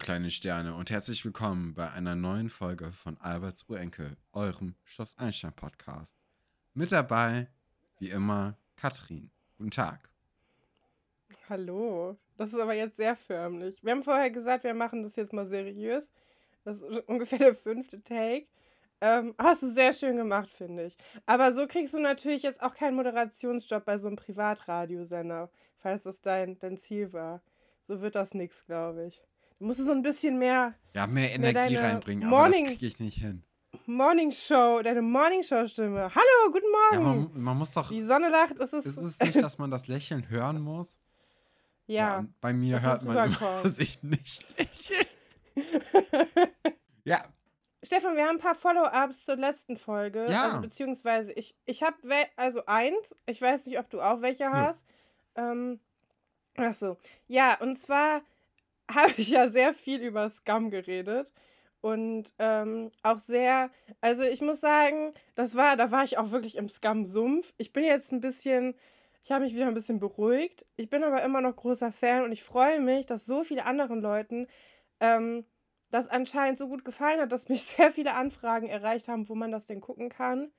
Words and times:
Kleine 0.00 0.30
Sterne 0.30 0.74
und 0.74 0.90
herzlich 0.90 1.22
willkommen 1.26 1.74
bei 1.74 1.90
einer 1.90 2.14
neuen 2.14 2.48
Folge 2.48 2.90
von 2.90 3.18
Alberts 3.18 3.68
Urenkel, 3.68 4.16
eurem 4.32 4.74
Schloss 4.82 5.16
Einstein 5.18 5.52
Podcast. 5.52 6.16
Mit 6.72 6.90
dabei, 6.90 7.48
wie 7.98 8.08
immer, 8.08 8.56
Katrin. 8.76 9.30
Guten 9.58 9.70
Tag. 9.70 10.08
Hallo. 11.50 12.16
Das 12.38 12.54
ist 12.54 12.58
aber 12.58 12.72
jetzt 12.72 12.96
sehr 12.96 13.14
förmlich. 13.14 13.84
Wir 13.84 13.92
haben 13.92 14.02
vorher 14.02 14.30
gesagt, 14.30 14.64
wir 14.64 14.72
machen 14.72 15.02
das 15.02 15.16
jetzt 15.16 15.34
mal 15.34 15.44
seriös. 15.44 16.10
Das 16.64 16.80
ist 16.80 16.96
ungefähr 17.06 17.38
der 17.38 17.54
fünfte 17.54 18.02
Take. 18.02 18.46
Ähm, 19.02 19.34
hast 19.38 19.62
du 19.62 19.66
sehr 19.70 19.92
schön 19.92 20.16
gemacht, 20.16 20.48
finde 20.48 20.86
ich. 20.86 20.96
Aber 21.26 21.52
so 21.52 21.66
kriegst 21.66 21.92
du 21.92 22.00
natürlich 22.00 22.42
jetzt 22.42 22.62
auch 22.62 22.74
keinen 22.74 22.96
Moderationsjob 22.96 23.84
bei 23.84 23.98
so 23.98 24.06
einem 24.06 24.16
Privatradiosender, 24.16 25.50
falls 25.76 26.04
das 26.04 26.22
dein, 26.22 26.58
dein 26.58 26.78
Ziel 26.78 27.12
war. 27.12 27.42
So 27.86 28.00
wird 28.00 28.14
das 28.14 28.32
nichts, 28.32 28.64
glaube 28.64 29.04
ich. 29.04 29.22
Du 29.60 29.66
musst 29.66 29.78
so 29.78 29.92
ein 29.92 30.00
bisschen 30.00 30.38
mehr. 30.38 30.74
Ja, 30.94 31.06
mehr 31.06 31.34
Energie 31.34 31.74
mehr 31.74 31.82
reinbringen, 31.84 32.26
Morning, 32.26 32.64
aber 32.64 32.70
das 32.70 32.78
kriege 32.78 32.86
ich 32.86 32.98
nicht 32.98 33.18
hin. 33.18 33.42
Morning 33.84 34.30
Show, 34.32 34.80
deine 34.82 35.02
Morning 35.02 35.42
Show 35.42 35.66
Stimme. 35.66 36.10
Hallo, 36.14 36.50
guten 36.50 36.70
Morgen. 36.72 36.94
Ja, 36.94 37.00
man, 37.00 37.42
man, 37.42 37.58
muss 37.58 37.70
doch. 37.70 37.90
Die 37.90 38.00
Sonne 38.00 38.30
lacht. 38.30 38.58
Es 38.58 38.72
ist, 38.72 38.86
ist 38.86 38.96
es 38.96 39.20
nicht, 39.20 39.36
dass 39.36 39.58
man 39.58 39.70
das 39.70 39.86
Lächeln 39.86 40.28
hören 40.28 40.60
muss? 40.60 40.98
Ja. 41.86 42.20
ja 42.20 42.26
bei 42.40 42.52
mir 42.52 42.80
hört 42.80 43.02
man 43.02 43.32
immer, 43.32 43.62
dass 43.64 43.78
ich 43.80 44.00
nicht 44.04 44.46
lächle. 44.56 45.06
ja, 47.04 47.20
Stefan, 47.82 48.14
wir 48.14 48.22
haben 48.22 48.36
ein 48.36 48.40
paar 48.40 48.54
Follow-ups 48.54 49.24
zur 49.24 49.34
letzten 49.34 49.76
Folge. 49.76 50.26
Ja. 50.30 50.44
Also, 50.44 50.60
beziehungsweise, 50.60 51.32
ich, 51.32 51.56
ich 51.66 51.82
habe, 51.82 51.96
also 52.36 52.64
eins, 52.66 53.16
ich 53.26 53.42
weiß 53.42 53.66
nicht, 53.66 53.80
ob 53.80 53.90
du 53.90 54.00
auch 54.00 54.22
welche 54.22 54.50
hast. 54.50 54.86
Ähm, 55.34 55.80
ach 56.56 56.74
so. 56.74 56.96
Ja, 57.26 57.58
und 57.60 57.76
zwar 57.76 58.22
habe 58.94 59.12
ich 59.16 59.30
ja 59.30 59.48
sehr 59.50 59.74
viel 59.74 60.00
über 60.00 60.28
Scum 60.28 60.70
geredet. 60.70 61.32
Und 61.82 62.34
ähm, 62.38 62.90
auch 63.02 63.18
sehr, 63.18 63.70
also 64.02 64.22
ich 64.22 64.42
muss 64.42 64.60
sagen, 64.60 65.14
das 65.34 65.54
war, 65.54 65.76
da 65.76 65.90
war 65.90 66.04
ich 66.04 66.18
auch 66.18 66.30
wirklich 66.30 66.56
im 66.56 66.68
Scum-Sumpf. 66.68 67.54
Ich 67.56 67.72
bin 67.72 67.84
jetzt 67.84 68.12
ein 68.12 68.20
bisschen, 68.20 68.74
ich 69.24 69.32
habe 69.32 69.44
mich 69.44 69.54
wieder 69.54 69.66
ein 69.66 69.74
bisschen 69.74 69.98
beruhigt. 69.98 70.66
Ich 70.76 70.90
bin 70.90 71.02
aber 71.04 71.22
immer 71.22 71.40
noch 71.40 71.56
großer 71.56 71.90
Fan 71.90 72.24
und 72.24 72.32
ich 72.32 72.42
freue 72.42 72.80
mich, 72.80 73.06
dass 73.06 73.24
so 73.24 73.44
viele 73.44 73.64
anderen 73.64 74.02
Leuten 74.02 74.46
ähm, 75.00 75.46
das 75.90 76.08
anscheinend 76.08 76.58
so 76.58 76.68
gut 76.68 76.84
gefallen 76.84 77.20
hat, 77.20 77.32
dass 77.32 77.48
mich 77.48 77.62
sehr 77.64 77.92
viele 77.92 78.14
Anfragen 78.14 78.68
erreicht 78.68 79.08
haben, 79.08 79.28
wo 79.28 79.34
man 79.34 79.50
das 79.50 79.66
denn 79.66 79.80
gucken 79.80 80.10
kann. 80.10 80.52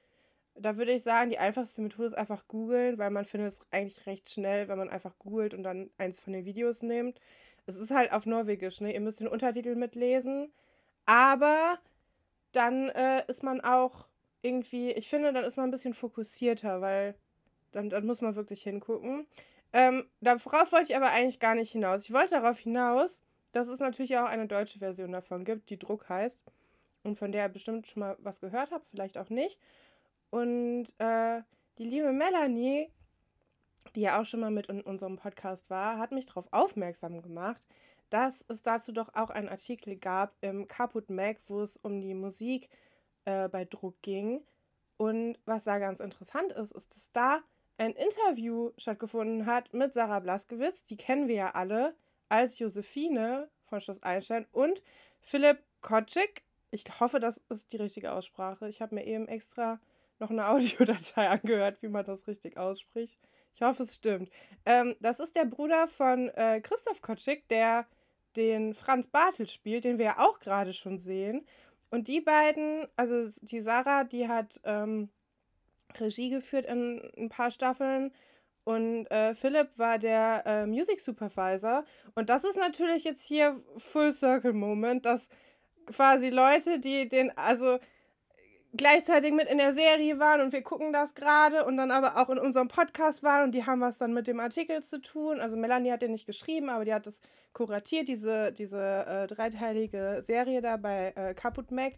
Da 0.56 0.78
würde 0.78 0.92
ich 0.92 1.04
sagen, 1.04 1.30
die 1.30 1.40
einfachste 1.40 1.82
Methode 1.82 2.08
ist 2.08 2.18
einfach 2.18 2.48
googeln, 2.48 2.98
weil 2.98 3.10
man 3.10 3.26
findet 3.26 3.54
es 3.54 3.60
eigentlich 3.72 4.06
recht 4.06 4.30
schnell, 4.30 4.68
wenn 4.68 4.78
man 4.78 4.90
einfach 4.90 5.18
googelt 5.18 5.54
und 5.54 5.64
dann 5.64 5.90
eins 5.98 6.20
von 6.20 6.34
den 6.34 6.46
Videos 6.46 6.82
nimmt. 6.82 7.20
Es 7.76 7.82
ist 7.82 7.92
halt 7.92 8.12
auf 8.12 8.26
Norwegisch, 8.26 8.82
ne? 8.82 8.94
Ihr 8.94 9.02
müsst 9.02 9.20
den 9.20 9.28
Untertitel 9.28 9.76
mitlesen. 9.76 10.52
Aber 11.06 11.80
dann 12.52 12.90
äh, 12.90 13.24
ist 13.28 13.44
man 13.44 13.62
auch 13.62 14.08
irgendwie, 14.42 14.92
ich 14.92 15.10
finde, 15.10 15.34
dann 15.34 15.44
ist 15.44 15.58
man 15.58 15.68
ein 15.68 15.72
bisschen 15.72 15.94
fokussierter, 15.94 16.82
weil 16.82 17.16
dann, 17.72 17.90
dann 17.90 18.06
muss 18.06 18.22
man 18.22 18.36
wirklich 18.36 18.64
hingucken. 18.64 19.28
Ähm, 19.74 20.10
darauf 20.20 20.72
wollte 20.72 20.92
ich 20.92 20.96
aber 20.96 21.12
eigentlich 21.12 21.40
gar 21.40 21.56
nicht 21.56 21.72
hinaus. 21.72 22.06
Ich 22.06 22.14
wollte 22.14 22.36
darauf 22.36 22.60
hinaus, 22.60 23.22
dass 23.52 23.68
es 23.68 23.80
natürlich 23.80 24.18
auch 24.18 24.26
eine 24.26 24.48
deutsche 24.48 24.80
Version 24.80 25.12
davon 25.12 25.46
gibt, 25.46 25.70
die 25.70 25.80
Druck 25.80 26.10
heißt 26.10 26.44
und 27.04 27.18
von 27.18 27.32
der 27.32 27.46
ihr 27.46 27.50
bestimmt 27.50 27.88
schon 27.88 28.02
mal 28.02 28.18
was 28.20 28.40
gehört 28.40 28.72
habt, 28.72 28.90
vielleicht 28.90 29.18
auch 29.18 29.30
nicht. 29.30 29.60
Und 30.30 30.88
äh, 31.00 31.42
die 31.78 31.86
liebe 31.86 32.12
Melanie, 32.12 32.90
die 33.96 34.02
ja 34.02 34.20
auch 34.20 34.26
schon 34.26 34.40
mal 34.40 34.52
mit 34.52 34.68
in 34.68 34.82
unserem 34.82 35.18
Podcast 35.18 35.70
war, 35.70 35.98
hat 35.98 36.12
mich 36.12 36.26
darauf 36.26 36.46
aufmerksam 36.52 37.22
gemacht, 37.22 37.68
dass 38.10 38.44
es 38.48 38.62
dazu 38.62 38.92
doch 38.92 39.14
auch 39.16 39.30
einen 39.30 39.50
Artikel 39.50 39.96
gab 39.96 40.36
im 40.42 40.68
Caput 40.68 41.10
Mag, 41.10 41.38
wo 41.48 41.62
es 41.62 41.78
um 41.78 42.02
die 42.02 42.14
Musik 42.14 42.70
äh, 43.26 43.48
bei 43.50 43.66
Druck 43.66 44.02
ging. 44.02 44.44
Und 44.98 45.40
was 45.46 45.64
da 45.64 45.80
ganz 45.80 46.00
interessant 46.00 46.52
ist, 46.52 46.72
ist, 46.72 46.92
dass 46.92 47.12
da 47.14 47.40
ein 47.78 47.94
Interview 47.94 48.72
stattgefunden 48.78 49.46
hat 49.46 49.74
mit 49.74 49.94
Sarah 49.94 50.20
Blaskewitz, 50.20 50.84
die 50.84 50.98
kennen 50.98 51.28
wir 51.28 51.36
ja 51.36 51.52
alle 51.52 51.96
als 52.30 52.60
Josephine 52.60 53.50
von 53.64 53.82
Schloss 53.82 54.04
Einstein 54.04 54.46
und 54.52 54.84
Philipp 55.20 55.64
Kotschik. 55.82 56.44
Ich 56.70 56.84
hoffe, 57.00 57.20
das 57.20 57.42
ist 57.50 57.72
die 57.72 57.78
richtige 57.78 58.14
Aussprache. 58.14 58.70
Ich 58.70 58.82
habe 58.82 58.96
mir 58.96 59.06
eben 59.06 59.28
extra 59.28 59.80
noch 60.20 60.30
eine 60.30 60.48
Audiodatei 60.50 61.30
angehört, 61.30 61.82
wie 61.82 61.88
man 61.88 62.06
das 62.06 62.28
richtig 62.28 62.58
ausspricht. 62.58 63.18
Ich 63.56 63.62
hoffe, 63.62 63.84
es 63.84 63.96
stimmt. 63.96 64.30
Ähm, 64.66 64.96
das 65.00 65.20
ist 65.20 65.36
der 65.36 65.46
Bruder 65.46 65.88
von 65.88 66.30
äh, 66.30 66.62
Christoph 66.62 67.02
Kotschik, 67.02 67.48
der 67.50 67.86
den 68.36 68.74
Franz 68.74 69.08
Bartel 69.08 69.48
spielt, 69.48 69.84
den 69.84 69.98
wir 69.98 70.06
ja 70.06 70.20
auch 70.20 70.40
gerade 70.40 70.74
schon 70.74 70.98
sehen. 70.98 71.46
Und 71.90 72.08
die 72.08 72.22
beiden, 72.22 72.88
also 72.96 73.30
die 73.42 73.60
Sarah, 73.60 74.06
die 74.06 74.28
hat 74.28 74.62
ähm, 74.64 75.10
Regie 76.00 76.30
geführt 76.30 76.66
in 76.66 77.02
ein 77.18 77.30
paar 77.30 77.52
Staffeln 77.52 78.14
und 78.64 79.08
äh, 79.08 79.34
Philipp 79.34 79.78
war 79.78 79.98
der 79.98 80.44
äh, 80.46 80.66
Music 80.68 81.00
Supervisor. 81.00 81.84
Und 82.16 82.30
das 82.30 82.44
ist 82.44 82.58
natürlich 82.58 83.04
jetzt 83.04 83.26
hier 83.26 83.62
Full 83.78 84.14
Circle 84.14 84.54
Moment, 84.54 85.06
dass 85.06 85.28
quasi 85.88 86.30
Leute, 86.30 86.80
die 86.80 87.10
den, 87.10 87.36
also 87.38 87.80
gleichzeitig 88.74 89.32
mit 89.34 89.48
in 89.48 89.58
der 89.58 89.74
Serie 89.74 90.20
waren 90.20 90.42
und 90.42 90.54
wir 90.54 90.62
gucken 90.62 90.94
das 90.94 91.14
gerade 91.14 91.66
und 91.66 91.78
dann 91.78 91.92
aber 91.92 92.18
auch 92.18 92.30
in 92.30 92.38
unserem 92.40 92.68
Podcast 92.68 93.24
waren 93.24 93.46
und 93.46 93.52
die 93.54 93.66
haben 93.66 93.82
was 93.82 93.98
dann 93.98 94.14
mit 94.14 94.28
dem 94.28 94.40
Artikel 94.40 94.82
zu 94.84 95.02
tun. 95.02 95.40
Also 95.40 95.58
Melanie 95.58 95.92
hat 95.92 96.02
den 96.02 96.12
nicht 96.12 96.26
geschrieben, 96.26 96.70
aber 96.70 96.86
die 96.86 96.94
hat 96.94 97.08
es 97.08 97.22
kuratiert, 97.54 98.08
diese, 98.08 98.52
diese 98.54 99.06
äh, 99.06 99.28
dreiteilige 99.28 100.24
Serie 100.26 100.62
da 100.62 100.78
bei 100.78 101.14
äh, 101.16 101.34
Kaput 101.34 101.72
Mac, 101.72 101.94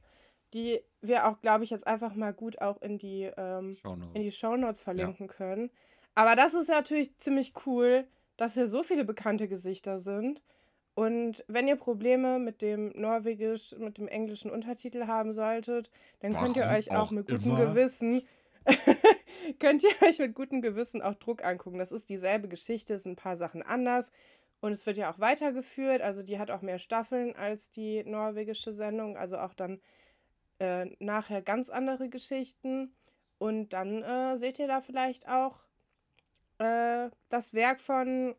die 0.53 0.81
wir 1.01 1.27
auch, 1.27 1.41
glaube 1.41 1.63
ich, 1.63 1.69
jetzt 1.69 1.87
einfach 1.87 2.15
mal 2.15 2.33
gut 2.33 2.61
auch 2.61 2.81
in 2.81 2.97
die, 2.97 3.29
ähm, 3.37 3.77
in 4.13 4.21
die 4.21 4.31
Shownotes 4.31 4.81
verlinken 4.81 5.27
ja. 5.27 5.33
können. 5.33 5.69
Aber 6.15 6.35
das 6.35 6.53
ist 6.53 6.69
natürlich 6.69 7.17
ziemlich 7.17 7.53
cool, 7.65 8.07
dass 8.37 8.53
hier 8.55 8.67
so 8.67 8.83
viele 8.83 9.03
bekannte 9.03 9.47
Gesichter 9.47 9.99
sind. 9.99 10.41
Und 10.95 11.43
wenn 11.47 11.67
ihr 11.67 11.75
Probleme 11.75 12.37
mit 12.37 12.61
dem 12.61 12.91
Norwegisch, 12.95 13.75
mit 13.77 13.97
dem 13.97 14.07
englischen 14.07 14.51
Untertitel 14.51 15.07
haben 15.07 15.33
solltet, 15.33 15.89
dann 16.19 16.33
Warum 16.33 16.53
könnt 16.53 16.57
ihr 16.57 16.71
euch 16.71 16.91
auch, 16.91 17.07
auch 17.07 17.11
mit 17.11 17.27
gutem 17.27 17.55
Gewissen, 17.55 18.21
könnt 19.59 19.83
ihr 19.83 20.07
euch 20.07 20.19
mit 20.19 20.35
gutem 20.35 20.61
Gewissen 20.61 21.01
auch 21.01 21.15
Druck 21.15 21.43
angucken. 21.43 21.79
Das 21.79 21.91
ist 21.91 22.09
dieselbe 22.09 22.47
Geschichte, 22.47 22.93
es 22.93 23.03
sind 23.03 23.13
ein 23.13 23.15
paar 23.15 23.37
Sachen 23.37 23.63
anders. 23.63 24.11
Und 24.61 24.71
es 24.71 24.85
wird 24.85 24.97
ja 24.97 25.11
auch 25.11 25.19
weitergeführt. 25.19 26.01
Also 26.01 26.23
die 26.23 26.39
hat 26.39 26.51
auch 26.51 26.61
mehr 26.61 26.79
Staffeln 26.79 27.35
als 27.35 27.71
die 27.71 28.03
norwegische 28.05 28.71
Sendung. 28.71 29.17
Also 29.17 29.37
auch 29.37 29.53
dann 29.53 29.81
äh, 30.59 30.85
nachher 30.99 31.41
ganz 31.41 31.69
andere 31.69 32.07
Geschichten. 32.07 32.95
Und 33.39 33.73
dann 33.73 34.03
äh, 34.03 34.37
seht 34.37 34.59
ihr 34.59 34.67
da 34.67 34.79
vielleicht 34.79 35.27
auch 35.27 35.59
äh, 36.59 37.09
das 37.27 37.53
Werk 37.53 37.81
von 37.81 38.35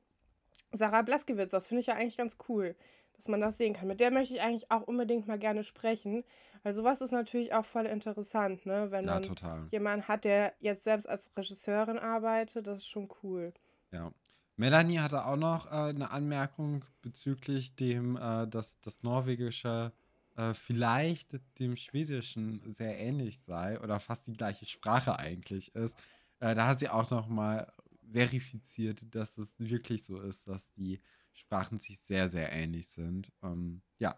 Sarah 0.74 1.02
Blaskewitz. 1.02 1.50
Das 1.50 1.66
finde 1.66 1.80
ich 1.80 1.86
ja 1.86 1.94
eigentlich 1.94 2.16
ganz 2.16 2.36
cool, 2.48 2.74
dass 3.16 3.28
man 3.28 3.40
das 3.40 3.58
sehen 3.58 3.74
kann. 3.74 3.88
Mit 3.88 4.00
der 4.00 4.10
möchte 4.10 4.34
ich 4.34 4.42
eigentlich 4.42 4.70
auch 4.70 4.82
unbedingt 4.82 5.26
mal 5.26 5.38
gerne 5.38 5.64
sprechen. 5.64 6.24
Weil 6.64 6.74
sowas 6.74 7.02
ist 7.02 7.12
natürlich 7.12 7.52
auch 7.52 7.66
voll 7.66 7.84
interessant, 7.84 8.64
ne? 8.64 8.90
Wenn 8.90 9.04
ja, 9.04 9.14
man 9.14 9.22
total. 9.22 9.66
jemanden 9.70 10.08
hat, 10.08 10.24
der 10.24 10.54
jetzt 10.60 10.84
selbst 10.84 11.06
als 11.06 11.30
Regisseurin 11.36 11.98
arbeitet, 11.98 12.66
das 12.66 12.78
ist 12.78 12.88
schon 12.88 13.08
cool. 13.22 13.52
Ja. 13.92 14.10
Melanie 14.56 14.98
hatte 14.98 15.26
auch 15.26 15.36
noch 15.36 15.66
äh, 15.66 15.90
eine 15.90 16.10
Anmerkung 16.10 16.84
bezüglich 17.02 17.74
dem, 17.74 18.16
äh, 18.16 18.46
dass 18.46 18.80
das 18.80 19.02
Norwegische 19.02 19.92
äh, 20.36 20.54
vielleicht 20.54 21.38
dem 21.58 21.76
Schwedischen 21.76 22.62
sehr 22.72 22.98
ähnlich 22.98 23.40
sei 23.46 23.78
oder 23.80 24.00
fast 24.00 24.26
die 24.26 24.32
gleiche 24.32 24.64
Sprache 24.64 25.18
eigentlich 25.18 25.74
ist. 25.74 25.98
Äh, 26.40 26.54
da 26.54 26.66
hat 26.66 26.80
sie 26.80 26.88
auch 26.88 27.10
noch 27.10 27.28
mal 27.28 27.72
verifiziert, 28.12 29.02
dass 29.14 29.38
es 29.38 29.54
wirklich 29.58 30.04
so 30.04 30.20
ist, 30.20 30.46
dass 30.46 30.70
die 30.72 31.00
Sprachen 31.32 31.78
sich 31.80 32.00
sehr, 32.00 32.28
sehr 32.28 32.52
ähnlich 32.52 32.88
sind. 32.88 33.32
Ähm, 33.42 33.82
ja. 33.98 34.16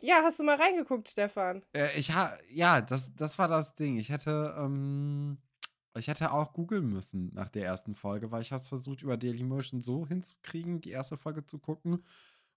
Ja, 0.00 0.22
hast 0.22 0.38
du 0.38 0.44
mal 0.44 0.56
reingeguckt, 0.56 1.08
Stefan? 1.08 1.62
Äh, 1.74 1.98
ich 1.98 2.14
ha 2.14 2.32
ja, 2.48 2.80
das, 2.80 3.14
das 3.14 3.38
war 3.38 3.48
das 3.48 3.74
Ding. 3.74 3.98
Ich 3.98 4.08
hätte, 4.08 4.54
ähm, 4.58 5.38
ich 5.98 6.08
hätte 6.08 6.32
auch 6.32 6.52
googeln 6.52 6.88
müssen 6.88 7.32
nach 7.34 7.48
der 7.48 7.66
ersten 7.66 7.94
Folge, 7.94 8.30
weil 8.30 8.42
ich 8.42 8.52
habe 8.52 8.62
es 8.62 8.68
versucht, 8.68 9.02
über 9.02 9.16
Dailymotion 9.16 9.80
so 9.80 10.06
hinzukriegen, 10.06 10.80
die 10.80 10.90
erste 10.90 11.18
Folge 11.18 11.44
zu 11.44 11.58
gucken. 11.58 12.04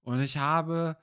Und 0.01 0.21
ich 0.21 0.37
habe 0.37 0.97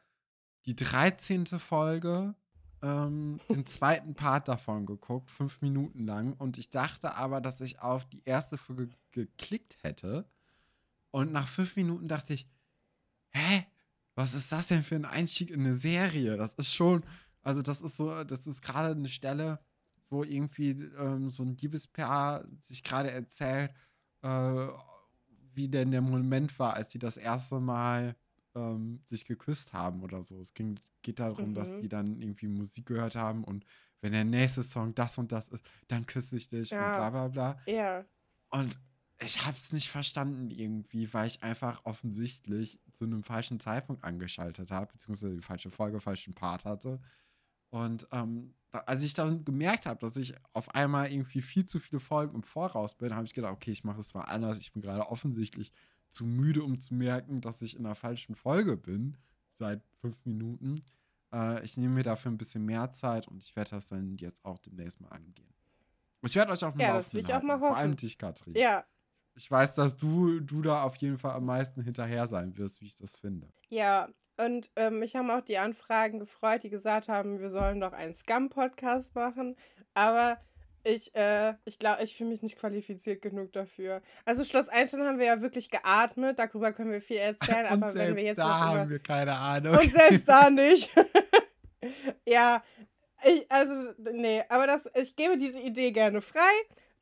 die 0.65 0.75
13. 0.75 1.47
Folge 1.47 2.35
ähm, 2.83 3.39
den 3.49 3.67
zweiten 3.67 4.15
Part 4.15 4.49
davon 4.49 4.87
geguckt, 4.87 5.31
fünf 5.31 5.61
Minuten 5.63 6.07
lang. 6.07 6.35
Und 6.35 6.59
ich 6.59 6.71
dachte 6.71 7.15
aber, 7.15 7.41
dass 7.41 7.61
ich 7.61 7.81
auf 7.81 8.05
die 8.05 8.23
erste 8.25 8.59
Folge 8.59 8.89
geklickt 9.13 9.79
hätte. 9.83 10.29
Und 11.11 11.33
nach 11.33 11.49
fünf 11.49 11.77
Minuten 11.77 12.09
dachte 12.09 12.35
ich, 12.35 12.49
hä? 13.33 13.67
Was 14.15 14.33
ist 14.33 14.51
das 14.51 14.69
denn 14.69 14.83
für 14.83 14.97
ein 14.97 15.05
Einstieg 15.05 15.51
in 15.51 15.61
eine 15.61 15.75
Serie? 15.75 16.39
Das 16.39 16.55
ist 16.55 16.75
schon, 16.75 17.05
also 17.43 17.61
das 17.61 17.83
ist 17.83 17.99
so, 17.99 18.25
das 18.25 18.47
ist 18.47 18.63
gerade 18.63 18.95
eine 18.95 19.11
Stelle, 19.11 19.61
wo 20.09 20.25
irgendwie 20.25 20.71
ähm, 20.99 21.29
so 21.29 21.43
ein 21.43 21.57
Liebespaar 21.57 22.45
sich 22.61 22.83
gerade 22.83 23.11
erzählt, 23.11 23.73
äh, 24.23 24.69
wie 25.55 25.69
denn 25.69 25.91
der 25.91 26.01
Moment 26.01 26.59
war, 26.59 26.75
als 26.75 26.93
sie 26.93 26.99
das 26.99 27.17
erste 27.17 27.61
Mal 27.61 28.17
ähm, 28.57 29.01
sich 29.05 29.25
geküsst 29.25 29.73
haben 29.73 30.03
oder 30.03 30.25
so. 30.25 30.41
Es 30.41 30.55
ging, 30.55 30.81
geht 31.03 31.21
darum, 31.21 31.51
mhm. 31.51 31.55
dass 31.55 31.81
die 31.81 31.89
dann 31.89 32.21
irgendwie 32.21 32.49
Musik 32.49 32.87
gehört 32.87 33.15
haben 33.15 33.45
und 33.45 33.65
wenn 34.01 34.13
der 34.13 34.25
nächste 34.25 34.63
Song 34.63 34.95
das 34.95 35.19
und 35.19 35.33
das 35.33 35.49
ist, 35.49 35.65
dann 35.89 36.07
küsse 36.07 36.37
ich 36.37 36.49
dich 36.49 36.71
ja. 36.71 36.93
und 36.93 36.97
bla 36.97 37.11
bla 37.11 37.29
bla. 37.29 37.61
Ja. 37.67 38.05
Und 38.51 38.79
ich 39.19 39.47
habe 39.47 39.57
es 39.57 39.73
nicht 39.73 39.89
verstanden 39.89 40.51
irgendwie, 40.51 41.13
weil 41.15 41.27
ich 41.27 41.43
einfach 41.43 41.85
offensichtlich 41.85 42.81
zu 42.93 43.05
einem 43.05 43.23
falschen 43.23 43.61
Zeitpunkt 43.61 44.05
angeschaltet 44.05 44.71
habe, 44.71 44.93
beziehungsweise 44.93 45.37
die 45.37 45.43
falsche 45.43 45.71
Folge, 45.71 46.01
falschen 46.01 46.35
Part 46.35 46.65
hatte. 46.65 47.01
Und 47.71 48.07
ähm, 48.13 48.55
da, 48.71 48.81
als 48.81 49.03
ich 49.03 49.15
dann 49.15 49.45
gemerkt 49.45 49.87
habe, 49.87 50.01
dass 50.01 50.17
ich 50.17 50.35
auf 50.53 50.75
einmal 50.75 51.11
irgendwie 51.11 51.41
viel 51.41 51.67
zu 51.67 51.81
viele 51.81 52.01
Folgen 52.01 52.35
im 52.35 52.43
Voraus 52.43 52.95
bin, 52.95 53.15
habe 53.15 53.27
ich 53.27 53.35
gedacht, 53.35 53.55
okay, 53.55 53.73
ich 53.73 53.85
mache 53.85 54.01
es 54.01 54.15
mal 54.15 54.23
anders. 54.23 54.59
Ich 54.59 54.73
bin 54.73 54.83
gerade 54.83 55.09
offensichtlich 55.09 55.73
zu 56.17 56.25
müde, 56.25 56.63
um 56.63 56.81
zu 56.81 56.95
merken, 56.95 57.41
dass 57.41 57.63
ich 57.63 57.77
in 57.77 57.85
der 57.85 57.95
falschen 57.95 58.35
Folge 58.35 58.77
bin, 58.77 59.17
seit 59.55 59.83
fünf 60.01 60.17
Minuten. 60.25 60.83
Äh, 61.33 61.65
ich 61.65 61.77
nehme 61.77 61.95
mir 61.95 62.03
dafür 62.03 62.31
ein 62.31 62.39
bisschen 62.39 62.65
mehr 62.65 62.93
Zeit 62.93 63.29
und 63.29 63.43
ich 63.43 63.55
werde 63.55 63.71
das 63.71 63.89
dann 63.89 64.17
jetzt 64.17 64.45
auch 64.45 64.59
demnächst 64.59 65.01
mal 65.01 65.09
angehen. 65.09 65.53
Ich 66.23 66.35
werde 66.35 66.53
euch 66.53 66.65
auch 66.65 66.75
mal 66.75 66.83
ja, 66.83 66.95
das 66.95 67.15
will 67.15 67.21
ich 67.21 67.33
auch 67.33 67.43
mal 67.43 67.61
hoffen. 67.61 67.69
Vor 67.69 67.77
allem 67.77 67.97
dich, 67.97 68.19
Katrin. 68.19 68.55
Ja, 68.57 68.85
ich 69.37 69.51
weiß, 69.51 69.75
dass 69.75 69.97
du, 69.97 70.41
du 70.41 70.63
da 70.63 70.83
auf 70.83 70.97
jeden 70.97 71.19
Fall 71.19 71.33
am 71.33 71.45
meisten 71.45 71.83
hinterher 71.83 72.27
sein 72.27 72.57
wirst, 72.57 72.81
wie 72.81 72.87
ich 72.87 72.97
das 72.97 73.17
finde. 73.17 73.49
Ja, 73.69 74.09
und 74.39 74.71
ähm, 74.77 74.99
mich 74.99 75.15
haben 75.15 75.31
auch 75.31 75.43
die 75.43 75.59
Anfragen 75.59 76.19
gefreut, 76.19 76.63
die 76.63 76.71
gesagt 76.71 77.09
haben, 77.09 77.39
wir 77.39 77.51
sollen 77.51 77.81
doch 77.81 77.93
einen 77.93 78.15
Scum-Podcast 78.15 79.15
machen. 79.15 79.57
Aber 79.95 80.39
ich, 80.87 81.15
äh, 81.15 81.55
ich 81.65 81.79
glaube, 81.79 82.03
ich 82.03 82.17
fühle 82.17 82.31
mich 82.31 82.43
nicht 82.43 82.59
qualifiziert 82.59 83.21
genug 83.21 83.53
dafür. 83.53 84.03
Also 84.25 84.45
Schloss 84.45 84.69
Einstein 84.69 85.03
haben 85.03 85.19
wir 85.19 85.27
ja 85.27 85.41
wirklich 85.41 85.71
geatmet, 85.71 86.39
darüber 86.39 86.73
können 86.73 86.93
wir 86.93 87.01
viel 87.01 87.17
erzählen, 87.17 87.67
aber 87.71 87.95
wenn 87.95 88.17
wir 88.17 88.23
jetzt. 88.23 88.39
Da 88.39 88.61
haben 88.61 88.91
wir 88.91 88.99
keine 89.01 89.35
Ahnung. 89.35 89.77
Und 89.77 89.93
selbst 89.93 90.29
da 90.29 90.49
nicht. 90.51 90.91
ja, 92.27 92.63
ich, 93.25 93.51
also, 93.51 93.73
nee, 94.13 94.43
aber 94.49 94.67
das, 94.67 94.89
ich 94.95 95.17
gebe 95.17 95.37
diese 95.37 95.59
Idee 95.59 95.91
gerne 95.91 96.21
frei. 96.21 96.41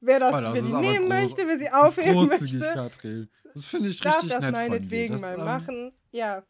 Wer 0.01 0.21
das, 0.21 0.35
oh, 0.35 0.41
das 0.41 0.55
wer 0.55 0.63
die 0.63 0.73
nehmen 0.73 1.09
möchte, 1.09 1.47
wer 1.47 1.59
sie 1.59 1.71
aufheben 1.71 2.27
möchte. 2.27 2.59
Katrin. 2.59 3.29
Das 3.55 3.65
finde 3.65 3.89
ich 3.89 4.05
richtig 4.05 4.31
darf 4.31 4.41
das 4.41 4.51
meinetwegen 4.51 5.21
mal 5.21 5.35
ähm, 5.39 5.45
machen. 5.45 5.93
Ja. 6.11 6.43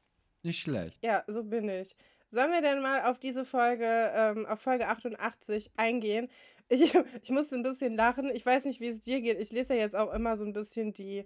Nicht 0.43 0.63
schlecht. 0.63 0.99
Ja, 1.03 1.23
so 1.27 1.45
bin 1.45 1.69
ich. 1.69 1.95
Sollen 2.31 2.51
wir 2.51 2.63
denn 2.63 2.83
mal 2.83 3.05
auf 3.05 3.19
diese 3.19 3.45
Folge, 3.45 3.87
ähm, 3.87 4.45
auf 4.47 4.61
Folge 4.61 4.89
88 4.89 5.71
eingehen? 5.77 6.29
Ich, 6.69 6.95
ich 7.23 7.31
musste 7.31 7.57
ein 7.57 7.63
bisschen 7.63 7.97
lachen. 7.97 8.31
Ich 8.35 8.45
weiß 8.45 8.65
nicht, 8.65 8.81
wie 8.81 8.89
es 8.89 9.01
dir 9.01 9.21
geht. 9.21 9.41
Ich 9.41 9.53
lese 9.53 9.75
ja 9.75 9.81
jetzt 9.81 9.97
auch 9.97 10.13
immer 10.13 10.37
so 10.37 10.45
ein 10.45 10.53
bisschen 10.53 10.93
die 10.93 11.25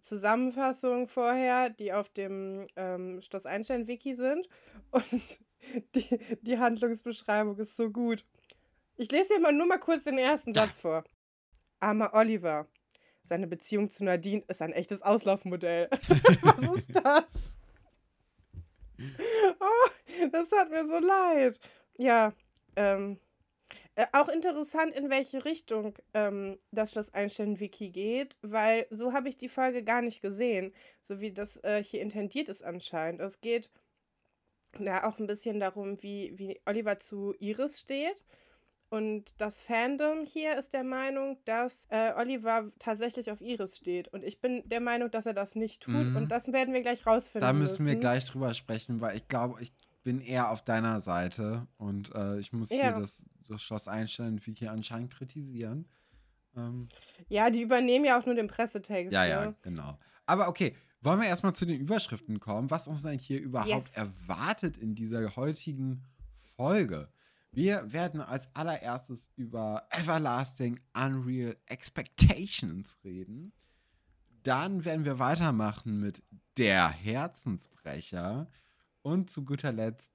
Zusammenfassung 0.00 1.08
vorher, 1.08 1.70
die 1.70 1.92
auf 1.92 2.08
dem 2.08 2.66
ähm, 2.76 3.20
Schloss 3.20 3.46
Einstein-Wiki 3.46 4.14
sind. 4.14 4.48
Und 4.90 5.40
die, 5.94 6.18
die 6.42 6.58
Handlungsbeschreibung 6.58 7.58
ist 7.58 7.76
so 7.76 7.90
gut. 7.90 8.24
Ich 8.96 9.10
lese 9.10 9.34
dir 9.34 9.40
mal 9.40 9.52
nur 9.52 9.66
mal 9.66 9.78
kurz 9.78 10.04
den 10.04 10.18
ersten 10.18 10.54
Satz 10.54 10.78
vor. 10.78 11.04
Armer 11.80 12.14
Oliver. 12.14 12.66
Seine 13.22 13.46
Beziehung 13.46 13.90
zu 13.90 14.04
Nadine 14.04 14.42
ist 14.48 14.62
ein 14.62 14.72
echtes 14.72 15.02
Auslaufmodell. 15.02 15.88
Was 16.42 16.76
ist 16.76 16.96
das? 16.96 17.56
Oh, 19.60 20.26
das 20.32 20.50
hat 20.50 20.70
mir 20.70 20.84
so 20.84 20.98
leid. 20.98 21.60
Ja, 21.98 22.32
ähm, 22.74 23.20
äh, 23.98 24.06
auch 24.12 24.28
interessant, 24.28 24.94
in 24.94 25.10
welche 25.10 25.44
Richtung 25.44 25.94
ähm, 26.14 26.58
das 26.70 26.92
Schloss 26.92 27.12
Einstein-Wiki 27.12 27.90
geht, 27.90 28.36
weil 28.42 28.86
so 28.90 29.12
habe 29.12 29.28
ich 29.28 29.36
die 29.36 29.48
Folge 29.48 29.82
gar 29.82 30.02
nicht 30.02 30.22
gesehen, 30.22 30.72
so 31.02 31.20
wie 31.20 31.32
das 31.32 31.56
äh, 31.64 31.82
hier 31.82 32.00
intendiert 32.00 32.48
ist 32.48 32.62
anscheinend. 32.62 33.20
Es 33.20 33.40
geht 33.40 33.70
ja 34.78 35.08
auch 35.08 35.18
ein 35.18 35.26
bisschen 35.26 35.58
darum, 35.58 36.02
wie, 36.02 36.38
wie 36.38 36.60
Oliver 36.64 37.00
zu 37.00 37.34
Iris 37.40 37.80
steht 37.80 38.24
und 38.90 39.34
das 39.38 39.62
Fandom 39.62 40.24
hier 40.24 40.56
ist 40.56 40.72
der 40.72 40.84
Meinung, 40.84 41.36
dass 41.44 41.86
äh, 41.90 42.12
Oliver 42.16 42.70
tatsächlich 42.78 43.30
auf 43.30 43.40
Iris 43.40 43.76
steht. 43.76 44.08
Und 44.08 44.24
ich 44.24 44.40
bin 44.40 44.66
der 44.66 44.80
Meinung, 44.80 45.10
dass 45.10 45.26
er 45.26 45.34
das 45.34 45.54
nicht 45.54 45.82
tut. 45.82 46.06
Mhm. 46.06 46.16
Und 46.16 46.28
das 46.30 46.52
werden 46.52 46.72
wir 46.72 46.80
gleich 46.80 47.06
rausfinden. 47.06 47.46
Da 47.46 47.52
müssen, 47.52 47.84
müssen. 47.84 47.86
wir 47.86 47.96
gleich 47.96 48.24
drüber 48.24 48.54
sprechen, 48.54 49.00
weil 49.00 49.16
ich 49.16 49.28
glaube, 49.28 49.60
ich 49.60 49.72
bin 50.04 50.20
eher 50.20 50.50
auf 50.50 50.62
deiner 50.62 51.00
Seite. 51.00 51.66
Und 51.76 52.14
äh, 52.14 52.38
ich 52.38 52.54
muss 52.54 52.70
ja. 52.70 52.76
hier 52.76 52.92
das, 52.92 53.22
das 53.48 53.62
Schloss 53.62 53.88
einstellen, 53.88 54.40
wie 54.44 54.54
hier 54.54 54.72
anscheinend 54.72 55.12
kritisieren. 55.12 55.88
Ähm. 56.56 56.88
Ja, 57.28 57.50
die 57.50 57.62
übernehmen 57.62 58.04
ja 58.04 58.18
auch 58.18 58.26
nur 58.26 58.34
den 58.34 58.48
Pressetext. 58.48 59.12
Ja, 59.12 59.26
ja, 59.26 59.46
ne? 59.46 59.54
genau. 59.62 59.98
Aber 60.26 60.48
okay, 60.48 60.74
wollen 61.00 61.20
wir 61.20 61.28
erstmal 61.28 61.54
zu 61.54 61.64
den 61.64 61.80
Überschriften 61.80 62.40
kommen, 62.40 62.70
was 62.70 62.88
uns 62.88 63.02
denn 63.02 63.18
hier 63.18 63.40
überhaupt 63.40 63.68
yes. 63.68 63.92
erwartet 63.94 64.76
in 64.76 64.94
dieser 64.94 65.36
heutigen 65.36 66.04
Folge. 66.56 67.08
Wir 67.52 67.92
werden 67.92 68.20
als 68.20 68.54
allererstes 68.54 69.30
über 69.36 69.86
Everlasting 69.90 70.80
Unreal 70.94 71.56
Expectations 71.66 72.96
reden. 73.04 73.52
Dann 74.42 74.84
werden 74.84 75.04
wir 75.04 75.18
weitermachen 75.18 76.00
mit 76.00 76.22
Der 76.56 76.88
Herzensbrecher 76.90 78.48
und 79.02 79.30
zu 79.30 79.44
guter 79.44 79.72
Letzt 79.72 80.10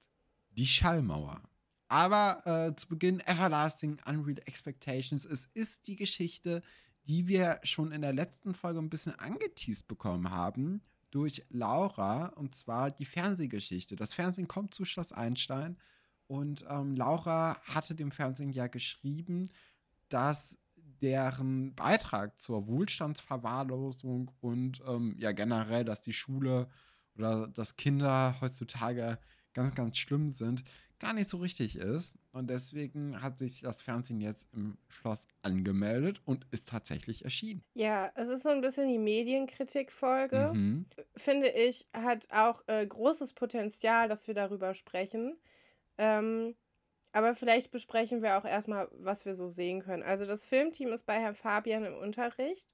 die 0.50 0.66
Schallmauer. 0.66 1.42
Aber 1.88 2.46
äh, 2.46 2.76
zu 2.76 2.88
Beginn 2.88 3.20
Everlasting 3.20 3.98
Unreal 4.06 4.40
Expectations. 4.46 5.24
Es 5.24 5.46
ist 5.54 5.86
die 5.86 5.96
Geschichte, 5.96 6.62
die 7.06 7.28
wir 7.28 7.60
schon 7.62 7.92
in 7.92 8.02
der 8.02 8.12
letzten 8.12 8.54
Folge 8.54 8.78
ein 8.78 8.90
bisschen 8.90 9.18
angeteased 9.18 9.86
bekommen 9.86 10.30
haben 10.30 10.82
durch 11.10 11.44
Laura 11.50 12.26
und 12.28 12.54
zwar 12.54 12.90
die 12.90 13.04
Fernsehgeschichte. 13.04 13.94
Das 13.94 14.14
Fernsehen 14.14 14.48
kommt 14.48 14.74
zu 14.74 14.84
Schloss 14.84 15.12
Einstein 15.12 15.76
und 16.26 16.64
ähm, 16.68 16.96
Laura 16.96 17.56
hatte 17.62 17.94
dem 17.94 18.10
Fernsehen 18.10 18.50
ja 18.50 18.66
geschrieben, 18.66 19.50
dass 20.08 20.58
deren 21.00 21.74
Beitrag 21.74 22.40
zur 22.40 22.66
Wohlstandsverwahrlosung 22.66 24.30
und 24.40 24.82
ähm, 24.86 25.14
ja 25.18 25.32
generell, 25.32 25.84
dass 25.84 26.00
die 26.00 26.12
Schule 26.12 26.68
oder 27.14 27.46
dass 27.48 27.76
Kinder 27.76 28.36
heutzutage 28.40 29.18
ganz, 29.52 29.74
ganz 29.74 29.98
schlimm 29.98 30.30
sind, 30.30 30.64
gar 31.04 31.12
nicht 31.12 31.28
so 31.28 31.38
richtig 31.38 31.76
ist. 31.76 32.14
Und 32.32 32.50
deswegen 32.50 33.20
hat 33.22 33.38
sich 33.38 33.60
das 33.60 33.82
Fernsehen 33.82 34.20
jetzt 34.20 34.48
im 34.52 34.76
Schloss 34.88 35.26
angemeldet 35.42 36.20
und 36.24 36.46
ist 36.50 36.68
tatsächlich 36.68 37.24
erschienen. 37.24 37.62
Ja, 37.74 38.10
es 38.14 38.28
ist 38.28 38.42
so 38.42 38.48
ein 38.48 38.60
bisschen 38.60 38.88
die 38.88 38.98
Medienkritikfolge. 38.98 40.52
Mhm. 40.54 40.86
Finde 41.16 41.48
ich, 41.48 41.86
hat 41.92 42.28
auch 42.30 42.62
äh, 42.66 42.86
großes 42.86 43.34
Potenzial, 43.34 44.08
dass 44.08 44.26
wir 44.26 44.34
darüber 44.34 44.74
sprechen. 44.74 45.36
Ähm, 45.98 46.54
aber 47.12 47.34
vielleicht 47.36 47.70
besprechen 47.70 48.22
wir 48.22 48.36
auch 48.38 48.44
erstmal, 48.44 48.88
was 48.92 49.24
wir 49.24 49.34
so 49.34 49.46
sehen 49.46 49.80
können. 49.82 50.02
Also 50.02 50.26
das 50.26 50.44
Filmteam 50.44 50.92
ist 50.92 51.06
bei 51.06 51.20
Herrn 51.20 51.36
Fabian 51.36 51.84
im 51.84 51.94
Unterricht 51.94 52.68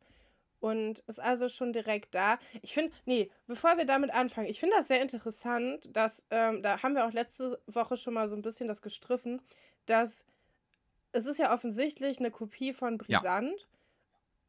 und 0.61 1.01
ist 1.01 1.21
also 1.21 1.49
schon 1.49 1.73
direkt 1.73 2.15
da. 2.15 2.39
Ich 2.63 2.73
finde, 2.73 2.93
nee, 3.05 3.31
bevor 3.47 3.77
wir 3.77 3.87
damit 3.87 4.11
anfangen, 4.11 4.49
ich 4.49 4.61
finde 4.61 4.77
das 4.77 4.89
sehr 4.89 5.03
interessant, 5.03 5.89
dass, 5.95 6.25
ähm, 6.31 6.63
da 6.63 6.83
haben 6.83 6.95
wir 6.95 7.07
auch 7.07 7.13
letzte 7.13 7.61
Woche 7.67 7.97
schon 7.97 8.15
mal 8.15 8.29
so 8.29 8.37
ein 8.37 8.43
bisschen 8.43 8.69
das 8.69 8.83
gestriffen, 8.83 9.41
dass 9.87 10.25
es 11.13 11.27
ist 11.27 11.39
ja 11.39 11.53
offensichtlich 11.53 12.21
eine 12.21 12.31
Kopie 12.31 12.73
von 12.73 12.99
Brisant 12.99 13.59
ja. 13.59 13.67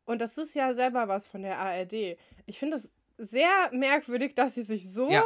und 0.06 0.20
das 0.20 0.38
ist 0.38 0.54
ja 0.54 0.74
selber 0.74 1.08
was 1.08 1.26
von 1.28 1.42
der 1.42 1.58
ARD. 1.58 2.18
Ich 2.46 2.60
finde 2.60 2.78
es 2.78 2.92
sehr 3.18 3.70
merkwürdig, 3.72 4.36
dass 4.36 4.56
sie 4.56 4.62
sich 4.62 4.92
so 4.92 5.10
ja 5.10 5.24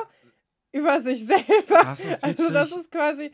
über 0.75 1.01
sich 1.01 1.25
selber. 1.25 1.45
Das 1.67 2.05
also 2.21 2.49
das 2.49 2.71
ist 2.71 2.91
quasi. 2.91 3.31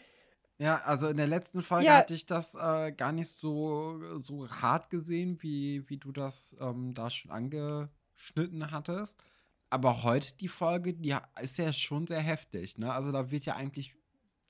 Ja, 0.62 0.75
also 0.86 1.08
in 1.08 1.18
der 1.18 1.25
letzten 1.25 1.63
Folge 1.63 1.88
ja. 1.88 1.96
hatte 1.96 2.13
ich 2.13 2.27
das 2.27 2.53
äh, 2.53 2.91
gar 2.91 3.12
nicht 3.13 3.30
so, 3.30 4.00
so 4.20 4.48
hart 4.48 4.91
gesehen, 4.91 5.41
wie, 5.41 5.89
wie 5.89 5.98
du 5.98 6.12
das 6.12 6.56
ähm, 6.60 6.94
da 6.94 7.10
schon 7.10 7.32
angeschnitten 7.32 8.70
hattest. 8.70 9.24
Aber 9.72 10.03
heute 10.03 10.36
die 10.36 10.48
Folge, 10.48 10.94
die 10.94 11.15
ist 11.41 11.58
ja 11.58 11.74
schon 11.74 12.06
sehr 12.06 12.20
heftig. 12.20 12.77
Ne? 12.77 12.94
Also 12.94 13.12
da 13.12 13.32
wird 13.32 13.46
ja 13.46 13.56
eigentlich 13.56 13.96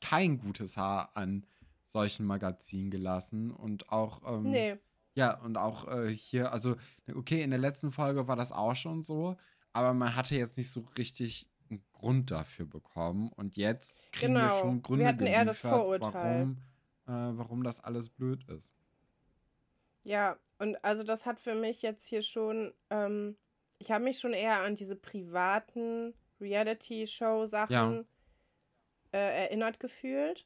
kein 0.02 0.38
gutes 0.38 0.76
Haar 0.76 1.16
an 1.16 1.46
solchen 1.86 2.26
Magazinen 2.26 2.92
gelassen. 2.92 3.50
Und 3.50 3.88
auch, 3.88 4.22
ähm, 4.28 4.50
nee. 4.50 4.76
ja, 5.14 5.40
und 5.40 5.56
auch 5.56 5.88
äh, 5.88 6.14
hier, 6.14 6.52
also, 6.52 6.76
okay, 7.16 7.42
in 7.42 7.52
der 7.52 7.60
letzten 7.60 7.94
Folge 7.94 8.28
war 8.28 8.36
das 8.36 8.52
auch 8.52 8.76
schon 8.76 9.02
so, 9.02 9.38
aber 9.72 9.94
man 9.94 10.14
hatte 10.14 10.36
jetzt 10.36 10.58
nicht 10.58 10.72
so 10.72 10.86
richtig 10.98 11.48
einen 11.72 11.84
Grund 11.94 12.32
dafür 12.32 12.66
bekommen. 12.66 13.32
Und 13.36 13.56
jetzt 13.56 14.12
kriegen 14.12 14.36
genau. 14.36 14.56
wir 14.56 14.60
schon 14.60 14.82
Gründe 14.82 15.06
wir 15.06 15.10
hatten 15.10 15.26
eher 15.26 15.46
das 15.46 15.60
Vorurteil. 15.60 16.56
Warum, 17.06 17.32
äh, 17.34 17.38
warum 17.38 17.64
das 17.64 17.80
alles 17.84 18.10
blöd 18.10 18.44
ist. 18.50 18.76
Ja, 20.04 20.38
und 20.60 20.84
also 20.84 21.04
das 21.04 21.26
hat 21.26 21.40
für 21.40 21.56
mich 21.56 21.82
jetzt 21.82 22.06
hier 22.06 22.22
schon, 22.22 22.74
ähm, 22.90 23.38
ich 23.80 23.92
habe 23.92 24.04
mich 24.04 24.20
schon 24.20 24.34
eher 24.34 24.62
an 24.62 24.76
diese 24.76 24.96
privaten 24.96 26.14
Reality-Show-Sachen 26.40 27.72
ja. 27.72 28.04
äh, 29.12 29.44
erinnert 29.44 29.80
gefühlt. 29.80 30.46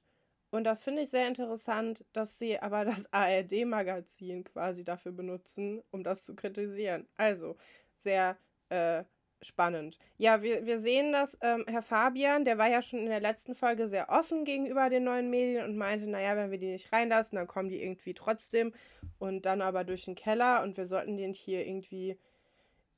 Und 0.51 0.63
das 0.63 0.85
finde 0.85 1.01
ich 1.01 1.09
sehr 1.09 1.27
interessant, 1.27 2.05
dass 2.13 2.39
sie 2.39 2.59
aber 2.59 2.85
das 2.85 3.07
ARD-Magazin 3.11 4.43
quasi 4.45 4.83
dafür 4.83 5.11
benutzen, 5.11 5.81
um 5.91 6.03
das 6.03 6.23
zu 6.23 6.35
kritisieren. 6.35 7.07
Also 7.17 7.57
sehr 7.97 8.37
äh, 8.69 9.03
spannend. 9.45 9.97
Ja, 10.17 10.41
wir, 10.41 10.65
wir 10.65 10.79
sehen, 10.79 11.11
dass 11.11 11.37
ähm, 11.41 11.65
Herr 11.67 11.81
Fabian, 11.81 12.45
der 12.45 12.57
war 12.57 12.67
ja 12.67 12.81
schon 12.81 12.99
in 12.99 13.09
der 13.09 13.19
letzten 13.19 13.55
Folge 13.55 13.87
sehr 13.87 14.09
offen 14.09 14.45
gegenüber 14.45 14.89
den 14.89 15.03
neuen 15.03 15.29
Medien 15.29 15.65
und 15.65 15.77
meinte, 15.77 16.07
naja, 16.07 16.35
wenn 16.35 16.51
wir 16.51 16.57
die 16.57 16.71
nicht 16.71 16.91
reinlassen, 16.91 17.35
dann 17.35 17.47
kommen 17.47 17.69
die 17.69 17.81
irgendwie 17.81 18.13
trotzdem 18.13 18.73
und 19.19 19.45
dann 19.45 19.61
aber 19.61 19.83
durch 19.83 20.05
den 20.05 20.15
Keller 20.15 20.63
und 20.63 20.77
wir 20.77 20.87
sollten 20.87 21.17
den 21.17 21.33
hier 21.33 21.65
irgendwie 21.65 22.17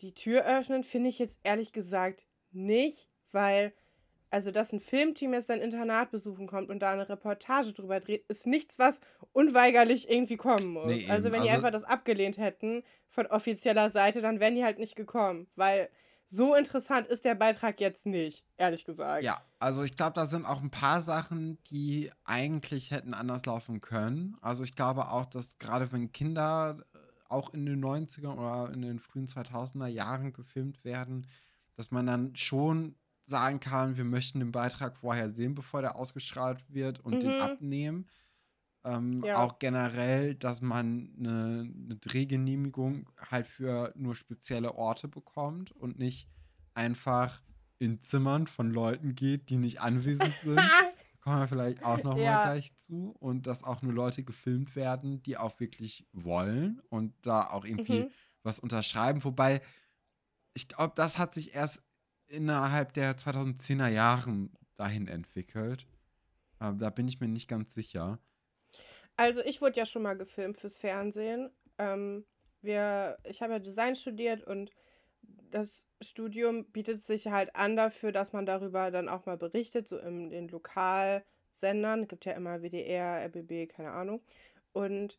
die 0.01 0.13
Tür 0.13 0.46
öffnen, 0.46 0.84
finde 0.84 1.10
ich 1.10 1.20
jetzt 1.20 1.39
ehrlich 1.44 1.74
gesagt 1.74 2.27
nicht, 2.51 3.10
weil 3.32 3.74
also 4.30 4.51
dass 4.51 4.74
ein 4.74 4.80
Filmteam 4.80 5.34
jetzt 5.34 5.48
sein 5.48 5.62
Internat 5.62 6.12
besuchen 6.12 6.48
kommt 6.48 6.70
und 6.70 6.80
da 6.80 6.92
eine 6.92 7.08
Reportage 7.08 7.74
drüber 7.74 8.00
dreht, 8.00 8.25
ist 8.27 8.46
nichts, 8.46 8.77
was 8.77 9.00
unweigerlich 9.32 10.10
irgendwie 10.10 10.38
kommen 10.38 10.68
muss. 10.68 10.88
Nee, 10.88 11.08
also 11.10 11.25
wenn 11.25 11.36
also, 11.36 11.46
die 11.46 11.51
einfach 11.51 11.72
das 11.72 11.84
abgelehnt 11.84 12.38
hätten 12.38 12.84
von 13.10 13.25
offizieller 13.27 13.89
Seite, 13.89 14.22
dann 14.22 14.39
wären 14.39 14.56
die 14.56 14.66
halt 14.66 14.80
nicht 14.80 14.96
gekommen, 14.96 15.48
weil 15.56 15.89
so 16.30 16.56
interessant 16.56 17.08
ist 17.08 17.26
der 17.26 17.36
Beitrag 17.36 17.80
jetzt 17.80 18.06
nicht, 18.06 18.44
ehrlich 18.58 18.86
gesagt. 18.86 19.24
Ja, 19.24 19.42
also 19.60 19.84
ich 19.84 19.96
glaube, 19.96 20.14
da 20.14 20.26
sind 20.26 20.46
auch 20.46 20.62
ein 20.62 20.70
paar 20.70 21.02
Sachen, 21.02 21.58
die 21.64 22.12
eigentlich 22.26 22.92
hätten 22.92 23.14
anders 23.14 23.46
laufen 23.46 23.82
können. 23.82 24.38
Also 24.42 24.64
ich 24.64 24.76
glaube 24.76 25.10
auch, 25.10 25.26
dass 25.26 25.58
gerade 25.58 25.92
wenn 25.92 26.12
Kinder 26.12 26.78
äh, 26.94 26.98
auch 27.30 27.54
in 27.54 27.66
den 27.66 27.84
90er 27.84 28.36
oder 28.36 28.74
in 28.74 28.82
den 28.82 29.00
frühen 29.00 29.28
2000er 29.28 29.88
Jahren 29.88 30.34
gefilmt 30.34 30.84
werden, 30.84 31.28
dass 31.76 31.92
man 31.92 32.06
dann 32.06 32.36
schon 32.36 32.96
sagen 33.24 33.60
kann, 33.60 33.98
wir 33.98 34.06
möchten 34.06 34.40
den 34.40 34.52
Beitrag 34.52 34.98
vorher 34.98 35.30
sehen, 35.30 35.56
bevor 35.56 35.82
der 35.82 35.96
ausgestrahlt 35.96 36.64
wird 36.70 37.00
und 37.00 37.16
mhm. 37.16 37.20
den 37.20 37.42
abnehmen. 37.42 38.08
Ähm, 38.88 39.22
ja. 39.24 39.44
Auch 39.44 39.60
generell, 39.60 40.36
dass 40.36 40.62
man 40.62 41.13
eine, 41.20 41.70
eine, 41.70 41.96
Drehgenehmigung 41.98 43.10
halt 43.29 43.46
für 43.48 43.91
nur 43.96 44.15
spezielle 44.15 44.75
Orte 44.75 45.10
bekommt 45.10 45.72
und 45.74 46.00
nicht 46.00 46.29
einfach 46.74 47.41
in 47.79 48.01
Zimmern 48.01 48.48
von 48.48 48.72
Leuten 48.72 49.13
geht, 49.13 49.50
die 49.50 49.58
nicht 49.58 49.82
anwesend 49.82 50.34
sind. 50.41 50.62
Kommen 51.20 51.39
wir 51.39 51.48
vielleicht 51.50 51.84
auch 51.84 52.01
noch 52.03 52.17
ja. 52.17 52.32
mal 52.32 52.44
gleich 52.46 52.74
zu. 52.77 53.13
Und 53.20 53.46
dass 53.46 53.62
auch 53.63 53.82
nur 53.82 53.91
Leute 53.91 54.24
gefilmt 54.24 54.75
werden, 54.77 55.22
die 55.22 55.38
auch 55.38 55.60
wirklich 55.60 56.08
wollen 56.13 56.82
und 56.88 57.13
da 57.24 57.50
auch 57.50 57.65
irgendwie 57.65 58.03
mhm. 58.03 58.12
was 58.44 58.60
unterschreiben. 58.60 59.22
Wobei, 59.25 59.62
ich 60.53 60.70
glaube, 60.70 60.94
das 60.96 61.17
hat 61.17 61.34
sich 61.34 61.53
erst 61.53 61.84
innerhalb 62.27 62.94
der 62.94 63.17
2010er 63.17 63.89
Jahren 63.89 64.51
dahin 64.77 65.10
entwickelt. 65.10 65.86
Ähm, 66.62 66.77
da 66.77 66.89
bin 66.89 67.10
ich 67.10 67.20
mir 67.20 67.27
nicht 67.27 67.50
ganz 67.50 67.74
sicher. 67.74 68.20
Also 69.18 69.42
ich 69.42 69.62
wurde 69.62 69.78
ja 69.78 69.86
schon 69.86 70.04
mal 70.04 70.16
gefilmt 70.16 70.58
fürs 70.58 70.78
Fernsehen. 70.78 71.50
Ähm, 71.78 72.26
wir, 72.62 73.18
ich 73.24 73.42
habe 73.42 73.54
ja 73.54 73.60
Design 73.60 73.96
studiert 73.96 74.44
und 74.44 74.72
das 75.52 75.86
Studium 76.02 76.66
bietet 76.66 77.04
sich 77.04 77.28
halt 77.28 77.56
an 77.56 77.76
dafür, 77.76 78.12
dass 78.12 78.34
man 78.34 78.46
darüber 78.46 78.92
dann 78.92 79.10
auch 79.10 79.26
mal 79.26 79.38
berichtet, 79.38 79.88
so 79.88 79.98
in 79.98 80.30
den 80.30 80.48
Lokalsendern. 80.50 82.04
Es 82.04 82.08
gibt 82.08 82.26
ja 82.26 82.34
immer 82.34 82.62
WDR, 82.62 83.26
RBB, 83.26 83.70
keine 83.70 83.92
Ahnung. 83.92 84.22
Und 84.74 85.18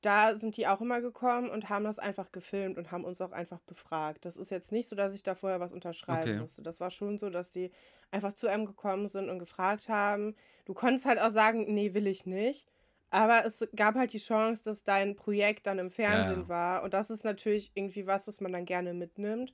da 0.00 0.36
sind 0.36 0.56
die 0.56 0.66
auch 0.66 0.80
immer 0.80 1.00
gekommen 1.00 1.48
und 1.48 1.70
haben 1.70 1.84
das 1.84 1.98
einfach 1.98 2.30
gefilmt 2.30 2.76
und 2.76 2.90
haben 2.92 3.04
uns 3.04 3.20
auch 3.20 3.32
einfach 3.32 3.60
befragt. 3.60 4.24
Das 4.26 4.36
ist 4.36 4.50
jetzt 4.50 4.70
nicht 4.70 4.88
so, 4.88 4.96
dass 4.96 5.14
ich 5.14 5.22
da 5.22 5.34
vorher 5.34 5.60
was 5.60 5.72
unterschreiben 5.72 6.30
okay. 6.30 6.40
musste. 6.40 6.62
Das 6.62 6.78
war 6.78 6.90
schon 6.90 7.16
so, 7.16 7.30
dass 7.30 7.50
die 7.50 7.70
einfach 8.10 8.34
zu 8.34 8.46
einem 8.46 8.66
gekommen 8.66 9.08
sind 9.08 9.30
und 9.30 9.38
gefragt 9.38 9.88
haben. 9.88 10.36
Du 10.66 10.74
konntest 10.74 11.06
halt 11.06 11.18
auch 11.18 11.30
sagen, 11.30 11.72
nee, 11.72 11.94
will 11.94 12.06
ich 12.06 12.26
nicht. 12.26 12.66
Aber 13.14 13.46
es 13.46 13.64
gab 13.76 13.94
halt 13.94 14.12
die 14.12 14.18
Chance, 14.18 14.64
dass 14.64 14.82
dein 14.82 15.14
Projekt 15.14 15.68
dann 15.68 15.78
im 15.78 15.88
Fernsehen 15.88 16.42
ja. 16.42 16.48
war. 16.48 16.82
Und 16.82 16.94
das 16.94 17.10
ist 17.10 17.24
natürlich 17.24 17.70
irgendwie 17.74 18.08
was, 18.08 18.26
was 18.26 18.40
man 18.40 18.50
dann 18.50 18.64
gerne 18.64 18.92
mitnimmt. 18.92 19.52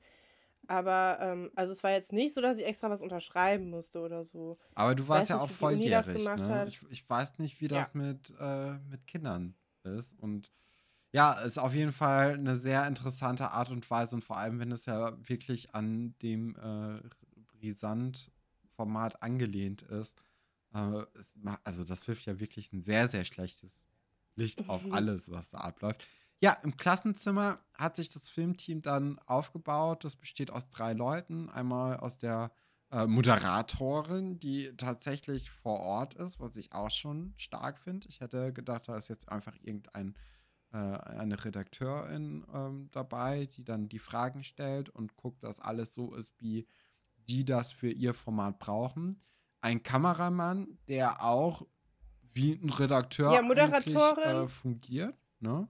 Aber, 0.67 1.19
ähm, 1.21 1.51
also 1.55 1.75
es 1.75 1.83
war 1.85 1.91
jetzt 1.91 2.11
nicht 2.15 2.35
so, 2.35 2.41
dass 2.41 2.59
ich 2.59 2.65
extra 2.65 2.89
was 2.89 3.03
unterschreiben 3.03 3.69
musste 3.69 4.01
oder 4.01 4.25
so. 4.25 4.57
Aber 4.75 4.95
du 4.95 5.07
warst 5.09 5.29
ja 5.29 5.39
auch 5.39 5.51
volljährig, 5.51 6.25
ne? 6.25 6.65
Ich, 6.69 6.81
ich, 6.89 7.11
weiß 7.11 7.39
nicht, 7.39 7.61
wie 7.61 7.69
das 7.69 7.91
ja. 7.93 8.01
mit, 8.01 8.33
äh, 8.41 8.79
mit 8.89 9.07
Kindern 9.07 9.55
ist. 9.85 10.15
Und 10.19 10.51
ja, 11.13 11.35
ist 11.35 11.59
auf 11.59 11.75
jeden 11.75 11.93
Fall 11.93 12.35
eine 12.35 12.57
sehr 12.57 12.87
interessante 12.87 13.51
Art 13.51 13.71
und 13.71 13.91
Weise 13.91 14.15
und 14.15 14.25
vor 14.25 14.39
allem, 14.39 14.59
wenn 14.59 14.73
es 14.73 14.87
ja 14.87 15.19
wirklich 15.29 15.75
an 15.75 16.15
dem 16.23 16.57
äh, 16.57 17.03
Brisant-Format 17.59 19.23
angelehnt 19.23 19.83
ist. 19.83 20.17
Äh, 20.73 21.05
also 21.65 21.85
das 21.85 22.07
wirft 22.09 22.27
ja 22.27 22.41
wirklich 22.41 22.73
ein 22.73 22.83
sehr, 22.83 23.09
sehr 23.09 23.25
schlechtes 23.25 23.73
Licht 24.37 24.63
auf 24.69 24.83
alles, 24.93 25.31
was 25.31 25.51
da 25.51 25.59
abläuft. 25.59 26.07
Ja, 26.43 26.57
im 26.63 26.77
Klassenzimmer 26.77 27.59
hat 27.75 27.97
sich 27.97 28.09
das 28.09 28.29
Filmteam 28.29 28.81
dann 28.81 29.19
aufgebaut. 29.27 30.05
Das 30.05 30.17
besteht 30.17 30.51
aus 30.51 30.71
drei 30.71 30.95
Leuten. 30.95 31.51
Einmal 31.51 31.99
aus 31.99 32.17
der 32.17 32.51
äh, 32.91 33.07
Moderatorin, 33.07 34.39
die 34.39 34.75
tatsächlich 34.77 35.51
vor 35.51 35.81
Ort 35.81 36.15
ist, 36.15 36.41
was 36.41 36.57
ich 36.57 36.73
auch 36.73 36.91
schon 36.91 37.35
stark 37.37 37.79
finde. 37.79 38.09
Ich 38.09 38.21
hätte 38.21 38.53
gedacht, 38.53 38.89
da 38.89 38.97
ist 38.97 39.09
jetzt 39.09 39.29
einfach 39.29 39.55
irgendein 39.63 40.15
äh, 40.73 40.77
eine 40.77 41.45
Redakteurin 41.45 42.47
ähm, 42.55 42.89
dabei, 42.93 43.47
die 43.47 43.65
dann 43.65 43.89
die 43.89 43.99
Fragen 43.99 44.43
stellt 44.43 44.89
und 44.89 45.17
guckt, 45.17 45.45
dass 45.45 45.61
alles 45.61 45.95
so 45.95 46.15
ist, 46.15 46.33
wie 46.41 46.67
die 47.29 47.45
das 47.45 47.71
für 47.71 47.91
ihr 47.91 48.15
Format 48.15 48.59
brauchen. 48.59 49.21
Ein 49.61 49.83
Kameramann, 49.83 50.79
der 50.89 51.23
auch 51.23 51.67
wie 52.33 52.53
ein 52.53 52.71
Redakteur 52.71 53.33
ja, 53.33 53.43
Moderatorin. 53.43 54.45
Äh, 54.45 54.49
fungiert. 54.49 55.15
Ne? 55.41 55.69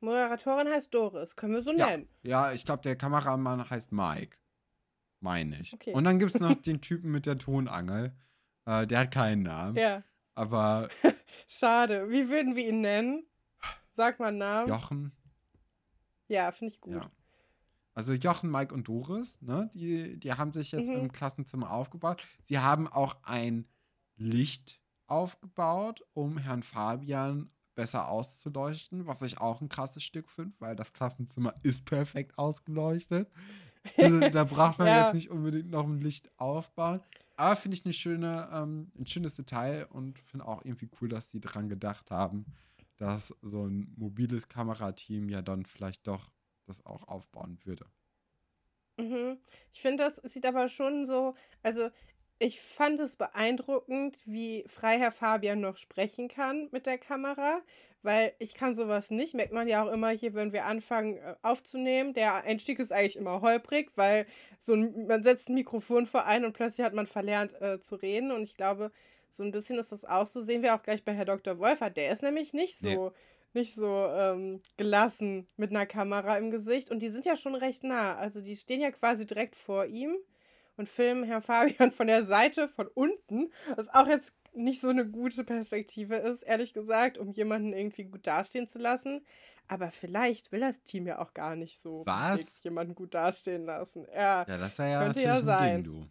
Moderatorin 0.00 0.68
heißt 0.68 0.92
Doris, 0.92 1.36
können 1.36 1.54
wir 1.54 1.62
so 1.62 1.72
nennen. 1.72 2.08
Ja, 2.22 2.52
ich 2.52 2.64
glaube, 2.64 2.82
der 2.82 2.96
Kameramann 2.96 3.68
heißt 3.70 3.92
Mike 3.92 4.36
meine 5.22 5.60
ich. 5.60 5.72
Okay. 5.72 5.92
Und 5.92 6.04
dann 6.04 6.18
gibt 6.18 6.34
es 6.34 6.40
noch 6.40 6.54
den 6.62 6.80
Typen 6.80 7.10
mit 7.10 7.26
der 7.26 7.38
Tonangel. 7.38 8.12
Äh, 8.66 8.86
der 8.86 9.00
hat 9.00 9.10
keinen 9.10 9.42
Namen. 9.42 9.76
Ja. 9.76 10.02
Aber. 10.34 10.88
Schade. 11.46 12.10
Wie 12.10 12.28
würden 12.28 12.56
wir 12.56 12.68
ihn 12.68 12.80
nennen? 12.80 13.26
Sag 13.90 14.18
mal 14.18 14.28
einen 14.28 14.38
Namen. 14.38 14.68
Jochen. 14.68 15.12
Ja, 16.28 16.50
finde 16.52 16.72
ich 16.72 16.80
gut. 16.80 16.94
Ja. 16.94 17.10
Also 17.94 18.14
Jochen, 18.14 18.50
Mike 18.50 18.74
und 18.74 18.88
Doris, 18.88 19.40
ne? 19.42 19.70
Die, 19.74 20.18
die 20.18 20.32
haben 20.32 20.52
sich 20.52 20.72
jetzt 20.72 20.88
mhm. 20.88 20.96
im 20.96 21.12
Klassenzimmer 21.12 21.70
aufgebaut. 21.70 22.26
Sie 22.44 22.58
haben 22.58 22.88
auch 22.88 23.16
ein 23.22 23.66
Licht 24.16 24.80
aufgebaut, 25.06 26.02
um 26.14 26.38
Herrn 26.38 26.62
Fabian 26.62 27.50
besser 27.74 28.08
auszuleuchten, 28.08 29.06
was 29.06 29.22
ich 29.22 29.38
auch 29.38 29.60
ein 29.60 29.68
krasses 29.68 30.02
Stück 30.02 30.30
finde, 30.30 30.54
weil 30.60 30.76
das 30.76 30.92
Klassenzimmer 30.92 31.54
ist 31.62 31.84
perfekt 31.84 32.38
ausgeleuchtet. 32.38 33.30
Also, 33.98 34.20
da 34.30 34.44
braucht 34.44 34.78
man 34.78 34.88
ja. 34.88 35.04
jetzt 35.04 35.14
nicht 35.14 35.30
unbedingt 35.30 35.70
noch 35.70 35.84
ein 35.84 36.00
Licht 36.00 36.30
aufbauen. 36.38 37.00
Aber 37.36 37.56
finde 37.56 37.76
ich 37.76 37.84
eine 37.84 37.94
schöne, 37.94 38.48
ähm, 38.52 38.92
ein 38.98 39.06
schönes 39.06 39.34
Detail 39.34 39.86
und 39.90 40.18
finde 40.20 40.46
auch 40.46 40.64
irgendwie 40.64 40.90
cool, 41.00 41.08
dass 41.08 41.28
die 41.28 41.40
dran 41.40 41.68
gedacht 41.68 42.10
haben, 42.10 42.46
dass 42.98 43.34
so 43.42 43.66
ein 43.66 43.92
mobiles 43.96 44.48
Kamerateam 44.48 45.28
ja 45.28 45.42
dann 45.42 45.64
vielleicht 45.64 46.06
doch 46.06 46.30
das 46.66 46.84
auch 46.86 47.08
aufbauen 47.08 47.58
würde. 47.64 47.86
Mhm. 48.98 49.38
Ich 49.72 49.80
finde, 49.80 50.04
das 50.04 50.16
sieht 50.32 50.46
aber 50.46 50.68
schon 50.68 51.06
so, 51.06 51.34
also 51.62 51.90
ich 52.38 52.60
fand 52.60 52.98
es 52.98 53.16
beeindruckend, 53.16 54.18
wie 54.24 54.64
frei 54.66 54.98
Herr 54.98 55.12
Fabian 55.12 55.60
noch 55.60 55.76
sprechen 55.76 56.28
kann 56.28 56.68
mit 56.72 56.86
der 56.86 56.98
Kamera, 56.98 57.62
weil 58.02 58.32
ich 58.40 58.54
kann 58.54 58.74
sowas 58.74 59.10
nicht. 59.12 59.34
Merkt 59.34 59.52
man 59.52 59.68
ja 59.68 59.84
auch 59.84 59.92
immer 59.92 60.10
hier, 60.10 60.34
wenn 60.34 60.52
wir 60.52 60.66
anfangen 60.66 61.18
äh, 61.18 61.36
aufzunehmen. 61.42 62.14
Der 62.14 62.42
Einstieg 62.42 62.80
ist 62.80 62.92
eigentlich 62.92 63.16
immer 63.16 63.40
holprig, 63.42 63.92
weil 63.94 64.26
so 64.58 64.74
ein, 64.74 65.06
man 65.06 65.22
setzt 65.22 65.48
ein 65.48 65.54
Mikrofon 65.54 66.06
vor 66.06 66.24
ein 66.26 66.44
und 66.44 66.52
plötzlich 66.52 66.84
hat 66.84 66.94
man 66.94 67.06
verlernt 67.06 67.60
äh, 67.60 67.80
zu 67.80 67.94
reden. 67.94 68.32
Und 68.32 68.42
ich 68.42 68.56
glaube, 68.56 68.90
so 69.30 69.44
ein 69.44 69.52
bisschen 69.52 69.78
ist 69.78 69.92
das 69.92 70.04
auch 70.04 70.26
so. 70.26 70.40
Sehen 70.40 70.62
wir 70.62 70.74
auch 70.74 70.82
gleich 70.82 71.04
bei 71.04 71.14
Herr 71.14 71.24
Dr. 71.24 71.58
Wolfert. 71.58 71.96
Der 71.96 72.12
ist 72.12 72.22
nämlich 72.22 72.52
nicht 72.52 72.76
so. 72.76 72.88
Nee. 72.88 73.14
Nicht 73.54 73.74
so 73.74 74.06
ähm, 74.06 74.60
gelassen 74.76 75.46
mit 75.56 75.70
einer 75.70 75.86
Kamera 75.86 76.36
im 76.38 76.50
Gesicht. 76.50 76.90
Und 76.90 77.00
die 77.00 77.08
sind 77.08 77.26
ja 77.26 77.36
schon 77.36 77.54
recht 77.54 77.84
nah. 77.84 78.16
Also 78.16 78.40
die 78.40 78.56
stehen 78.56 78.80
ja 78.80 78.90
quasi 78.90 79.26
direkt 79.26 79.56
vor 79.56 79.86
ihm 79.86 80.16
und 80.76 80.88
filmen 80.88 81.24
Herr 81.24 81.42
Fabian 81.42 81.92
von 81.92 82.06
der 82.06 82.24
Seite, 82.24 82.68
von 82.68 82.88
unten. 82.88 83.52
Was 83.76 83.88
auch 83.88 84.06
jetzt 84.06 84.32
nicht 84.54 84.80
so 84.80 84.88
eine 84.88 85.06
gute 85.06 85.44
Perspektive 85.44 86.16
ist, 86.16 86.42
ehrlich 86.42 86.74
gesagt, 86.74 87.18
um 87.18 87.30
jemanden 87.30 87.72
irgendwie 87.72 88.04
gut 88.04 88.26
dastehen 88.26 88.68
zu 88.68 88.78
lassen. 88.78 89.24
Aber 89.68 89.90
vielleicht 89.90 90.52
will 90.52 90.60
das 90.60 90.82
Team 90.82 91.06
ja 91.06 91.18
auch 91.18 91.34
gar 91.34 91.56
nicht 91.56 91.80
so 91.80 92.04
jemanden 92.62 92.94
gut 92.94 93.14
dastehen 93.14 93.64
lassen. 93.64 94.06
Ja, 94.14 94.44
ja 94.46 94.58
das 94.58 94.76
ja 94.76 95.02
könnte 95.02 95.22
ja 95.22 95.40
sein. 95.40 95.84
Ding, 95.84 95.92
du. 95.92 96.06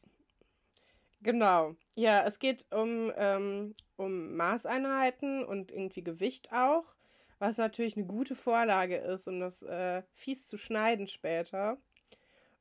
Genau. 1.21 1.75
Ja, 1.95 2.25
es 2.25 2.39
geht 2.39 2.65
um, 2.71 3.11
ähm, 3.15 3.75
um 3.95 4.35
Maßeinheiten 4.35 5.45
und 5.45 5.71
irgendwie 5.71 6.03
Gewicht 6.03 6.51
auch, 6.51 6.85
was 7.41 7.57
natürlich 7.57 7.97
eine 7.97 8.05
gute 8.05 8.35
Vorlage 8.35 8.97
ist, 8.97 9.27
um 9.27 9.39
das 9.39 9.63
äh, 9.63 10.03
fies 10.13 10.47
zu 10.47 10.57
schneiden 10.59 11.07
später. 11.07 11.77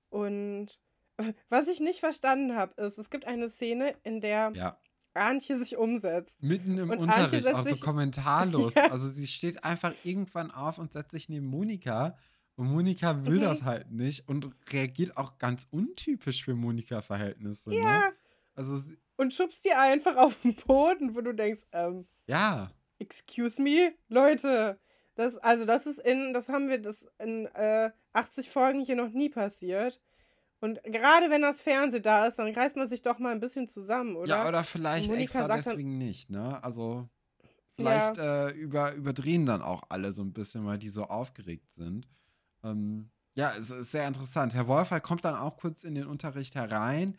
Und 0.08 0.80
was 1.50 1.68
ich 1.68 1.80
nicht 1.80 2.00
verstanden 2.00 2.56
habe, 2.56 2.82
ist, 2.82 2.96
es 2.96 3.10
gibt 3.10 3.26
eine 3.26 3.46
Szene, 3.46 3.94
in 4.04 4.22
der 4.22 4.52
ja. 4.54 4.78
Antje 5.12 5.56
sich 5.56 5.76
umsetzt. 5.76 6.42
Mitten 6.42 6.78
im 6.78 6.88
und 6.88 6.98
Unterricht, 6.98 7.46
auch 7.48 7.62
so 7.62 7.76
kommentarlos. 7.76 8.72
Ja. 8.76 8.90
Also 8.90 9.08
sie 9.10 9.26
steht 9.26 9.64
einfach 9.64 9.92
irgendwann 10.02 10.50
auf 10.50 10.78
und 10.78 10.94
setzt 10.94 11.12
sich 11.12 11.28
neben 11.28 11.46
Monika 11.46 12.16
Und 12.56 12.72
Monika 12.72 13.26
will 13.26 13.36
mhm. 13.36 13.42
das 13.42 13.62
halt 13.62 13.90
nicht 13.90 14.28
und 14.30 14.48
reagiert 14.72 15.18
auch 15.18 15.36
ganz 15.36 15.66
untypisch 15.70 16.42
für 16.42 16.54
Monika-Verhältnisse. 16.54 17.68
Ne? 17.68 17.76
Ja. 17.76 17.98
Ne? 17.98 18.14
Also, 18.54 18.94
und 19.18 19.34
schubst 19.34 19.62
die 19.66 19.72
einfach 19.72 20.16
auf 20.16 20.40
den 20.40 20.54
Boden, 20.54 21.14
wo 21.14 21.20
du 21.20 21.34
denkst, 21.34 21.66
ähm. 21.72 22.06
Ja. 22.26 22.70
Excuse 23.00 23.60
me, 23.60 23.94
Leute. 24.08 24.78
Das, 25.16 25.36
also, 25.38 25.64
das 25.64 25.86
ist 25.86 25.98
in, 25.98 26.32
das 26.32 26.48
haben 26.48 26.68
wir 26.68 26.80
das 26.80 27.08
in 27.18 27.46
äh, 27.46 27.90
80 28.12 28.48
Folgen 28.48 28.80
hier 28.80 28.96
noch 28.96 29.10
nie 29.10 29.28
passiert. 29.28 30.00
Und 30.60 30.82
gerade 30.84 31.30
wenn 31.30 31.42
das 31.42 31.62
Fernsehen 31.62 32.02
da 32.02 32.26
ist, 32.26 32.38
dann 32.38 32.54
reißt 32.54 32.76
man 32.76 32.86
sich 32.86 33.02
doch 33.02 33.18
mal 33.18 33.32
ein 33.32 33.40
bisschen 33.40 33.66
zusammen, 33.66 34.14
oder? 34.14 34.28
Ja, 34.28 34.48
oder 34.48 34.62
vielleicht 34.62 35.10
extra 35.10 35.48
deswegen 35.48 35.98
dann, 35.98 36.06
nicht, 36.06 36.30
ne? 36.30 36.62
Also 36.62 37.08
vielleicht 37.76 38.18
ja. 38.18 38.48
äh, 38.48 38.50
über, 38.52 38.92
überdrehen 38.94 39.46
dann 39.46 39.62
auch 39.62 39.82
alle 39.88 40.12
so 40.12 40.22
ein 40.22 40.34
bisschen, 40.34 40.66
weil 40.66 40.78
die 40.78 40.90
so 40.90 41.04
aufgeregt 41.04 41.72
sind. 41.72 42.06
Ähm, 42.62 43.10
ja, 43.34 43.54
es 43.58 43.70
ist 43.70 43.92
sehr 43.92 44.06
interessant. 44.06 44.54
Herr 44.54 44.68
Wolfer 44.68 45.00
kommt 45.00 45.24
dann 45.24 45.34
auch 45.34 45.56
kurz 45.56 45.82
in 45.82 45.94
den 45.94 46.06
Unterricht 46.06 46.54
herein, 46.54 47.16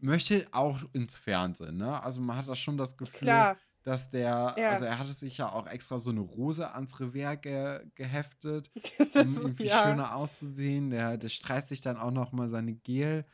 möchte 0.00 0.46
auch 0.52 0.78
ins 0.92 1.16
Fernsehen, 1.16 1.78
ne? 1.78 2.02
Also 2.02 2.20
man 2.20 2.36
hat 2.36 2.48
da 2.48 2.54
schon 2.54 2.76
das 2.76 2.98
Gefühl, 2.98 3.28
Klar. 3.28 3.56
Dass 3.82 4.10
der, 4.10 4.54
ja. 4.56 4.70
also 4.70 4.84
er 4.84 4.98
hatte 4.98 5.12
sich 5.12 5.38
ja 5.38 5.50
auch 5.50 5.66
extra 5.66 5.98
so 5.98 6.10
eine 6.10 6.20
Rose 6.20 6.72
ans 6.72 7.00
Revers 7.00 7.40
ge 7.40 7.80
geheftet, 7.94 8.70
um 9.14 9.36
irgendwie 9.36 9.66
ja. 9.66 9.82
schöner 9.82 10.14
auszusehen. 10.14 10.90
Der, 10.90 11.16
der 11.16 11.28
streicht 11.28 11.68
sich 11.68 11.80
dann 11.80 11.96
auch 11.96 12.12
noch 12.12 12.32
mal 12.32 12.48
seine 12.48 12.74
Gel 12.74 13.24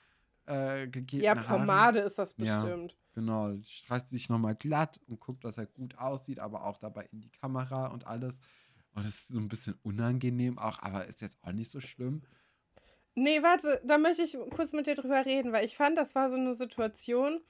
äh, 0.46 0.88
gegebene 0.88 1.24
Ja, 1.24 1.34
Pomade 1.34 1.98
Haare. 1.98 2.06
ist 2.06 2.18
das 2.18 2.32
bestimmt. 2.32 2.92
Ja, 2.92 2.98
genau, 3.14 3.54
streicht 3.64 4.08
sich 4.08 4.28
noch 4.28 4.38
mal 4.38 4.54
glatt 4.54 4.98
und 5.06 5.20
guckt, 5.20 5.44
dass 5.44 5.58
er 5.58 5.66
gut 5.66 5.98
aussieht, 5.98 6.38
aber 6.38 6.64
auch 6.64 6.78
dabei 6.78 7.08
in 7.12 7.20
die 7.20 7.30
Kamera 7.30 7.88
und 7.88 8.06
alles. 8.06 8.38
Und 8.94 9.04
das 9.04 9.14
ist 9.14 9.28
so 9.28 9.38
ein 9.38 9.48
bisschen 9.48 9.78
unangenehm 9.82 10.58
auch, 10.58 10.82
aber 10.82 11.06
ist 11.06 11.20
jetzt 11.20 11.38
auch 11.42 11.52
nicht 11.52 11.70
so 11.70 11.80
schlimm. 11.80 12.22
Nee, 13.14 13.42
warte, 13.42 13.80
da 13.84 13.98
möchte 13.98 14.22
ich 14.22 14.38
kurz 14.54 14.72
mit 14.72 14.86
dir 14.86 14.94
drüber 14.94 15.26
reden, 15.26 15.52
weil 15.52 15.64
ich 15.64 15.76
fand, 15.76 15.98
das 15.98 16.14
war 16.14 16.30
so 16.30 16.36
eine 16.36 16.54
Situation, 16.54 17.40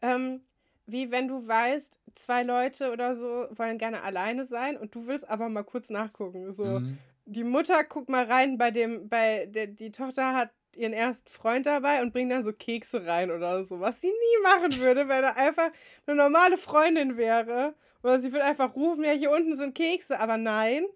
ähm, 0.00 0.42
wie 0.86 1.10
wenn 1.10 1.28
du 1.28 1.46
weißt, 1.46 1.98
zwei 2.14 2.42
Leute 2.42 2.92
oder 2.92 3.14
so 3.14 3.46
wollen 3.50 3.78
gerne 3.78 4.02
alleine 4.02 4.44
sein 4.44 4.76
und 4.76 4.94
du 4.94 5.06
willst 5.06 5.28
aber 5.28 5.48
mal 5.48 5.62
kurz 5.62 5.90
nachgucken. 5.90 6.52
So, 6.52 6.80
mhm. 6.80 6.98
die 7.24 7.44
Mutter 7.44 7.84
guckt 7.84 8.08
mal 8.08 8.24
rein 8.24 8.58
bei 8.58 8.70
dem, 8.70 9.08
bei 9.08 9.46
der, 9.46 9.66
die 9.68 9.92
Tochter 9.92 10.34
hat 10.34 10.50
ihren 10.76 10.92
ersten 10.92 11.28
Freund 11.28 11.66
dabei 11.66 12.02
und 12.02 12.12
bringt 12.12 12.32
dann 12.32 12.42
so 12.42 12.52
Kekse 12.52 13.06
rein 13.06 13.30
oder 13.30 13.62
so, 13.64 13.80
was 13.80 14.00
sie 14.00 14.08
nie 14.08 14.42
machen 14.42 14.78
würde, 14.80 15.08
wenn 15.08 15.22
er 15.22 15.36
einfach 15.36 15.70
eine 16.06 16.16
normale 16.16 16.56
Freundin 16.56 17.16
wäre. 17.16 17.74
Oder 18.02 18.20
sie 18.20 18.32
würde 18.32 18.44
einfach 18.44 18.74
rufen, 18.74 19.04
ja, 19.04 19.12
hier 19.12 19.30
unten 19.30 19.54
sind 19.54 19.74
Kekse, 19.74 20.18
aber 20.18 20.36
nein. 20.36 20.86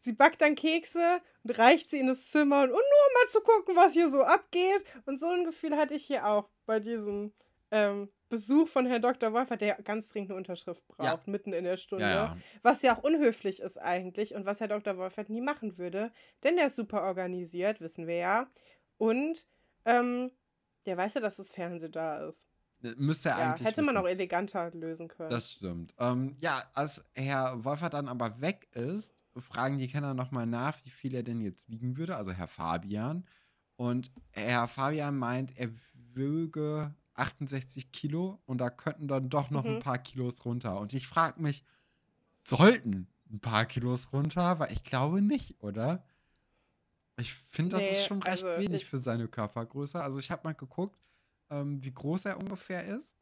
Sie 0.00 0.12
backt 0.12 0.40
dann 0.40 0.54
Kekse 0.54 1.20
und 1.44 1.58
reicht 1.58 1.90
sie 1.90 1.98
in 1.98 2.06
das 2.06 2.26
Zimmer 2.28 2.62
und, 2.62 2.70
und 2.70 2.76
nur 2.76 2.80
mal 2.80 3.28
zu 3.28 3.40
gucken, 3.40 3.76
was 3.76 3.92
hier 3.92 4.08
so 4.08 4.22
abgeht. 4.22 4.82
Und 5.04 5.20
so 5.20 5.28
ein 5.28 5.44
Gefühl 5.44 5.76
hatte 5.76 5.94
ich 5.94 6.06
hier 6.06 6.26
auch 6.26 6.48
bei 6.66 6.80
diesem 6.80 7.32
ähm, 7.70 8.08
Besuch 8.30 8.68
von 8.68 8.86
Herrn 8.86 9.02
Dr. 9.02 9.34
Wolfer, 9.34 9.58
der 9.58 9.74
ganz 9.82 10.08
dringend 10.08 10.30
eine 10.30 10.38
Unterschrift 10.38 10.86
braucht, 10.88 11.04
ja. 11.04 11.20
mitten 11.26 11.52
in 11.52 11.64
der 11.64 11.76
Stunde. 11.76 12.04
Ja, 12.04 12.10
ja. 12.10 12.36
Was 12.62 12.80
ja 12.80 12.96
auch 12.96 13.02
unhöflich 13.02 13.60
ist 13.60 13.76
eigentlich 13.76 14.34
und 14.34 14.46
was 14.46 14.60
Herr 14.60 14.68
Dr. 14.68 14.96
Wolfert 14.96 15.28
nie 15.28 15.42
machen 15.42 15.76
würde, 15.76 16.10
denn 16.42 16.56
der 16.56 16.68
ist 16.68 16.76
super 16.76 17.02
organisiert, 17.02 17.80
wissen 17.82 18.06
wir 18.06 18.16
ja. 18.16 18.46
Und 18.96 19.46
ähm, 19.84 20.30
der 20.86 20.96
weiß 20.96 21.14
ja, 21.14 21.20
dass 21.20 21.36
das 21.36 21.50
Fernsehen 21.50 21.92
da 21.92 22.26
ist. 22.26 22.46
Müsste 22.96 23.28
er 23.28 23.38
ja, 23.38 23.50
eigentlich. 23.50 23.66
Hätte 23.66 23.82
man 23.82 23.94
wissen. 23.94 24.06
auch 24.06 24.08
eleganter 24.08 24.70
lösen 24.70 25.08
können. 25.08 25.28
Das 25.28 25.52
stimmt. 25.52 25.92
Ähm, 25.98 26.36
ja, 26.40 26.62
als 26.72 27.02
Herr 27.14 27.62
Wolfert 27.64 27.92
dann 27.92 28.08
aber 28.08 28.40
weg 28.40 28.68
ist, 28.72 29.12
fragen 29.36 29.78
die 29.78 29.88
Kenner 29.88 30.14
nochmal 30.14 30.46
nach, 30.46 30.78
wie 30.84 30.90
viel 30.90 31.14
er 31.14 31.22
denn 31.22 31.40
jetzt 31.40 31.68
wiegen 31.68 31.96
würde, 31.96 32.16
also 32.16 32.32
Herr 32.32 32.48
Fabian. 32.48 33.26
Und 33.76 34.12
Herr 34.30 34.68
Fabian 34.68 35.16
meint, 35.16 35.56
er 35.58 35.70
wöge 36.14 36.94
68 37.20 37.92
Kilo 37.92 38.40
und 38.46 38.58
da 38.58 38.70
könnten 38.70 39.08
dann 39.08 39.28
doch 39.28 39.50
noch 39.50 39.64
mhm. 39.64 39.76
ein 39.76 39.78
paar 39.80 39.98
Kilos 39.98 40.44
runter. 40.44 40.78
Und 40.80 40.92
ich 40.92 41.06
frage 41.06 41.40
mich, 41.40 41.64
sollten 42.42 43.08
ein 43.30 43.40
paar 43.40 43.66
Kilos 43.66 44.12
runter? 44.12 44.58
Weil 44.58 44.72
ich 44.72 44.84
glaube 44.84 45.22
nicht, 45.22 45.62
oder? 45.62 46.04
Ich 47.18 47.34
finde, 47.34 47.76
das 47.76 47.82
nee, 47.82 47.90
ist 47.90 48.06
schon 48.06 48.22
recht 48.22 48.44
also 48.44 48.60
wenig 48.60 48.86
für 48.86 48.98
seine 48.98 49.28
Körpergröße. 49.28 50.00
Also 50.00 50.18
ich 50.18 50.30
habe 50.30 50.42
mal 50.44 50.54
geguckt, 50.54 50.98
ähm, 51.50 51.82
wie 51.82 51.92
groß 51.92 52.24
er 52.26 52.38
ungefähr 52.38 52.84
ist. 52.84 53.16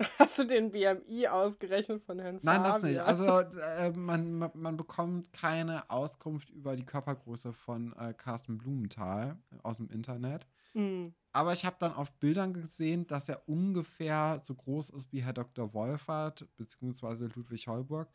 Hast 0.18 0.38
du 0.38 0.44
den 0.44 0.70
BMI 0.70 1.26
ausgerechnet 1.26 2.04
von 2.04 2.20
Herrn 2.20 2.38
Nein, 2.42 2.62
das 2.62 2.82
nicht. 2.82 3.00
Also 3.00 3.40
äh, 3.40 3.90
man, 3.90 4.50
man 4.54 4.76
bekommt 4.76 5.32
keine 5.32 5.90
Auskunft 5.90 6.50
über 6.50 6.76
die 6.76 6.86
Körpergröße 6.86 7.52
von 7.52 7.92
äh, 7.94 8.14
Carsten 8.14 8.58
Blumenthal 8.58 9.36
aus 9.64 9.78
dem 9.78 9.90
Internet. 9.90 10.46
Mhm. 10.74 11.14
Aber 11.38 11.52
ich 11.52 11.64
habe 11.64 11.76
dann 11.78 11.92
auf 11.92 12.10
Bildern 12.14 12.52
gesehen, 12.52 13.06
dass 13.06 13.28
er 13.28 13.48
ungefähr 13.48 14.40
so 14.42 14.56
groß 14.56 14.90
ist 14.90 15.12
wie 15.12 15.22
Herr 15.22 15.32
Dr. 15.32 15.72
Wolfert, 15.72 16.48
beziehungsweise 16.56 17.26
Ludwig 17.28 17.68
Heuburg. 17.68 18.10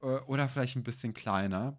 Äh, 0.00 0.20
oder 0.26 0.48
vielleicht 0.48 0.76
ein 0.76 0.84
bisschen 0.84 1.12
kleiner. 1.12 1.76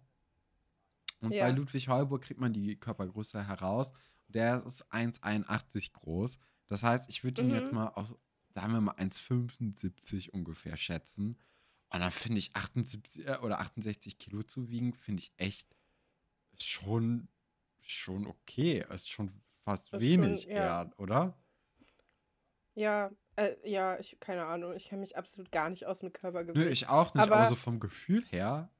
Und 1.22 1.32
ja. 1.32 1.46
bei 1.46 1.52
Ludwig 1.52 1.88
Heuburg 1.88 2.20
kriegt 2.20 2.38
man 2.38 2.52
die 2.52 2.76
Körpergröße 2.76 3.48
heraus. 3.48 3.94
Der 4.28 4.62
ist 4.66 4.92
1,81 4.92 5.92
groß. 5.92 6.38
Das 6.66 6.82
heißt, 6.82 7.08
ich 7.08 7.24
würde 7.24 7.40
ihn 7.40 7.48
mhm. 7.48 7.54
jetzt 7.54 7.72
mal 7.72 7.88
auf, 7.88 8.14
sagen 8.54 8.74
wir 8.74 8.82
mal, 8.82 8.96
1,75 8.96 10.28
ungefähr 10.28 10.76
schätzen. 10.76 11.38
Und 11.88 12.00
dann 12.00 12.12
finde 12.12 12.40
ich 12.40 12.54
78 12.54 13.26
äh, 13.26 13.38
oder 13.38 13.60
68 13.60 14.18
Kilo 14.18 14.42
zu 14.42 14.68
wiegen, 14.68 14.92
finde 14.92 15.22
ich 15.22 15.32
echt 15.38 15.74
schon, 16.58 17.28
schon 17.80 18.26
okay. 18.26 18.84
Ist 18.90 19.08
schon 19.08 19.32
fast 19.70 19.92
ist 19.92 20.00
wenig 20.00 20.42
schon, 20.42 20.52
ja. 20.52 20.82
eher, 20.82 20.90
oder? 20.98 21.38
Ja, 22.74 23.10
äh, 23.36 23.54
ja, 23.64 23.98
ich, 23.98 24.18
keine 24.20 24.46
Ahnung. 24.46 24.74
Ich 24.74 24.88
kenne 24.88 25.00
mich 25.00 25.16
absolut 25.16 25.50
gar 25.52 25.70
nicht 25.70 25.86
aus 25.86 26.02
mit 26.02 26.14
Körpergewicht. 26.14 26.56
Nö, 26.56 26.70
ich 26.70 26.88
auch 26.88 27.14
nicht, 27.14 27.22
aber, 27.22 27.36
aber 27.36 27.48
so 27.48 27.56
vom 27.56 27.80
Gefühl 27.80 28.24
her. 28.26 28.70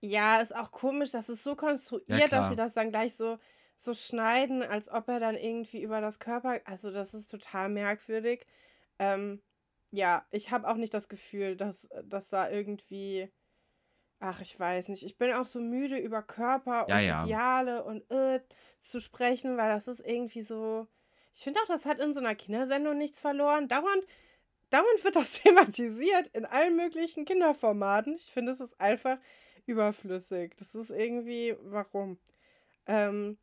Ja, 0.00 0.40
ist 0.40 0.54
auch 0.54 0.70
komisch, 0.70 1.10
das 1.10 1.28
ist 1.28 1.42
so 1.42 1.56
konstruiert, 1.56 2.08
ja, 2.08 2.26
dass 2.26 2.50
sie 2.50 2.56
das 2.56 2.74
dann 2.74 2.90
gleich 2.90 3.14
so 3.14 3.38
so 3.78 3.94
schneiden, 3.94 4.62
als 4.62 4.90
ob 4.90 5.08
er 5.08 5.20
dann 5.20 5.36
irgendwie 5.36 5.82
über 5.82 6.00
das 6.00 6.18
Körper. 6.18 6.60
Also, 6.64 6.90
das 6.90 7.14
ist 7.14 7.30
total 7.30 7.68
merkwürdig. 7.68 8.44
Ähm, 8.98 9.40
ja, 9.90 10.26
ich 10.30 10.50
habe 10.50 10.68
auch 10.68 10.74
nicht 10.74 10.92
das 10.92 11.08
Gefühl, 11.08 11.56
dass, 11.56 11.88
dass 12.04 12.28
da 12.28 12.50
irgendwie. 12.50 13.32
Ach, 14.20 14.40
ich 14.40 14.58
weiß 14.58 14.88
nicht. 14.88 15.04
Ich 15.04 15.16
bin 15.16 15.32
auch 15.32 15.46
so 15.46 15.60
müde, 15.60 15.96
über 15.96 16.22
Körper 16.22 16.88
und 16.88 17.00
ja. 17.00 17.24
Ideale 17.24 17.84
und 17.84 18.10
äh, 18.10 18.40
zu 18.80 19.00
sprechen, 19.00 19.56
weil 19.56 19.70
das 19.70 19.86
ist 19.86 20.00
irgendwie 20.00 20.42
so. 20.42 20.86
Ich 21.34 21.44
finde 21.44 21.60
auch, 21.60 21.66
das 21.66 21.86
hat 21.86 22.00
in 22.00 22.12
so 22.12 22.20
einer 22.20 22.34
Kindersendung 22.34 22.98
nichts 22.98 23.20
verloren. 23.20 23.68
Dauernd, 23.68 24.04
dauernd 24.70 25.04
wird 25.04 25.14
das 25.14 25.32
thematisiert 25.42 26.28
in 26.28 26.44
allen 26.44 26.76
möglichen 26.76 27.24
Kinderformaten. 27.24 28.14
Ich 28.16 28.32
finde, 28.32 28.52
es 28.52 28.60
ist 28.60 28.80
einfach 28.80 29.18
überflüssig. 29.66 30.56
Das 30.56 30.74
ist 30.74 30.90
irgendwie, 30.90 31.56
warum? 31.62 32.18
Ähm, 32.86 33.38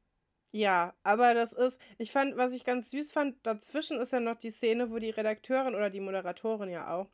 ja, 0.51 0.93
aber 1.03 1.33
das 1.33 1.53
ist, 1.53 1.79
ich 1.97 2.11
fand, 2.11 2.35
was 2.37 2.53
ich 2.53 2.65
ganz 2.65 2.89
süß 2.89 3.11
fand, 3.11 3.35
dazwischen 3.45 3.99
ist 3.99 4.11
ja 4.11 4.19
noch 4.19 4.37
die 4.37 4.51
Szene, 4.51 4.89
wo 4.91 4.99
die 4.99 5.09
Redakteurin 5.09 5.75
oder 5.75 5.89
die 5.89 5.99
Moderatorin 5.99 6.69
ja 6.69 6.93
auch 6.93 7.07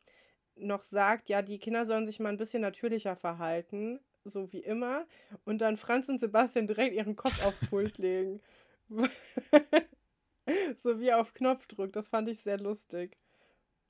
noch 0.62 0.82
sagt, 0.82 1.28
ja, 1.28 1.42
die 1.42 1.58
Kinder 1.58 1.84
sollen 1.84 2.06
sich 2.06 2.20
mal 2.20 2.30
ein 2.30 2.38
bisschen 2.38 2.62
natürlicher 2.62 3.16
verhalten, 3.16 4.00
so 4.24 4.52
wie 4.52 4.60
immer. 4.60 5.06
Und 5.44 5.58
dann 5.58 5.76
Franz 5.76 6.08
und 6.08 6.18
Sebastian 6.18 6.66
direkt 6.66 6.94
ihren 6.94 7.16
Kopf 7.16 7.44
aufs 7.44 7.66
Pult 7.68 7.98
legen. 7.98 8.40
so 10.76 11.00
wie 11.00 11.12
auf 11.12 11.34
Knopfdruck. 11.34 11.92
Das 11.92 12.08
fand 12.08 12.28
ich 12.28 12.40
sehr 12.40 12.58
lustig. 12.58 13.16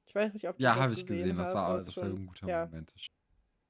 Ich 0.06 0.14
weiß 0.14 0.32
nicht, 0.35 0.48
ob 0.48 0.56
du 0.56 0.62
ja, 0.62 0.74
das 0.74 0.76
gesehen 0.76 0.78
Ja, 0.78 0.82
habe 0.82 0.92
ich 0.92 1.06
gesehen. 1.06 1.37
Das 1.37 1.54
war, 1.54 1.76
das 1.76 1.96
war 1.96 2.04
ein 2.04 2.26
guter 2.26 2.46
ja. 2.46 2.66
Moment. 2.66 2.92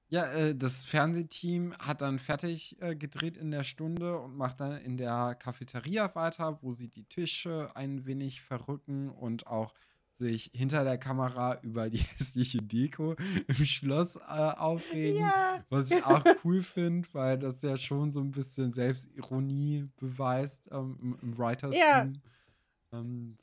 Ja, 0.08 0.30
äh, 0.32 0.54
das 0.54 0.84
Fernsehteam 0.84 1.72
hat 1.78 2.02
dann 2.02 2.18
fertig 2.18 2.76
äh, 2.82 2.94
gedreht 2.94 3.38
in 3.38 3.50
der 3.50 3.64
Stunde 3.64 4.18
und 4.18 4.36
macht 4.36 4.60
dann 4.60 4.76
in 4.76 4.98
der 4.98 5.34
Cafeteria 5.36 6.14
weiter, 6.14 6.58
wo 6.60 6.74
sie 6.74 6.88
die 6.88 7.04
Tische 7.04 7.70
ein 7.74 8.04
wenig 8.04 8.42
verrücken 8.42 9.08
und 9.08 9.46
auch 9.46 9.72
sich 10.22 10.50
hinter 10.54 10.84
der 10.84 10.98
Kamera 10.98 11.58
über 11.62 11.90
die 11.90 11.98
hässliche 12.18 12.62
Deko 12.62 13.16
im 13.46 13.64
Schloss 13.64 14.16
äh, 14.16 14.20
aufregen. 14.20 15.20
Ja. 15.20 15.64
Was 15.68 15.90
ich 15.90 16.04
auch 16.04 16.24
cool 16.44 16.62
finde, 16.62 17.08
weil 17.12 17.38
das 17.38 17.60
ja 17.62 17.76
schon 17.76 18.12
so 18.12 18.20
ein 18.20 18.30
bisschen 18.30 18.72
Selbstironie 18.72 19.88
beweist 19.96 20.62
ähm, 20.70 20.98
im, 21.02 21.18
im 21.22 21.38
Writers-Team. 21.38 21.80
Ja. 21.80 22.08
Ähm, 22.92 23.36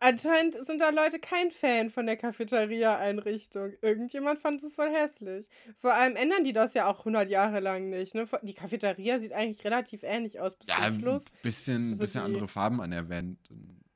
Anscheinend 0.00 0.54
sind 0.66 0.82
da 0.82 0.90
Leute 0.90 1.18
kein 1.18 1.50
Fan 1.50 1.88
von 1.88 2.04
der 2.04 2.18
Cafeteria-Einrichtung. 2.18 3.72
Irgendjemand 3.80 4.38
fand 4.40 4.62
es 4.62 4.74
voll 4.74 4.90
hässlich. 4.90 5.48
Vor 5.78 5.94
allem 5.94 6.16
ändern 6.16 6.44
die 6.44 6.52
das 6.52 6.74
ja 6.74 6.86
auch 6.86 6.98
100 6.98 7.30
Jahre 7.30 7.60
lang 7.60 7.88
nicht. 7.88 8.14
Ne? 8.14 8.26
Die 8.42 8.52
Cafeteria 8.52 9.18
sieht 9.20 9.32
eigentlich 9.32 9.64
relativ 9.64 10.02
ähnlich 10.02 10.38
aus 10.38 10.54
bis 10.56 10.68
ja, 10.68 10.84
zum 10.84 11.00
Schluss. 11.00 11.24
Ein 11.24 11.42
bisschen, 11.42 11.98
bisschen 11.98 12.22
andere 12.22 12.46
Farben 12.46 12.82
an 12.82 12.90
der 12.90 13.08
Wand. 13.08 13.38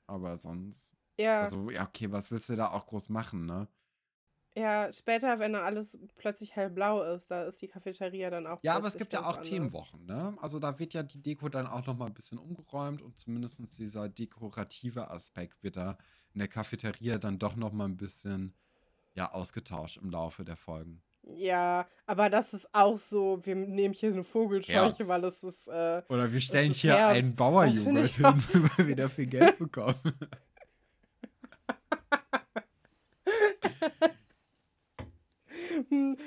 Aber 0.07 0.39
sonst. 0.39 0.94
Ja. 1.19 1.43
Also, 1.43 1.71
ja, 1.71 1.85
okay, 1.87 2.11
was 2.11 2.31
willst 2.31 2.49
du 2.49 2.57
da 2.57 2.71
auch 2.71 2.87
groß 2.87 3.09
machen, 3.09 3.47
ne? 3.47 3.69
Ja, 4.57 4.93
später, 4.93 5.41
wenn 5.41 5.53
dann 5.53 5.65
alles 5.65 5.99
plötzlich 6.17 6.55
hellblau 6.55 7.03
ist, 7.03 7.29
da 7.31 7.45
ist 7.45 7.61
die 7.61 7.67
Cafeteria 7.67 8.31
dann 8.31 8.47
auch. 8.47 8.61
Ja, 8.63 8.77
aber 8.77 8.87
es 8.87 8.97
gibt 8.97 9.13
ja 9.13 9.21
auch 9.21 9.31
anders. 9.35 9.49
Themenwochen, 9.49 10.07
ne? 10.07 10.37
Also 10.41 10.61
da 10.61 10.79
wird 10.79 10.95
ja 10.95 11.03
die 11.03 11.21
Deko 11.21 11.49
dann 11.49 11.67
auch 11.67 11.85
nochmal 11.87 12.09
ein 12.09 12.15
bisschen 12.15 12.39
umgeräumt 12.39 13.03
und 13.03 13.19
zumindest 13.19 13.59
dieser 13.79 14.09
dekorative 14.09 15.11
Aspekt 15.11 15.63
wird 15.65 15.77
da 15.77 15.99
in 16.35 16.39
der 16.39 16.47
Cafeteria 16.47 17.19
dann 17.19 17.41
doch 17.41 17.57
nochmal 17.57 17.89
ein 17.89 17.97
bisschen 17.97 18.55
ja, 19.15 19.33
ausgetauscht 19.33 19.97
im 19.97 20.11
Laufe 20.11 20.45
der 20.45 20.57
Folgen. 20.57 21.03
Ja, 21.23 21.89
aber 22.07 22.29
das 22.29 22.55
ist 22.55 22.69
auch 22.73 22.99
so, 22.99 23.41
wir 23.45 23.55
nehmen 23.57 23.95
hier 23.95 24.13
eine 24.13 24.25
Vogelscheuche, 24.25 24.79
Herbst. 24.79 25.09
weil 25.09 25.25
es 25.25 25.43
ist. 25.43 25.67
Äh, 25.69 26.03
Oder 26.09 26.33
wir 26.33 26.41
stellen 26.41 26.71
hier 26.71 26.97
Herbst. 26.97 27.17
einen 27.17 27.35
Bauerjoghurt 27.35 28.07
hin, 28.07 28.25
weil 28.77 28.89
wir 28.89 28.97
dafür 28.97 29.27
Geld 29.27 29.59
bekommen. 29.59 29.97
Hm, 33.25 33.74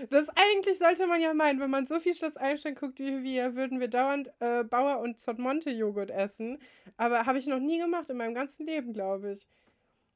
das 0.09 0.29
eigentlich 0.29 0.77
sollte 0.79 1.07
man 1.07 1.21
ja 1.21 1.33
meinen, 1.33 1.59
wenn 1.59 1.69
man 1.69 1.85
so 1.85 1.99
viel 1.99 2.15
Schloss 2.15 2.37
Einstein 2.37 2.75
guckt 2.75 2.99
wie 2.99 3.23
wir, 3.23 3.55
würden 3.55 3.79
wir 3.79 3.87
dauernd 3.87 4.31
äh, 4.39 4.63
Bauer 4.63 4.99
und 4.99 5.19
Zottmonte 5.19 5.69
Joghurt 5.69 6.11
essen. 6.11 6.59
Aber 6.97 7.25
habe 7.25 7.39
ich 7.39 7.47
noch 7.47 7.59
nie 7.59 7.79
gemacht 7.79 8.09
in 8.09 8.17
meinem 8.17 8.33
ganzen 8.33 8.65
Leben, 8.65 8.93
glaube 8.93 9.31
ich. 9.31 9.47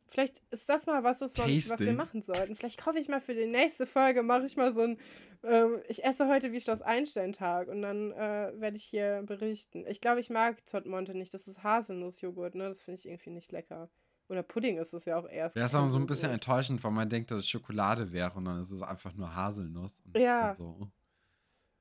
Vielleicht 0.09 0.41
ist 0.51 0.67
das 0.67 0.87
mal 0.87 1.03
was, 1.03 1.21
was, 1.21 1.37
was 1.37 1.79
wir 1.79 1.93
machen 1.93 2.21
sollten. 2.21 2.55
Vielleicht 2.57 2.79
kaufe 2.79 2.99
ich 2.99 3.07
mal 3.07 3.21
für 3.21 3.33
die 3.33 3.45
nächste 3.45 3.85
Folge, 3.85 4.23
mache 4.23 4.45
ich 4.45 4.57
mal 4.57 4.73
so 4.73 4.81
ein, 4.81 4.97
äh, 5.43 5.67
ich 5.87 6.03
esse 6.03 6.27
heute 6.27 6.51
wie 6.51 6.59
Schloss 6.59 6.81
Einstein-Tag 6.81 7.69
und 7.69 7.81
dann 7.81 8.11
äh, 8.11 8.51
werde 8.55 8.75
ich 8.75 8.83
hier 8.83 9.23
berichten. 9.25 9.85
Ich 9.87 10.01
glaube, 10.01 10.19
ich 10.19 10.29
mag 10.29 10.67
Zottmonte 10.67 11.15
nicht. 11.15 11.33
Das 11.33 11.47
ist 11.47 11.63
Haselnussjoghurt, 11.63 12.55
ne? 12.55 12.67
Das 12.67 12.81
finde 12.81 12.99
ich 12.99 13.07
irgendwie 13.07 13.29
nicht 13.29 13.53
lecker. 13.53 13.89
Oder 14.31 14.43
Pudding 14.43 14.77
ist 14.77 14.93
es 14.93 15.03
ja 15.03 15.17
auch 15.17 15.27
erst. 15.27 15.57
Ja, 15.57 15.65
ist 15.65 15.75
aber 15.75 15.91
so 15.91 15.99
ein 15.99 16.05
bisschen 16.05 16.31
enttäuschend, 16.31 16.81
weil 16.85 16.91
man 16.91 17.09
denkt, 17.09 17.31
dass 17.31 17.39
es 17.39 17.49
Schokolade 17.49 18.13
wäre 18.13 18.31
und 18.37 18.45
dann 18.45 18.61
ist 18.61 18.71
es 18.71 18.81
einfach 18.81 19.13
nur 19.13 19.35
Haselnuss. 19.35 20.01
ja. 20.15 20.55
So. 20.55 20.89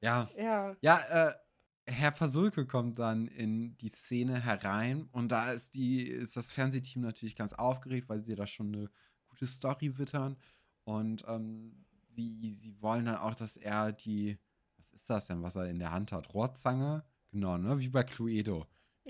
Ja. 0.00 0.28
Ja. 0.36 0.74
Ja, 0.80 1.28
äh, 1.28 1.32
Herr 1.86 2.10
Pasulke 2.10 2.66
kommt 2.66 2.98
dann 2.98 3.28
in 3.28 3.76
die 3.76 3.90
Szene 3.90 4.40
herein 4.40 5.08
und 5.12 5.30
da 5.30 5.52
ist 5.52 5.74
die, 5.74 6.02
ist 6.02 6.36
das 6.36 6.50
Fernsehteam 6.50 7.02
natürlich 7.02 7.36
ganz 7.36 7.52
aufgeregt, 7.52 8.08
weil 8.08 8.20
sie 8.20 8.34
da 8.34 8.48
schon 8.48 8.74
eine 8.74 8.90
gute 9.28 9.46
Story 9.46 9.96
wittern. 9.96 10.36
Und 10.82 11.24
ähm, 11.28 11.84
sie, 12.16 12.56
sie 12.58 12.74
wollen 12.82 13.04
dann 13.04 13.16
auch, 13.16 13.36
dass 13.36 13.56
er 13.58 13.92
die, 13.92 14.38
was 14.76 14.90
ist 14.92 15.08
das 15.08 15.26
denn, 15.28 15.44
was 15.44 15.54
er 15.54 15.68
in 15.68 15.78
der 15.78 15.92
Hand 15.92 16.10
hat? 16.10 16.34
Rohrzange? 16.34 17.04
Genau, 17.30 17.58
ne? 17.58 17.78
Wie 17.78 17.90
bei 17.90 18.02
Cluedo. 18.02 18.66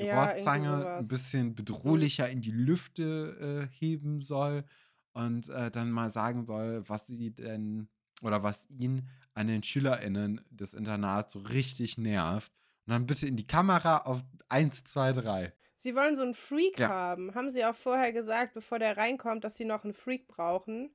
Ja, 0.06 0.24
Rohrzange 0.24 0.96
ein 0.98 1.08
bisschen 1.08 1.54
bedrohlicher 1.54 2.28
in 2.28 2.40
die 2.40 2.50
Lüfte 2.50 3.68
äh, 3.70 3.74
heben 3.76 4.22
soll 4.22 4.64
und 5.12 5.48
äh, 5.48 5.70
dann 5.70 5.90
mal 5.90 6.10
sagen 6.10 6.46
soll, 6.46 6.88
was 6.88 7.06
sie 7.06 7.30
denn 7.30 7.88
oder 8.22 8.42
was 8.42 8.66
ihn 8.68 9.08
an 9.34 9.46
den 9.46 9.62
SchülerInnen 9.62 10.40
des 10.50 10.74
Internats 10.74 11.32
so 11.32 11.40
richtig 11.40 11.98
nervt. 11.98 12.52
Und 12.86 12.92
dann 12.92 13.06
bitte 13.06 13.26
in 13.26 13.36
die 13.36 13.46
Kamera 13.46 13.98
auf 13.98 14.22
1, 14.48 14.84
2, 14.84 15.12
3. 15.12 15.52
Sie 15.76 15.94
wollen 15.94 16.16
so 16.16 16.22
einen 16.22 16.34
Freak 16.34 16.78
ja. 16.78 16.88
haben. 16.88 17.34
Haben 17.34 17.50
sie 17.50 17.64
auch 17.64 17.74
vorher 17.74 18.12
gesagt, 18.12 18.54
bevor 18.54 18.78
der 18.78 18.96
reinkommt, 18.96 19.44
dass 19.44 19.56
sie 19.56 19.64
noch 19.64 19.84
einen 19.84 19.94
Freak 19.94 20.28
brauchen. 20.28 20.90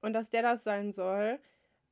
Und 0.00 0.12
dass 0.12 0.30
der 0.30 0.42
das 0.42 0.64
sein 0.64 0.92
soll. 0.92 1.38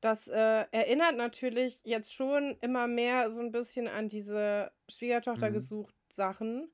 Das 0.01 0.29
äh, 0.29 0.65
erinnert 0.71 1.17
natürlich 1.17 1.83
jetzt 1.85 2.13
schon 2.13 2.57
immer 2.61 2.87
mehr 2.87 3.31
so 3.33 3.41
ein 3.41 3.51
bisschen 3.51 3.89
an 3.89 4.09
diese 4.09 4.71
Schwiegertochter 4.89 5.51
mhm. 5.51 5.55
gesucht 5.55 5.96
Sachen. 6.17 6.71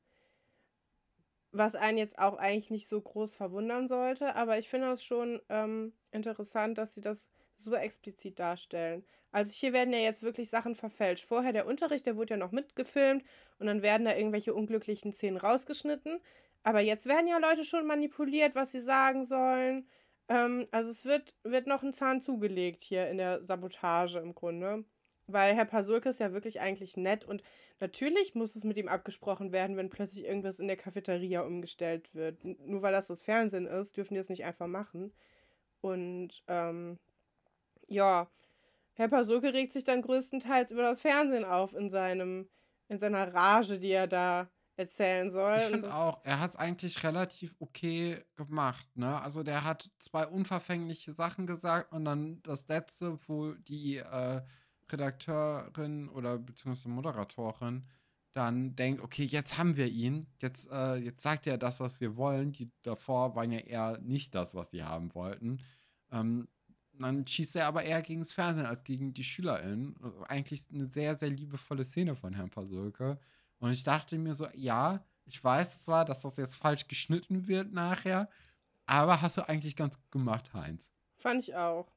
Was 1.50 1.74
einen 1.74 1.98
jetzt 1.98 2.18
auch 2.18 2.38
eigentlich 2.38 2.70
nicht 2.70 2.88
so 2.88 3.00
groß 3.00 3.34
verwundern 3.34 3.88
sollte. 3.88 4.34
Aber 4.36 4.58
ich 4.58 4.68
finde 4.68 4.88
das 4.88 5.04
schon 5.04 5.40
ähm, 5.50 5.92
interessant, 6.10 6.78
dass 6.78 6.94
sie 6.94 7.02
das 7.02 7.28
so 7.56 7.74
explizit 7.74 8.38
darstellen. 8.38 9.04
Also 9.32 9.52
hier 9.52 9.72
werden 9.72 9.92
ja 9.92 10.00
jetzt 10.00 10.22
wirklich 10.22 10.50
Sachen 10.50 10.74
verfälscht. 10.74 11.24
Vorher 11.24 11.52
der 11.52 11.66
Unterricht, 11.66 12.06
der 12.06 12.16
wurde 12.16 12.34
ja 12.34 12.38
noch 12.38 12.52
mitgefilmt 12.52 13.24
und 13.58 13.66
dann 13.66 13.82
werden 13.82 14.04
da 14.04 14.16
irgendwelche 14.16 14.54
unglücklichen 14.54 15.12
Szenen 15.12 15.36
rausgeschnitten. 15.36 16.20
Aber 16.62 16.80
jetzt 16.80 17.06
werden 17.06 17.26
ja 17.26 17.38
Leute 17.38 17.64
schon 17.64 17.86
manipuliert, 17.86 18.54
was 18.54 18.72
sie 18.72 18.80
sagen 18.80 19.24
sollen. 19.24 19.88
Ähm, 20.28 20.68
also 20.70 20.90
es 20.90 21.04
wird, 21.04 21.34
wird 21.44 21.66
noch 21.66 21.82
ein 21.82 21.92
Zahn 21.92 22.20
zugelegt 22.20 22.82
hier 22.82 23.08
in 23.08 23.18
der 23.18 23.44
Sabotage 23.44 24.18
im 24.18 24.34
Grunde. 24.34 24.84
Weil 25.26 25.54
Herr 25.54 25.64
Pasulke 25.64 26.08
ist 26.08 26.20
ja 26.20 26.32
wirklich 26.32 26.60
eigentlich 26.60 26.96
nett 26.96 27.24
und 27.24 27.42
natürlich 27.80 28.34
muss 28.34 28.56
es 28.56 28.64
mit 28.64 28.76
ihm 28.76 28.88
abgesprochen 28.88 29.52
werden, 29.52 29.76
wenn 29.76 29.88
plötzlich 29.88 30.24
irgendwas 30.24 30.58
in 30.58 30.66
der 30.66 30.76
Cafeteria 30.76 31.42
umgestellt 31.42 32.14
wird. 32.14 32.44
Nur 32.44 32.82
weil 32.82 32.92
das 32.92 33.06
das 33.06 33.22
Fernsehen 33.22 33.66
ist, 33.66 33.96
dürfen 33.96 34.14
die 34.14 34.20
es 34.20 34.28
nicht 34.28 34.44
einfach 34.44 34.66
machen. 34.66 35.12
Und 35.80 36.42
ähm, 36.48 36.98
ja, 37.88 38.28
Herr 38.94 39.08
Pasulke 39.08 39.54
regt 39.54 39.72
sich 39.72 39.84
dann 39.84 40.02
größtenteils 40.02 40.70
über 40.70 40.82
das 40.82 41.00
Fernsehen 41.00 41.44
auf 41.44 41.74
in 41.74 41.88
seinem, 41.88 42.48
in 42.88 42.98
seiner 42.98 43.32
Rage, 43.32 43.78
die 43.78 43.90
er 43.90 44.06
da 44.06 44.50
erzählen 44.76 45.30
soll. 45.30 45.56
Ich 45.58 45.64
finde 45.64 45.94
auch, 45.94 46.20
er 46.24 46.40
hat 46.40 46.50
es 46.50 46.56
eigentlich 46.56 47.02
relativ 47.04 47.54
okay 47.58 48.22
gemacht, 48.36 48.86
ne? 48.94 49.20
Also 49.20 49.42
der 49.42 49.64
hat 49.64 49.90
zwei 49.98 50.26
unverfängliche 50.26 51.12
Sachen 51.12 51.46
gesagt 51.46 51.92
und 51.92 52.04
dann 52.04 52.42
das 52.42 52.68
letzte, 52.68 53.18
wo 53.26 53.52
die 53.52 53.98
äh, 53.98 54.40
Redakteurin 54.90 56.08
oder 56.08 56.38
beziehungsweise 56.38 56.88
Moderatorin 56.88 57.84
dann 58.32 58.74
denkt, 58.76 59.02
okay, 59.02 59.24
jetzt 59.24 59.58
haben 59.58 59.76
wir 59.76 59.88
ihn, 59.88 60.26
jetzt, 60.40 60.70
äh, 60.70 60.96
jetzt 60.96 61.22
sagt 61.22 61.46
er 61.46 61.58
das, 61.58 61.80
was 61.80 62.00
wir 62.00 62.16
wollen. 62.16 62.52
Die 62.52 62.70
davor 62.82 63.34
waren 63.36 63.52
ja 63.52 63.58
eher 63.58 63.98
nicht 63.98 64.34
das, 64.34 64.54
was 64.54 64.70
sie 64.70 64.82
haben 64.82 65.14
wollten. 65.14 65.60
Ähm, 66.10 66.48
dann 66.94 67.26
schießt 67.26 67.56
er 67.56 67.66
aber 67.66 67.84
eher 67.84 68.02
gegen 68.02 68.20
das 68.20 68.32
Fernsehen 68.32 68.66
als 68.66 68.84
gegen 68.84 69.12
die 69.12 69.24
SchülerInnen. 69.24 69.96
Eigentlich 70.28 70.66
eine 70.72 70.86
sehr, 70.86 71.18
sehr 71.18 71.30
liebevolle 71.30 71.84
Szene 71.84 72.14
von 72.14 72.34
Herrn 72.34 72.50
Pasulke. 72.50 73.18
Und 73.58 73.70
ich 73.70 73.82
dachte 73.82 74.18
mir 74.18 74.34
so, 74.34 74.48
ja, 74.54 75.04
ich 75.24 75.42
weiß 75.42 75.84
zwar, 75.84 76.04
dass 76.04 76.20
das 76.20 76.36
jetzt 76.36 76.56
falsch 76.56 76.88
geschnitten 76.88 77.46
wird 77.48 77.72
nachher, 77.72 78.28
aber 78.86 79.22
hast 79.22 79.36
du 79.36 79.48
eigentlich 79.48 79.76
ganz 79.76 79.96
gut 79.96 80.10
gemacht, 80.10 80.52
Heinz. 80.52 80.90
Fand 81.16 81.42
ich 81.42 81.54
auch. 81.54 81.90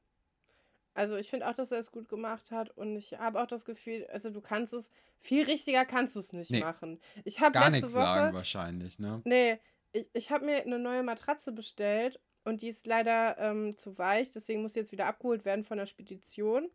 Also 0.96 1.16
ich 1.16 1.28
finde 1.28 1.46
auch, 1.46 1.54
dass 1.54 1.72
er 1.72 1.78
es 1.78 1.92
gut 1.92 2.08
gemacht 2.08 2.50
hat 2.50 2.70
und 2.70 2.96
ich 2.96 3.18
habe 3.18 3.42
auch 3.42 3.46
das 3.46 3.66
Gefühl, 3.66 4.06
also 4.10 4.30
du 4.30 4.40
kannst 4.40 4.72
es, 4.72 4.90
viel 5.18 5.44
richtiger 5.44 5.84
kannst 5.84 6.16
du 6.16 6.20
es 6.20 6.32
nicht 6.32 6.50
nee, 6.50 6.60
machen. 6.60 6.98
Ich 7.24 7.40
habe 7.40 7.52
gar 7.52 7.68
nichts 7.68 7.92
Woche, 7.92 8.02
sagen 8.02 8.34
wahrscheinlich, 8.34 8.98
ne? 8.98 9.20
Nee, 9.24 9.58
ich, 9.92 10.08
ich 10.14 10.30
habe 10.30 10.46
mir 10.46 10.62
eine 10.62 10.78
neue 10.78 11.02
Matratze 11.02 11.52
bestellt 11.52 12.18
und 12.44 12.62
die 12.62 12.68
ist 12.68 12.86
leider 12.86 13.36
ähm, 13.38 13.76
zu 13.76 13.98
weich, 13.98 14.30
deswegen 14.30 14.62
muss 14.62 14.72
sie 14.72 14.80
jetzt 14.80 14.92
wieder 14.92 15.06
abgeholt 15.06 15.44
werden 15.44 15.64
von 15.64 15.76
der 15.76 15.86
Spedition. 15.86 16.70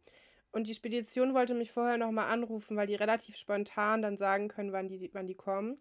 Und 0.51 0.67
die 0.67 0.75
Spedition 0.75 1.33
wollte 1.33 1.55
mich 1.55 1.71
vorher 1.71 1.97
nochmal 1.97 2.31
anrufen, 2.31 2.77
weil 2.77 2.87
die 2.87 2.95
relativ 2.95 3.37
spontan 3.37 4.03
dann 4.03 4.17
sagen 4.17 4.49
können, 4.49 4.71
wann 4.71 4.87
die, 4.87 5.09
wann 5.13 5.25
die 5.25 5.35
kommen. 5.35 5.77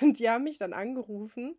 Und 0.00 0.18
die 0.18 0.28
haben 0.28 0.44
mich 0.44 0.58
dann 0.58 0.72
angerufen. 0.72 1.56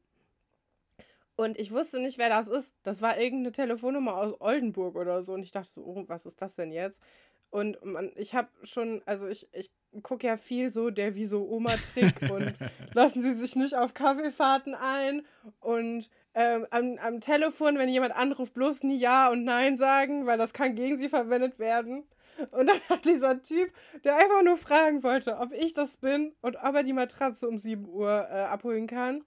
Und 1.36 1.60
ich 1.60 1.72
wusste 1.72 2.00
nicht, 2.00 2.17
wer 2.17 2.30
das 2.30 2.48
ist. 2.48 2.74
Das 2.84 3.02
war 3.02 3.17
irgendeine 3.17 3.52
Telefonnummer 3.52 4.17
aus 4.17 4.39
Oldenburg 4.39 4.96
oder 4.96 5.24
so. 5.24 5.34
Und 5.34 5.43
ich 5.43 5.52
dachte 5.52 5.72
so, 5.76 5.82
oh, 5.82 6.04
was 6.08 6.26
ist 6.26 6.41
das 6.41 6.56
denn 6.56 6.72
jetzt? 6.72 7.02
Und 7.50 7.84
man, 7.86 8.12
ich 8.15 8.34
habe 8.34 8.50
schon, 8.63 9.04
also 9.06 9.28
ich, 9.28 9.48
ich 9.54 9.69
gucke 10.02 10.26
ja 10.26 10.38
viel 10.38 10.72
so 10.72 10.89
der 10.89 11.13
wie 11.13 11.26
so 11.26 11.48
Oma-Trick 11.48 12.15
und 12.32 12.52
lassen 12.96 13.22
Sie 13.22 13.34
sich 13.34 13.56
nicht 13.56 13.76
auf 13.76 13.93
Kaffeefahrten 13.93 14.74
ein. 14.74 15.24
Und 15.60 16.10
ähm, 16.34 16.65
am, 16.72 16.98
am 16.98 17.19
Telefon, 17.19 17.78
wenn 17.78 17.89
jemand 17.89 18.15
anruft, 18.15 18.56
bloß 18.56 18.84
nie 18.84 18.98
Ja 18.98 19.30
und 19.30 19.43
Nein 19.43 19.78
sagen, 19.78 20.26
weil 20.26 20.39
das 20.39 20.54
kann 20.54 20.76
gegen 20.76 20.98
Sie 20.98 21.10
verwendet 21.10 21.60
werden. 21.60 22.06
Und 22.50 22.67
dann 22.67 22.80
hat 22.89 23.06
dieser 23.06 23.39
Typ, 23.41 23.72
der 24.04 24.15
einfach 24.15 24.41
nur 24.43 24.58
fragen 24.58 25.04
wollte, 25.04 25.38
ob 25.38 25.52
ich 25.54 25.74
das 25.74 25.98
bin 25.98 26.34
und 26.41 26.56
ob 26.56 26.76
er 26.76 26.84
die 26.84 26.93
Matratze 26.93 27.48
um 27.48 27.60
7 27.60 27.88
Uhr 27.88 28.28
äh, 28.32 28.46
abholen 28.46 28.88
kann, 28.88 29.24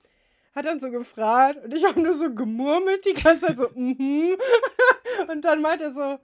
hat 0.56 0.64
dann 0.64 0.80
so 0.80 0.90
gefragt 0.90 1.62
und 1.62 1.74
ich 1.74 1.84
habe 1.84 2.00
nur 2.00 2.14
so 2.14 2.34
gemurmelt 2.34 3.04
die 3.04 3.14
ganze 3.14 3.46
Zeit 3.46 3.58
so, 3.58 3.68
mhm. 3.74 4.32
Mm 4.32 4.36
und 5.30 5.44
dann 5.44 5.60
meint 5.60 5.82
er 5.82 5.92
so, 5.92 6.18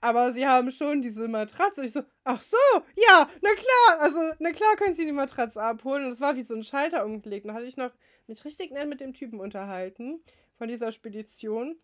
aber 0.00 0.32
sie 0.32 0.46
haben 0.46 0.70
schon 0.72 1.00
diese 1.00 1.28
Matratze. 1.28 1.80
Und 1.80 1.86
ich 1.86 1.92
so, 1.92 2.02
ach 2.24 2.42
so, 2.42 2.56
ja, 2.96 3.28
na 3.40 3.50
klar. 3.50 4.00
Also, 4.00 4.20
na 4.40 4.50
klar 4.50 4.74
können 4.76 4.96
sie 4.96 5.04
die 5.04 5.12
Matratze 5.12 5.62
abholen. 5.62 6.04
Und 6.04 6.10
es 6.10 6.20
war 6.20 6.34
wie 6.34 6.42
so 6.42 6.54
ein 6.54 6.64
Schalter 6.64 7.04
umgelegt. 7.04 7.46
Da 7.46 7.54
hatte 7.54 7.66
ich 7.66 7.76
noch 7.76 7.92
mich 8.26 8.44
richtig 8.44 8.72
nett 8.72 8.88
mit 8.88 9.00
dem 9.00 9.14
Typen 9.14 9.38
unterhalten 9.38 10.20
von 10.58 10.66
dieser 10.66 10.90
Spedition. 10.90 11.76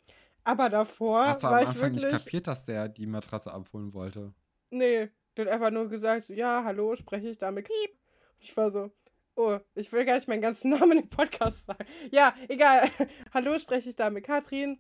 Aber 0.43 0.69
davor 0.69 1.27
Hast 1.27 1.45
du 1.45 1.47
war 1.47 1.59
am 1.59 1.63
ich 1.63 1.69
Anfang 1.69 1.83
wirklich... 1.83 2.05
nicht 2.05 2.25
kapiert, 2.25 2.47
dass 2.49 2.65
der 2.65 2.89
die 2.89 3.07
Matratze 3.07 3.53
abholen 3.53 3.95
wollte? 3.95 4.35
Nee, 4.71 5.11
der 5.37 5.47
hat 5.47 5.53
einfach 5.53 5.71
nur 5.71 5.89
gesagt, 5.89 6.27
so, 6.27 6.33
ja, 6.33 6.65
hallo, 6.65 6.97
spreche 6.97 7.29
ich 7.29 7.39
damit. 7.39 7.67
Piep. 7.67 7.99
Ich 8.41 8.57
war 8.57 8.71
so, 8.73 8.91
oh, 9.39 9.59
ich 9.75 9.91
will 9.93 10.05
gar 10.05 10.17
nicht 10.17 10.29
meinen 10.29 10.43
ganzen 10.43 10.71
Namen 10.79 10.99
im 10.99 11.09
Podcast 11.09 11.65
sagen. 11.65 11.87
Ja, 12.11 12.35
egal. 12.49 12.91
hallo, 13.33 13.59
spreche 13.59 13.89
ich 13.89 13.97
da 13.97 14.11
mit 14.11 14.25
Katrin. 14.25 14.79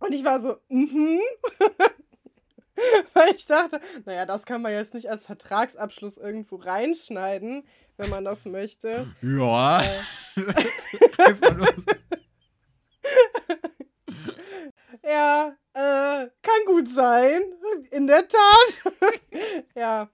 Und 0.00 0.12
ich 0.12 0.24
war 0.24 0.40
so, 0.40 0.56
mhm. 0.68 1.20
Weil 3.14 3.32
ich 3.36 3.46
dachte, 3.46 3.80
naja, 4.04 4.26
das 4.26 4.44
kann 4.44 4.60
man 4.60 4.72
jetzt 4.72 4.94
nicht 4.94 5.08
als 5.08 5.24
Vertragsabschluss 5.24 6.16
irgendwo 6.16 6.56
reinschneiden, 6.56 7.64
wenn 7.96 8.10
man 8.10 8.24
das 8.24 8.44
möchte. 8.46 9.14
Ja. 9.22 9.80
Äh. 9.80 10.00
ja, 15.04 15.56
äh, 15.72 16.26
gut 16.66 16.88
sein. 16.88 17.42
In 17.92 18.08
der 18.08 18.26
Tat. 18.26 18.94
ja. 19.76 20.10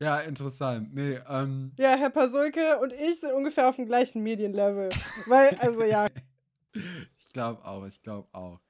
Ja, 0.00 0.18
interessant. 0.20 0.94
Nee, 0.94 1.18
ähm. 1.28 1.72
Ja, 1.78 1.94
Herr 1.96 2.10
Pasulke 2.10 2.78
und 2.80 2.92
ich 2.92 3.20
sind 3.20 3.32
ungefähr 3.32 3.68
auf 3.68 3.76
dem 3.76 3.86
gleichen 3.86 4.22
Medienlevel. 4.22 4.90
Weil, 5.26 5.56
also 5.58 5.82
ja. 5.84 6.06
ich 6.72 7.32
glaube 7.32 7.64
auch, 7.64 7.84
ich 7.86 8.02
glaube 8.02 8.28
auch. 8.32 8.60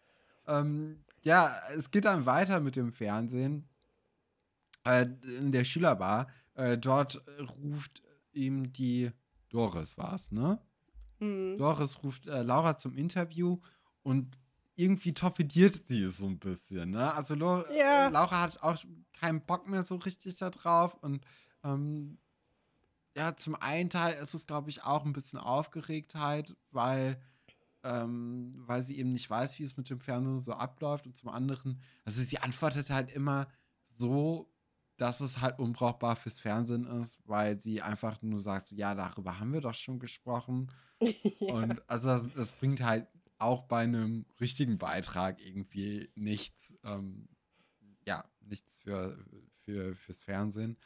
Ähm, 0.47 1.05
ja, 1.23 1.55
es 1.77 1.91
geht 1.91 2.05
dann 2.05 2.27
weiter 2.27 2.61
mit 2.61 2.77
dem 2.77 2.93
Fernsehen. 2.93 3.69
Äh, 4.85 5.07
in 5.39 5.53
der 5.53 5.65
Schülerbar. 5.65 6.29
Äh, 6.55 6.77
dort 6.77 7.23
ruft 7.63 8.03
ihm 8.33 8.73
die 8.73 9.11
Doris, 9.49 9.97
war 9.97 10.15
es, 10.15 10.33
ne? 10.33 10.59
Mhm. 11.21 11.57
Doris 11.57 12.03
ruft 12.03 12.27
äh, 12.27 12.43
Laura 12.43 12.77
zum 12.77 12.97
Interview 12.97 13.59
und 14.03 14.37
irgendwie 14.75 15.13
torpediert 15.13 15.87
sie 15.87 16.03
es 16.05 16.19
so 16.19 16.27
ein 16.27 16.39
bisschen, 16.39 16.91
ne? 16.91 17.15
Also 17.15 17.35
Laura, 17.35 17.65
ja. 17.73 18.09
Laura 18.09 18.41
hat 18.41 18.63
auch 18.63 18.77
keinen 19.23 19.41
Bock 19.41 19.69
mehr 19.69 19.85
so 19.85 19.97
richtig 19.97 20.37
da 20.37 20.51
drauf 20.51 20.95
und 21.03 21.25
ähm, 21.63 22.19
ja, 23.17 23.37
zum 23.37 23.55
einen 23.55 23.91
Teil 23.91 24.15
ist 24.21 24.35
es, 24.35 24.47
glaube 24.47 24.71
ich, 24.71 24.83
auch 24.83 25.05
ein 25.05 25.13
bisschen 25.13 25.39
Aufgeregtheit, 25.39 26.57
weil, 26.71 27.21
ähm, 27.85 28.55
weil 28.67 28.83
sie 28.83 28.99
eben 28.99 29.13
nicht 29.13 29.29
weiß, 29.29 29.59
wie 29.59 29.65
es 29.65 29.77
mit 29.77 29.91
dem 29.91 30.01
Fernsehen 30.01 30.41
so 30.41 30.55
abläuft 30.55 31.07
und 31.07 31.17
zum 31.17 31.29
anderen, 31.29 31.81
also 32.05 32.23
sie 32.23 32.39
antwortet 32.39 32.91
halt 32.91 33.13
immer 33.13 33.49
so, 33.97 34.51
dass 34.97 35.21
es 35.21 35.41
halt 35.41 35.59
unbrauchbar 35.59 36.17
fürs 36.17 36.41
Fernsehen 36.41 36.87
ist, 37.01 37.19
weil 37.25 37.61
sie 37.61 37.83
einfach 37.83 38.21
nur 38.23 38.41
sagt, 38.41 38.73
ja, 38.73 38.95
darüber 38.95 39.39
haben 39.39 39.53
wir 39.53 39.61
doch 39.61 39.75
schon 39.75 39.99
gesprochen. 39.99 40.71
ja. 41.01 41.55
Und 41.55 41.89
also 41.89 42.09
das, 42.09 42.33
das, 42.33 42.53
bringt 42.53 42.83
halt 42.83 43.07
auch 43.39 43.65
bei 43.65 43.83
einem 43.83 44.27
richtigen 44.41 44.79
Beitrag 44.79 45.41
irgendwie 45.45 46.11
nichts, 46.15 46.75
ähm, 46.85 47.29
ja, 48.07 48.25
nichts 48.47 48.81
für, 48.81 49.17
für, 49.65 49.95
fürs 49.95 50.23
Fernsehen. 50.23 50.77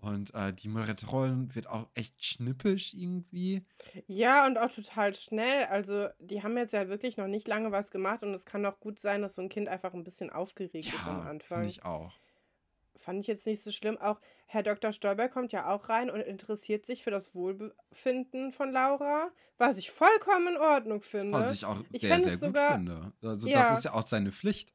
Und 0.00 0.32
äh, 0.34 0.52
die 0.52 0.68
Moderatorin 0.68 1.54
wird 1.56 1.66
auch 1.66 1.88
echt 1.94 2.24
schnippisch 2.24 2.94
irgendwie. 2.94 3.64
Ja, 4.06 4.46
und 4.46 4.56
auch 4.56 4.70
total 4.70 5.14
schnell. 5.16 5.64
Also, 5.64 6.08
die 6.20 6.42
haben 6.44 6.56
jetzt 6.56 6.72
ja 6.72 6.88
wirklich 6.88 7.16
noch 7.16 7.26
nicht 7.26 7.48
lange 7.48 7.72
was 7.72 7.90
gemacht 7.90 8.22
und 8.22 8.32
es 8.32 8.44
kann 8.44 8.62
doch 8.62 8.78
gut 8.78 9.00
sein, 9.00 9.22
dass 9.22 9.34
so 9.34 9.42
ein 9.42 9.48
Kind 9.48 9.68
einfach 9.68 9.94
ein 9.94 10.04
bisschen 10.04 10.30
aufgeregt 10.30 10.86
ja, 10.86 10.94
ist 10.94 11.04
am 11.04 11.26
Anfang. 11.26 11.62
Ja, 11.62 11.68
ich 11.68 11.84
auch. 11.84 12.12
Fand 12.94 13.20
ich 13.20 13.26
jetzt 13.26 13.46
nicht 13.46 13.62
so 13.62 13.72
schlimm. 13.72 13.98
Auch 13.98 14.20
Herr 14.46 14.62
Dr. 14.62 14.92
Stolberg 14.92 15.32
kommt 15.32 15.52
ja 15.52 15.68
auch 15.68 15.88
rein 15.88 16.10
und 16.10 16.20
interessiert 16.20 16.86
sich 16.86 17.02
für 17.02 17.10
das 17.10 17.34
Wohlbefinden 17.34 18.52
von 18.52 18.70
Laura, 18.70 19.30
was 19.56 19.78
ich 19.78 19.90
vollkommen 19.90 20.54
in 20.54 20.56
Ordnung 20.58 21.02
finde. 21.02 21.38
Was 21.38 21.54
ich 21.54 21.64
auch 21.64 21.82
ich 21.90 22.02
sehr, 22.02 22.20
sehr 22.20 22.32
gut 22.32 22.40
sogar, 22.40 22.72
finde. 22.72 23.12
Also, 23.22 23.48
ja, 23.48 23.70
das 23.70 23.78
ist 23.78 23.84
ja 23.84 23.94
auch 23.94 24.06
seine 24.06 24.30
Pflicht. 24.30 24.72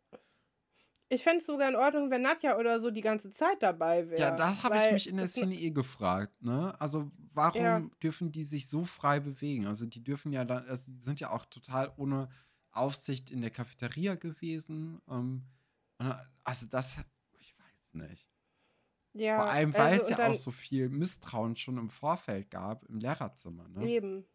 Ich 1.13 1.23
fände 1.23 1.37
es 1.37 1.45
sogar 1.45 1.69
in 1.69 1.75
Ordnung, 1.75 2.09
wenn 2.09 2.23
Nadja 2.23 2.57
oder 2.57 2.79
so 2.79 2.89
die 2.89 3.01
ganze 3.01 3.29
Zeit 3.29 3.61
dabei 3.61 4.09
wäre. 4.09 4.19
Ja, 4.19 4.35
das 4.35 4.63
habe 4.63 4.77
ich 4.77 4.91
mich 4.93 5.09
in 5.09 5.17
der 5.17 5.27
Szene 5.27 5.55
eh 5.55 5.69
gefragt. 5.69 6.41
Ne? 6.41 6.73
Also, 6.79 7.11
warum 7.33 7.61
ja. 7.61 7.81
dürfen 8.01 8.31
die 8.31 8.43
sich 8.43 8.67
so 8.67 8.83
frei 8.85 9.19
bewegen? 9.19 9.67
Also, 9.67 9.85
die 9.85 10.03
dürfen 10.03 10.31
ja 10.31 10.43
dann, 10.43 10.65
also, 10.67 10.91
die 10.91 11.01
sind 11.01 11.19
ja 11.19 11.29
auch 11.29 11.45
total 11.45 11.91
ohne 11.97 12.29
Aufsicht 12.71 13.29
in 13.29 13.41
der 13.41 13.51
Cafeteria 13.51 14.15
gewesen. 14.15 15.01
Ähm, 15.09 15.43
also, 16.43 16.65
das, 16.69 16.97
ich 17.37 17.55
weiß 17.57 18.09
nicht. 18.09 18.27
Ja, 19.13 19.37
Vor 19.37 19.49
allem, 19.51 19.73
weil 19.75 19.81
also, 19.81 20.03
es 20.03 20.09
ja 20.09 20.15
dann, 20.17 20.31
auch 20.31 20.35
so 20.35 20.51
viel 20.51 20.89
Misstrauen 20.89 21.55
schon 21.55 21.77
im 21.77 21.89
Vorfeld 21.89 22.49
gab, 22.49 22.83
im 22.89 22.99
Lehrerzimmer. 22.99 23.67
Ne? 23.69 23.87
Eben. 23.87 24.25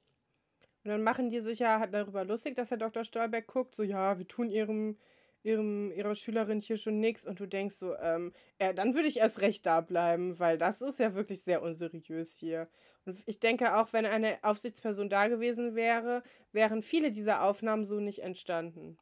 Und 0.85 0.91
dann 0.93 1.03
machen 1.03 1.29
die 1.31 1.41
sich 1.41 1.59
ja 1.59 1.85
darüber 1.87 2.25
lustig, 2.25 2.55
dass 2.55 2.71
Herr 2.71 2.79
Dr. 2.79 3.03
Stolberg 3.03 3.49
guckt, 3.49 3.75
so, 3.75 3.83
ja, 3.83 4.17
wir 4.19 4.29
tun 4.29 4.51
ihrem 4.51 4.97
ihrem, 5.42 5.92
ihrer 5.92 6.14
Schülerin 6.14 6.61
hier 6.61 6.77
schon 6.77 7.01
nichts 7.01 7.27
und 7.27 7.40
du 7.40 7.46
denkst 7.46 7.77
so, 7.77 7.96
ähm, 7.96 8.33
ja, 8.61 8.72
dann 8.72 8.94
würde 8.94 9.09
ich 9.09 9.18
erst 9.18 9.40
recht 9.40 9.64
da 9.66 9.81
bleiben, 9.81 10.38
weil 10.38 10.59
das 10.59 10.83
ist 10.83 10.98
ja 10.98 11.14
wirklich 11.14 11.42
sehr 11.42 11.62
unseriös 11.62 12.37
hier. 12.37 12.68
Und 13.05 13.22
ich 13.27 13.40
denke 13.40 13.77
auch, 13.77 13.92
wenn 13.92 14.05
eine 14.05 14.38
Aufsichtsperson 14.42 15.09
da 15.09 15.29
gewesen 15.29 15.74
wäre, 15.74 16.22
wären 16.53 16.83
viele 16.83 17.11
dieser 17.11 17.42
Aufnahmen 17.42 17.85
so 17.85 18.01
nicht 18.01 18.22
entstanden. 18.22 18.98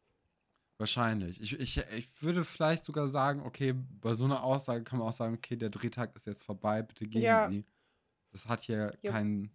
Wahrscheinlich. 0.78 1.40
Ich, 1.40 1.58
ich, 1.58 1.78
ich 1.96 2.22
würde 2.22 2.44
vielleicht 2.44 2.84
sogar 2.84 3.08
sagen, 3.08 3.40
okay, 3.40 3.74
bei 4.00 4.14
so 4.14 4.26
einer 4.26 4.44
Aussage 4.44 4.84
kann 4.84 4.98
man 4.98 5.08
auch 5.08 5.12
sagen, 5.12 5.34
okay, 5.34 5.56
der 5.56 5.70
Drehtag 5.70 6.14
ist 6.14 6.26
jetzt 6.26 6.42
vorbei, 6.42 6.82
bitte 6.82 7.06
gehen 7.06 7.22
ja. 7.22 7.48
Sie. 7.50 7.64
Das 8.30 8.46
hat 8.46 8.60
hier 8.60 8.96
ja. 9.00 9.10
keinen 9.10 9.50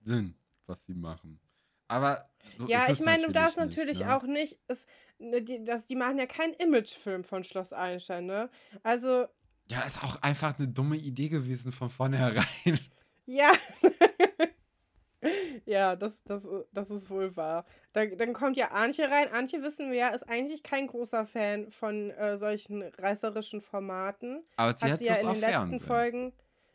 Sinn, 0.00 0.34
was 0.66 0.84
Sie 0.86 0.94
machen. 0.94 1.38
Aber 1.88 2.18
so 2.58 2.66
ja, 2.66 2.90
ich 2.90 3.00
meine, 3.00 3.26
du 3.26 3.32
darfst 3.32 3.58
nicht, 3.58 3.66
natürlich 3.66 4.00
ne? 4.00 4.16
auch 4.16 4.22
nicht. 4.24 4.58
Es, 4.68 4.86
ne, 5.18 5.42
die, 5.42 5.64
das, 5.64 5.86
die 5.86 5.96
machen 5.96 6.18
ja 6.18 6.26
keinen 6.26 6.54
Imagefilm 6.54 7.24
von 7.24 7.44
Schloss 7.44 7.72
Einstein, 7.72 8.26
ne? 8.26 8.50
Also. 8.82 9.26
Ja, 9.70 9.80
ist 9.82 10.02
auch 10.04 10.20
einfach 10.22 10.58
eine 10.58 10.68
dumme 10.68 10.96
Idee 10.96 11.28
gewesen 11.28 11.72
von 11.72 11.90
vornherein. 11.90 12.44
Ja. 13.26 13.54
ja, 15.64 15.96
das, 15.96 16.22
das, 16.24 16.46
das 16.72 16.90
ist 16.90 17.08
wohl 17.08 17.34
wahr. 17.38 17.64
Da, 17.94 18.04
dann 18.04 18.34
kommt 18.34 18.58
ja 18.58 18.72
Antje 18.72 19.10
rein. 19.10 19.32
Antje, 19.32 19.62
wissen 19.62 19.90
wir 19.90 19.96
ja, 19.96 20.08
ist 20.08 20.28
eigentlich 20.28 20.62
kein 20.62 20.88
großer 20.88 21.24
Fan 21.24 21.70
von 21.70 22.10
äh, 22.10 22.36
solchen 22.36 22.82
reißerischen 22.82 23.62
Formaten. 23.62 24.44
Aber 24.56 24.76
sie 24.76 24.84
hat, 24.84 24.92
hat 24.92 24.98
sie 24.98 25.06
ja 25.06 25.14
in 25.14 25.26
den 25.28 25.40
letzten 25.40 25.80
Fernsehen. 25.80 25.80
Folgen 25.80 26.32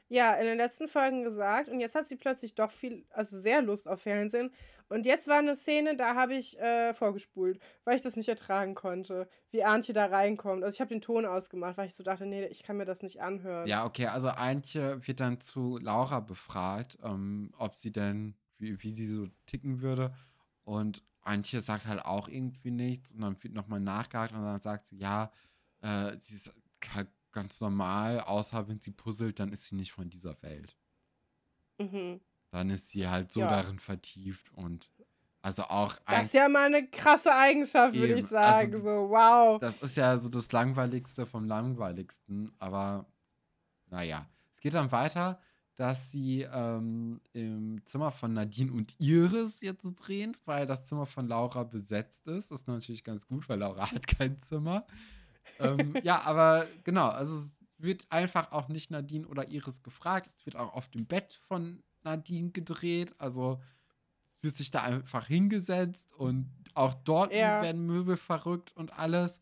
ja, 0.09 0.33
in 0.35 0.45
den 0.45 0.57
letzten 0.57 0.87
Folgen 0.87 1.23
gesagt. 1.23 1.69
Und 1.69 1.79
jetzt 1.79 1.95
hat 1.95 2.07
sie 2.07 2.15
plötzlich 2.15 2.55
doch 2.55 2.71
viel, 2.71 3.05
also 3.11 3.39
sehr 3.39 3.61
Lust 3.61 3.87
auf 3.87 4.01
Fernsehen. 4.01 4.51
Und 4.89 5.05
jetzt 5.05 5.27
war 5.27 5.37
eine 5.37 5.55
Szene, 5.55 5.95
da 5.95 6.15
habe 6.15 6.33
ich 6.33 6.59
äh, 6.59 6.95
vorgespult, 6.95 7.59
weil 7.83 7.95
ich 7.95 8.01
das 8.01 8.15
nicht 8.15 8.27
ertragen 8.27 8.73
konnte, 8.73 9.29
wie 9.51 9.63
Antje 9.63 9.93
da 9.93 10.07
reinkommt. 10.07 10.63
Also 10.63 10.75
ich 10.75 10.81
habe 10.81 10.89
den 10.89 11.01
Ton 11.01 11.27
ausgemacht, 11.27 11.77
weil 11.77 11.87
ich 11.87 11.93
so 11.93 12.03
dachte, 12.03 12.25
nee, 12.25 12.45
ich 12.47 12.63
kann 12.63 12.77
mir 12.77 12.85
das 12.85 13.03
nicht 13.03 13.21
anhören. 13.21 13.67
Ja, 13.67 13.85
okay, 13.85 14.07
also 14.07 14.29
Antje 14.29 15.05
wird 15.07 15.19
dann 15.19 15.39
zu 15.39 15.77
Laura 15.77 16.21
befragt, 16.21 16.97
ähm, 17.03 17.51
ob 17.59 17.77
sie 17.77 17.91
denn, 17.91 18.33
wie, 18.57 18.81
wie 18.81 18.91
sie 18.91 19.05
so 19.05 19.27
ticken 19.45 19.81
würde. 19.81 20.11
Und 20.63 21.03
Antje 21.21 21.61
sagt 21.61 21.85
halt 21.85 22.03
auch 22.03 22.27
irgendwie 22.27 22.71
nichts. 22.71 23.13
Und 23.13 23.21
dann 23.21 23.43
wird 23.43 23.53
nochmal 23.53 23.79
nachgehakt 23.79 24.33
und 24.33 24.41
dann 24.41 24.59
sagt 24.59 24.87
sie, 24.87 24.97
ja, 24.97 25.31
äh, 25.81 26.17
sie 26.17 26.35
ist 26.35 26.51
halt 26.95 27.09
ganz 27.31 27.61
normal, 27.61 28.21
außer 28.21 28.67
wenn 28.67 28.79
sie 28.79 28.91
puzzelt, 28.91 29.39
dann 29.39 29.51
ist 29.51 29.65
sie 29.65 29.75
nicht 29.75 29.91
von 29.91 30.09
dieser 30.09 30.41
Welt. 30.41 30.75
Mhm. 31.77 32.19
Dann 32.51 32.69
ist 32.69 32.89
sie 32.89 33.07
halt 33.07 33.31
so 33.31 33.41
ja. 33.41 33.49
darin 33.49 33.79
vertieft 33.79 34.51
und 34.53 34.89
also 35.41 35.63
auch. 35.63 35.95
Das 36.05 36.25
ist 36.25 36.33
ja 36.33 36.49
mal 36.49 36.65
eine 36.65 36.87
krasse 36.87 37.33
Eigenschaft, 37.33 37.95
würde 37.95 38.13
ich 38.13 38.23
also 38.23 38.35
sagen. 38.35 38.73
Also, 38.73 38.83
so, 38.83 39.09
wow. 39.09 39.59
Das 39.59 39.81
ist 39.81 39.95
ja 39.95 40.17
so 40.17 40.27
das 40.27 40.51
Langweiligste 40.51 41.25
vom 41.25 41.45
Langweiligsten, 41.45 42.51
aber 42.59 43.05
naja. 43.89 44.27
Es 44.53 44.59
geht 44.59 44.73
dann 44.73 44.91
weiter, 44.91 45.39
dass 45.75 46.11
sie 46.11 46.41
ähm, 46.41 47.21
im 47.31 47.81
Zimmer 47.85 48.11
von 48.11 48.33
Nadine 48.33 48.73
und 48.73 48.99
Iris 48.99 49.61
jetzt 49.61 49.89
drehen, 50.05 50.35
weil 50.43 50.65
das 50.65 50.83
Zimmer 50.83 51.05
von 51.05 51.29
Laura 51.29 51.63
besetzt 51.63 52.27
ist. 52.27 52.51
Das 52.51 52.61
ist 52.61 52.67
natürlich 52.67 53.05
ganz 53.05 53.25
gut, 53.25 53.47
weil 53.47 53.59
Laura 53.59 53.89
hat 53.91 54.05
kein 54.05 54.41
Zimmer 54.41 54.85
ähm, 55.59 55.95
ja, 56.03 56.21
aber 56.21 56.67
genau, 56.83 57.07
also 57.07 57.37
es 57.37 57.55
wird 57.77 58.05
einfach 58.09 58.51
auch 58.51 58.67
nicht 58.67 58.91
Nadine 58.91 59.27
oder 59.27 59.47
Iris 59.47 59.83
gefragt. 59.83 60.31
Es 60.35 60.45
wird 60.45 60.55
auch 60.55 60.73
auf 60.73 60.89
dem 60.89 61.05
Bett 61.05 61.39
von 61.47 61.81
Nadine 62.03 62.51
gedreht. 62.51 63.13
Also 63.17 63.61
es 64.37 64.43
wird 64.43 64.57
sich 64.57 64.71
da 64.71 64.83
einfach 64.83 65.27
hingesetzt 65.27 66.13
und 66.13 66.49
auch 66.73 66.93
dort 66.93 67.33
ja. 67.33 67.61
werden 67.61 67.85
Möbel 67.85 68.17
verrückt 68.17 68.75
und 68.75 68.97
alles. 68.97 69.41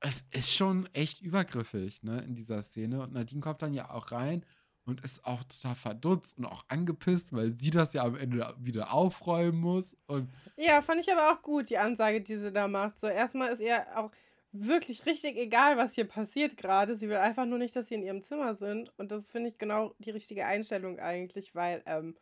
Es 0.00 0.24
ist 0.30 0.52
schon 0.52 0.88
echt 0.94 1.20
übergriffig, 1.20 2.02
ne, 2.02 2.20
in 2.22 2.34
dieser 2.34 2.62
Szene. 2.62 3.02
Und 3.02 3.12
Nadine 3.12 3.40
kommt 3.40 3.62
dann 3.62 3.72
ja 3.72 3.90
auch 3.90 4.10
rein 4.10 4.44
und 4.84 5.00
ist 5.02 5.24
auch 5.24 5.44
total 5.44 5.76
verdutzt 5.76 6.36
und 6.38 6.44
auch 6.44 6.64
angepisst, 6.68 7.32
weil 7.32 7.54
sie 7.60 7.70
das 7.70 7.92
ja 7.92 8.02
am 8.02 8.16
Ende 8.16 8.54
wieder 8.58 8.92
aufräumen 8.92 9.60
muss. 9.60 9.96
Und 10.06 10.28
ja, 10.56 10.80
fand 10.80 11.00
ich 11.00 11.12
aber 11.12 11.32
auch 11.32 11.42
gut, 11.42 11.70
die 11.70 11.78
Ansage, 11.78 12.20
die 12.20 12.36
sie 12.36 12.52
da 12.52 12.66
macht. 12.66 12.98
So, 12.98 13.06
erstmal 13.06 13.52
ist 13.52 13.60
ihr 13.60 13.84
auch 13.96 14.10
wirklich 14.52 15.06
richtig 15.06 15.36
egal, 15.36 15.76
was 15.76 15.94
hier 15.94 16.04
passiert 16.04 16.56
gerade. 16.56 16.94
Sie 16.94 17.08
will 17.08 17.16
einfach 17.16 17.46
nur 17.46 17.58
nicht, 17.58 17.74
dass 17.74 17.88
sie 17.88 17.94
in 17.94 18.02
ihrem 18.02 18.22
Zimmer 18.22 18.54
sind. 18.54 18.92
Und 18.98 19.10
das 19.10 19.30
finde 19.30 19.48
ich 19.48 19.58
genau 19.58 19.94
die 19.98 20.10
richtige 20.10 20.46
Einstellung 20.46 20.98
eigentlich, 20.98 21.54
weil, 21.54 21.82
ähm, 21.86 22.14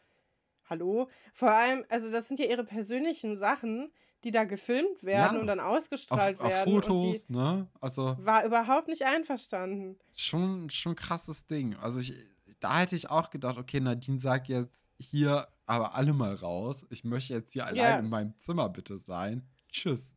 hallo? 0.68 1.08
Vor 1.34 1.50
allem, 1.50 1.84
also 1.88 2.10
das 2.10 2.28
sind 2.28 2.38
ja 2.38 2.46
ihre 2.46 2.64
persönlichen 2.64 3.36
Sachen, 3.36 3.90
die 4.22 4.30
da 4.30 4.44
gefilmt 4.44 5.02
werden 5.02 5.34
ja, 5.34 5.40
und 5.40 5.46
dann 5.46 5.60
ausgestrahlt 5.60 6.40
auf, 6.40 6.48
werden. 6.48 6.76
Auf 6.76 6.84
Fotos, 6.84 7.28
ne? 7.28 7.66
Also. 7.80 8.16
War 8.20 8.44
überhaupt 8.44 8.88
nicht 8.88 9.02
einverstanden. 9.02 9.98
Schon, 10.14 10.70
schon 10.70 10.94
krasses 10.94 11.46
Ding. 11.46 11.74
Also 11.76 12.00
ich, 12.00 12.14
da 12.60 12.80
hätte 12.80 12.96
ich 12.96 13.10
auch 13.10 13.30
gedacht, 13.30 13.58
okay, 13.58 13.80
Nadine 13.80 14.18
sagt 14.18 14.48
jetzt 14.48 14.86
hier 14.98 15.48
aber 15.66 15.94
alle 15.94 16.12
mal 16.12 16.34
raus. 16.34 16.86
Ich 16.90 17.04
möchte 17.04 17.32
jetzt 17.32 17.52
hier 17.52 17.62
ja. 17.62 17.68
allein 17.68 18.04
in 18.04 18.10
meinem 18.10 18.38
Zimmer 18.38 18.68
bitte 18.68 18.98
sein. 18.98 19.48
Tschüss. 19.72 20.12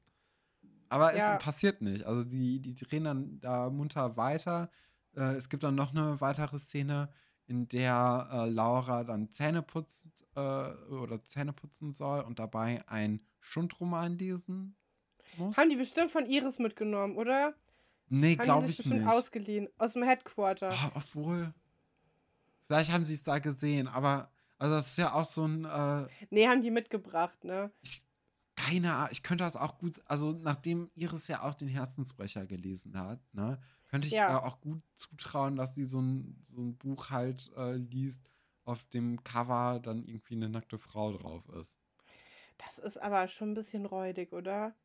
Aber 0.93 1.15
ja. 1.15 1.35
es 1.35 1.43
passiert 1.43 1.81
nicht. 1.81 2.03
Also 2.03 2.23
die, 2.23 2.59
die 2.59 2.75
drehen 2.75 3.05
dann 3.05 3.39
da 3.41 3.71
munter 3.71 4.15
weiter. 4.15 4.69
Äh, 5.15 5.33
es 5.33 5.49
gibt 5.49 5.63
dann 5.63 5.73
noch 5.73 5.91
eine 5.91 6.21
weitere 6.21 6.59
Szene, 6.59 7.09
in 7.47 7.67
der 7.67 8.29
äh, 8.31 8.49
Laura 8.49 9.03
dann 9.03 9.31
Zähne 9.31 9.63
putzt 9.63 10.05
äh, 10.35 10.39
oder 10.39 11.23
Zähne 11.23 11.51
putzen 11.51 11.93
soll 11.93 12.21
und 12.21 12.37
dabei 12.37 12.83
ein 12.87 13.25
Schundroman 13.39 14.19
lesen 14.19 14.75
muss? 15.37 15.57
Haben 15.57 15.71
die 15.71 15.75
bestimmt 15.75 16.11
von 16.11 16.27
Iris 16.27 16.59
mitgenommen, 16.59 17.17
oder? 17.17 17.55
Nee, 18.09 18.35
glaube 18.35 18.67
ich 18.67 18.77
bestimmt 18.77 19.01
nicht. 19.01 19.09
ausgeliehen. 19.09 19.69
Aus 19.79 19.93
dem 19.93 20.03
Headquarter. 20.03 20.69
Oh, 20.71 20.91
obwohl. 20.95 21.53
Vielleicht 22.67 22.91
haben 22.91 23.05
sie 23.05 23.15
es 23.15 23.23
da 23.23 23.39
gesehen, 23.39 23.87
aber. 23.87 24.29
Also, 24.59 24.75
das 24.75 24.89
ist 24.89 24.97
ja 24.97 25.13
auch 25.13 25.25
so 25.25 25.47
ein. 25.47 25.65
Äh, 25.65 26.07
nee, 26.29 26.47
haben 26.47 26.61
die 26.61 26.69
mitgebracht, 26.69 27.43
ne? 27.43 27.71
Ich, 27.81 28.03
keine 28.55 28.93
Ahnung. 28.93 29.09
Ich 29.11 29.23
könnte 29.23 29.43
das 29.43 29.55
auch 29.55 29.77
gut. 29.77 30.01
Also, 30.05 30.31
nachdem 30.31 30.91
Iris 30.95 31.27
ja 31.27 31.43
auch 31.43 31.53
den 31.53 31.67
Herzensbrecher 31.67 32.45
gelesen 32.45 32.99
hat, 32.99 33.19
ne? 33.33 33.59
Könnte 33.87 34.07
ich 34.07 34.13
ja. 34.13 34.31
äh, 34.31 34.41
auch 34.41 34.61
gut 34.61 34.81
zutrauen, 34.95 35.55
dass 35.55 35.75
sie 35.75 35.83
so 35.83 36.01
ein, 36.01 36.39
so 36.41 36.61
ein 36.61 36.77
Buch 36.77 37.09
halt 37.09 37.51
äh, 37.55 37.75
liest, 37.75 38.21
auf 38.65 38.83
dem 38.85 39.23
Cover 39.23 39.79
dann 39.81 40.03
irgendwie 40.03 40.35
eine 40.35 40.49
nackte 40.49 40.79
Frau 40.79 41.11
drauf 41.11 41.47
ist. 41.49 41.79
Das 42.57 42.77
ist 42.77 42.97
aber 42.97 43.27
schon 43.27 43.51
ein 43.51 43.55
bisschen 43.55 43.85
räudig, 43.85 44.33
oder? 44.33 44.75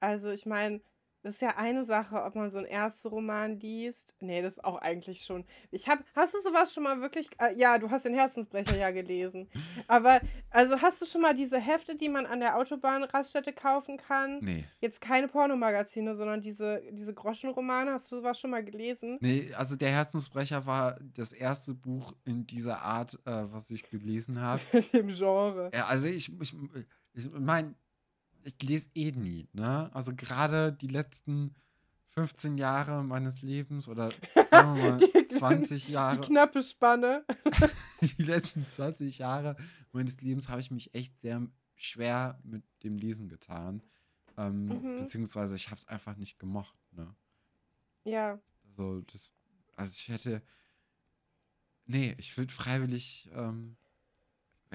Also, 0.00 0.30
ich 0.30 0.46
meine, 0.46 0.82
das 1.24 1.36
ist 1.36 1.40
ja 1.40 1.56
eine 1.56 1.86
Sache, 1.86 2.22
ob 2.22 2.34
man 2.34 2.50
so 2.50 2.58
einen 2.58 2.92
Roman 3.06 3.58
liest. 3.58 4.14
Nee, 4.20 4.42
das 4.42 4.54
ist 4.54 4.64
auch 4.64 4.76
eigentlich 4.76 5.22
schon. 5.22 5.46
Ich 5.70 5.88
habe, 5.88 6.04
hast 6.14 6.34
du 6.34 6.38
sowas 6.42 6.74
schon 6.74 6.82
mal 6.82 7.00
wirklich? 7.00 7.30
Äh, 7.38 7.58
ja, 7.58 7.78
du 7.78 7.90
hast 7.90 8.04
den 8.04 8.12
Herzensbrecher 8.12 8.76
ja 8.76 8.90
gelesen. 8.90 9.48
Aber, 9.88 10.20
also 10.50 10.82
hast 10.82 11.00
du 11.00 11.06
schon 11.06 11.22
mal 11.22 11.34
diese 11.34 11.58
Hefte, 11.58 11.96
die 11.96 12.10
man 12.10 12.26
an 12.26 12.40
der 12.40 12.58
Autobahnraststätte 12.58 13.54
kaufen 13.54 13.96
kann? 13.96 14.40
Nee. 14.42 14.66
Jetzt 14.80 15.00
keine 15.00 15.26
Pornomagazine, 15.26 16.14
sondern 16.14 16.42
diese, 16.42 16.82
diese 16.92 17.14
Groschenromane. 17.14 17.92
Hast 17.92 18.12
du 18.12 18.16
sowas 18.16 18.38
schon 18.38 18.50
mal 18.50 18.62
gelesen? 18.62 19.16
Nee, 19.22 19.50
also 19.56 19.76
der 19.76 19.92
Herzensbrecher 19.92 20.66
war 20.66 21.00
das 21.14 21.32
erste 21.32 21.72
Buch 21.72 22.12
in 22.26 22.46
dieser 22.46 22.82
Art, 22.82 23.18
äh, 23.24 23.44
was 23.50 23.70
ich 23.70 23.88
gelesen 23.88 24.42
habe. 24.42 24.60
Im 24.92 25.08
Genre. 25.08 25.70
Ja, 25.72 25.86
also 25.86 26.04
ich, 26.04 26.38
ich, 26.38 26.54
ich 27.14 27.30
meine, 27.30 27.74
ich 28.44 28.62
lese 28.62 28.88
eh 28.94 29.12
nie, 29.12 29.48
ne? 29.52 29.90
Also 29.94 30.14
gerade 30.14 30.72
die 30.72 30.88
letzten 30.88 31.54
15 32.10 32.58
Jahre 32.58 33.02
meines 33.02 33.42
Lebens 33.42 33.88
oder 33.88 34.10
sagen 34.50 34.76
wir 34.76 34.90
mal 34.90 34.98
die, 35.14 35.28
20 35.28 35.88
Jahre. 35.88 36.20
Die 36.20 36.28
knappe 36.28 36.62
Spanne. 36.62 37.24
die 38.00 38.22
letzten 38.22 38.66
20 38.66 39.18
Jahre 39.18 39.56
meines 39.92 40.20
Lebens 40.20 40.48
habe 40.48 40.60
ich 40.60 40.70
mich 40.70 40.94
echt 40.94 41.18
sehr 41.18 41.46
schwer 41.74 42.38
mit 42.44 42.62
dem 42.84 42.98
Lesen 42.98 43.28
getan. 43.28 43.82
Ähm, 44.36 44.66
mhm. 44.66 44.98
Beziehungsweise 45.00 45.56
ich 45.56 45.70
habe 45.70 45.80
es 45.80 45.88
einfach 45.88 46.16
nicht 46.16 46.38
gemocht, 46.38 46.76
ne? 46.92 47.14
Ja. 48.04 48.38
Also, 48.68 49.00
das, 49.02 49.30
also 49.76 49.92
ich 49.96 50.08
hätte. 50.08 50.42
Nee, 51.86 52.14
ich 52.18 52.36
würde 52.36 52.52
freiwillig 52.52 53.30
ähm, 53.34 53.76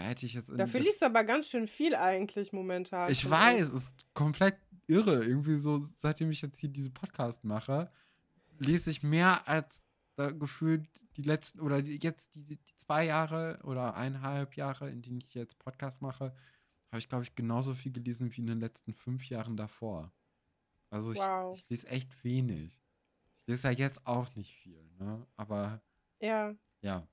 hätte 0.01 0.25
ich 0.25 0.33
jetzt. 0.33 0.51
Dafür 0.55 0.79
liest 0.79 1.01
du 1.01 1.05
aber 1.05 1.23
ganz 1.23 1.49
schön 1.49 1.67
viel 1.67 1.95
eigentlich 1.95 2.51
momentan. 2.53 3.11
Ich 3.11 3.29
weiß, 3.29 3.69
es 3.69 3.83
ist 3.83 4.13
komplett 4.13 4.57
irre. 4.87 5.23
Irgendwie 5.23 5.57
so, 5.57 5.85
seitdem 6.01 6.31
ich 6.31 6.41
jetzt 6.41 6.59
hier 6.59 6.69
diese 6.69 6.91
Podcast 6.91 7.43
mache, 7.43 7.91
lese 8.57 8.91
ich 8.91 9.03
mehr 9.03 9.47
als 9.47 9.81
äh, 10.17 10.33
gefühlt 10.33 10.87
die 11.15 11.23
letzten 11.23 11.59
oder 11.59 11.81
die, 11.81 11.97
jetzt 12.01 12.35
die, 12.35 12.57
die 12.57 12.59
zwei 12.77 13.05
Jahre 13.05 13.59
oder 13.63 13.95
eineinhalb 13.95 14.55
Jahre, 14.55 14.89
in 14.89 15.01
denen 15.01 15.17
ich 15.17 15.33
jetzt 15.33 15.59
Podcast 15.59 16.01
mache, 16.01 16.35
habe 16.91 16.99
ich, 16.99 17.07
glaube 17.07 17.23
ich, 17.23 17.35
genauso 17.35 17.75
viel 17.75 17.91
gelesen 17.91 18.35
wie 18.35 18.41
in 18.41 18.47
den 18.47 18.59
letzten 18.59 18.93
fünf 18.93 19.25
Jahren 19.29 19.57
davor. 19.57 20.11
Also 20.89 21.11
ich, 21.11 21.19
wow. 21.19 21.55
ich 21.55 21.69
lese 21.69 21.87
echt 21.87 22.23
wenig. 22.23 22.81
Ich 23.41 23.47
lese 23.47 23.67
ja 23.67 23.73
jetzt 23.73 24.05
auch 24.07 24.35
nicht 24.35 24.55
viel, 24.55 24.83
ne? 24.97 25.25
Aber. 25.37 25.81
Ja. 26.19 26.55
Ja. 26.81 27.07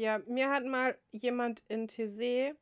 Ja, 0.00 0.18
mir 0.26 0.48
hat 0.50 0.64
mal 0.64 0.96
jemand 1.12 1.62
in 1.68 1.86
Thésée, 1.86 2.54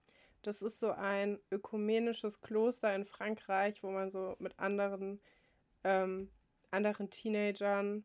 das 0.42 0.61
ist 0.61 0.81
so 0.81 0.90
ein 0.90 1.38
ökumenisches 1.53 2.40
Kloster 2.40 2.92
in 2.96 3.05
Frankreich, 3.05 3.81
wo 3.85 3.90
man 3.92 4.11
so 4.11 4.35
mit 4.40 4.59
anderen, 4.59 5.20
ähm, 5.85 6.33
anderen 6.72 7.11
Teenagern 7.11 8.05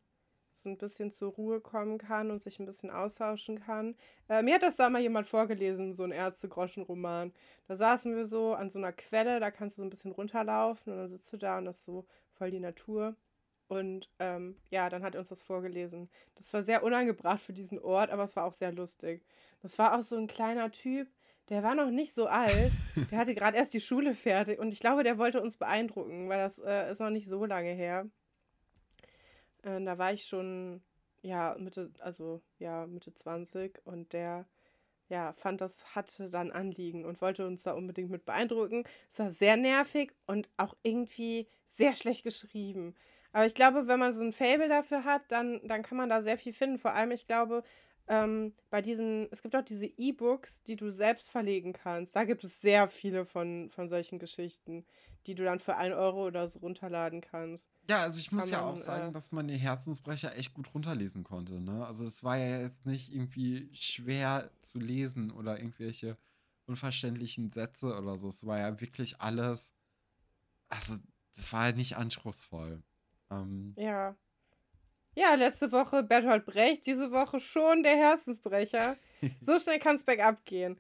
so 0.53 0.69
ein 0.69 0.77
bisschen 0.77 1.09
zur 1.09 1.31
Ruhe 1.33 1.61
kommen 1.61 1.97
kann 1.97 2.29
und 2.29 2.43
sich 2.43 2.59
ein 2.59 2.67
bisschen 2.67 2.91
austauschen 2.91 3.59
kann. 3.59 3.95
Äh, 4.29 4.43
mir 4.43 4.53
hat 4.53 4.61
das 4.61 4.75
da 4.75 4.87
mal 4.91 5.01
jemand 5.01 5.27
vorgelesen, 5.27 5.95
so 5.95 6.03
ein 6.03 6.11
Ärzte-Groschen-Roman. 6.11 7.33
Da 7.67 7.75
saßen 7.75 8.15
wir 8.15 8.25
so 8.25 8.53
an 8.53 8.69
so 8.69 8.77
einer 8.77 8.93
Quelle, 8.93 9.39
da 9.39 9.49
kannst 9.49 9.79
du 9.79 9.81
so 9.81 9.87
ein 9.87 9.89
bisschen 9.89 10.11
runterlaufen 10.11 10.93
und 10.93 10.99
dann 10.99 11.09
sitzt 11.09 11.33
du 11.33 11.37
da 11.37 11.57
und 11.57 11.65
das 11.65 11.77
ist 11.79 11.85
so 11.85 12.05
voll 12.33 12.51
die 12.51 12.59
Natur. 12.59 13.15
Und 13.67 14.09
ähm, 14.19 14.57
ja, 14.69 14.89
dann 14.89 15.03
hat 15.03 15.15
er 15.15 15.19
uns 15.19 15.29
das 15.29 15.41
vorgelesen. 15.41 16.09
Das 16.35 16.53
war 16.53 16.61
sehr 16.61 16.83
unangebracht 16.83 17.41
für 17.41 17.53
diesen 17.53 17.79
Ort, 17.79 18.11
aber 18.11 18.23
es 18.23 18.35
war 18.35 18.45
auch 18.45 18.53
sehr 18.53 18.71
lustig. 18.71 19.25
Das 19.61 19.79
war 19.79 19.97
auch 19.97 20.03
so 20.03 20.15
ein 20.17 20.27
kleiner 20.27 20.71
Typ, 20.71 21.07
der 21.49 21.63
war 21.63 21.75
noch 21.75 21.89
nicht 21.89 22.13
so 22.13 22.27
alt. 22.27 22.71
Der 23.11 23.17
hatte 23.17 23.35
gerade 23.35 23.57
erst 23.57 23.73
die 23.73 23.81
Schule 23.81 24.15
fertig 24.15 24.59
und 24.59 24.71
ich 24.71 24.79
glaube, 24.79 25.03
der 25.03 25.17
wollte 25.17 25.41
uns 25.41 25.57
beeindrucken, 25.57 26.29
weil 26.29 26.39
das 26.39 26.57
äh, 26.59 26.89
ist 26.89 26.99
noch 26.99 27.09
nicht 27.09 27.27
so 27.27 27.45
lange 27.45 27.71
her. 27.71 28.07
Äh, 29.63 29.81
da 29.83 29.97
war 29.97 30.13
ich 30.13 30.25
schon, 30.25 30.81
ja, 31.21 31.55
Mitte, 31.59 31.91
also 31.99 32.41
ja, 32.59 32.85
Mitte 32.87 33.13
20 33.13 33.81
und 33.85 34.13
der 34.13 34.45
ja, 35.09 35.33
fand 35.33 35.61
das 35.61 35.95
hatte 35.95 36.29
dann 36.29 36.51
Anliegen 36.51 37.05
und 37.05 37.21
wollte 37.21 37.45
uns 37.45 37.63
da 37.63 37.73
unbedingt 37.73 38.09
mit 38.09 38.25
beeindrucken. 38.25 38.83
Es 39.11 39.19
war 39.19 39.29
sehr 39.29 39.57
nervig 39.57 40.13
und 40.25 40.49
auch 40.57 40.75
irgendwie 40.81 41.47
sehr 41.67 41.93
schlecht 41.93 42.23
geschrieben. 42.23 42.95
Aber 43.33 43.45
ich 43.45 43.55
glaube, 43.55 43.87
wenn 43.87 43.99
man 43.99 44.13
so 44.13 44.21
ein 44.21 44.31
Fable 44.31 44.69
dafür 44.69 45.03
hat, 45.03 45.23
dann, 45.29 45.59
dann 45.67 45.81
kann 45.81 45.97
man 45.97 46.07
da 46.07 46.21
sehr 46.21 46.37
viel 46.37 46.53
finden. 46.53 46.77
Vor 46.77 46.93
allem, 46.93 47.11
ich 47.11 47.27
glaube, 47.27 47.63
ähm, 48.07 48.53
bei 48.69 48.81
diesen, 48.81 49.27
es 49.31 49.41
gibt 49.41 49.55
auch 49.55 49.63
diese 49.63 49.85
E-Books, 49.85 50.63
die 50.63 50.75
du 50.75 50.91
selbst 50.91 51.29
verlegen 51.29 51.73
kannst. 51.73 52.15
Da 52.15 52.25
gibt 52.25 52.43
es 52.43 52.61
sehr 52.61 52.87
viele 52.89 53.25
von, 53.25 53.69
von 53.69 53.89
solchen 53.89 54.19
Geschichten, 54.19 54.85
die 55.25 55.35
du 55.35 55.43
dann 55.43 55.59
für 55.59 55.77
1 55.77 55.95
Euro 55.95 56.27
oder 56.27 56.47
so 56.47 56.59
runterladen 56.59 57.21
kannst. 57.21 57.65
Ja, 57.89 58.03
also 58.03 58.19
ich 58.19 58.31
muss 58.31 58.45
man, 58.45 58.53
ja 58.53 58.65
auch 58.65 58.77
sagen, 58.77 59.09
äh, 59.09 59.11
dass 59.11 59.31
man 59.31 59.47
den 59.47 59.57
Herzensbrecher 59.57 60.35
echt 60.37 60.53
gut 60.53 60.73
runterlesen 60.73 61.23
konnte. 61.23 61.59
Ne? 61.59 61.85
Also 61.85 62.05
es 62.05 62.23
war 62.23 62.37
ja 62.37 62.61
jetzt 62.61 62.85
nicht 62.85 63.13
irgendwie 63.13 63.69
schwer 63.73 64.51
zu 64.61 64.79
lesen 64.79 65.31
oder 65.31 65.57
irgendwelche 65.57 66.17
unverständlichen 66.65 67.51
Sätze 67.51 67.97
oder 67.97 68.15
so. 68.17 68.29
Es 68.29 68.45
war 68.45 68.59
ja 68.59 68.79
wirklich 68.79 69.19
alles, 69.19 69.73
also 70.69 70.97
das 71.35 71.51
war 71.51 71.69
ja 71.69 71.75
nicht 71.75 71.97
anspruchsvoll. 71.97 72.83
Ähm, 73.41 73.73
ja. 73.77 74.15
Ja, 75.15 75.35
letzte 75.35 75.71
Woche 75.71 76.03
Bertolt 76.03 76.45
Brecht, 76.45 76.85
diese 76.85 77.11
Woche 77.11 77.39
schon 77.39 77.83
der 77.83 77.95
Herzensbrecher. 77.95 78.97
so 79.41 79.59
schnell 79.59 79.79
kann 79.79 79.95
es 79.95 80.03
bergab 80.03 80.43
gehen. 80.45 80.79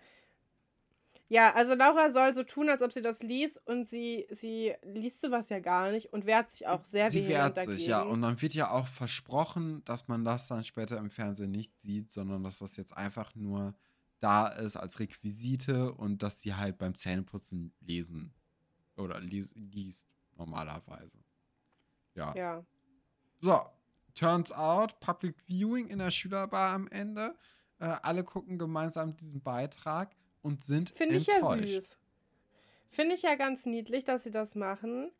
Ja, 1.29 1.53
also 1.53 1.73
Laura 1.73 2.11
soll 2.11 2.33
so 2.33 2.43
tun, 2.43 2.69
als 2.69 2.81
ob 2.81 2.93
sie 2.93 3.01
das 3.01 3.23
liest 3.23 3.59
und 3.65 3.87
sie, 3.87 4.27
sie 4.29 4.73
liest 4.83 5.21
sowas 5.21 5.49
ja 5.49 5.59
gar 5.59 5.91
nicht 5.91 6.13
und 6.13 6.25
wehrt 6.25 6.51
sich 6.51 6.67
auch 6.67 6.83
sehr 6.85 7.09
sie 7.09 7.27
wehrt 7.27 7.57
dagegen. 7.57 7.77
sich, 7.77 7.87
ja. 7.87 8.03
Und 8.03 8.21
dann 8.21 8.39
wird 8.41 8.53
ja 8.53 8.69
auch 8.69 8.87
versprochen, 8.87 9.83
dass 9.85 10.07
man 10.07 10.23
das 10.23 10.47
dann 10.47 10.63
später 10.63 10.97
im 10.97 11.09
Fernsehen 11.09 11.51
nicht 11.51 11.79
sieht, 11.79 12.11
sondern 12.11 12.43
dass 12.43 12.59
das 12.59 12.75
jetzt 12.77 12.95
einfach 12.95 13.33
nur 13.35 13.73
da 14.19 14.47
ist 14.47 14.77
als 14.77 14.99
Requisite 14.99 15.91
und 15.93 16.21
dass 16.21 16.39
sie 16.39 16.53
halt 16.53 16.77
beim 16.77 16.95
Zähneputzen 16.95 17.73
lesen 17.81 18.33
oder 18.95 19.19
liest, 19.19 19.55
liest 19.55 20.05
normalerweise. 20.37 21.17
Ja. 22.15 22.33
Ja. 22.35 22.65
So, 23.39 23.59
turns 24.15 24.51
out, 24.51 24.99
Public 24.99 25.35
Viewing 25.47 25.87
in 25.87 25.99
der 25.99 26.11
Schülerbar 26.11 26.73
am 26.73 26.87
Ende. 26.87 27.35
Äh, 27.79 27.95
alle 28.01 28.23
gucken 28.23 28.57
gemeinsam 28.57 29.15
diesen 29.15 29.41
Beitrag 29.41 30.15
und 30.41 30.63
sind 30.63 30.91
Finde 30.91 31.15
ich 31.15 31.27
ja 31.27 31.41
süß. 31.41 31.97
Finde 32.89 33.15
ich 33.15 33.23
ja 33.23 33.35
ganz 33.35 33.65
niedlich, 33.65 34.03
dass 34.03 34.23
sie 34.23 34.31
das 34.31 34.55
machen. 34.55 35.11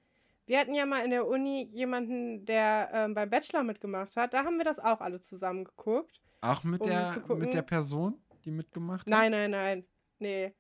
Wir 0.46 0.60
hatten 0.60 0.76
ja 0.76 0.86
mal 0.86 1.04
in 1.04 1.12
der 1.12 1.28
Uni 1.28 1.64
jemanden, 1.72 2.46
der 2.46 2.90
ähm, 2.94 3.14
beim 3.14 3.30
Bachelor 3.30 3.64
mitgemacht 3.64 4.16
hat. 4.18 4.34
Da 4.34 4.44
haben 4.44 4.58
wir 4.58 4.66
das 4.66 4.78
auch 4.78 5.02
alle 5.02 5.22
zusammen 5.22 5.64
geguckt. 5.64 6.22
Auch 6.42 6.64
mit, 6.64 6.82
um 6.82 6.88
der, 6.88 7.24
mit 7.36 7.54
der 7.54 7.62
Person, 7.62 8.22
die 8.44 8.52
mitgemacht 8.52 9.02
hat? 9.02 9.08
Nein, 9.08 9.32
nein, 9.32 9.52
nein. 9.52 9.86
Nee. 10.20 10.54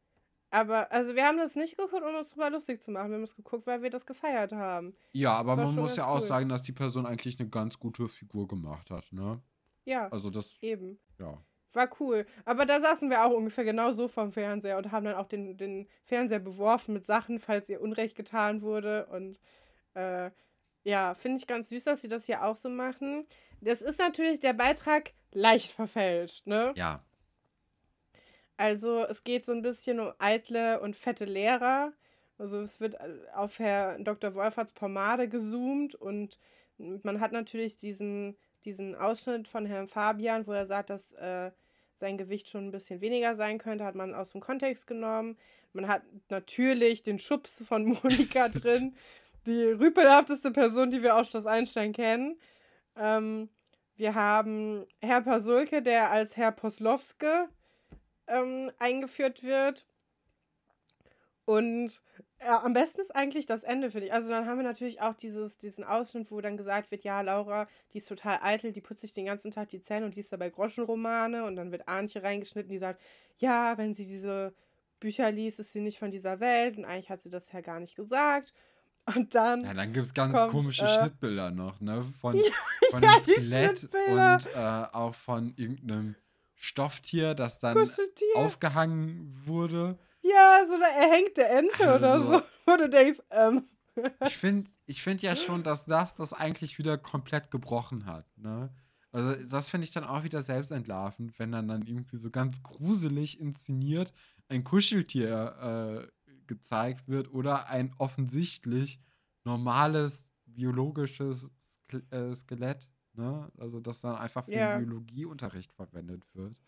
Aber, 0.53 0.91
also 0.91 1.15
wir 1.15 1.25
haben 1.25 1.39
das 1.39 1.55
nicht 1.55 1.77
geguckt, 1.77 2.03
um 2.03 2.15
uns 2.15 2.29
drüber 2.29 2.51
lustig 2.51 2.79
zu 2.79 2.91
machen. 2.91 3.09
Wir 3.09 3.15
haben 3.15 3.23
es 3.23 3.35
geguckt, 3.35 3.65
weil 3.65 3.81
wir 3.81 3.89
das 3.89 4.05
gefeiert 4.05 4.51
haben. 4.51 4.93
Ja, 5.11 5.33
aber 5.33 5.55
man 5.55 5.73
muss 5.73 5.95
ja 5.95 6.03
cool. 6.05 6.17
auch 6.17 6.21
sagen, 6.21 6.47
dass 6.47 6.61
die 6.61 6.71
Person 6.71 7.07
eigentlich 7.07 7.39
eine 7.39 7.49
ganz 7.49 7.79
gute 7.79 8.07
Figur 8.07 8.47
gemacht 8.47 8.91
hat, 8.91 9.11
ne? 9.11 9.41
Ja. 9.85 10.09
Also 10.09 10.29
das. 10.29 10.61
Eben. 10.61 10.99
Ja. 11.17 11.41
War 11.73 11.89
cool. 11.99 12.27
Aber 12.45 12.67
da 12.67 12.79
saßen 12.79 13.09
wir 13.09 13.25
auch 13.25 13.31
ungefähr 13.31 13.63
genau 13.63 13.89
so 13.93 14.07
vom 14.07 14.31
Fernseher 14.31 14.77
und 14.77 14.91
haben 14.91 15.05
dann 15.05 15.15
auch 15.15 15.27
den, 15.27 15.57
den 15.57 15.87
Fernseher 16.03 16.37
beworfen 16.37 16.93
mit 16.93 17.07
Sachen, 17.07 17.39
falls 17.39 17.67
ihr 17.67 17.81
Unrecht 17.81 18.15
getan 18.15 18.61
wurde. 18.61 19.07
Und 19.07 19.39
äh, 19.95 20.29
ja, 20.83 21.15
finde 21.15 21.39
ich 21.39 21.47
ganz 21.47 21.69
süß, 21.69 21.85
dass 21.85 22.03
sie 22.03 22.09
das 22.09 22.27
hier 22.27 22.43
auch 22.43 22.57
so 22.57 22.69
machen. 22.69 23.25
Das 23.59 23.81
ist 23.81 23.97
natürlich 23.97 24.39
der 24.39 24.53
Beitrag 24.53 25.13
leicht 25.31 25.71
verfälscht, 25.71 26.45
ne? 26.45 26.73
Ja. 26.75 27.03
Also 28.57 29.05
es 29.05 29.23
geht 29.23 29.45
so 29.45 29.51
ein 29.51 29.61
bisschen 29.61 29.99
um 29.99 30.13
eitle 30.19 30.79
und 30.81 30.95
fette 30.95 31.25
Lehrer. 31.25 31.93
Also 32.37 32.61
es 32.61 32.79
wird 32.79 32.95
äh, 32.95 33.19
auf 33.33 33.59
Herr 33.59 33.97
Dr. 33.99 34.35
Wolferts 34.35 34.73
Pomade 34.73 35.27
gezoomt 35.27 35.95
und 35.95 36.37
man 36.77 37.19
hat 37.19 37.31
natürlich 37.31 37.77
diesen, 37.77 38.35
diesen 38.65 38.95
Ausschnitt 38.95 39.47
von 39.47 39.65
Herrn 39.65 39.87
Fabian, 39.87 40.47
wo 40.47 40.53
er 40.53 40.65
sagt, 40.65 40.89
dass 40.89 41.11
äh, 41.13 41.51
sein 41.95 42.17
Gewicht 42.17 42.49
schon 42.49 42.67
ein 42.67 42.71
bisschen 42.71 43.01
weniger 43.01 43.35
sein 43.35 43.59
könnte, 43.59 43.85
hat 43.85 43.95
man 43.95 44.13
aus 44.13 44.31
dem 44.31 44.41
Kontext 44.41 44.87
genommen. 44.87 45.37
Man 45.73 45.87
hat 45.87 46.03
natürlich 46.29 47.03
den 47.03 47.19
Schubs 47.19 47.63
von 47.63 47.85
Monika 48.03 48.49
drin. 48.49 48.95
die 49.45 49.65
rüpelhafteste 49.65 50.51
Person, 50.51 50.89
die 50.89 51.03
wir 51.03 51.15
aus 51.15 51.29
Schloss 51.29 51.45
Einstein 51.45 51.93
kennen. 51.93 52.39
Ähm, 52.95 53.49
wir 53.95 54.15
haben 54.15 54.85
Herr 55.01 55.21
Pasulke, 55.21 55.81
der 55.81 56.11
als 56.11 56.35
Herr 56.35 56.51
Poslowske 56.51 57.47
ähm, 58.27 58.71
eingeführt 58.79 59.43
wird. 59.43 59.85
Und 61.45 62.01
ja, 62.41 62.63
am 62.63 62.73
besten 62.73 63.01
ist 63.01 63.15
eigentlich 63.15 63.45
das 63.45 63.63
Ende 63.63 63.91
für 63.91 64.01
dich. 64.01 64.13
Also 64.13 64.29
dann 64.29 64.47
haben 64.47 64.57
wir 64.57 64.63
natürlich 64.63 65.01
auch 65.01 65.13
dieses, 65.13 65.57
diesen 65.57 65.83
Ausschnitt, 65.83 66.31
wo 66.31 66.41
dann 66.41 66.57
gesagt 66.57 66.91
wird, 66.91 67.03
ja, 67.03 67.21
Laura, 67.21 67.67
die 67.91 67.97
ist 67.97 68.07
total 68.07 68.39
eitel, 68.41 68.71
die 68.71 68.81
putzt 68.81 69.01
sich 69.01 69.13
den 69.13 69.25
ganzen 69.25 69.51
Tag 69.51 69.69
die 69.69 69.81
Zähne 69.81 70.05
und 70.05 70.15
liest 70.15 70.31
dabei 70.31 70.49
Groschenromane. 70.49 71.45
Und 71.45 71.55
dann 71.55 71.71
wird 71.71 71.87
Arnche 71.87 72.23
reingeschnitten, 72.23 72.69
die 72.69 72.77
sagt, 72.77 73.01
ja, 73.37 73.77
wenn 73.77 73.93
sie 73.93 74.05
diese 74.05 74.53
Bücher 74.99 75.31
liest, 75.31 75.59
ist 75.59 75.73
sie 75.73 75.81
nicht 75.81 75.99
von 75.99 76.11
dieser 76.11 76.39
Welt. 76.39 76.77
Und 76.77 76.85
eigentlich 76.85 77.09
hat 77.09 77.21
sie 77.21 77.29
das 77.29 77.51
ja 77.51 77.61
gar 77.61 77.79
nicht 77.79 77.95
gesagt. 77.95 78.53
Und 79.15 79.35
dann. 79.35 79.63
Ja, 79.63 79.73
dann 79.73 79.91
gibt 79.91 80.05
es 80.05 80.13
ganz 80.13 80.33
kommt, 80.33 80.51
komische 80.51 80.85
äh, 80.85 80.99
Schnittbilder 80.99 81.51
noch, 81.51 81.81
ne? 81.81 82.05
Von, 82.21 82.35
ja, 82.37 82.43
von 82.89 83.03
ja, 83.03 83.21
Skelett 83.21 83.89
und 84.07 84.47
äh, 84.55 84.85
auch 84.93 85.13
von 85.15 85.53
irgendeinem 85.57 86.15
Stofftier, 86.63 87.35
das 87.35 87.59
dann 87.59 87.77
aufgehangen 88.35 89.35
wurde. 89.45 89.99
Ja, 90.21 90.65
so 90.65 90.75
eine 90.75 90.85
erhängte 90.85 91.43
Ente 91.43 91.91
also, 91.91 91.95
oder 91.95 92.19
so, 92.19 92.41
wo 92.65 92.77
du 92.77 92.89
denkst, 92.89 93.19
ähm. 93.31 93.67
Ich 94.25 94.37
finde 94.37 94.71
ich 94.85 95.03
find 95.03 95.21
ja 95.21 95.35
schon, 95.35 95.63
dass 95.63 95.85
das 95.85 96.15
das 96.15 96.31
eigentlich 96.31 96.77
wieder 96.77 96.97
komplett 96.97 97.51
gebrochen 97.51 98.05
hat, 98.05 98.25
ne? 98.37 98.73
Also, 99.11 99.35
das 99.45 99.69
finde 99.69 99.85
ich 99.85 99.91
dann 99.91 100.05
auch 100.05 100.23
wieder 100.23 100.41
selbstentlarvend, 100.41 101.37
wenn 101.37 101.51
dann 101.51 101.67
dann 101.67 101.83
irgendwie 101.83 102.17
so 102.17 102.31
ganz 102.31 102.63
gruselig 102.63 103.39
inszeniert 103.39 104.11
ein 104.47 104.63
Kuscheltier 104.63 106.07
äh, 106.07 106.31
gezeigt 106.47 107.07
wird 107.07 107.31
oder 107.31 107.67
ein 107.67 107.93
offensichtlich 107.97 108.99
normales 109.43 110.25
biologisches 110.45 111.51
äh, 112.09 112.33
Skelett, 112.33 112.89
ne? 113.13 113.51
Also, 113.57 113.79
das 113.79 114.01
dann 114.01 114.15
einfach 114.15 114.45
für 114.45 114.53
ja. 114.53 114.77
Biologieunterricht 114.77 115.73
verwendet 115.73 116.23
wird. 116.33 116.61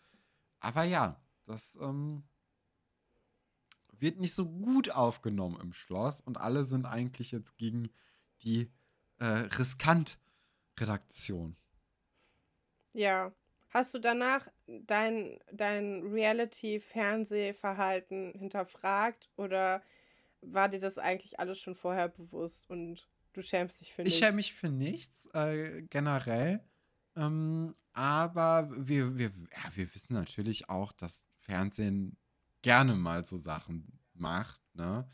Aber 0.60 0.84
ja, 0.84 1.20
das 1.44 1.76
ähm, 1.80 2.22
wird 3.92 4.18
nicht 4.18 4.34
so 4.34 4.46
gut 4.46 4.90
aufgenommen 4.90 5.58
im 5.60 5.72
Schloss 5.72 6.20
und 6.20 6.38
alle 6.38 6.64
sind 6.64 6.86
eigentlich 6.86 7.30
jetzt 7.32 7.56
gegen 7.56 7.90
die 8.42 8.70
äh, 9.18 9.24
Riskant-Redaktion. 9.24 11.56
Ja. 12.92 13.32
Hast 13.70 13.94
du 13.94 13.98
danach 13.98 14.46
dein, 14.66 15.40
dein 15.52 16.02
Reality-Fernsehverhalten 16.02 18.32
hinterfragt 18.32 19.30
oder 19.36 19.82
war 20.40 20.68
dir 20.68 20.80
das 20.80 20.98
eigentlich 20.98 21.38
alles 21.40 21.60
schon 21.60 21.74
vorher 21.74 22.08
bewusst 22.08 22.70
und 22.70 23.08
du 23.36 23.42
schämst 23.42 23.80
dich 23.80 23.92
für 23.92 24.02
nichts? 24.02 24.14
Ich 24.14 24.24
schäme 24.24 24.36
mich 24.36 24.54
für 24.54 24.68
nichts, 24.68 25.28
äh, 25.34 25.82
generell. 25.82 26.60
Ähm, 27.14 27.74
aber 27.92 28.68
wir, 28.76 29.16
wir, 29.16 29.32
ja, 29.52 29.70
wir 29.74 29.94
wissen 29.94 30.14
natürlich 30.14 30.68
auch, 30.68 30.92
dass 30.92 31.24
Fernsehen 31.38 32.16
gerne 32.62 32.94
mal 32.94 33.24
so 33.24 33.36
Sachen 33.36 34.00
macht, 34.14 34.60
ne? 34.74 35.08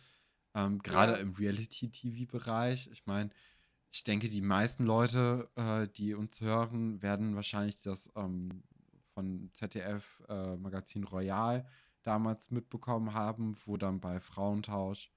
Ähm, 0.54 0.80
Gerade 0.80 1.12
ja. 1.12 1.18
im 1.18 1.32
Reality-TV-Bereich. 1.32 2.88
Ich 2.92 3.06
meine, 3.06 3.30
ich 3.90 4.04
denke, 4.04 4.28
die 4.28 4.40
meisten 4.40 4.84
Leute, 4.84 5.50
äh, 5.56 5.88
die 5.88 6.14
uns 6.14 6.40
hören, 6.40 7.00
werden 7.02 7.36
wahrscheinlich 7.36 7.80
das 7.80 8.10
ähm, 8.16 8.62
von 9.14 9.50
ZDF 9.54 10.22
äh, 10.28 10.56
Magazin 10.56 11.04
Royal 11.04 11.66
damals 12.02 12.50
mitbekommen 12.50 13.14
haben, 13.14 13.56
wo 13.64 13.76
dann 13.76 14.00
bei 14.00 14.20
Frauentausch 14.20 15.10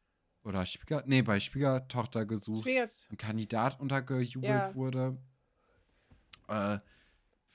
oder 0.45 0.65
Spieger, 0.65 1.03
nee, 1.05 1.21
bei 1.21 1.39
Schwiegertochter 1.39 2.25
gesucht 2.25 2.63
Schwieger 2.63 2.89
ein 3.11 3.17
Kandidat 3.17 3.79
untergejubelt 3.79 4.49
ja. 4.49 4.75
wurde. 4.75 5.17
Äh, 6.47 6.79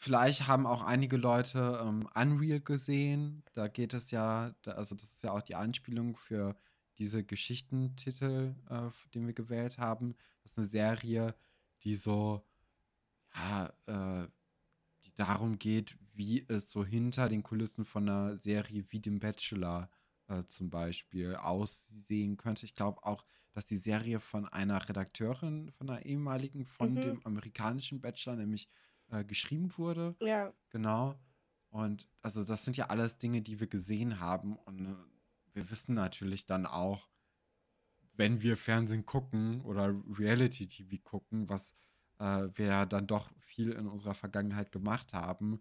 Vielleicht 0.03 0.49
haben 0.49 0.67
auch 0.67 0.81
einige 0.81 1.19
Leute 1.19 1.79
ähm, 1.85 2.09
Unreal 2.15 2.61
gesehen. 2.61 3.43
Da 3.53 3.69
geht 3.69 3.93
es 3.93 4.11
ja, 4.11 4.55
also 4.65 4.95
das 4.95 5.05
ist 5.05 5.23
ja 5.23 5.33
auch 5.33 5.43
die 5.43 5.57
Anspielung 5.57 6.17
für 6.17 6.57
diese 6.97 7.23
Geschichtentitel, 7.23 8.55
äh, 8.71 8.89
den 9.15 9.27
wir 9.27 9.35
gewählt 9.35 9.77
haben. 9.77 10.15
Das 10.43 10.53
ist 10.53 10.59
eine 10.59 10.67
Serie, 10.69 11.35
die 11.85 11.95
so, 11.97 12.43
ja, 13.35 13.67
äh, 14.25 14.27
die 15.05 15.13
darum 15.17 15.59
geht, 15.59 15.99
wie 16.15 16.47
es 16.49 16.71
so 16.71 16.83
hinter 16.83 17.29
den 17.29 17.43
Kulissen 17.43 17.85
von 17.85 18.09
einer 18.09 18.39
Serie 18.39 18.87
wie 18.89 19.01
dem 19.01 19.21
Bachelor 19.21 19.91
äh, 20.31 20.47
zum 20.47 20.71
Beispiel 20.71 21.35
aussehen 21.37 22.37
könnte. 22.37 22.65
Ich 22.65 22.75
glaube 22.75 23.05
auch, 23.05 23.25
dass 23.53 23.67
die 23.67 23.77
Serie 23.77 24.21
von 24.21 24.47
einer 24.47 24.89
Redakteurin, 24.89 25.73
von 25.73 25.91
einer 25.91 26.07
ehemaligen, 26.07 26.65
von 26.67 26.95
mhm. 26.95 27.01
dem 27.01 27.27
amerikanischen 27.27 28.01
Bachelor, 28.01 28.37
nämlich 28.37 28.69
äh, 29.11 29.25
geschrieben 29.25 29.73
wurde. 29.77 30.15
Ja. 30.21 30.53
Genau. 30.71 31.19
Und 31.71 32.09
also 32.23 32.45
das 32.45 32.65
sind 32.65 32.77
ja 32.77 32.87
alles 32.87 33.19
Dinge, 33.19 33.43
die 33.43 33.61
wir 33.61 33.67
gesehen 33.67 34.21
haben. 34.21 34.57
Und 34.57 34.87
äh, 34.87 34.95
wir 35.53 35.71
wissen 35.71 35.95
natürlich 35.95 36.47
dann 36.47 36.67
auch, 36.67 37.09
wenn 38.13 38.41
wir 38.43 38.57
Fernsehen 38.57 39.07
gucken 39.07 39.63
oder 39.63 39.95
Reality-TV 40.19 41.03
gucken, 41.03 41.49
was 41.49 41.75
äh, 42.19 42.49
wir 42.55 42.67
ja 42.67 42.87
dann 42.87 43.07
doch 43.07 43.31
viel 43.39 43.73
in 43.73 43.89
unserer 43.89 44.15
Vergangenheit 44.15 44.73
gemacht 44.73 45.13
haben, 45.13 45.61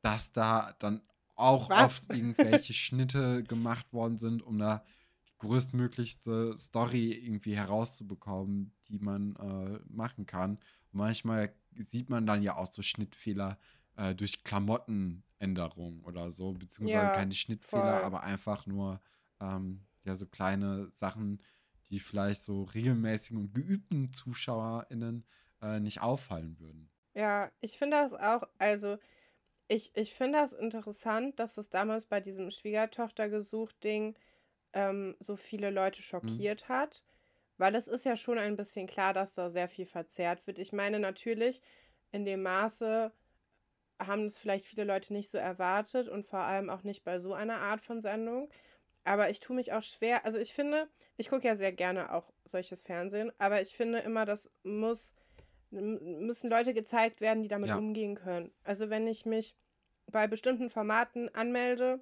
dass 0.00 0.32
da 0.32 0.74
dann 0.78 1.02
auch 1.34 1.70
was? 1.70 1.84
oft 1.84 2.10
irgendwelche 2.10 2.72
Schnitte 2.72 3.42
gemacht 3.42 3.92
worden 3.92 4.18
sind, 4.18 4.42
um 4.42 4.58
da 4.58 4.84
die 5.28 5.38
größtmöglichste 5.38 6.56
Story 6.56 7.12
irgendwie 7.12 7.56
herauszubekommen, 7.56 8.72
die 8.88 8.98
man 8.98 9.36
äh, 9.36 9.80
machen 9.88 10.26
kann. 10.26 10.52
Und 10.92 10.98
manchmal 10.98 11.54
sieht 11.88 12.10
man 12.10 12.26
dann 12.26 12.42
ja 12.42 12.56
auch 12.56 12.72
so 12.72 12.82
Schnittfehler 12.82 13.58
äh, 13.96 14.14
durch 14.14 14.44
Klamottenänderungen 14.44 16.02
oder 16.02 16.30
so, 16.30 16.52
beziehungsweise 16.52 17.06
ja, 17.06 17.12
keine 17.12 17.34
Schnittfehler, 17.34 17.98
voll. 17.98 18.04
aber 18.04 18.22
einfach 18.22 18.66
nur 18.66 19.00
ähm, 19.40 19.84
ja 20.04 20.14
so 20.14 20.26
kleine 20.26 20.90
Sachen, 20.94 21.42
die 21.88 22.00
vielleicht 22.00 22.42
so 22.42 22.64
regelmäßigen 22.64 23.38
und 23.38 23.54
geübten 23.54 24.12
ZuschauerInnen 24.12 25.24
äh, 25.60 25.80
nicht 25.80 26.00
auffallen 26.00 26.58
würden. 26.58 26.90
Ja, 27.14 27.50
ich 27.60 27.76
finde 27.76 27.98
das 27.98 28.14
auch, 28.14 28.44
also 28.58 28.96
ich, 29.72 29.96
ich 29.96 30.14
finde 30.14 30.38
das 30.38 30.52
interessant, 30.52 31.38
dass 31.38 31.54
das 31.54 31.70
damals 31.70 32.06
bei 32.06 32.20
diesem 32.20 32.50
Schwiegertochter 32.50 33.28
gesucht 33.28 33.82
Ding 33.82 34.14
ähm, 34.72 35.16
so 35.18 35.36
viele 35.36 35.70
Leute 35.70 36.00
mhm. 36.00 36.04
schockiert 36.04 36.68
mhm. 36.68 36.72
hat. 36.72 37.04
Weil 37.58 37.74
es 37.74 37.86
ist 37.86 38.04
ja 38.04 38.16
schon 38.16 38.38
ein 38.38 38.56
bisschen 38.56 38.86
klar, 38.86 39.12
dass 39.12 39.34
da 39.34 39.50
sehr 39.50 39.68
viel 39.68 39.86
verzerrt 39.86 40.46
wird. 40.46 40.58
Ich 40.58 40.72
meine, 40.72 40.98
natürlich, 40.98 41.62
in 42.10 42.24
dem 42.24 42.42
Maße 42.42 43.12
haben 44.00 44.24
es 44.24 44.38
vielleicht 44.38 44.66
viele 44.66 44.84
Leute 44.84 45.12
nicht 45.12 45.30
so 45.30 45.38
erwartet 45.38 46.08
und 46.08 46.26
vor 46.26 46.40
allem 46.40 46.70
auch 46.70 46.82
nicht 46.82 47.04
bei 47.04 47.20
so 47.20 47.34
einer 47.34 47.58
Art 47.58 47.80
von 47.80 48.00
Sendung. 48.00 48.48
Aber 49.04 49.30
ich 49.30 49.40
tue 49.40 49.56
mich 49.56 49.72
auch 49.72 49.82
schwer. 49.82 50.24
Also 50.24 50.38
ich 50.38 50.52
finde, 50.52 50.88
ich 51.16 51.28
gucke 51.28 51.46
ja 51.46 51.56
sehr 51.56 51.72
gerne 51.72 52.12
auch 52.12 52.32
solches 52.44 52.82
Fernsehen, 52.82 53.32
aber 53.38 53.60
ich 53.60 53.76
finde 53.76 53.98
immer, 53.98 54.24
das 54.24 54.50
muss, 54.62 55.14
müssen 55.70 56.50
Leute 56.50 56.74
gezeigt 56.74 57.20
werden, 57.20 57.42
die 57.42 57.48
damit 57.48 57.70
ja. 57.70 57.76
umgehen 57.76 58.14
können. 58.14 58.52
Also 58.64 58.90
wenn 58.90 59.06
ich 59.06 59.24
mich 59.24 59.54
bei 60.12 60.26
bestimmten 60.26 60.70
Formaten 60.70 61.34
anmelde, 61.34 62.00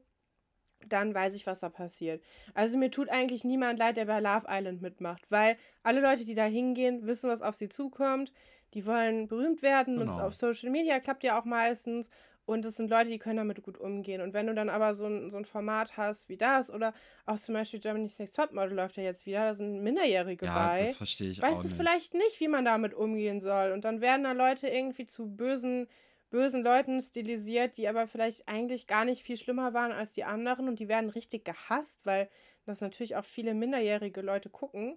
dann 0.88 1.14
weiß 1.14 1.34
ich, 1.34 1.46
was 1.46 1.60
da 1.60 1.68
passiert. 1.68 2.22
Also 2.54 2.76
mir 2.76 2.90
tut 2.90 3.08
eigentlich 3.08 3.44
niemand 3.44 3.78
leid, 3.78 3.96
der 3.96 4.06
bei 4.06 4.20
Love 4.20 4.46
Island 4.48 4.82
mitmacht, 4.82 5.30
weil 5.30 5.56
alle 5.82 6.00
Leute, 6.00 6.24
die 6.24 6.34
da 6.34 6.44
hingehen, 6.44 7.06
wissen, 7.06 7.30
was 7.30 7.42
auf 7.42 7.56
sie 7.56 7.68
zukommt. 7.68 8.32
Die 8.74 8.86
wollen 8.86 9.26
berühmt 9.26 9.62
werden 9.62 9.98
genau. 9.98 10.12
und 10.12 10.20
auf 10.20 10.34
Social 10.34 10.70
Media 10.70 11.00
klappt 11.00 11.24
ja 11.24 11.38
auch 11.38 11.44
meistens. 11.44 12.08
Und 12.46 12.64
es 12.64 12.76
sind 12.76 12.90
Leute, 12.90 13.10
die 13.10 13.18
können 13.18 13.36
damit 13.36 13.62
gut 13.62 13.78
umgehen. 13.78 14.20
Und 14.20 14.32
wenn 14.32 14.46
du 14.46 14.54
dann 14.54 14.68
aber 14.68 14.94
so 14.94 15.06
ein, 15.06 15.30
so 15.30 15.36
ein 15.36 15.44
Format 15.44 15.96
hast 15.96 16.28
wie 16.28 16.36
das 16.36 16.72
oder 16.72 16.94
auch 17.26 17.38
zum 17.38 17.54
Beispiel 17.54 17.78
Germany's 17.78 18.18
Next 18.18 18.34
Topmodel 18.34 18.74
läuft 18.74 18.96
ja 18.96 19.04
jetzt 19.04 19.24
wieder, 19.24 19.44
da 19.44 19.54
sind 19.54 19.82
Minderjährige 19.82 20.46
ja, 20.46 20.68
bei. 20.68 20.86
das 20.86 20.96
verstehe 20.96 21.30
ich 21.30 21.40
weißt 21.40 21.58
auch 21.58 21.62
du 21.62 21.68
vielleicht 21.68 22.14
nicht, 22.14 22.40
wie 22.40 22.48
man 22.48 22.64
damit 22.64 22.92
umgehen 22.92 23.40
soll. 23.40 23.70
Und 23.70 23.84
dann 23.84 24.00
werden 24.00 24.24
da 24.24 24.32
Leute 24.32 24.66
irgendwie 24.66 25.06
zu 25.06 25.26
bösen 25.28 25.86
bösen 26.30 26.62
Leuten 26.62 27.00
stilisiert, 27.00 27.76
die 27.76 27.88
aber 27.88 28.06
vielleicht 28.06 28.48
eigentlich 28.48 28.86
gar 28.86 29.04
nicht 29.04 29.22
viel 29.22 29.36
schlimmer 29.36 29.74
waren 29.74 29.92
als 29.92 30.12
die 30.12 30.24
anderen 30.24 30.68
und 30.68 30.78
die 30.78 30.88
werden 30.88 31.10
richtig 31.10 31.44
gehasst, 31.44 32.00
weil 32.04 32.28
das 32.64 32.80
natürlich 32.80 33.16
auch 33.16 33.24
viele 33.24 33.52
minderjährige 33.54 34.22
Leute 34.22 34.48
gucken. 34.48 34.96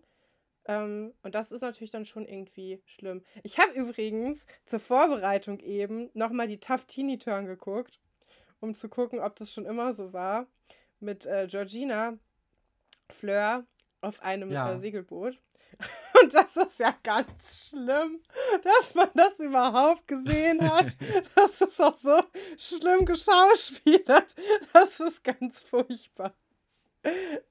Ähm, 0.66 1.14
und 1.24 1.36
das 1.36 1.52
ist 1.52 1.62
natürlich 1.62 1.92
dann 1.92 2.06
schon 2.06 2.26
irgendwie 2.26 2.82
schlimm. 2.86 3.24
Ich 3.44 3.60
habe 3.60 3.74
übrigens 3.74 4.46
zur 4.66 4.80
Vorbereitung 4.80 5.60
eben 5.60 6.10
nochmal 6.14 6.48
die 6.48 6.60
Tough 6.60 6.86
Teeny 6.86 7.18
Turn 7.18 7.46
geguckt, 7.46 8.00
um 8.62 8.74
zu 8.74 8.88
gucken, 8.88 9.20
ob 9.20 9.36
das 9.36 9.52
schon 9.52 9.66
immer 9.66 9.92
so 9.94 10.14
war. 10.14 10.48
Mit 11.00 11.26
äh, 11.26 11.48
Georgina 11.50 12.18
Fleur 13.10 13.66
auf 14.00 14.22
einem 14.22 14.52
ja. 14.52 14.72
äh, 14.72 14.78
Segelboot. 14.78 15.38
Und 16.24 16.34
das 16.34 16.56
ist 16.56 16.80
ja 16.80 16.96
ganz 17.04 17.68
schlimm, 17.68 18.22
dass 18.64 18.96
man 18.96 19.10
das 19.14 19.40
überhaupt 19.40 20.08
gesehen 20.08 20.62
hat. 20.72 20.96
Das 21.36 21.60
ist 21.60 21.82
auch 21.82 21.94
so 21.94 22.22
schlimm 22.58 23.06
geschauspielert. 23.06 24.34
Das 24.72 25.00
ist 25.02 25.24
ganz 25.24 25.64
furchtbar. 25.64 26.34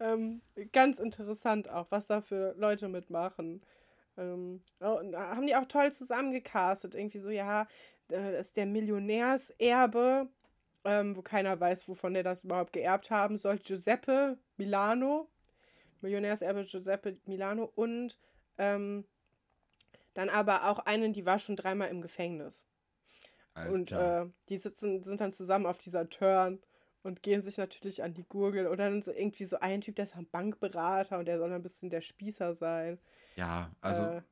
Ähm, 0.00 0.40
ganz 0.72 0.98
interessant 1.00 1.68
auch, 1.68 1.86
was 1.90 2.06
da 2.06 2.22
für 2.22 2.54
Leute 2.56 2.88
mitmachen. 2.88 3.62
Ähm, 4.16 4.62
oh, 4.80 5.00
haben 5.14 5.46
die 5.46 5.56
auch 5.56 5.66
toll 5.66 5.92
zusammengecastet. 5.92 6.94
Irgendwie 6.94 7.18
so, 7.18 7.28
ja, 7.28 7.66
das 8.08 8.46
ist 8.46 8.56
der 8.56 8.66
Millionärserbe, 8.66 10.28
ähm, 10.84 11.16
wo 11.16 11.20
keiner 11.20 11.60
weiß, 11.60 11.88
wovon 11.88 12.14
der 12.14 12.22
das 12.22 12.44
überhaupt 12.44 12.72
geerbt 12.72 13.10
haben 13.10 13.38
soll. 13.38 13.58
Giuseppe 13.58 14.38
Milano. 14.56 15.28
Millionärserbe 16.00 16.64
Giuseppe 16.64 17.18
Milano 17.26 17.70
und 17.74 18.16
ähm, 18.58 19.04
dann 20.14 20.28
aber 20.28 20.68
auch 20.68 20.78
einen, 20.80 21.12
die 21.12 21.26
war 21.26 21.38
schon 21.38 21.56
dreimal 21.56 21.88
im 21.88 22.02
Gefängnis. 22.02 22.64
Alles 23.54 23.72
und 23.72 23.92
äh, 23.92 24.26
die 24.48 24.58
sitzen, 24.58 25.02
sind 25.02 25.20
dann 25.20 25.32
zusammen 25.32 25.66
auf 25.66 25.78
dieser 25.78 26.08
Turn 26.08 26.60
und 27.02 27.22
gehen 27.22 27.42
sich 27.42 27.58
natürlich 27.58 28.02
an 28.02 28.14
die 28.14 28.24
Gurgel. 28.24 28.66
Oder 28.66 28.90
dann 28.90 29.02
so 29.02 29.12
irgendwie 29.12 29.44
so 29.44 29.58
ein 29.60 29.80
Typ, 29.80 29.96
der 29.96 30.04
ist 30.04 30.16
ein 30.16 30.28
Bankberater 30.28 31.18
und 31.18 31.26
der 31.26 31.38
soll 31.38 31.52
ein 31.52 31.62
bisschen 31.62 31.90
der 31.90 32.00
Spießer 32.00 32.54
sein. 32.54 32.98
Ja, 33.36 33.70
also. 33.80 34.02
Äh, 34.02 34.22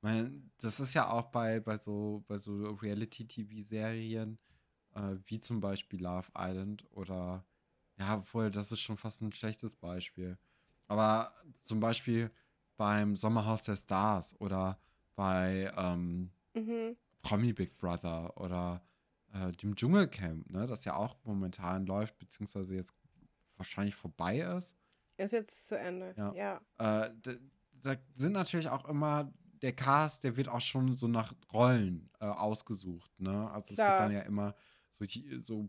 mein, 0.00 0.50
das 0.60 0.80
ist 0.80 0.92
ja 0.92 1.10
auch 1.10 1.30
bei, 1.30 1.60
bei 1.60 1.78
so, 1.78 2.22
bei 2.28 2.36
so 2.36 2.72
Reality-TV-Serien, 2.72 4.38
äh, 4.94 5.14
wie 5.24 5.40
zum 5.40 5.60
Beispiel 5.60 6.02
Love 6.02 6.28
Island 6.36 6.84
oder 6.90 7.46
ja, 7.96 8.20
vorher, 8.22 8.50
das 8.50 8.70
ist 8.70 8.80
schon 8.80 8.98
fast 8.98 9.22
ein 9.22 9.32
schlechtes 9.32 9.74
Beispiel. 9.74 10.36
Aber 10.88 11.32
zum 11.62 11.80
Beispiel 11.80 12.30
beim 12.76 13.16
Sommerhaus 13.16 13.62
der 13.62 13.76
Stars 13.76 14.38
oder 14.40 14.78
bei 15.14 15.72
ähm, 15.76 16.30
mhm. 16.54 16.96
Promi 17.22 17.52
Big 17.52 17.76
Brother 17.78 18.36
oder 18.40 18.82
äh, 19.32 19.52
dem 19.52 19.74
Dschungelcamp, 19.74 20.50
ne, 20.50 20.66
das 20.66 20.84
ja 20.84 20.94
auch 20.96 21.16
momentan 21.24 21.86
läuft, 21.86 22.18
beziehungsweise 22.18 22.74
jetzt 22.74 22.94
wahrscheinlich 23.56 23.94
vorbei 23.94 24.40
ist. 24.40 24.74
Ist 25.16 25.32
jetzt 25.32 25.68
zu 25.68 25.78
Ende, 25.78 26.14
ja. 26.16 26.32
ja. 26.34 26.56
Äh, 26.78 27.10
da, 27.22 27.32
da, 27.82 27.96
sind 28.14 28.32
natürlich 28.32 28.68
auch 28.68 28.84
immer, 28.88 29.32
der 29.62 29.72
Cast, 29.72 30.24
der 30.24 30.36
wird 30.36 30.48
auch 30.48 30.60
schon 30.60 30.92
so 30.92 31.06
nach 31.06 31.34
Rollen 31.52 32.10
äh, 32.20 32.26
ausgesucht, 32.26 33.10
ne? 33.18 33.50
Also 33.50 33.74
Klar. 33.74 33.88
es 33.88 33.92
gibt 33.92 34.00
dann 34.00 34.12
ja 34.12 34.20
immer 34.20 34.54
so, 34.90 35.04
so 35.40 35.68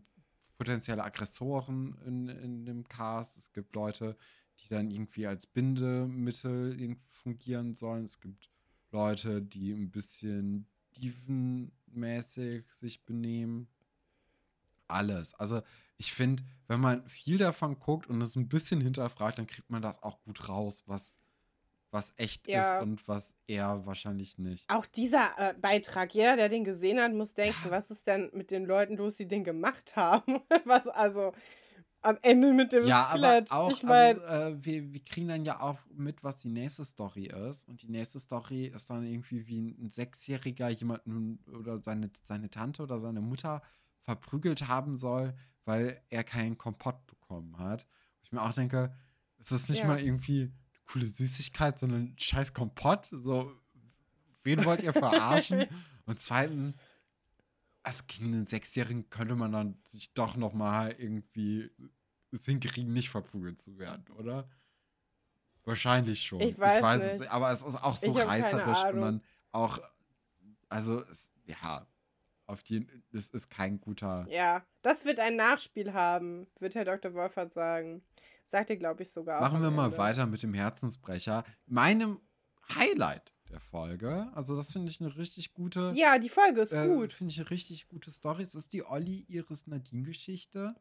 potenzielle 0.56 1.04
Aggressoren 1.04 1.96
in, 2.04 2.28
in 2.28 2.64
dem 2.64 2.88
Cast. 2.88 3.36
Es 3.36 3.52
gibt 3.52 3.74
Leute, 3.74 4.16
die 4.60 4.68
dann 4.68 4.90
irgendwie 4.90 5.26
als 5.26 5.46
Bindemittel 5.46 6.96
fungieren 7.08 7.74
sollen. 7.74 8.04
Es 8.04 8.20
gibt 8.20 8.50
Leute, 8.90 9.42
die 9.42 9.72
ein 9.72 9.90
bisschen 9.90 10.66
divenmäßig 10.96 12.64
sich 12.72 13.04
benehmen. 13.04 13.68
Alles. 14.88 15.34
Also 15.34 15.62
ich 15.98 16.12
finde, 16.12 16.44
wenn 16.68 16.80
man 16.80 17.06
viel 17.08 17.38
davon 17.38 17.78
guckt 17.78 18.08
und 18.08 18.20
es 18.20 18.36
ein 18.36 18.48
bisschen 18.48 18.80
hinterfragt, 18.80 19.38
dann 19.38 19.46
kriegt 19.46 19.70
man 19.70 19.82
das 19.82 20.02
auch 20.02 20.20
gut 20.22 20.48
raus, 20.48 20.82
was, 20.86 21.18
was 21.90 22.14
echt 22.16 22.46
ja. 22.46 22.78
ist 22.78 22.82
und 22.82 23.08
was 23.08 23.34
eher 23.46 23.84
wahrscheinlich 23.84 24.38
nicht. 24.38 24.70
Auch 24.70 24.86
dieser 24.86 25.32
äh, 25.38 25.54
Beitrag, 25.54 26.14
jeder, 26.14 26.36
der 26.36 26.48
den 26.48 26.64
gesehen 26.64 27.00
hat, 27.00 27.12
muss 27.12 27.34
denken, 27.34 27.70
was 27.70 27.90
ist 27.90 28.06
denn 28.06 28.30
mit 28.32 28.50
den 28.50 28.64
Leuten 28.64 28.96
los, 28.96 29.16
die 29.16 29.26
den 29.26 29.44
gemacht 29.44 29.96
haben? 29.96 30.40
was 30.64 30.86
also 30.86 31.32
am 32.06 32.18
Ende 32.22 32.52
mit 32.52 32.72
dem 32.72 32.86
ja, 32.86 33.08
Skelett. 33.10 33.50
Aber 33.50 33.60
auch, 33.60 33.70
ich 33.70 33.82
mein, 33.82 34.20
also, 34.20 34.56
äh, 34.56 34.64
wir, 34.64 34.92
wir 34.92 35.00
kriegen 35.02 35.28
dann 35.28 35.44
ja 35.44 35.60
auch 35.60 35.78
mit, 35.94 36.22
was 36.22 36.38
die 36.38 36.48
nächste 36.48 36.84
Story 36.84 37.26
ist. 37.26 37.66
Und 37.68 37.82
die 37.82 37.88
nächste 37.88 38.20
Story 38.20 38.66
ist 38.66 38.88
dann 38.90 39.04
irgendwie 39.04 39.46
wie 39.46 39.58
ein 39.58 39.90
Sechsjähriger 39.90 40.68
jemanden 40.70 41.40
oder 41.52 41.80
seine, 41.80 42.10
seine 42.22 42.48
Tante 42.50 42.82
oder 42.82 42.98
seine 42.98 43.20
Mutter 43.20 43.62
verprügelt 44.02 44.68
haben 44.68 44.96
soll, 44.96 45.34
weil 45.64 46.00
er 46.10 46.24
keinen 46.24 46.56
Kompott 46.56 47.06
bekommen 47.06 47.58
hat. 47.58 47.86
Ich 48.22 48.32
mir 48.32 48.42
auch 48.42 48.52
denke, 48.52 48.94
ist 49.38 49.52
das 49.52 49.68
nicht 49.68 49.80
ja. 49.80 49.86
mal 49.86 50.00
irgendwie 50.00 50.42
eine 50.42 50.52
coole 50.86 51.06
Süßigkeit, 51.06 51.78
sondern 51.78 52.04
ein 52.04 52.18
scheiß 52.18 52.54
Kompott? 52.54 53.08
So, 53.10 53.52
wen 54.44 54.64
wollt 54.64 54.82
ihr 54.82 54.92
verarschen? 54.92 55.64
Und 56.06 56.20
zweitens, 56.20 56.84
also 57.82 58.02
gegen 58.06 58.26
einen 58.26 58.46
Sechsjährigen 58.46 59.10
könnte 59.10 59.36
man 59.36 59.52
dann 59.52 59.78
sich 59.84 60.12
doch 60.14 60.36
noch 60.36 60.52
mal 60.52 60.92
irgendwie 60.98 61.70
es 62.32 62.44
hinkriegen, 62.44 62.92
nicht 62.92 63.10
verprügelt 63.10 63.60
zu 63.62 63.78
werden, 63.78 64.04
oder? 64.16 64.48
Wahrscheinlich 65.64 66.22
schon. 66.22 66.40
Ich 66.40 66.58
weiß, 66.58 66.76
ich 66.78 66.82
weiß 66.82 67.12
nicht. 67.12 67.24
Es, 67.24 67.30
aber 67.30 67.50
es 67.50 67.62
ist 67.62 67.82
auch 67.82 67.96
so 67.96 68.12
reißerisch 68.12 68.84
und 68.92 69.00
dann 69.00 69.22
auch, 69.52 69.80
also 70.68 71.00
es, 71.00 71.30
ja, 71.46 71.86
auf 72.46 72.62
die, 72.62 72.86
es 73.12 73.28
ist 73.30 73.50
kein 73.50 73.80
guter. 73.80 74.26
Ja, 74.30 74.64
das 74.82 75.04
wird 75.04 75.18
ein 75.18 75.36
Nachspiel 75.36 75.92
haben, 75.92 76.46
wird 76.60 76.74
Herr 76.76 76.84
Dr. 76.84 77.14
Wolfert 77.14 77.52
sagen. 77.52 78.02
Sagt 78.44 78.70
er, 78.70 78.76
glaube 78.76 79.02
ich, 79.02 79.10
sogar. 79.10 79.40
Machen 79.40 79.60
wir 79.60 79.72
mal 79.72 79.98
weiter 79.98 80.24
mit 80.26 80.40
dem 80.42 80.54
Herzensbrecher. 80.54 81.42
Meinem 81.66 82.20
Highlight 82.72 83.32
der 83.50 83.60
Folge. 83.60 84.30
Also, 84.34 84.56
das 84.56 84.72
finde 84.72 84.90
ich 84.90 85.00
eine 85.00 85.16
richtig 85.16 85.52
gute. 85.52 85.92
Ja, 85.96 86.18
die 86.18 86.28
Folge 86.28 86.60
ist 86.60 86.72
äh, 86.72 86.86
gut. 86.86 87.12
Finde 87.12 87.32
ich 87.32 87.40
eine 87.40 87.50
richtig 87.50 87.88
gute 87.88 88.12
Story. 88.12 88.44
Es 88.44 88.54
ist 88.54 88.72
die 88.72 88.84
Olli 88.84 89.24
Iris 89.28 89.66
Nadine-Geschichte. 89.66 90.76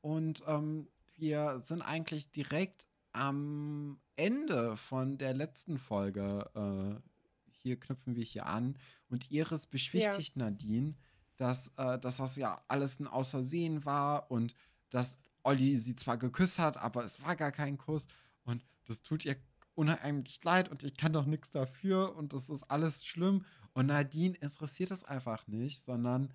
Und 0.00 0.42
ähm, 0.46 0.88
wir 1.16 1.60
sind 1.64 1.82
eigentlich 1.82 2.30
direkt 2.30 2.88
am 3.12 4.00
Ende 4.16 4.76
von 4.76 5.18
der 5.18 5.34
letzten 5.34 5.78
Folge. 5.78 6.50
Äh, 6.54 7.00
hier 7.48 7.78
knüpfen 7.78 8.16
wir 8.16 8.24
hier 8.24 8.46
an. 8.46 8.78
Und 9.08 9.30
Iris 9.30 9.66
beschwichtigt 9.66 10.36
ja. 10.36 10.44
Nadine, 10.44 10.94
dass, 11.36 11.68
äh, 11.76 11.98
dass 11.98 12.18
das 12.18 12.36
ja 12.36 12.60
alles 12.68 13.00
ein 13.00 13.06
Außersehen 13.06 13.84
war 13.84 14.30
und 14.30 14.54
dass 14.90 15.18
Olli 15.42 15.76
sie 15.76 15.96
zwar 15.96 16.18
geküsst 16.18 16.58
hat, 16.58 16.76
aber 16.76 17.04
es 17.04 17.22
war 17.22 17.36
gar 17.36 17.52
kein 17.52 17.78
Kuss. 17.78 18.06
Und 18.44 18.64
das 18.86 19.02
tut 19.02 19.24
ihr 19.24 19.36
unheimlich 19.74 20.42
leid 20.44 20.68
und 20.68 20.82
ich 20.82 20.96
kann 20.96 21.12
doch 21.12 21.26
nichts 21.26 21.50
dafür 21.50 22.14
und 22.16 22.32
das 22.32 22.50
ist 22.50 22.64
alles 22.64 23.04
schlimm. 23.04 23.44
Und 23.72 23.86
Nadine 23.86 24.36
interessiert 24.36 24.90
es 24.90 25.04
einfach 25.04 25.46
nicht, 25.46 25.82
sondern 25.82 26.32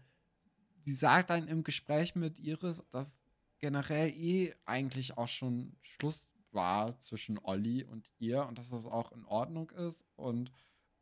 sie 0.84 0.95
sagt 0.95 1.30
dann 1.30 1.47
im 1.47 1.63
Gespräch 1.63 2.16
mit 2.16 2.39
Iris, 2.39 2.82
dass 2.91 3.13
generell 3.60 4.10
eh 4.10 4.53
eigentlich 4.66 5.18
auch 5.18 5.28
schon 5.28 5.76
Schluss 5.82 6.32
war 6.51 6.97
zwischen 6.99 7.38
Olli 7.39 7.84
und 7.84 8.10
ihr 8.18 8.45
und 8.45 8.58
dass 8.58 8.70
das 8.70 8.86
auch 8.86 9.12
in 9.12 9.26
Ordnung 9.26 9.70
ist. 9.72 10.06
Und 10.16 10.51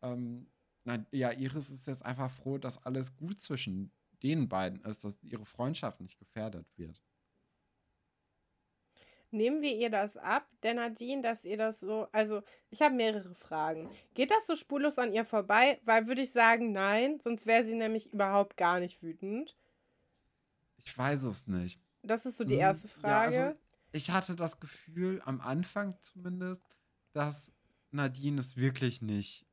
ähm, 0.01 0.47
na, 0.83 1.05
ja, 1.11 1.31
Iris 1.31 1.69
ist 1.69 1.87
jetzt 1.87 2.05
einfach 2.05 2.31
froh, 2.31 2.57
dass 2.57 2.83
alles 2.85 3.15
gut 3.15 3.39
zwischen 3.39 3.91
den 4.23 4.49
beiden 4.49 4.81
ist, 4.83 5.03
dass 5.03 5.21
ihre 5.23 5.45
Freundschaft 5.45 6.01
nicht 6.01 6.17
gefährdet 6.17 6.67
wird. 6.75 7.01
Nehmen 9.31 9.61
wir 9.61 9.75
ihr 9.75 9.89
das 9.89 10.15
ab, 10.15 10.47
der 10.61 10.75
Nadine, 10.75 11.23
dass 11.23 11.43
ihr 11.43 11.57
das 11.57 11.79
so. 11.79 12.07
Also, 12.11 12.43
ich 12.69 12.83
habe 12.83 12.93
mehrere 12.93 13.33
Fragen. 13.33 13.89
Geht 14.13 14.29
das 14.29 14.45
so 14.45 14.55
spurlos 14.55 14.99
an 14.99 15.11
ihr 15.11 15.25
vorbei? 15.25 15.79
Weil 15.85 16.07
würde 16.07 16.21
ich 16.21 16.31
sagen, 16.31 16.71
nein, 16.71 17.19
sonst 17.19 17.47
wäre 17.47 17.65
sie 17.65 17.73
nämlich 17.73 18.13
überhaupt 18.13 18.57
gar 18.57 18.79
nicht 18.79 19.01
wütend. 19.01 19.57
Ich 20.85 20.95
weiß 20.95 21.23
es 21.23 21.47
nicht. 21.47 21.79
Das 22.03 22.25
ist 22.25 22.37
so 22.37 22.43
die 22.43 22.55
hm, 22.55 22.61
erste 22.61 22.87
Frage. 22.87 23.35
Ja, 23.35 23.45
also 23.45 23.59
ich 23.93 24.11
hatte 24.11 24.35
das 24.35 24.59
Gefühl, 24.59 25.21
am 25.25 25.41
Anfang 25.41 25.97
zumindest, 26.01 26.63
dass 27.13 27.51
Nadine 27.91 28.39
es 28.39 28.57
wirklich 28.57 29.01
nicht 29.01 29.45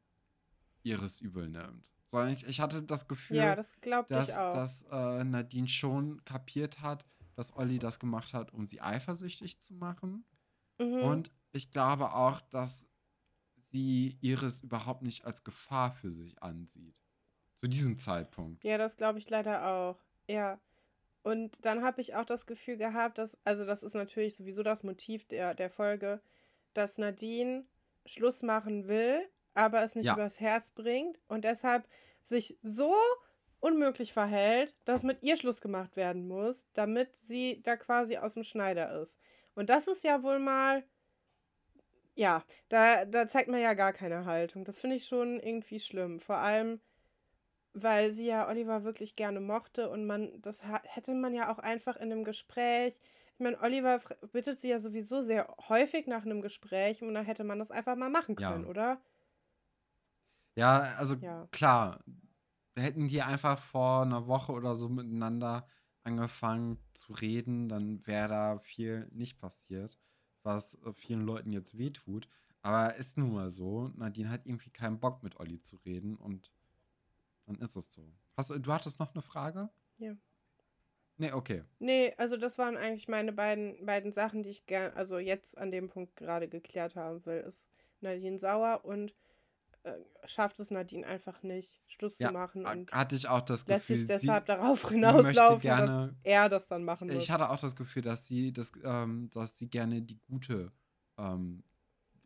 ihres 0.83 1.21
übel 1.21 1.49
nimmt. 1.49 1.91
Sondern 2.11 2.33
ich, 2.33 2.47
ich 2.47 2.61
hatte 2.61 2.83
das 2.83 3.07
Gefühl, 3.07 3.37
ja, 3.37 3.55
das 3.55 3.73
dass, 4.09 4.27
dass 4.29 4.83
äh, 4.91 5.25
Nadine 5.25 5.69
schon 5.69 6.25
kapiert 6.25 6.81
hat, 6.81 7.05
dass 7.37 7.55
Olli 7.55 7.79
das 7.79 7.99
gemacht 7.99 8.35
hat, 8.35 8.53
um 8.53 8.67
sie 8.67 8.81
eifersüchtig 8.81 9.61
zu 9.61 9.75
machen. 9.75 10.25
Mhm. 10.79 11.03
Und 11.03 11.31
ich 11.53 11.71
glaube 11.71 12.13
auch, 12.15 12.41
dass 12.41 12.87
sie 13.71 14.19
Iris 14.21 14.63
überhaupt 14.63 15.03
nicht 15.03 15.25
als 15.25 15.45
Gefahr 15.45 15.93
für 15.93 16.11
sich 16.11 16.43
ansieht. 16.43 17.01
Zu 17.55 17.69
diesem 17.69 17.99
Zeitpunkt. 17.99 18.65
Ja, 18.65 18.79
das 18.79 18.97
glaube 18.97 19.19
ich 19.19 19.29
leider 19.29 19.67
auch. 19.67 19.99
Ja. 20.29 20.59
Und 21.23 21.64
dann 21.64 21.85
habe 21.85 22.01
ich 22.01 22.14
auch 22.14 22.25
das 22.25 22.47
Gefühl 22.47 22.77
gehabt, 22.77 23.18
dass, 23.18 23.39
also 23.45 23.64
das 23.64 23.83
ist 23.83 23.95
natürlich 23.95 24.37
sowieso 24.37 24.62
das 24.62 24.83
Motiv 24.83 25.27
der, 25.29 25.55
der 25.55 25.71
Folge, 25.71 26.21
dass 26.73 26.99
Nadine 26.99 27.66
Schluss 28.07 28.43
machen 28.43 28.89
will, 28.89 29.29
aber 29.55 29.83
es 29.83 29.95
nicht 29.95 30.07
ja. 30.07 30.14
übers 30.14 30.41
Herz 30.41 30.71
bringt 30.71 31.21
und 31.29 31.45
deshalb 31.45 31.87
sich 32.23 32.59
so 32.62 32.95
unmöglich 33.61 34.12
verhält, 34.12 34.75
dass 34.85 35.03
mit 35.03 35.23
ihr 35.23 35.37
Schluss 35.37 35.61
gemacht 35.61 35.97
werden 35.97 36.27
muss, 36.27 36.66
damit 36.73 37.16
sie 37.16 37.61
da 37.62 37.77
quasi 37.77 38.16
aus 38.16 38.35
dem 38.35 38.45
Schneider 38.45 39.01
ist. 39.01 39.18
Und 39.55 39.68
das 39.68 39.87
ist 39.87 40.05
ja 40.05 40.23
wohl 40.23 40.39
mal, 40.39 40.85
ja, 42.14 42.43
da, 42.68 43.05
da 43.05 43.29
zeigt 43.29 43.49
man 43.49 43.61
ja 43.61 43.75
gar 43.75 43.93
keine 43.93 44.25
Haltung. 44.25 44.64
Das 44.64 44.81
finde 44.81 44.97
ich 44.97 45.07
schon 45.07 45.39
irgendwie 45.41 45.81
schlimm. 45.81 46.21
Vor 46.21 46.37
allem, 46.37 46.81
weil 47.83 48.12
sie 48.12 48.26
ja 48.26 48.49
Oliver 48.49 48.85
wirklich 48.85 49.16
gerne 49.16 49.41
mochte 49.41 49.91
und 49.91 50.07
man, 50.07 50.41
das 50.41 50.62
hätte 50.85 51.14
man 51.14 51.35
ja 51.35 51.53
auch 51.53 51.59
einfach 51.59 51.97
in 51.97 52.12
einem 52.12 52.24
Gespräch. 52.24 52.99
Ich 53.35 53.41
meine, 53.41 53.61
Oliver 53.61 54.01
bittet 54.33 54.61
sie 54.61 54.68
ja 54.68 54.78
sowieso 54.78 55.20
sehr 55.22 55.55
häufig 55.68 56.07
nach 56.07 56.24
einem 56.24 56.43
Gespräch 56.43 57.03
und 57.03 57.14
dann 57.14 57.24
hätte 57.24 57.45
man 57.45 57.59
das 57.59 57.70
einfach 57.70 57.97
mal 57.97 58.11
machen 58.11 58.37
können, 58.37 58.64
ja. 58.64 58.70
oder? 58.70 59.01
Ja, 60.57 60.81
also 60.99 61.14
ja. 61.16 61.49
klar, 61.51 62.05
hätten 62.76 63.09
die 63.09 63.22
einfach 63.22 63.62
vor 63.62 64.03
einer 64.03 64.26
Woche 64.26 64.53
oder 64.53 64.74
so 64.74 64.89
miteinander 64.89 65.66
angefangen 66.03 66.78
zu 66.93 67.12
reden, 67.12 67.68
dann 67.68 68.07
wäre 68.07 68.28
da 68.28 68.59
viel 68.59 69.09
nicht 69.12 69.39
passiert, 69.39 69.99
was 70.43 70.78
vielen 70.95 71.22
Leuten 71.22 71.53
jetzt 71.53 71.78
wehtut. 71.78 72.28
Aber 72.62 72.95
ist 72.97 73.16
nun 73.16 73.33
mal 73.33 73.51
so. 73.51 73.89
Nadine 73.97 74.31
hat 74.31 74.45
irgendwie 74.45 74.70
keinen 74.70 75.01
Bock, 75.01 75.22
mit 75.22 75.41
Olli 75.41 75.61
zu 75.61 75.76
reden 75.76 76.16
und 76.16 76.51
dann 77.51 77.61
ist 77.61 77.77
es 77.77 77.93
so. 77.93 78.03
Hast, 78.37 78.51
du 78.51 78.73
hattest 78.73 78.99
noch 78.99 79.15
eine 79.15 79.23
Frage? 79.23 79.69
Ja. 79.99 80.15
Nee, 81.17 81.33
okay. 81.33 81.65
Nee, 81.79 82.15
also 82.17 82.37
das 82.37 82.57
waren 82.57 82.77
eigentlich 82.77 83.09
meine 83.09 83.33
beiden, 83.33 83.85
beiden 83.85 84.13
Sachen, 84.13 84.43
die 84.43 84.51
ich 84.51 84.67
gern, 84.67 84.93
also 84.95 85.19
jetzt 85.19 85.59
an 85.59 85.71
dem 85.71 85.89
Punkt 85.89 86.17
gerade 86.17 86.49
geklärt 86.49 86.97
haben 86.97 87.25
will. 87.27 87.41
Ist 87.41 87.69
Nadine 88.01 88.39
sauer 88.39 88.85
und 88.85 89.15
äh, 89.83 89.93
schafft 90.25 90.61
es 90.61 90.71
Nadine 90.71 91.07
einfach 91.07 91.43
nicht, 91.43 91.83
Schluss 91.87 92.19
ja, 92.19 92.29
zu 92.29 92.35
machen. 92.35 92.65
Und 92.65 92.91
hatte 92.93 93.17
ich 93.17 93.29
auch 93.29 93.43
das 93.43 93.67
Gefühl. 93.67 93.75
Lässt 93.75 93.87
sich 93.89 94.07
deshalb 94.07 94.45
sie, 94.45 94.53
darauf 94.53 94.89
hinauslaufen, 94.89 95.61
gerne, 95.61 95.87
dass 95.87 96.17
er 96.23 96.49
das 96.49 96.69
dann 96.69 96.85
machen 96.85 97.09
muss. 97.09 97.17
Ich 97.17 97.31
hatte 97.31 97.51
auch 97.51 97.61
das 97.61 97.77
Gefühl, 97.77 98.03
dass 98.03 98.27
sie, 98.27 98.53
das, 98.53 98.73
ähm, 98.83 99.29
dass 99.31 99.59
sie 99.59 99.69
gerne 99.69 100.01
die 100.01 100.19
gute 100.27 100.73
ähm, 101.19 101.63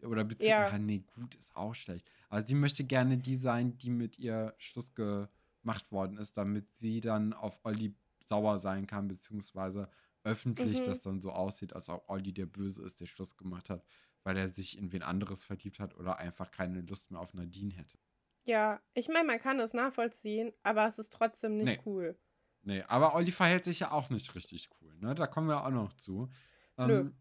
oder 0.05 0.25
beziehungsweise, 0.25 0.73
ja. 0.73 0.79
nee, 0.79 1.05
gut 1.15 1.35
ist 1.35 1.55
auch 1.57 1.75
schlecht. 1.75 2.11
Aber 2.29 2.43
sie 2.43 2.55
möchte 2.55 2.85
gerne 2.85 3.19
die 3.19 3.37
sein, 3.37 3.77
die 3.79 3.91
mit 3.91 4.19
ihr 4.19 4.55
Schluss 4.59 4.95
gemacht 4.95 5.91
worden 5.91 6.19
ist, 6.19 6.37
damit 6.37 6.77
sie 6.77 7.01
dann 7.01 7.33
auf 7.33 7.59
Olli 7.65 7.95
sauer 8.25 8.59
sein 8.59 8.87
kann, 8.87 9.09
beziehungsweise 9.09 9.89
öffentlich 10.25 10.81
mhm. 10.81 10.85
das 10.87 11.01
dann 11.03 11.21
so 11.21 11.33
aussieht, 11.33 11.75
als 11.75 11.89
ob 11.89 12.09
Olli 12.09 12.33
der 12.33 12.47
Böse 12.47 12.83
ist, 12.83 13.01
der 13.01 13.07
Schluss 13.07 13.37
gemacht 13.37 13.71
hat, 13.71 13.85
weil 14.23 14.37
er 14.37 14.49
sich 14.49 14.79
in 14.79 14.93
wen 14.93 15.03
anderes 15.03 15.43
verliebt 15.43 15.79
hat 15.79 15.95
oder 15.97 16.19
einfach 16.19 16.51
keine 16.51 16.81
Lust 16.81 17.11
mehr 17.11 17.21
auf 17.21 17.35
Nadine 17.35 17.75
hätte. 17.75 17.99
Ja, 18.45 18.81
ich 18.95 19.09
meine, 19.09 19.27
man 19.27 19.39
kann 19.39 19.59
das 19.59 19.75
nachvollziehen, 19.75 20.53
aber 20.63 20.87
es 20.87 20.99
ist 20.99 21.13
trotzdem 21.13 21.57
nicht 21.57 21.67
nee. 21.67 21.81
cool. 21.87 22.19
Nee, 22.63 22.83
aber 22.83 23.15
Olli 23.15 23.31
verhält 23.31 23.65
sich 23.65 23.81
ja 23.81 23.91
auch 23.91 24.11
nicht 24.11 24.35
richtig 24.35 24.71
cool, 24.81 24.95
ne? 24.99 25.15
Da 25.15 25.27
kommen 25.27 25.49
wir 25.49 25.65
auch 25.65 25.71
noch 25.71 25.93
zu. 25.93 26.31
Ähm, 26.79 27.15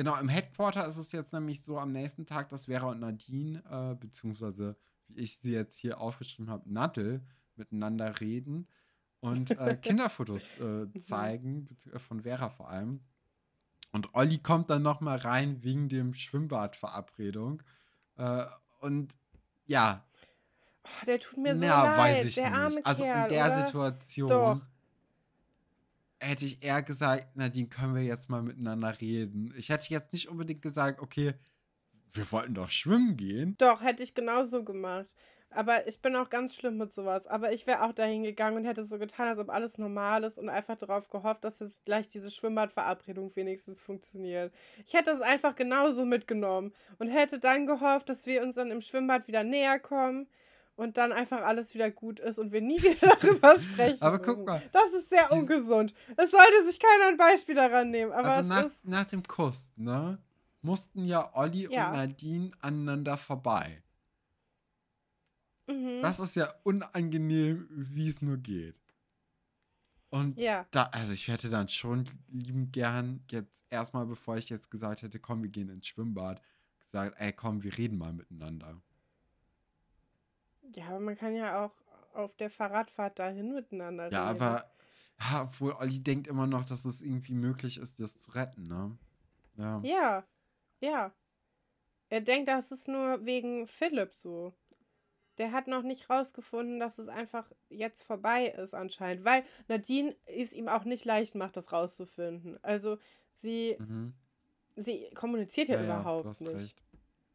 Genau, 0.00 0.16
im 0.16 0.30
Headquarter 0.30 0.86
ist 0.86 0.96
es 0.96 1.12
jetzt 1.12 1.34
nämlich 1.34 1.62
so 1.62 1.78
am 1.78 1.90
nächsten 1.90 2.24
Tag, 2.24 2.48
dass 2.48 2.64
Vera 2.64 2.88
und 2.88 3.00
Nadine, 3.00 3.62
äh, 3.70 3.94
beziehungsweise 3.94 4.74
wie 5.08 5.20
ich 5.20 5.36
sie 5.36 5.52
jetzt 5.52 5.76
hier 5.78 6.00
aufgeschrieben 6.00 6.48
habe, 6.50 6.72
Nadel 6.72 7.20
miteinander 7.54 8.18
reden 8.18 8.66
und 9.20 9.50
äh, 9.50 9.76
Kinderfotos 9.82 10.40
äh, 10.58 10.86
zeigen, 11.00 11.68
von 12.08 12.22
Vera 12.22 12.48
vor 12.48 12.70
allem. 12.70 13.00
Und 13.92 14.14
Olli 14.14 14.38
kommt 14.38 14.70
dann 14.70 14.80
noch 14.80 15.02
mal 15.02 15.18
rein 15.18 15.62
wegen 15.62 15.90
dem 15.90 16.14
Schwimmbadverabredung. 16.14 17.62
Äh, 18.16 18.46
und 18.80 19.18
ja. 19.66 20.02
Oh, 20.82 21.04
der 21.04 21.20
tut 21.20 21.36
mir 21.36 21.54
so 21.54 21.62
ja, 21.62 21.84
leid, 21.84 21.98
weiß 21.98 22.24
ich 22.24 22.36
der 22.36 22.48
nicht. 22.48 22.58
arme 22.58 22.80
Also 22.84 23.04
Kerl, 23.04 23.22
in 23.24 23.28
der 23.34 23.44
oder? 23.44 23.66
Situation 23.66 24.28
Doch 24.30 24.60
hätte 26.20 26.44
ich 26.44 26.62
eher 26.62 26.82
gesagt, 26.82 27.36
Nadine, 27.36 27.68
können 27.68 27.94
wir 27.94 28.02
jetzt 28.02 28.28
mal 28.28 28.42
miteinander 28.42 29.00
reden. 29.00 29.52
Ich 29.56 29.70
hätte 29.70 29.86
jetzt 29.88 30.12
nicht 30.12 30.28
unbedingt 30.28 30.62
gesagt, 30.62 31.00
okay, 31.00 31.34
wir 32.12 32.30
wollten 32.32 32.54
doch 32.54 32.70
schwimmen 32.70 33.16
gehen. 33.16 33.56
Doch, 33.58 33.82
hätte 33.82 34.02
ich 34.02 34.14
genauso 34.14 34.64
gemacht. 34.64 35.16
Aber 35.52 35.88
ich 35.88 36.00
bin 36.00 36.14
auch 36.14 36.30
ganz 36.30 36.54
schlimm 36.54 36.76
mit 36.76 36.92
sowas. 36.92 37.26
Aber 37.26 37.52
ich 37.52 37.66
wäre 37.66 37.82
auch 37.82 37.92
dahin 37.92 38.22
gegangen 38.22 38.58
und 38.58 38.64
hätte 38.64 38.84
so 38.84 38.98
getan, 38.98 39.28
als 39.28 39.38
ob 39.38 39.50
alles 39.50 39.78
normal 39.78 40.22
ist 40.22 40.38
und 40.38 40.48
einfach 40.48 40.76
darauf 40.76 41.08
gehofft, 41.08 41.42
dass 41.42 41.58
jetzt 41.58 41.84
gleich 41.84 42.08
diese 42.08 42.30
Schwimmbadverabredung 42.30 43.34
wenigstens 43.34 43.80
funktioniert. 43.80 44.54
Ich 44.86 44.94
hätte 44.94 45.10
es 45.10 45.20
einfach 45.20 45.56
genauso 45.56 46.04
mitgenommen 46.04 46.72
und 46.98 47.08
hätte 47.08 47.40
dann 47.40 47.66
gehofft, 47.66 48.08
dass 48.08 48.26
wir 48.26 48.42
uns 48.42 48.54
dann 48.54 48.70
im 48.70 48.80
Schwimmbad 48.80 49.26
wieder 49.26 49.42
näher 49.42 49.80
kommen 49.80 50.28
und 50.80 50.96
dann 50.96 51.12
einfach 51.12 51.42
alles 51.42 51.74
wieder 51.74 51.90
gut 51.90 52.18
ist 52.20 52.38
und 52.38 52.52
wir 52.52 52.62
nie 52.62 52.82
wieder 52.82 53.14
darüber 53.20 53.54
sprechen. 53.54 54.00
aber 54.00 54.18
guck 54.18 54.46
mal. 54.46 54.62
Das 54.72 54.90
ist 54.94 55.10
sehr 55.10 55.30
ungesund. 55.30 55.92
Es 56.16 56.30
sollte 56.30 56.66
sich 56.66 56.80
keiner 56.80 57.08
ein 57.08 57.16
Beispiel 57.18 57.54
daran 57.54 57.90
nehmen. 57.90 58.12
Aber 58.12 58.30
also 58.30 58.48
nach, 58.48 58.70
nach, 58.84 59.04
dem 59.04 59.22
Kuss, 59.22 59.70
ne? 59.76 60.18
Mussten 60.62 61.04
ja 61.04 61.34
Olli 61.34 61.68
ja. 61.70 61.88
und 61.88 61.96
Nadine 61.96 62.50
aneinander 62.60 63.18
vorbei. 63.18 63.82
Mhm. 65.66 66.00
Das 66.02 66.18
ist 66.18 66.34
ja 66.36 66.48
unangenehm, 66.64 67.66
wie 67.70 68.08
es 68.08 68.22
nur 68.22 68.38
geht. 68.38 68.76
Und 70.08 70.38
ja. 70.38 70.66
da, 70.70 70.84
also 70.84 71.12
ich 71.12 71.28
hätte 71.28 71.50
dann 71.50 71.68
schon 71.68 72.04
lieben 72.28 72.72
gern 72.72 73.22
jetzt 73.30 73.62
erstmal, 73.68 74.06
bevor 74.06 74.38
ich 74.38 74.48
jetzt 74.48 74.70
gesagt 74.70 75.02
hätte, 75.02 75.20
komm, 75.20 75.42
wir 75.42 75.50
gehen 75.50 75.68
ins 75.68 75.86
Schwimmbad, 75.86 76.40
gesagt, 76.80 77.16
ey, 77.20 77.32
komm, 77.32 77.62
wir 77.62 77.76
reden 77.76 77.98
mal 77.98 78.12
miteinander. 78.12 78.80
Ja, 80.74 80.88
aber 80.88 81.00
man 81.00 81.16
kann 81.16 81.34
ja 81.34 81.64
auch 81.64 81.72
auf 82.14 82.36
der 82.36 82.50
Fahrradfahrt 82.50 83.18
dahin 83.18 83.54
miteinander 83.54 84.04
reden. 84.04 84.14
Ja, 84.14 84.24
aber 84.24 84.64
ja, 85.20 85.42
obwohl 85.42 85.72
Olli 85.72 86.02
denkt 86.02 86.26
immer 86.26 86.46
noch, 86.46 86.64
dass 86.64 86.84
es 86.84 87.02
irgendwie 87.02 87.34
möglich 87.34 87.78
ist, 87.78 88.00
das 88.00 88.18
zu 88.18 88.32
retten, 88.32 88.64
ne? 88.64 88.96
Ja. 89.56 89.80
Ja. 89.84 90.24
Ja. 90.80 91.12
Er 92.08 92.20
denkt, 92.20 92.48
das 92.48 92.72
ist 92.72 92.88
nur 92.88 93.24
wegen 93.24 93.66
Philipp 93.66 94.14
so. 94.14 94.54
Der 95.38 95.52
hat 95.52 95.68
noch 95.68 95.82
nicht 95.82 96.10
rausgefunden, 96.10 96.80
dass 96.80 96.98
es 96.98 97.08
einfach 97.08 97.50
jetzt 97.68 98.02
vorbei 98.02 98.46
ist 98.46 98.74
anscheinend, 98.74 99.24
weil 99.24 99.44
Nadine 99.68 100.16
es 100.26 100.52
ihm 100.52 100.68
auch 100.68 100.84
nicht 100.84 101.04
leicht 101.04 101.34
macht, 101.34 101.56
das 101.56 101.72
rauszufinden. 101.72 102.58
Also 102.62 102.98
sie, 103.34 103.76
mhm. 103.78 104.12
sie 104.76 105.08
kommuniziert 105.14 105.68
ja, 105.68 105.76
ja 105.76 105.84
überhaupt 105.84 106.40
ja, 106.40 106.52
nicht. 106.52 106.62
Recht. 106.62 106.82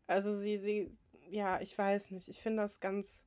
Also 0.07 0.33
sie, 0.33 0.57
sie, 0.57 0.95
ja, 1.29 1.61
ich 1.61 1.75
weiß 1.77 2.11
nicht. 2.11 2.27
Ich 2.27 2.41
finde 2.41 2.63
das 2.63 2.79
ganz, 2.79 3.24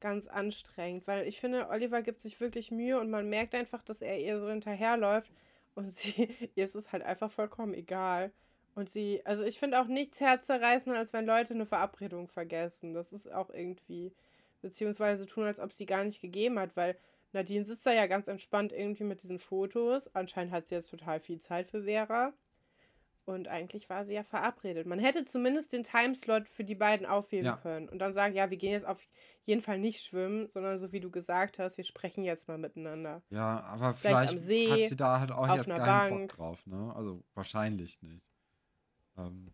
ganz 0.00 0.28
anstrengend, 0.28 1.06
weil 1.06 1.26
ich 1.26 1.40
finde, 1.40 1.68
Oliver 1.68 2.02
gibt 2.02 2.20
sich 2.20 2.40
wirklich 2.40 2.70
Mühe 2.70 2.98
und 3.00 3.10
man 3.10 3.28
merkt 3.28 3.54
einfach, 3.54 3.82
dass 3.82 4.02
er 4.02 4.18
ihr 4.18 4.38
so 4.40 4.48
hinterherläuft 4.48 5.30
und 5.74 5.92
sie, 5.94 6.28
ihr 6.54 6.64
ist 6.64 6.74
es 6.74 6.92
halt 6.92 7.02
einfach 7.02 7.30
vollkommen 7.30 7.74
egal. 7.74 8.32
Und 8.74 8.90
sie, 8.90 9.22
also 9.24 9.42
ich 9.42 9.58
finde 9.58 9.80
auch 9.80 9.86
nichts 9.86 10.20
herzzerreißender, 10.20 10.98
als 10.98 11.14
wenn 11.14 11.24
Leute 11.24 11.54
eine 11.54 11.64
Verabredung 11.64 12.28
vergessen. 12.28 12.92
Das 12.92 13.10
ist 13.10 13.32
auch 13.32 13.48
irgendwie, 13.48 14.12
beziehungsweise 14.60 15.24
tun, 15.24 15.44
als 15.44 15.60
ob 15.60 15.72
sie 15.72 15.86
gar 15.86 16.04
nicht 16.04 16.20
gegeben 16.20 16.58
hat, 16.58 16.76
weil 16.76 16.96
Nadine 17.32 17.64
sitzt 17.64 17.86
da 17.86 17.92
ja 17.92 18.06
ganz 18.06 18.28
entspannt 18.28 18.72
irgendwie 18.72 19.04
mit 19.04 19.22
diesen 19.22 19.38
Fotos. 19.38 20.14
Anscheinend 20.14 20.52
hat 20.52 20.68
sie 20.68 20.74
jetzt 20.74 20.90
total 20.90 21.20
viel 21.20 21.40
Zeit 21.40 21.70
für 21.70 21.84
Vera. 21.84 22.34
Und 23.26 23.48
eigentlich 23.48 23.90
war 23.90 24.04
sie 24.04 24.14
ja 24.14 24.22
verabredet. 24.22 24.86
Man 24.86 25.00
hätte 25.00 25.24
zumindest 25.24 25.72
den 25.72 25.82
Timeslot 25.82 26.48
für 26.48 26.62
die 26.62 26.76
beiden 26.76 27.06
aufheben 27.06 27.46
ja. 27.46 27.56
können 27.56 27.88
und 27.88 27.98
dann 27.98 28.14
sagen, 28.14 28.36
ja, 28.36 28.50
wir 28.50 28.56
gehen 28.56 28.70
jetzt 28.70 28.86
auf 28.86 29.02
jeden 29.42 29.62
Fall 29.62 29.78
nicht 29.78 30.00
schwimmen, 30.00 30.48
sondern 30.52 30.78
so 30.78 30.92
wie 30.92 31.00
du 31.00 31.10
gesagt 31.10 31.58
hast, 31.58 31.76
wir 31.76 31.82
sprechen 31.82 32.22
jetzt 32.22 32.46
mal 32.46 32.56
miteinander. 32.56 33.22
Ja, 33.30 33.64
aber 33.64 33.94
vielleicht, 33.94 34.30
vielleicht 34.30 34.44
See, 34.44 34.70
hat 34.70 34.90
sie 34.90 34.96
da 34.96 35.18
halt 35.18 35.32
auch 35.32 35.52
jetzt 35.56 35.66
keinen 35.66 35.78
Bank. 35.84 36.28
Bock 36.28 36.36
drauf, 36.36 36.66
ne? 36.66 36.92
Also 36.94 37.24
wahrscheinlich 37.34 38.00
nicht. 38.00 38.24
Ähm. 39.18 39.50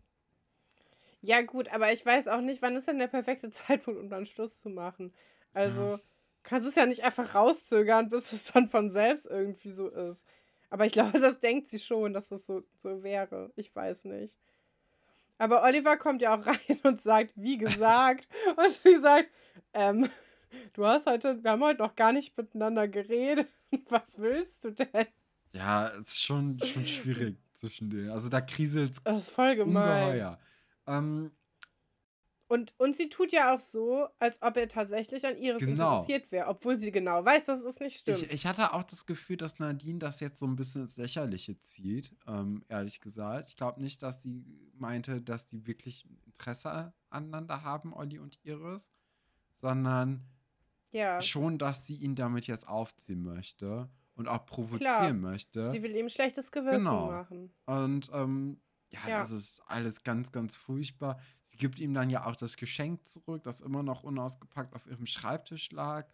Ja, 1.21 1.41
gut, 1.41 1.67
aber 1.69 1.91
ich 1.91 2.05
weiß 2.05 2.27
auch 2.27 2.41
nicht, 2.41 2.61
wann 2.61 2.75
ist 2.75 2.87
denn 2.87 2.99
der 2.99 3.07
perfekte 3.07 3.49
Zeitpunkt, 3.51 3.99
um 3.99 4.07
dann 4.07 4.27
Schluss 4.27 4.59
zu 4.59 4.69
machen. 4.69 5.15
Also, 5.51 5.93
ja. 5.93 5.99
kannst 6.43 6.69
es 6.69 6.75
ja 6.75 6.85
nicht 6.85 7.03
einfach 7.03 7.33
rauszögern, 7.33 8.11
bis 8.11 8.33
es 8.33 8.51
dann 8.51 8.67
von 8.67 8.91
selbst 8.91 9.25
irgendwie 9.25 9.69
so 9.69 9.89
ist. 9.89 10.27
Aber 10.73 10.87
ich 10.87 10.93
glaube, 10.93 11.19
das 11.19 11.39
denkt 11.39 11.69
sie 11.69 11.77
schon, 11.77 12.13
dass 12.13 12.29
das 12.29 12.47
so, 12.47 12.63
so 12.79 13.03
wäre. 13.03 13.53
Ich 13.55 13.73
weiß 13.73 14.05
nicht. 14.05 14.35
Aber 15.37 15.61
Oliver 15.61 15.97
kommt 15.97 16.23
ja 16.23 16.35
auch 16.35 16.45
rein 16.47 16.79
und 16.81 16.99
sagt, 16.99 17.31
wie 17.35 17.59
gesagt. 17.59 18.27
und 18.57 18.73
sie 18.73 18.99
sagt, 18.99 19.29
ähm, 19.73 20.09
du 20.73 20.85
hast 20.85 21.05
heute, 21.05 21.43
wir 21.43 21.51
haben 21.51 21.63
heute 21.63 21.83
noch 21.83 21.95
gar 21.95 22.11
nicht 22.11 22.35
miteinander 22.35 22.87
geredet. 22.87 23.47
Was 23.89 24.17
willst 24.17 24.63
du 24.63 24.71
denn? 24.71 25.05
Ja, 25.53 25.89
es 25.89 26.07
ist 26.07 26.23
schon, 26.23 26.59
schon 26.63 26.87
schwierig 26.87 27.37
zwischen 27.53 27.91
denen. 27.91 28.09
Also 28.09 28.29
da 28.29 28.41
kriselt 28.41 28.93
es 28.93 29.03
Das 29.03 29.27
ist 29.27 29.29
voll 29.29 29.55
gemein. 29.55 30.05
Ungeheuer. 30.05 30.39
Ähm, 30.87 31.31
und, 32.53 32.75
und 32.77 32.95
sie 32.95 33.09
tut 33.09 33.31
ja 33.31 33.51
auch 33.51 33.59
so, 33.59 34.07
als 34.19 34.39
ob 34.43 34.57
er 34.57 34.67
tatsächlich 34.67 35.25
an 35.25 35.35
Iris 35.37 35.65
genau. 35.65 35.93
interessiert 35.93 36.31
wäre, 36.31 36.47
obwohl 36.47 36.77
sie 36.77 36.91
genau 36.91 37.25
weiß, 37.25 37.47
dass 37.47 37.63
es 37.63 37.79
nicht 37.79 37.97
stimmt. 37.97 38.21
Ich, 38.21 38.31
ich, 38.31 38.45
hatte 38.45 38.75
auch 38.75 38.83
das 38.83 39.07
Gefühl, 39.07 39.37
dass 39.37 39.57
Nadine 39.57 39.97
das 39.97 40.19
jetzt 40.19 40.37
so 40.37 40.45
ein 40.45 40.55
bisschen 40.55 40.83
ins 40.83 40.95
Lächerliche 40.95 41.59
zieht, 41.61 42.15
ähm, 42.27 42.63
ehrlich 42.69 43.01
gesagt. 43.01 43.47
Ich 43.47 43.57
glaube 43.57 43.81
nicht, 43.81 44.03
dass 44.03 44.21
sie 44.21 44.45
meinte, 44.75 45.19
dass 45.19 45.47
die 45.47 45.65
wirklich 45.65 46.05
Interesse 46.27 46.93
aneinander 47.09 47.63
haben, 47.63 47.91
Olli 47.91 48.19
und 48.19 48.39
Iris, 48.43 48.87
sondern 49.59 50.23
ja. 50.91 51.23
schon, 51.23 51.57
dass 51.57 51.87
sie 51.87 51.95
ihn 51.95 52.13
damit 52.13 52.45
jetzt 52.45 52.67
aufziehen 52.67 53.23
möchte 53.23 53.89
und 54.13 54.27
auch 54.27 54.45
provozieren 54.45 54.79
Klar. 54.79 55.13
möchte. 55.13 55.71
Sie 55.71 55.81
will 55.81 55.95
ihm 55.95 56.07
schlechtes 56.07 56.51
Gewissen 56.51 56.77
genau. 56.77 57.07
machen. 57.07 57.51
Und 57.65 58.11
ähm, 58.13 58.61
ja, 58.93 59.09
ja, 59.09 59.19
das 59.19 59.31
ist 59.31 59.61
alles 59.67 60.03
ganz, 60.03 60.31
ganz 60.31 60.55
furchtbar. 60.55 61.19
Sie 61.45 61.57
gibt 61.57 61.79
ihm 61.79 61.93
dann 61.93 62.09
ja 62.09 62.25
auch 62.25 62.35
das 62.35 62.57
Geschenk 62.57 63.07
zurück, 63.07 63.43
das 63.43 63.61
immer 63.61 63.83
noch 63.83 64.03
unausgepackt 64.03 64.73
auf 64.73 64.85
ihrem 64.85 65.07
Schreibtisch 65.07 65.71
lag. 65.71 66.07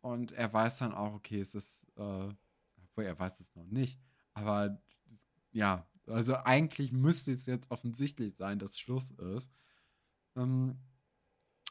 Und 0.00 0.32
er 0.32 0.52
weiß 0.52 0.78
dann 0.78 0.94
auch, 0.94 1.14
okay, 1.14 1.40
es 1.40 1.54
ist, 1.54 1.86
äh, 1.96 2.28
obwohl 2.82 3.04
er 3.04 3.18
weiß 3.18 3.40
es 3.40 3.54
noch 3.54 3.66
nicht. 3.66 3.98
Aber 4.32 4.80
ja, 5.52 5.86
also 6.06 6.36
eigentlich 6.36 6.92
müsste 6.92 7.32
es 7.32 7.46
jetzt 7.46 7.70
offensichtlich 7.70 8.36
sein, 8.36 8.58
dass 8.58 8.78
Schluss 8.78 9.10
ist. 9.10 9.50
Ähm, 10.36 10.78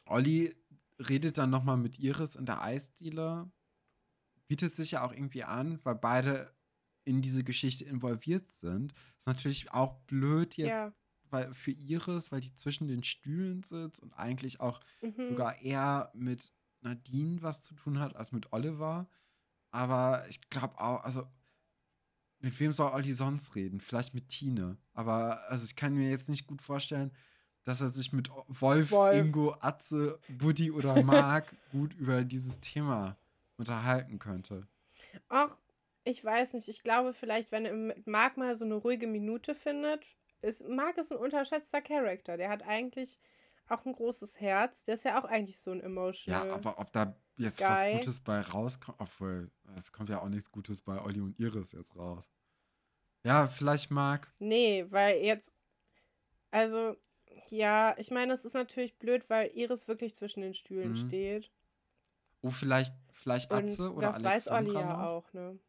Olli 0.05 0.55
redet 0.99 1.37
dann 1.37 1.49
nochmal 1.49 1.77
mit 1.77 1.99
Iris 1.99 2.35
in 2.35 2.45
der 2.45 2.61
Eisdiele. 2.61 3.51
Bietet 4.47 4.75
sich 4.75 4.91
ja 4.91 5.03
auch 5.03 5.13
irgendwie 5.13 5.43
an, 5.43 5.79
weil 5.83 5.95
beide 5.95 6.53
in 7.05 7.21
diese 7.21 7.43
Geschichte 7.43 7.85
involviert 7.85 8.49
sind. 8.61 8.93
Ist 9.19 9.27
natürlich 9.27 9.71
auch 9.71 9.95
blöd 10.07 10.55
jetzt, 10.55 10.69
ja. 10.69 10.93
weil 11.29 11.53
für 11.53 11.71
Iris, 11.71 12.31
weil 12.31 12.41
die 12.41 12.55
zwischen 12.55 12.87
den 12.87 13.03
Stühlen 13.03 13.63
sitzt 13.63 14.01
und 14.01 14.13
eigentlich 14.13 14.59
auch 14.59 14.79
mhm. 15.01 15.29
sogar 15.29 15.61
eher 15.61 16.11
mit 16.13 16.51
Nadine 16.81 17.41
was 17.41 17.61
zu 17.61 17.73
tun 17.75 17.99
hat 17.99 18.15
als 18.15 18.31
mit 18.31 18.51
Oliver. 18.51 19.07
Aber 19.71 20.25
ich 20.29 20.41
glaube 20.49 20.79
auch, 20.79 21.03
also 21.03 21.27
mit 22.39 22.59
wem 22.59 22.73
soll 22.73 22.91
Olli 22.91 23.13
sonst 23.13 23.55
reden? 23.55 23.79
Vielleicht 23.79 24.13
mit 24.13 24.27
Tine. 24.27 24.77
Aber 24.93 25.49
also 25.49 25.63
ich 25.65 25.75
kann 25.75 25.93
mir 25.93 26.09
jetzt 26.09 26.29
nicht 26.29 26.45
gut 26.45 26.61
vorstellen, 26.61 27.11
dass 27.63 27.79
er 27.79 27.87
sich 27.87 28.11
mit 28.11 28.29
Wolf, 28.47 28.91
Wolf. 28.91 29.15
Ingo, 29.15 29.55
Atze, 29.61 30.19
Buddy 30.27 30.69
oder 30.69 31.01
Marc 31.03 31.55
gut 31.71 31.93
über 31.93 32.23
dieses 32.23 32.59
Thema 32.59 33.17
unterhalten 33.57 34.19
könnte. 34.19 34.67
Ach, 35.29 35.57
ich 36.03 36.23
weiß 36.23 36.53
nicht. 36.53 36.67
Ich 36.67 36.83
glaube 36.83 37.13
vielleicht, 37.13 37.51
wenn 37.51 37.65
er 37.65 37.73
mit 37.73 38.07
Marc 38.07 38.37
mal 38.37 38.55
so 38.55 38.65
eine 38.65 38.75
ruhige 38.75 39.07
Minute 39.07 39.55
findet, 39.55 40.05
ist 40.41 40.67
Marc 40.67 40.97
ist 40.97 41.11
ein 41.11 41.17
unterschätzter 41.17 41.81
Charakter. 41.81 42.37
Der 42.37 42.49
hat 42.49 42.63
eigentlich 42.63 43.19
auch 43.67 43.85
ein 43.85 43.93
großes 43.93 44.39
Herz. 44.39 44.83
Der 44.83 44.95
ist 44.95 45.05
ja 45.05 45.19
auch 45.19 45.25
eigentlich 45.25 45.59
so 45.59 45.71
ein 45.71 45.81
emotional. 45.81 46.47
Ja, 46.47 46.53
aber 46.53 46.79
ob 46.79 46.91
da 46.91 47.15
jetzt 47.37 47.59
Guy. 47.59 47.67
was 47.67 47.91
Gutes 47.99 48.19
bei 48.19 48.41
rauskommt, 48.41 48.99
obwohl 48.99 49.51
es 49.75 49.91
kommt 49.91 50.09
ja 50.09 50.21
auch 50.21 50.29
nichts 50.29 50.51
Gutes 50.51 50.81
bei 50.81 51.01
Olli 51.01 51.21
und 51.21 51.39
Iris 51.39 51.71
jetzt 51.71 51.95
raus. 51.95 52.29
Ja, 53.23 53.47
vielleicht 53.47 53.89
Marc. 53.89 54.33
Nee, 54.39 54.85
weil 54.89 55.23
jetzt 55.23 55.51
also 56.51 56.95
ja, 57.49 57.95
ich 57.97 58.11
meine, 58.11 58.33
es 58.33 58.45
ist 58.45 58.53
natürlich 58.53 58.97
blöd, 58.99 59.29
weil 59.29 59.51
Iris 59.55 59.87
wirklich 59.87 60.15
zwischen 60.15 60.41
den 60.41 60.53
Stühlen 60.53 60.91
mhm. 60.91 60.95
steht. 60.95 61.51
Oh, 62.41 62.51
vielleicht, 62.51 62.93
vielleicht 63.11 63.51
Atze 63.51 63.89
und 63.89 63.97
oder 63.97 64.07
das 64.07 64.15
Alexandra 64.17 64.33
weiß 64.33 64.47
Olli 64.49 64.73
ja 64.73 65.07
auch, 65.07 65.33
ne? 65.33 65.59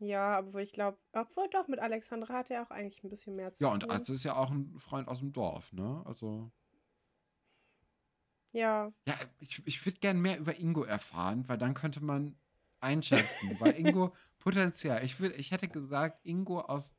Ja, 0.00 0.40
obwohl 0.40 0.62
ich 0.62 0.72
glaube, 0.72 0.98
obwohl 1.12 1.48
doch, 1.50 1.68
mit 1.68 1.78
Alexandra 1.78 2.34
hat 2.34 2.50
er 2.50 2.62
auch 2.62 2.70
eigentlich 2.70 3.04
ein 3.04 3.10
bisschen 3.10 3.36
mehr 3.36 3.52
zu 3.52 3.62
ja, 3.62 3.70
tun. 3.70 3.80
Ja, 3.80 3.86
und 3.86 3.92
Atze 3.92 4.14
ist 4.14 4.24
ja 4.24 4.34
auch 4.34 4.50
ein 4.50 4.78
Freund 4.78 5.08
aus 5.08 5.18
dem 5.18 5.32
Dorf, 5.32 5.72
ne? 5.72 6.02
Also. 6.06 6.50
Ja. 8.52 8.92
Ja, 9.06 9.14
ich, 9.38 9.62
ich 9.66 9.84
würde 9.84 9.98
gerne 10.00 10.18
mehr 10.18 10.38
über 10.38 10.58
Ingo 10.58 10.84
erfahren, 10.84 11.46
weil 11.48 11.58
dann 11.58 11.74
könnte 11.74 12.02
man 12.02 12.34
einschätzen. 12.80 13.60
weil 13.60 13.78
Ingo 13.78 14.14
potenziell, 14.38 15.04
ich, 15.04 15.20
würd, 15.20 15.36
ich 15.36 15.50
hätte 15.50 15.68
gesagt, 15.68 16.24
Ingo 16.24 16.60
aus 16.60 16.96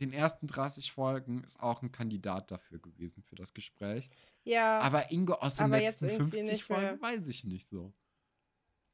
den 0.00 0.12
ersten 0.12 0.46
30 0.46 0.92
Folgen 0.92 1.44
ist 1.44 1.60
auch 1.60 1.82
ein 1.82 1.92
Kandidat 1.92 2.50
dafür 2.50 2.78
gewesen 2.78 3.22
für 3.22 3.36
das 3.36 3.52
Gespräch. 3.52 4.08
Ja. 4.44 4.78
Aber 4.78 5.10
Ingo 5.12 5.34
aus 5.34 5.56
den 5.56 5.70
letzten 5.70 6.08
50 6.08 6.64
Folgen 6.64 7.00
weiß 7.00 7.28
ich 7.28 7.44
nicht 7.44 7.68
so. 7.68 7.92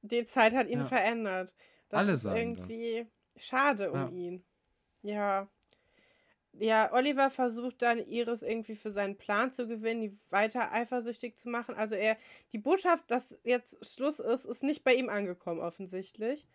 Die 0.03 0.27
Zeit 0.27 0.55
hat 0.55 0.69
ihn 0.69 0.81
ja. 0.81 0.87
verändert. 0.87 1.55
Das 1.89 2.01
Alle 2.01 2.13
ist 2.15 2.25
irgendwie 2.25 3.05
das. 3.05 3.24
Schade 3.37 3.91
um 3.93 3.99
ja. 3.99 4.09
ihn. 4.09 4.45
Ja. 5.03 5.49
Ja, 6.59 6.93
Oliver 6.93 7.31
versucht 7.31 7.83
dann 7.83 7.99
Iris 7.99 8.43
irgendwie 8.43 8.77
für 8.77 8.91
seinen 8.91 9.17
Plan 9.17 9.51
zu 9.51 9.67
gewinnen, 9.67 10.03
die 10.03 10.19
weiter 10.31 10.71
eifersüchtig 10.73 11.37
zu 11.37 11.49
machen. 11.49 11.75
Also 11.75 11.97
er, 11.97 12.17
die 12.53 12.59
Botschaft, 12.59 13.11
dass 13.11 13.41
jetzt 13.43 13.85
Schluss 13.85 14.21
ist, 14.21 14.45
ist 14.45 14.63
nicht 14.63 14.85
bei 14.85 14.95
ihm 14.95 15.09
angekommen 15.09 15.61
offensichtlich. 15.61 16.47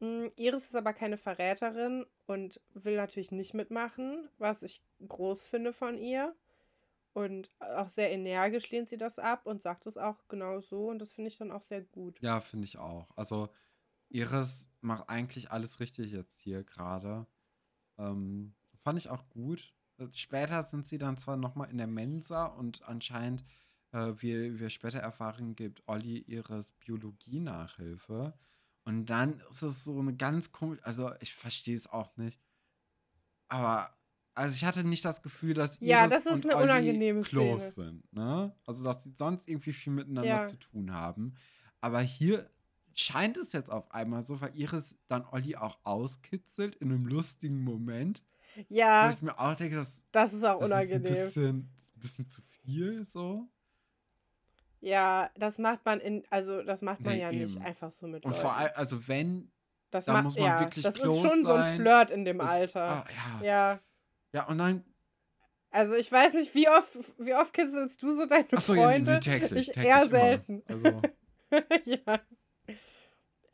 Mm, 0.00 0.26
Iris 0.36 0.64
ist 0.64 0.76
aber 0.76 0.94
keine 0.94 1.18
Verräterin 1.18 2.06
und 2.26 2.60
will 2.72 2.96
natürlich 2.96 3.30
nicht 3.30 3.52
mitmachen, 3.52 4.28
was 4.38 4.62
ich 4.62 4.82
groß 5.06 5.46
finde 5.46 5.74
von 5.74 5.98
ihr. 5.98 6.34
Und 7.12 7.50
auch 7.60 7.88
sehr 7.88 8.10
energisch 8.10 8.70
lehnt 8.70 8.88
sie 8.88 8.98
das 8.98 9.18
ab 9.18 9.46
und 9.46 9.62
sagt 9.62 9.86
es 9.86 9.96
auch 9.96 10.16
genau 10.28 10.60
so. 10.60 10.88
Und 10.88 10.98
das 10.98 11.12
finde 11.12 11.28
ich 11.28 11.38
dann 11.38 11.50
auch 11.50 11.62
sehr 11.62 11.80
gut. 11.80 12.20
Ja, 12.20 12.40
finde 12.40 12.66
ich 12.66 12.78
auch. 12.78 13.08
Also 13.16 13.48
Iris 14.10 14.68
macht 14.86 15.08
eigentlich 15.08 15.50
alles 15.50 15.80
richtig 15.80 16.12
jetzt 16.12 16.40
hier 16.40 16.64
gerade. 16.64 17.26
Ähm, 17.98 18.54
fand 18.82 18.98
ich 18.98 19.10
auch 19.10 19.28
gut. 19.28 19.74
Später 20.12 20.62
sind 20.64 20.86
sie 20.86 20.98
dann 20.98 21.18
zwar 21.18 21.36
nochmal 21.36 21.70
in 21.70 21.78
der 21.78 21.86
Mensa 21.86 22.46
und 22.46 22.86
anscheinend, 22.86 23.44
äh, 23.92 24.12
wie 24.18 24.58
wir 24.58 24.70
später 24.70 24.98
erfahren, 24.98 25.56
gibt 25.56 25.82
Olli 25.86 26.18
ihres 26.18 26.72
Biologie-Nachhilfe. 26.84 28.34
Und 28.84 29.06
dann 29.06 29.40
ist 29.50 29.62
es 29.62 29.84
so 29.84 29.98
eine 29.98 30.14
ganz 30.14 30.52
komische, 30.52 30.84
also 30.84 31.12
ich 31.20 31.34
verstehe 31.34 31.76
es 31.76 31.88
auch 31.88 32.16
nicht. 32.16 32.40
Aber, 33.48 33.90
also 34.34 34.54
ich 34.54 34.64
hatte 34.64 34.84
nicht 34.84 35.04
das 35.04 35.22
Gefühl, 35.22 35.54
dass 35.54 35.78
Iris 35.80 35.88
ja, 35.88 36.06
das 36.06 36.26
ist 36.26 36.44
und 36.44 36.50
eine 36.50 36.62
unangenehme 36.62 37.22
close 37.22 37.70
Szene. 37.70 37.90
sind, 37.90 38.12
ne? 38.12 38.54
Also, 38.66 38.84
dass 38.84 39.02
sie 39.02 39.10
sonst 39.10 39.48
irgendwie 39.48 39.72
viel 39.72 39.92
miteinander 39.92 40.28
ja. 40.28 40.46
zu 40.46 40.56
tun 40.56 40.92
haben. 40.92 41.34
Aber 41.80 42.00
hier 42.00 42.48
scheint 42.96 43.36
es 43.36 43.52
jetzt 43.52 43.70
auf 43.70 43.92
einmal 43.92 44.24
so, 44.24 44.40
weil 44.40 44.50
Iris 44.54 44.96
dann 45.08 45.24
Olli 45.30 45.54
auch 45.56 45.78
auskitzelt 45.84 46.74
in 46.76 46.90
einem 46.90 47.06
lustigen 47.06 47.62
Moment. 47.62 48.24
Ja. 48.68 49.06
Wo 49.06 49.10
ich 49.10 49.22
mir 49.22 49.38
auch 49.38 49.54
denke, 49.54 49.76
das, 49.76 50.02
das 50.12 50.32
ist 50.32 50.44
auch 50.44 50.58
das 50.58 50.66
unangenehm. 50.66 51.04
Ist 51.04 51.18
ein 51.18 51.26
bisschen, 51.26 51.56
ein 51.56 52.00
bisschen 52.00 52.30
zu 52.30 52.42
viel 52.42 53.06
so. 53.06 53.48
Ja, 54.80 55.30
das 55.36 55.58
macht 55.58 55.84
man 55.84 56.00
in, 56.00 56.24
also 56.30 56.62
das 56.62 56.80
macht 56.82 57.00
man 57.00 57.14
nee, 57.14 57.22
ja 57.22 57.30
eben. 57.30 57.40
nicht 57.40 57.60
einfach 57.60 57.90
so 57.90 58.06
mit 58.06 58.24
Und 58.24 58.32
Leuten. 58.32 58.42
vor 58.42 58.56
allem, 58.56 58.72
also 58.74 59.08
wenn, 59.08 59.50
das 59.90 60.06
dann 60.06 60.24
muss 60.24 60.36
man 60.36 60.44
ja, 60.44 60.60
wirklich 60.60 60.82
Das 60.82 60.96
ist 60.96 61.04
schon 61.04 61.20
sein. 61.20 61.44
so 61.44 61.52
ein 61.52 61.76
Flirt 61.76 62.10
in 62.10 62.24
dem 62.24 62.38
das, 62.38 62.50
Alter. 62.50 62.88
Ah, 62.88 63.04
ja. 63.40 63.44
ja. 63.44 63.80
Ja, 64.32 64.48
und 64.48 64.58
dann. 64.58 64.84
Also 65.70 65.94
ich 65.94 66.10
weiß 66.10 66.34
nicht, 66.34 66.54
wie 66.54 66.68
oft, 66.68 66.96
wie 67.18 67.34
oft 67.34 67.52
kitzelst 67.52 68.02
du 68.02 68.14
so 68.14 68.26
deine 68.26 68.46
so, 68.52 68.74
Freunde? 68.74 69.12
Ja, 69.12 69.20
täglich, 69.20 69.68
ich 69.68 69.74
täglich 69.74 69.86
eher 69.86 70.08
selten. 70.08 70.62
Also. 70.66 71.02
ja. 71.84 72.20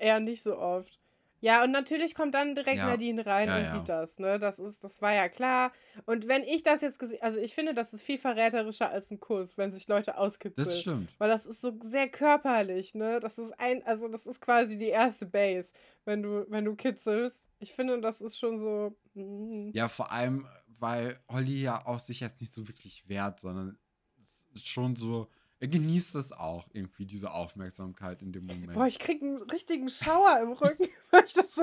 Eher 0.02 0.20
nicht 0.20 0.42
so 0.42 0.58
oft. 0.58 0.98
Ja, 1.42 1.64
und 1.64 1.72
natürlich 1.72 2.14
kommt 2.14 2.36
dann 2.36 2.54
direkt 2.54 2.78
ja. 2.78 2.86
Nadine 2.86 3.26
rein 3.26 3.48
ja, 3.48 3.56
und 3.56 3.62
ja. 3.64 3.72
sieht 3.72 3.88
das, 3.88 4.20
ne? 4.20 4.38
Das 4.38 4.60
ist, 4.60 4.84
das 4.84 5.02
war 5.02 5.12
ja 5.12 5.28
klar. 5.28 5.72
Und 6.06 6.28
wenn 6.28 6.44
ich 6.44 6.62
das 6.62 6.82
jetzt 6.82 7.00
gesehen, 7.00 7.20
also 7.20 7.40
ich 7.40 7.52
finde, 7.52 7.74
das 7.74 7.92
ist 7.92 8.02
viel 8.02 8.16
verräterischer 8.16 8.90
als 8.90 9.10
ein 9.10 9.18
Kuss, 9.18 9.58
wenn 9.58 9.72
sich 9.72 9.88
Leute 9.88 10.16
auskitzeln. 10.18 10.64
Das 10.64 10.80
stimmt. 10.80 11.10
Weil 11.18 11.28
das 11.28 11.46
ist 11.46 11.60
so 11.60 11.76
sehr 11.82 12.08
körperlich, 12.08 12.94
ne? 12.94 13.18
Das 13.18 13.38
ist 13.38 13.58
ein, 13.58 13.84
also 13.84 14.06
das 14.06 14.24
ist 14.26 14.40
quasi 14.40 14.78
die 14.78 14.86
erste 14.86 15.26
Base, 15.26 15.72
wenn 16.04 16.22
du, 16.22 16.46
wenn 16.48 16.64
du 16.64 16.76
kitzelst. 16.76 17.48
Ich 17.58 17.72
finde, 17.72 18.00
das 18.00 18.20
ist 18.20 18.38
schon 18.38 18.58
so. 18.58 18.96
Mm. 19.14 19.70
Ja, 19.72 19.88
vor 19.88 20.12
allem, 20.12 20.46
weil 20.78 21.18
Holly 21.28 21.60
ja 21.60 21.84
auch 21.86 21.98
sich 21.98 22.20
jetzt 22.20 22.40
nicht 22.40 22.54
so 22.54 22.68
wirklich 22.68 23.08
wehrt, 23.08 23.40
sondern 23.40 23.76
es 24.22 24.46
ist 24.54 24.68
schon 24.68 24.94
so 24.94 25.28
er 25.62 25.68
genießt 25.68 26.16
es 26.16 26.32
auch 26.32 26.68
irgendwie, 26.72 27.06
diese 27.06 27.30
Aufmerksamkeit 27.30 28.20
in 28.20 28.32
dem 28.32 28.44
Moment. 28.46 28.72
Boah, 28.72 28.88
ich 28.88 28.98
krieg 28.98 29.22
einen 29.22 29.40
richtigen 29.42 29.88
Schauer 29.88 30.40
im 30.42 30.50
Rücken, 30.50 30.88
weil 31.12 31.24
ich 31.24 31.34
das 31.34 31.54
so 31.54 31.62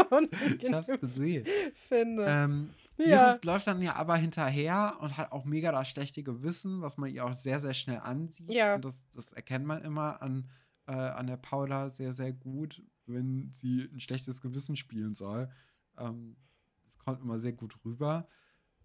Ich 0.57 0.71
hab's 0.71 0.87
gesehen. 1.01 1.45
finde. 1.89 2.25
Ähm, 2.25 2.69
ja. 2.95 3.31
Iris 3.31 3.43
läuft 3.43 3.67
dann 3.67 3.81
ja 3.81 3.97
aber 3.97 4.15
hinterher 4.15 4.95
und 5.01 5.17
hat 5.17 5.33
auch 5.33 5.43
mega 5.43 5.73
das 5.73 5.89
schlechte 5.89 6.23
Gewissen, 6.23 6.81
was 6.81 6.95
man 6.95 7.13
ihr 7.13 7.25
auch 7.25 7.33
sehr, 7.33 7.59
sehr 7.59 7.73
schnell 7.73 7.99
ansieht. 7.99 8.49
Ja. 8.53 8.75
Und 8.75 8.85
das, 8.85 8.95
das 9.13 9.33
erkennt 9.33 9.65
man 9.65 9.81
immer 9.81 10.21
an, 10.21 10.47
äh, 10.87 10.93
an 10.93 11.27
der 11.27 11.35
Paula 11.35 11.89
sehr, 11.89 12.13
sehr 12.13 12.31
gut, 12.31 12.81
wenn 13.05 13.51
sie 13.51 13.89
ein 13.91 13.99
schlechtes 13.99 14.39
Gewissen 14.39 14.77
spielen 14.77 15.13
soll. 15.13 15.49
Ähm, 15.97 16.37
das 16.85 16.97
kommt 16.99 17.21
immer 17.21 17.37
sehr 17.37 17.51
gut 17.51 17.75
rüber. 17.83 18.29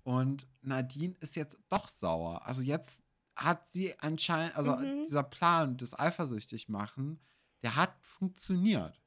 Und 0.02 0.48
Nadine 0.60 1.14
ist 1.20 1.36
jetzt 1.36 1.56
doch 1.68 1.88
sauer. 1.88 2.44
Also 2.44 2.62
jetzt 2.62 3.03
hat 3.36 3.70
sie 3.70 3.98
anscheinend, 3.98 4.56
also 4.56 4.76
mhm. 4.76 5.04
dieser 5.04 5.22
Plan 5.22 5.76
des 5.76 5.98
eifersüchtig 5.98 6.68
machen, 6.68 7.20
der 7.62 7.76
hat 7.76 7.94
funktioniert. 8.02 9.00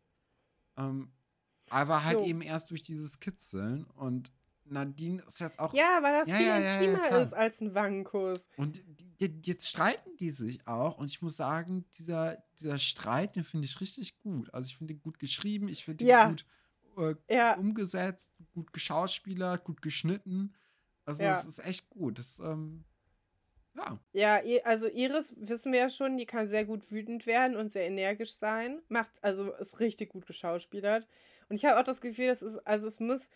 Ähm, 0.76 1.12
aber 1.70 2.04
halt 2.04 2.20
so. 2.20 2.26
eben 2.26 2.42
erst 2.42 2.72
durch 2.72 2.84
dieses 2.84 3.20
Kitzeln 3.20 3.86
und 3.96 4.32
Nadine 4.70 5.22
ist 5.24 5.40
jetzt 5.40 5.60
auch. 5.60 5.74
Ja, 5.74 6.00
weil 6.02 6.14
das 6.14 6.28
ja, 6.28 6.36
viel 6.36 6.48
ja, 6.48 6.58
intimer 6.58 7.10
ja, 7.10 7.18
ist 7.22 7.34
als 7.34 7.62
ein 7.62 7.74
Wangenkuss. 7.74 8.50
Und 8.58 8.80
jetzt 9.20 9.70
streiten 9.70 10.16
die 10.20 10.32
sich 10.32 10.68
auch. 10.68 10.98
Und 10.98 11.08
ich 11.08 11.22
muss 11.22 11.38
sagen, 11.38 11.86
dieser, 11.98 12.44
dieser 12.60 12.78
Streit, 12.78 13.36
den 13.36 13.44
finde 13.44 13.66
ich 13.66 13.80
richtig 13.80 14.20
gut. 14.20 14.54
Also 14.54 14.68
ich 14.68 14.78
finde 14.78 14.94
ihn 14.94 15.02
gut 15.02 15.20
geschrieben, 15.20 15.70
ich 15.70 15.84
finde 15.86 16.06
ihn 16.06 16.38
gut 16.96 17.18
äh, 17.28 17.56
umgesetzt, 17.58 18.32
gut 18.54 18.74
geschauspielert, 18.74 19.64
gut 19.64 19.82
geschnitten. 19.82 20.54
Also 21.06 21.24
es 21.24 21.46
ist 21.46 21.66
echt 21.66 21.90
gut. 21.90 22.20
Das, 22.20 22.40
ähm, 22.40 22.84
ja. 23.78 24.00
Ja, 24.14 24.42
also 24.64 24.88
Iris 24.88 25.34
wissen 25.38 25.72
wir 25.72 25.80
ja 25.80 25.90
schon, 25.90 26.18
die 26.18 26.26
kann 26.26 26.48
sehr 26.48 26.66
gut 26.66 26.92
wütend 26.92 27.26
werden 27.26 27.56
und 27.56 27.72
sehr 27.72 27.86
energisch 27.86 28.34
sein. 28.34 28.82
Macht, 28.90 29.12
also 29.22 29.52
ist 29.54 29.80
richtig 29.80 30.10
gut 30.10 30.26
geschauspielert. 30.26 31.08
Und 31.50 31.56
ich 31.56 31.66
habe 31.66 31.80
auch 31.80 31.84
das 31.84 32.02
Gefühl, 32.02 32.28
dass 32.28 32.42
es, 32.42 32.58
also 32.66 32.88
es 32.88 33.00
muss, 33.00 33.30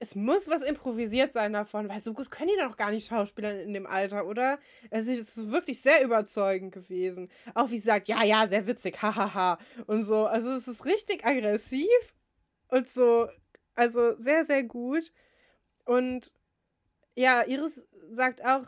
es 0.00 0.14
muss 0.14 0.48
was 0.48 0.62
improvisiert 0.62 1.32
sein 1.32 1.52
davon, 1.52 1.88
weil 1.88 2.00
so 2.00 2.12
gut 2.12 2.30
können 2.30 2.50
die 2.54 2.62
doch 2.62 2.76
gar 2.76 2.90
nicht 2.90 3.08
schauspielern 3.08 3.58
in 3.58 3.74
dem 3.74 3.86
Alter, 3.86 4.26
oder? 4.26 4.58
Also 4.90 5.10
es 5.10 5.36
ist 5.36 5.50
wirklich 5.50 5.80
sehr 5.82 6.02
überzeugend 6.04 6.72
gewesen. 6.72 7.30
Auch 7.54 7.70
wie 7.70 7.78
sie 7.78 7.86
sagt, 7.86 8.08
ja, 8.08 8.22
ja, 8.24 8.48
sehr 8.48 8.66
witzig, 8.66 9.02
hahaha. 9.02 9.58
und 9.86 10.04
so. 10.04 10.26
Also 10.26 10.50
es 10.50 10.68
ist 10.68 10.84
richtig 10.84 11.24
aggressiv 11.24 11.88
und 12.68 12.88
so, 12.88 13.28
also 13.74 14.14
sehr, 14.14 14.44
sehr 14.44 14.62
gut. 14.62 15.12
Und 15.84 16.32
ja, 17.14 17.44
Iris 17.46 17.86
sagt 18.10 18.44
auch, 18.44 18.64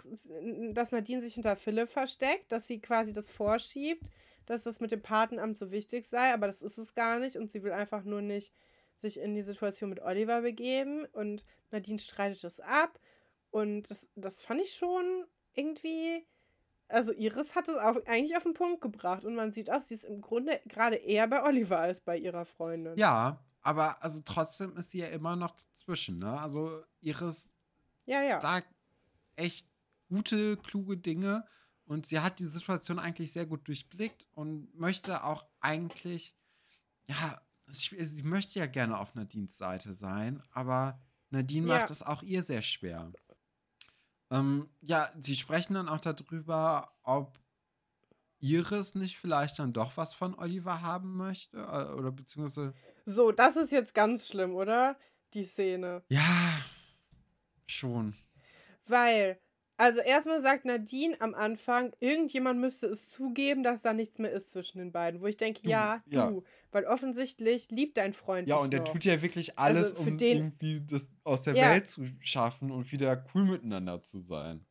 dass 0.72 0.92
Nadine 0.92 1.20
sich 1.20 1.34
hinter 1.34 1.56
Philipp 1.56 1.90
versteckt, 1.90 2.52
dass 2.52 2.66
sie 2.66 2.80
quasi 2.80 3.12
das 3.12 3.30
vorschiebt, 3.30 4.10
dass 4.46 4.64
das 4.64 4.80
mit 4.80 4.92
dem 4.92 5.02
Patenamt 5.02 5.56
so 5.56 5.70
wichtig 5.70 6.06
sei, 6.06 6.32
aber 6.32 6.46
das 6.46 6.62
ist 6.62 6.78
es 6.78 6.94
gar 6.94 7.18
nicht 7.18 7.36
und 7.36 7.50
sie 7.50 7.62
will 7.62 7.72
einfach 7.72 8.04
nur 8.04 8.20
nicht 8.22 8.52
sich 8.96 9.18
in 9.18 9.34
die 9.34 9.42
Situation 9.42 9.90
mit 9.90 10.00
Oliver 10.02 10.42
begeben 10.42 11.06
und 11.12 11.44
Nadine 11.70 11.98
streitet 11.98 12.44
es 12.44 12.60
ab 12.60 12.98
Und 13.54 13.88
das, 13.88 14.08
das 14.16 14.42
fand 14.42 14.60
ich 14.60 14.74
schon 14.74 15.26
irgendwie. 15.54 16.26
Also 16.88 17.12
Iris 17.12 17.54
hat 17.54 17.68
es 17.68 17.76
auch 17.76 18.04
eigentlich 18.04 18.36
auf 18.36 18.42
den 18.42 18.52
Punkt 18.52 18.80
gebracht. 18.80 19.24
Und 19.24 19.36
man 19.36 19.52
sieht 19.52 19.70
auch, 19.70 19.80
sie 19.80 19.94
ist 19.94 20.02
im 20.02 20.20
Grunde 20.20 20.60
gerade 20.66 20.96
eher 20.96 21.28
bei 21.28 21.40
Oliver 21.44 21.78
als 21.78 22.00
bei 22.00 22.18
ihrer 22.18 22.46
Freundin. 22.46 22.96
Ja, 22.96 23.38
aber 23.60 24.02
also 24.02 24.20
trotzdem 24.24 24.76
ist 24.76 24.90
sie 24.90 24.98
ja 24.98 25.06
immer 25.06 25.36
noch 25.36 25.54
dazwischen, 25.54 26.18
ne? 26.18 26.40
Also 26.40 26.82
Iris 27.00 27.48
ja, 28.06 28.22
ja. 28.22 28.40
sagt 28.40 28.68
echt 29.36 29.68
gute, 30.08 30.56
kluge 30.58 30.96
Dinge. 30.96 31.44
Und 31.86 32.06
sie 32.06 32.20
hat 32.20 32.38
die 32.38 32.46
Situation 32.46 32.98
eigentlich 32.98 33.32
sehr 33.32 33.46
gut 33.46 33.68
durchblickt 33.68 34.26
und 34.32 34.74
möchte 34.74 35.24
auch 35.24 35.44
eigentlich, 35.60 36.34
ja, 37.06 37.40
sie 37.66 38.22
möchte 38.22 38.58
ja 38.58 38.66
gerne 38.66 38.98
auf 38.98 39.14
Nadines 39.14 39.58
Seite 39.58 39.92
sein, 39.92 40.42
aber 40.52 40.98
Nadine 41.30 41.68
ja. 41.68 41.78
macht 41.78 41.90
es 41.90 42.02
auch 42.02 42.22
ihr 42.22 42.42
sehr 42.42 42.62
schwer. 42.62 43.12
Ähm, 44.30 44.68
ja, 44.80 45.10
sie 45.20 45.36
sprechen 45.36 45.74
dann 45.74 45.88
auch 45.88 46.00
darüber, 46.00 46.90
ob 47.02 47.38
Iris 48.40 48.94
nicht 48.94 49.18
vielleicht 49.18 49.58
dann 49.58 49.72
doch 49.72 49.96
was 49.96 50.14
von 50.14 50.34
Oliver 50.34 50.82
haben 50.82 51.16
möchte. 51.16 51.58
Äh, 51.58 51.92
oder 51.94 52.12
beziehungsweise. 52.12 52.74
So, 53.06 53.32
das 53.32 53.56
ist 53.56 53.72
jetzt 53.72 53.94
ganz 53.94 54.26
schlimm, 54.26 54.54
oder? 54.54 54.96
Die 55.34 55.44
Szene. 55.44 56.02
Ja, 56.08 56.60
schon. 57.66 58.14
Weil 58.86 59.38
also 59.76 60.00
erstmal 60.00 60.40
sagt 60.40 60.64
Nadine 60.64 61.20
am 61.20 61.34
Anfang, 61.34 61.92
irgendjemand 61.98 62.60
müsste 62.60 62.86
es 62.86 63.08
zugeben, 63.08 63.64
dass 63.64 63.82
da 63.82 63.92
nichts 63.92 64.18
mehr 64.18 64.30
ist 64.30 64.52
zwischen 64.52 64.78
den 64.78 64.92
beiden. 64.92 65.20
Wo 65.20 65.26
ich 65.26 65.36
denke, 65.36 65.62
du, 65.62 65.70
ja, 65.70 66.00
ja, 66.06 66.28
du. 66.28 66.44
Weil 66.70 66.84
offensichtlich 66.84 67.70
liebt 67.70 67.96
dein 67.96 68.12
Freund 68.12 68.48
Ja, 68.48 68.56
und 68.56 68.72
der 68.72 68.80
noch. 68.80 68.92
tut 68.92 69.04
ja 69.04 69.20
wirklich 69.20 69.58
also 69.58 69.78
alles, 69.78 69.96
also 69.96 70.10
um 70.10 70.16
den, 70.16 70.36
irgendwie 70.36 70.80
das 70.86 71.08
aus 71.24 71.42
der 71.42 71.56
ja. 71.56 71.70
Welt 71.70 71.88
zu 71.88 72.06
schaffen 72.20 72.70
und 72.70 72.92
wieder 72.92 73.24
cool 73.34 73.44
miteinander 73.44 74.00
zu 74.02 74.20
sein. 74.20 74.64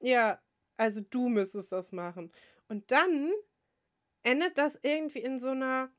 Ja, 0.00 0.40
also 0.76 1.00
du 1.00 1.28
müsstest 1.28 1.70
das 1.70 1.92
machen. 1.92 2.32
Und 2.68 2.90
dann 2.90 3.30
endet 4.24 4.58
das 4.58 4.76
irgendwie 4.82 5.20
in 5.20 5.38
so 5.38 5.50
einer 5.50 5.90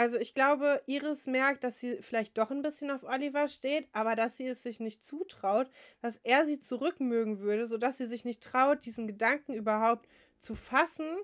also 0.00 0.16
ich 0.16 0.32
glaube, 0.32 0.80
Iris 0.86 1.26
merkt, 1.26 1.62
dass 1.62 1.78
sie 1.78 1.96
vielleicht 2.00 2.38
doch 2.38 2.50
ein 2.50 2.62
bisschen 2.62 2.90
auf 2.90 3.04
Oliver 3.04 3.48
steht, 3.48 3.86
aber 3.92 4.16
dass 4.16 4.38
sie 4.38 4.46
es 4.46 4.62
sich 4.62 4.80
nicht 4.80 5.04
zutraut, 5.04 5.70
dass 6.00 6.16
er 6.22 6.46
sie 6.46 6.58
zurückmögen 6.58 7.40
würde, 7.40 7.66
sodass 7.66 7.98
sie 7.98 8.06
sich 8.06 8.24
nicht 8.24 8.42
traut, 8.42 8.86
diesen 8.86 9.06
Gedanken 9.06 9.52
überhaupt 9.52 10.08
zu 10.38 10.54
fassen, 10.54 11.18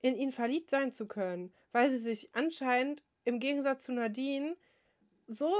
in 0.00 0.16
ihn 0.16 0.32
verliebt 0.32 0.70
sein 0.70 0.92
zu 0.92 1.06
können, 1.06 1.52
weil 1.72 1.90
sie 1.90 1.98
sich 1.98 2.34
anscheinend 2.34 3.02
im 3.24 3.38
Gegensatz 3.38 3.84
zu 3.84 3.92
Nadine 3.92 4.56
so 5.26 5.52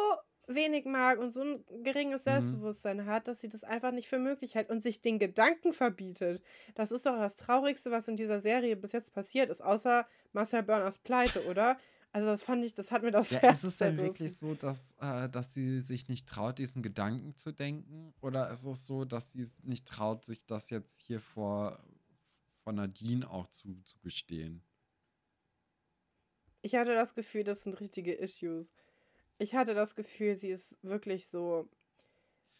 wenig 0.46 0.86
mag 0.86 1.18
und 1.18 1.28
so 1.28 1.42
ein 1.42 1.62
geringes 1.82 2.22
mhm. 2.22 2.30
Selbstbewusstsein 2.30 2.96
mhm. 2.98 3.06
hat, 3.06 3.28
dass 3.28 3.42
sie 3.42 3.50
das 3.50 3.64
einfach 3.64 3.92
nicht 3.92 4.08
für 4.08 4.18
möglich 4.18 4.54
hält 4.54 4.70
und 4.70 4.82
sich 4.82 5.02
den 5.02 5.18
Gedanken 5.18 5.74
verbietet. 5.74 6.42
Das 6.74 6.90
ist 6.90 7.04
doch 7.04 7.18
das 7.18 7.36
Traurigste, 7.36 7.90
was 7.90 8.08
in 8.08 8.16
dieser 8.16 8.40
Serie 8.40 8.76
bis 8.76 8.92
jetzt 8.92 9.12
passiert 9.12 9.50
ist, 9.50 9.60
außer 9.60 10.06
Marcel 10.32 10.62
Burners 10.62 10.96
Pleite, 10.96 11.44
oder? 11.50 11.76
Also 12.16 12.28
das 12.28 12.44
fand 12.44 12.64
ich, 12.64 12.72
das 12.72 12.90
hat 12.92 13.02
mir 13.02 13.10
das 13.10 13.30
ja, 13.30 13.40
Herz 13.40 13.58
Ist 13.58 13.64
es 13.64 13.76
denn 13.76 13.98
wirklich 13.98 14.38
so, 14.38 14.54
dass, 14.54 14.94
äh, 15.02 15.28
dass 15.28 15.52
sie 15.52 15.82
sich 15.82 16.08
nicht 16.08 16.26
traut, 16.26 16.56
diesen 16.56 16.80
Gedanken 16.80 17.36
zu 17.36 17.52
denken? 17.52 18.14
Oder 18.22 18.48
ist 18.48 18.64
es 18.64 18.86
so, 18.86 19.04
dass 19.04 19.32
sie 19.32 19.46
nicht 19.64 19.86
traut, 19.86 20.24
sich 20.24 20.46
das 20.46 20.70
jetzt 20.70 20.98
hier 20.98 21.20
vor, 21.20 21.78
vor 22.64 22.72
Nadine 22.72 23.28
auch 23.30 23.48
zu, 23.48 23.82
zu 23.82 23.98
gestehen? 23.98 24.62
Ich 26.62 26.74
hatte 26.74 26.94
das 26.94 27.14
Gefühl, 27.14 27.44
das 27.44 27.64
sind 27.64 27.78
richtige 27.80 28.14
Issues. 28.14 28.72
Ich 29.36 29.54
hatte 29.54 29.74
das 29.74 29.94
Gefühl, 29.94 30.36
sie 30.36 30.48
ist 30.48 30.78
wirklich 30.82 31.26
so. 31.26 31.68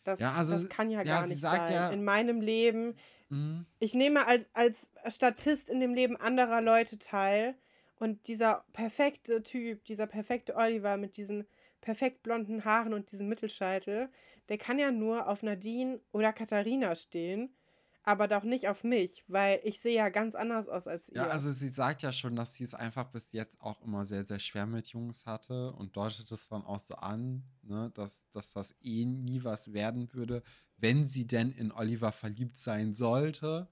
Das, 0.04 0.20
ja, 0.20 0.34
also, 0.34 0.52
das 0.52 0.68
kann 0.68 0.90
ja, 0.90 0.98
ja 0.98 1.04
gar 1.20 1.26
nicht 1.26 1.40
sein. 1.40 1.72
Ja, 1.72 1.88
in 1.88 2.04
meinem 2.04 2.42
Leben. 2.42 2.94
Mhm. 3.30 3.64
Ich 3.78 3.94
nehme 3.94 4.26
als, 4.26 4.46
als 4.52 4.90
Statist 5.06 5.70
in 5.70 5.80
dem 5.80 5.94
Leben 5.94 6.18
anderer 6.18 6.60
Leute 6.60 6.98
teil 6.98 7.54
und 7.98 8.28
dieser 8.28 8.64
perfekte 8.72 9.42
Typ, 9.42 9.84
dieser 9.84 10.06
perfekte 10.06 10.54
Oliver 10.56 10.96
mit 10.96 11.16
diesen 11.16 11.46
perfekt 11.80 12.22
blonden 12.22 12.64
Haaren 12.64 12.92
und 12.92 13.12
diesem 13.12 13.28
Mittelscheitel, 13.28 14.10
der 14.48 14.58
kann 14.58 14.78
ja 14.78 14.90
nur 14.90 15.28
auf 15.28 15.42
Nadine 15.42 16.00
oder 16.12 16.32
Katharina 16.32 16.96
stehen, 16.96 17.54
aber 18.02 18.28
doch 18.28 18.44
nicht 18.44 18.68
auf 18.68 18.84
mich, 18.84 19.24
weil 19.26 19.60
ich 19.64 19.80
sehe 19.80 19.96
ja 19.96 20.08
ganz 20.10 20.34
anders 20.34 20.68
aus 20.68 20.86
als 20.86 21.08
ihr. 21.08 21.16
Ja, 21.16 21.28
also 21.28 21.50
sie 21.50 21.68
sagt 21.68 22.02
ja 22.02 22.12
schon, 22.12 22.36
dass 22.36 22.54
sie 22.54 22.64
es 22.64 22.74
einfach 22.74 23.06
bis 23.06 23.32
jetzt 23.32 23.60
auch 23.60 23.80
immer 23.82 24.04
sehr, 24.04 24.24
sehr 24.24 24.38
schwer 24.38 24.66
mit 24.66 24.88
Jungs 24.88 25.26
hatte 25.26 25.72
und 25.72 25.96
deutet 25.96 26.30
es 26.30 26.48
dann 26.48 26.64
auch 26.64 26.80
so 26.80 26.94
an, 26.94 27.42
ne, 27.62 27.90
dass, 27.94 28.28
dass 28.30 28.52
das 28.52 28.74
eh 28.80 29.04
nie 29.04 29.42
was 29.42 29.72
werden 29.72 30.12
würde, 30.12 30.42
wenn 30.76 31.08
sie 31.08 31.26
denn 31.26 31.50
in 31.50 31.72
Oliver 31.72 32.12
verliebt 32.12 32.56
sein 32.56 32.92
sollte. 32.92 33.68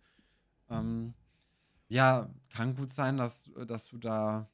Ähm, 0.68 1.14
ja, 1.88 2.30
kann 2.54 2.76
gut 2.76 2.94
sein, 2.94 3.16
dass, 3.16 3.50
dass 3.66 3.88
du 3.88 3.98
da, 3.98 4.48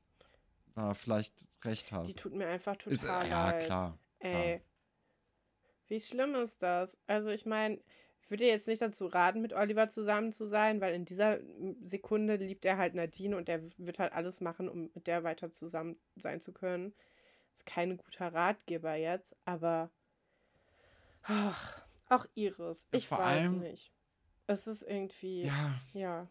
da 0.74 0.94
vielleicht 0.94 1.34
recht 1.64 1.92
hast. 1.92 2.08
Die 2.08 2.14
tut 2.14 2.34
mir 2.34 2.48
einfach 2.48 2.76
total 2.76 2.92
ist, 2.92 3.04
leid. 3.04 3.30
Ja, 3.30 3.52
klar. 3.58 3.98
Ey, 4.18 4.32
klar. 4.32 4.66
wie 5.88 6.00
schlimm 6.00 6.34
ist 6.34 6.62
das? 6.62 6.96
Also 7.06 7.30
ich 7.30 7.46
meine, 7.46 7.78
ich 8.22 8.30
würde 8.30 8.46
jetzt 8.46 8.68
nicht 8.68 8.82
dazu 8.82 9.06
raten, 9.06 9.40
mit 9.40 9.52
Oliver 9.52 9.88
zusammen 9.88 10.32
zu 10.32 10.44
sein, 10.44 10.80
weil 10.80 10.94
in 10.94 11.04
dieser 11.04 11.38
Sekunde 11.82 12.36
liebt 12.36 12.64
er 12.64 12.78
halt 12.78 12.94
Nadine 12.94 13.36
und 13.36 13.48
er 13.48 13.60
wird 13.76 13.98
halt 13.98 14.12
alles 14.12 14.40
machen, 14.40 14.68
um 14.68 14.90
mit 14.94 15.06
der 15.06 15.24
weiter 15.24 15.52
zusammen 15.52 15.96
sein 16.16 16.40
zu 16.40 16.52
können. 16.52 16.94
Ist 17.54 17.66
kein 17.66 17.96
guter 17.96 18.32
Ratgeber 18.32 18.94
jetzt, 18.94 19.36
aber 19.44 19.90
ach, 21.22 21.84
auch 22.08 22.26
Iris. 22.34 22.86
Ich 22.92 23.10
ja, 23.10 23.18
weiß 23.18 23.20
allem, 23.20 23.58
nicht. 23.60 23.92
Es 24.46 24.66
ist 24.66 24.82
irgendwie. 24.82 25.42
Ja. 25.42 25.74
Ja. 25.92 26.28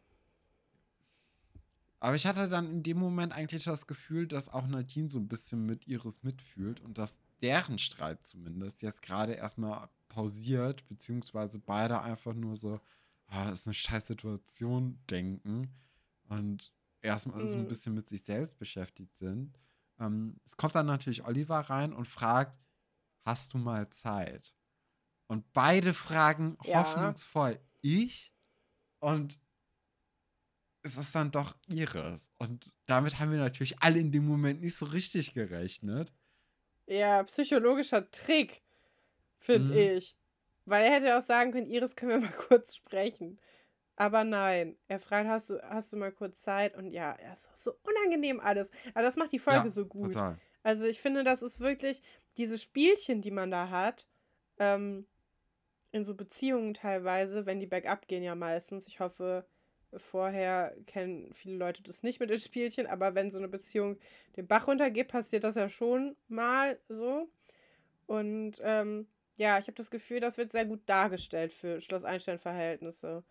Aber 1.99 2.15
ich 2.15 2.25
hatte 2.25 2.47
dann 2.47 2.69
in 2.69 2.83
dem 2.83 2.97
Moment 2.97 3.33
eigentlich 3.33 3.65
das 3.65 3.85
Gefühl, 3.85 4.27
dass 4.27 4.49
auch 4.49 4.67
Nadine 4.67 5.09
so 5.09 5.19
ein 5.19 5.27
bisschen 5.27 5.65
mit 5.65 5.87
Iris 5.87 6.23
mitfühlt 6.23 6.79
und 6.79 6.97
dass 6.97 7.19
deren 7.41 7.77
Streit 7.77 8.25
zumindest 8.25 8.81
jetzt 8.81 9.01
gerade 9.01 9.33
erstmal 9.33 9.89
pausiert, 10.07 10.87
beziehungsweise 10.87 11.59
beide 11.59 12.01
einfach 12.01 12.33
nur 12.33 12.55
so, 12.55 12.79
ah, 13.27 13.49
ist 13.49 13.67
eine 13.67 13.73
scheiß 13.73 14.07
Situation 14.07 14.99
denken 15.09 15.69
und 16.29 16.71
erstmal 17.01 17.43
mhm. 17.43 17.47
so 17.47 17.57
ein 17.57 17.63
mhm. 17.63 17.67
bisschen 17.67 17.93
mit 17.93 18.09
sich 18.09 18.23
selbst 18.23 18.57
beschäftigt 18.57 19.15
sind. 19.15 19.59
Ähm, 19.99 20.39
es 20.45 20.55
kommt 20.55 20.75
dann 20.75 20.85
natürlich 20.85 21.25
Oliver 21.25 21.59
rein 21.59 21.93
und 21.93 22.07
fragt, 22.07 22.59
hast 23.25 23.53
du 23.53 23.57
mal 23.57 23.89
Zeit? 23.89 24.55
Und 25.27 25.51
beide 25.53 25.93
fragen 25.93 26.57
ja. 26.63 26.79
hoffnungsvoll, 26.79 27.59
ich? 27.81 28.33
Und 28.99 29.39
es 30.83 30.97
ist 30.97 31.13
dann 31.13 31.31
doch 31.31 31.55
ihres. 31.67 32.29
Und 32.37 32.71
damit 32.85 33.19
haben 33.19 33.31
wir 33.31 33.39
natürlich 33.39 33.81
alle 33.81 33.99
in 33.99 34.11
dem 34.11 34.25
Moment 34.25 34.61
nicht 34.61 34.77
so 34.77 34.85
richtig 34.85 35.33
gerechnet. 35.33 36.13
Ja, 36.87 37.23
psychologischer 37.23 38.09
Trick, 38.11 38.61
finde 39.37 39.71
mhm. 39.71 39.97
ich. 39.97 40.15
Weil 40.65 40.85
er 40.85 40.91
hätte 40.91 41.17
auch 41.17 41.21
sagen 41.21 41.51
können, 41.51 41.67
Iris, 41.67 41.95
können 41.95 42.11
wir 42.11 42.19
mal 42.29 42.35
kurz 42.35 42.75
sprechen. 42.75 43.39
Aber 43.95 44.23
nein, 44.23 44.77
er 44.87 44.99
fragt, 44.99 45.27
hast 45.27 45.49
du, 45.49 45.61
hast 45.63 45.91
du 45.91 45.97
mal 45.97 46.11
kurz 46.11 46.41
Zeit? 46.41 46.77
Und 46.77 46.91
ja, 46.91 47.11
er 47.11 47.33
ist 47.33 47.47
so 47.53 47.73
unangenehm 47.83 48.39
alles. 48.39 48.71
Aber 48.93 49.03
das 49.03 49.17
macht 49.17 49.33
die 49.33 49.39
Folge 49.39 49.65
ja, 49.65 49.69
so 49.69 49.85
gut. 49.85 50.13
Total. 50.13 50.37
Also 50.63 50.85
ich 50.85 51.01
finde, 51.01 51.23
das 51.23 51.41
ist 51.41 51.59
wirklich 51.59 52.01
diese 52.37 52.57
Spielchen, 52.57 53.21
die 53.21 53.31
man 53.31 53.51
da 53.51 53.69
hat, 53.69 54.07
ähm, 54.57 55.05
in 55.91 56.05
so 56.05 56.15
Beziehungen 56.15 56.73
teilweise, 56.73 57.45
wenn 57.45 57.59
die 57.59 57.67
bergab 57.67 58.07
gehen 58.07 58.23
ja 58.23 58.35
meistens. 58.35 58.87
Ich 58.87 58.99
hoffe, 58.99 59.45
Vorher 59.97 60.75
kennen 60.85 61.33
viele 61.33 61.57
Leute 61.57 61.81
das 61.81 62.03
nicht 62.03 62.19
mit 62.19 62.29
den 62.29 62.39
Spielchen, 62.39 62.85
aber 62.85 63.15
wenn 63.15 63.31
so 63.31 63.37
eine 63.37 63.47
Beziehung 63.47 63.97
den 64.37 64.47
Bach 64.47 64.67
runtergeht, 64.67 65.07
passiert 65.07 65.43
das 65.43 65.55
ja 65.55 65.67
schon 65.67 66.15
mal 66.27 66.79
so. 66.89 67.27
Und 68.05 68.59
ähm, 68.61 69.07
ja, 69.37 69.57
ich 69.57 69.67
habe 69.67 69.77
das 69.77 69.89
Gefühl, 69.89 70.19
das 70.19 70.37
wird 70.37 70.51
sehr 70.51 70.65
gut 70.65 70.81
dargestellt 70.85 71.53
für 71.53 71.81
Schloss 71.81 72.03
Einstein-Verhältnisse. 72.03 73.23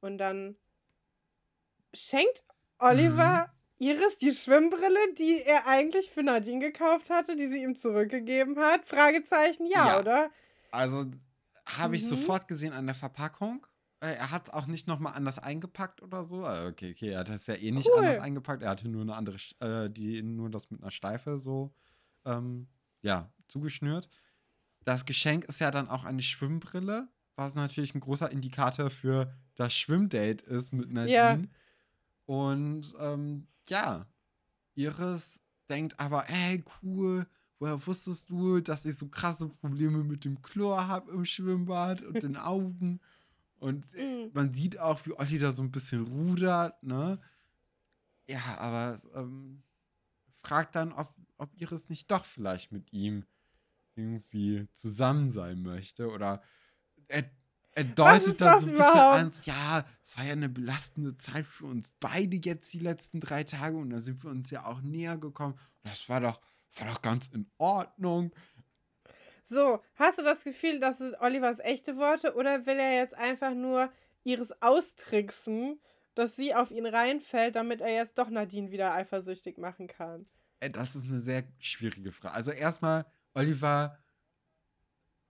Und 0.00 0.18
dann 0.18 0.56
schenkt 1.92 2.44
Oliver 2.78 3.50
mhm. 3.78 3.86
Iris 3.86 4.18
die 4.18 4.32
Schwimmbrille, 4.32 5.14
die 5.18 5.42
er 5.42 5.66
eigentlich 5.66 6.10
für 6.10 6.22
Nadine 6.22 6.60
gekauft 6.60 7.10
hatte, 7.10 7.34
die 7.34 7.46
sie 7.46 7.62
ihm 7.62 7.76
zurückgegeben 7.76 8.58
hat? 8.58 8.86
Fragezeichen, 8.86 9.66
ja, 9.66 9.88
ja. 9.88 10.00
oder? 10.00 10.30
Also 10.70 11.06
habe 11.66 11.96
ich 11.96 12.02
mhm. 12.04 12.08
sofort 12.08 12.46
gesehen 12.48 12.72
an 12.72 12.86
der 12.86 12.94
Verpackung. 12.94 13.66
Äh, 14.00 14.14
er 14.14 14.30
hat 14.30 14.48
es 14.48 14.52
auch 14.52 14.66
nicht 14.66 14.86
nochmal 14.86 15.14
anders 15.14 15.38
eingepackt 15.38 16.02
oder 16.02 16.24
so. 16.24 16.44
Äh, 16.44 16.66
okay, 16.66 16.92
okay, 16.92 17.10
er 17.10 17.20
hat 17.20 17.28
es 17.28 17.46
ja 17.46 17.54
eh 17.54 17.70
nicht 17.70 17.88
cool. 17.88 18.04
anders 18.04 18.22
eingepackt. 18.22 18.62
Er 18.62 18.70
hatte 18.70 18.88
nur 18.88 19.02
eine 19.02 19.14
andere, 19.14 19.36
äh, 19.60 19.90
die 19.90 20.22
nur 20.22 20.50
das 20.50 20.70
mit 20.70 20.80
einer 20.80 20.90
Steife 20.90 21.38
so, 21.38 21.74
ähm, 22.24 22.66
ja, 23.02 23.30
zugeschnürt. 23.48 24.08
Das 24.84 25.04
Geschenk 25.04 25.44
ist 25.44 25.60
ja 25.60 25.70
dann 25.70 25.88
auch 25.88 26.04
eine 26.04 26.22
Schwimmbrille, 26.22 27.08
was 27.36 27.54
natürlich 27.54 27.94
ein 27.94 28.00
großer 28.00 28.30
Indikator 28.30 28.88
für 28.88 29.32
das 29.54 29.74
Schwimmdate 29.74 30.42
ist 30.42 30.72
mit 30.72 30.90
Nadine. 30.90 31.12
Ja. 31.12 31.38
Und 32.24 32.94
ähm, 32.98 33.46
ja, 33.68 34.06
Iris 34.74 35.40
denkt 35.68 36.00
aber, 36.00 36.28
ey, 36.30 36.64
cool, 36.82 37.26
woher 37.58 37.86
wusstest 37.86 38.30
du, 38.30 38.60
dass 38.60 38.86
ich 38.86 38.96
so 38.96 39.08
krasse 39.08 39.48
Probleme 39.48 40.02
mit 40.02 40.24
dem 40.24 40.40
Chlor 40.40 40.88
habe 40.88 41.12
im 41.12 41.26
Schwimmbad 41.26 42.00
und 42.02 42.22
den 42.22 42.36
Augen? 42.38 43.00
Und 43.60 43.86
mhm. 43.94 44.30
man 44.32 44.54
sieht 44.54 44.78
auch, 44.78 45.04
wie 45.06 45.12
Olli 45.12 45.38
da 45.38 45.52
so 45.52 45.62
ein 45.62 45.70
bisschen 45.70 46.06
rudert, 46.06 46.82
ne? 46.82 47.20
Ja, 48.26 48.42
aber 48.58 48.98
ähm, 49.14 49.62
fragt 50.42 50.74
dann, 50.74 50.92
ob, 50.92 51.14
ob 51.36 51.54
Iris 51.60 51.88
nicht 51.88 52.10
doch 52.10 52.24
vielleicht 52.24 52.72
mit 52.72 52.92
ihm 52.92 53.26
irgendwie 53.96 54.66
zusammen 54.74 55.30
sein 55.30 55.62
möchte. 55.62 56.08
Oder 56.08 56.42
er, 57.08 57.30
er 57.72 57.84
deutet 57.84 58.40
dann 58.40 58.60
so 58.60 58.72
ein 58.72 58.78
bisschen 58.78 58.98
an, 58.98 59.32
ja, 59.44 59.84
es 60.02 60.16
war 60.16 60.24
ja 60.24 60.32
eine 60.32 60.48
belastende 60.48 61.18
Zeit 61.18 61.46
für 61.46 61.66
uns 61.66 61.92
beide 62.00 62.36
jetzt 62.36 62.72
die 62.72 62.78
letzten 62.78 63.20
drei 63.20 63.44
Tage 63.44 63.76
und 63.76 63.90
da 63.90 64.00
sind 64.00 64.24
wir 64.24 64.30
uns 64.30 64.50
ja 64.50 64.64
auch 64.64 64.80
näher 64.80 65.18
gekommen. 65.18 65.58
Das 65.82 66.08
war 66.08 66.20
doch, 66.20 66.40
war 66.78 66.88
doch 66.88 67.02
ganz 67.02 67.28
in 67.28 67.50
Ordnung. 67.58 68.32
So, 69.50 69.82
hast 69.96 70.16
du 70.16 70.22
das 70.22 70.44
Gefühl, 70.44 70.78
das 70.78 70.98
sind 70.98 71.20
Olivers 71.20 71.58
echte 71.58 71.96
Worte 71.96 72.36
oder 72.36 72.66
will 72.66 72.78
er 72.78 72.94
jetzt 72.94 73.16
einfach 73.16 73.52
nur 73.52 73.90
ihres 74.22 74.52
austricksen, 74.62 75.80
dass 76.14 76.36
sie 76.36 76.54
auf 76.54 76.70
ihn 76.70 76.86
reinfällt, 76.86 77.56
damit 77.56 77.80
er 77.80 77.92
jetzt 77.92 78.16
doch 78.16 78.30
Nadine 78.30 78.70
wieder 78.70 78.94
eifersüchtig 78.94 79.58
machen 79.58 79.88
kann? 79.88 80.26
Das 80.60 80.94
ist 80.94 81.06
eine 81.06 81.18
sehr 81.18 81.42
schwierige 81.58 82.12
Frage. 82.12 82.32
Also 82.32 82.52
erstmal, 82.52 83.06
Oliver 83.34 83.98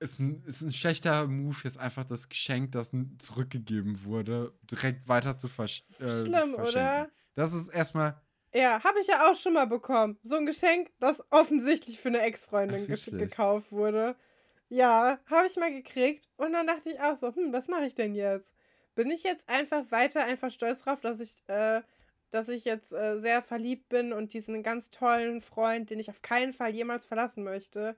ist 0.00 0.18
ein, 0.18 0.44
ist 0.44 0.60
ein 0.60 0.74
schlechter 0.74 1.26
Move, 1.26 1.56
jetzt 1.64 1.78
einfach 1.78 2.04
das 2.04 2.28
Geschenk, 2.28 2.72
das 2.72 2.90
zurückgegeben 3.20 4.04
wurde, 4.04 4.52
direkt 4.70 5.08
weiter 5.08 5.38
zu 5.38 5.48
versch 5.48 5.86
äh, 5.98 6.26
Schlimm, 6.26 6.56
oder? 6.56 7.08
Das 7.36 7.54
ist 7.54 7.72
erstmal 7.72 8.20
ja, 8.53 8.82
habe 8.82 9.01
ich 9.01 9.07
ja 9.07 9.30
auch 9.30 9.36
schon 9.36 9.53
mal 9.53 9.66
bekommen. 9.66 10.18
So 10.22 10.36
ein 10.36 10.46
Geschenk, 10.46 10.90
das 10.98 11.22
offensichtlich 11.30 12.01
für 12.01 12.09
eine 12.09 12.22
Ex-Freundin 12.22 12.86
gekauft 12.86 13.70
wurde. 13.70 14.16
Ja, 14.68 15.18
habe 15.26 15.46
ich 15.46 15.57
mal 15.57 15.72
gekriegt. 15.72 16.28
Und 16.36 16.53
dann 16.53 16.66
dachte 16.66 16.90
ich 16.90 17.01
auch 17.01 17.16
so, 17.16 17.34
hm, 17.34 17.53
was 17.53 17.68
mache 17.68 17.86
ich 17.86 17.94
denn 17.94 18.14
jetzt? 18.14 18.53
Bin 18.94 19.11
ich 19.11 19.22
jetzt 19.24 19.48
einfach 19.48 19.90
weiter 19.90 20.24
einfach 20.24 20.51
stolz 20.51 20.82
drauf, 20.82 21.01
dass 21.01 21.20
ich, 21.20 21.42
äh, 21.48 21.82
dass 22.30 22.48
ich 22.48 22.64
jetzt 22.64 22.92
äh, 22.92 23.18
sehr 23.18 23.42
verliebt 23.42 23.88
bin 23.88 24.12
und 24.12 24.32
diesen 24.32 24.62
ganz 24.62 24.90
tollen 24.90 25.40
Freund, 25.40 25.90
den 25.90 26.01
ich 26.01 26.11
auf 26.11 26.22
keinen 26.22 26.53
Fall 26.53 26.70
jemals 26.70 27.05
verlassen 27.05 27.44
möchte, 27.44 27.96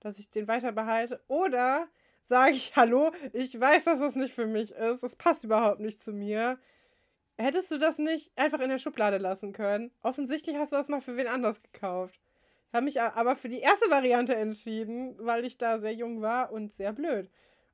dass 0.00 0.18
ich 0.18 0.30
den 0.30 0.48
weiter 0.48 0.72
behalte? 0.72 1.22
Oder 1.28 1.88
sage 2.24 2.52
ich, 2.52 2.76
hallo, 2.76 3.12
ich 3.32 3.58
weiß, 3.58 3.84
dass 3.84 3.98
das 3.98 4.14
nicht 4.14 4.34
für 4.34 4.46
mich 4.46 4.72
ist, 4.72 5.02
das 5.02 5.16
passt 5.16 5.44
überhaupt 5.44 5.80
nicht 5.80 6.02
zu 6.02 6.12
mir. 6.12 6.58
Hättest 7.38 7.70
du 7.70 7.78
das 7.78 7.98
nicht 7.98 8.32
einfach 8.36 8.60
in 8.60 8.70
der 8.70 8.78
Schublade 8.78 9.18
lassen 9.18 9.52
können? 9.52 9.90
Offensichtlich 10.02 10.56
hast 10.56 10.72
du 10.72 10.76
das 10.76 10.88
mal 10.88 11.02
für 11.02 11.16
wen 11.16 11.26
anders 11.26 11.62
gekauft. 11.62 12.18
Ich 12.68 12.74
habe 12.74 12.84
mich 12.84 13.00
aber 13.00 13.36
für 13.36 13.48
die 13.48 13.60
erste 13.60 13.90
Variante 13.90 14.34
entschieden, 14.34 15.16
weil 15.18 15.44
ich 15.44 15.58
da 15.58 15.78
sehr 15.78 15.94
jung 15.94 16.22
war 16.22 16.52
und 16.52 16.72
sehr 16.72 16.92
blöd. 16.92 17.30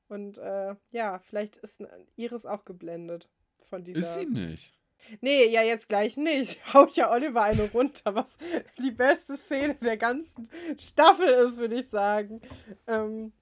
Und 0.09 0.39
äh, 0.39 0.75
ja, 0.91 1.19
vielleicht 1.21 1.57
ist 1.59 1.83
Iris 2.17 2.45
auch 2.45 2.65
geblendet 2.65 3.29
von 3.63 3.85
dieser. 3.85 4.01
Ist 4.01 4.21
sie 4.21 4.27
nicht? 4.27 4.75
Nee, 5.21 5.49
ja, 5.49 5.63
jetzt 5.63 5.89
gleich 5.89 6.17
nicht. 6.17 6.61
Haut 6.75 6.95
ja 6.97 7.11
Oliver 7.11 7.43
eine 7.43 7.71
runter, 7.71 8.15
was 8.15 8.37
die 8.79 8.91
beste 8.91 9.37
Szene 9.37 9.75
der 9.77 9.97
ganzen 9.97 10.49
Staffel 10.79 11.29
ist, 11.29 11.57
würde 11.59 11.77
ich 11.77 11.89
sagen. 11.89 12.41
Ähm, 12.87 13.33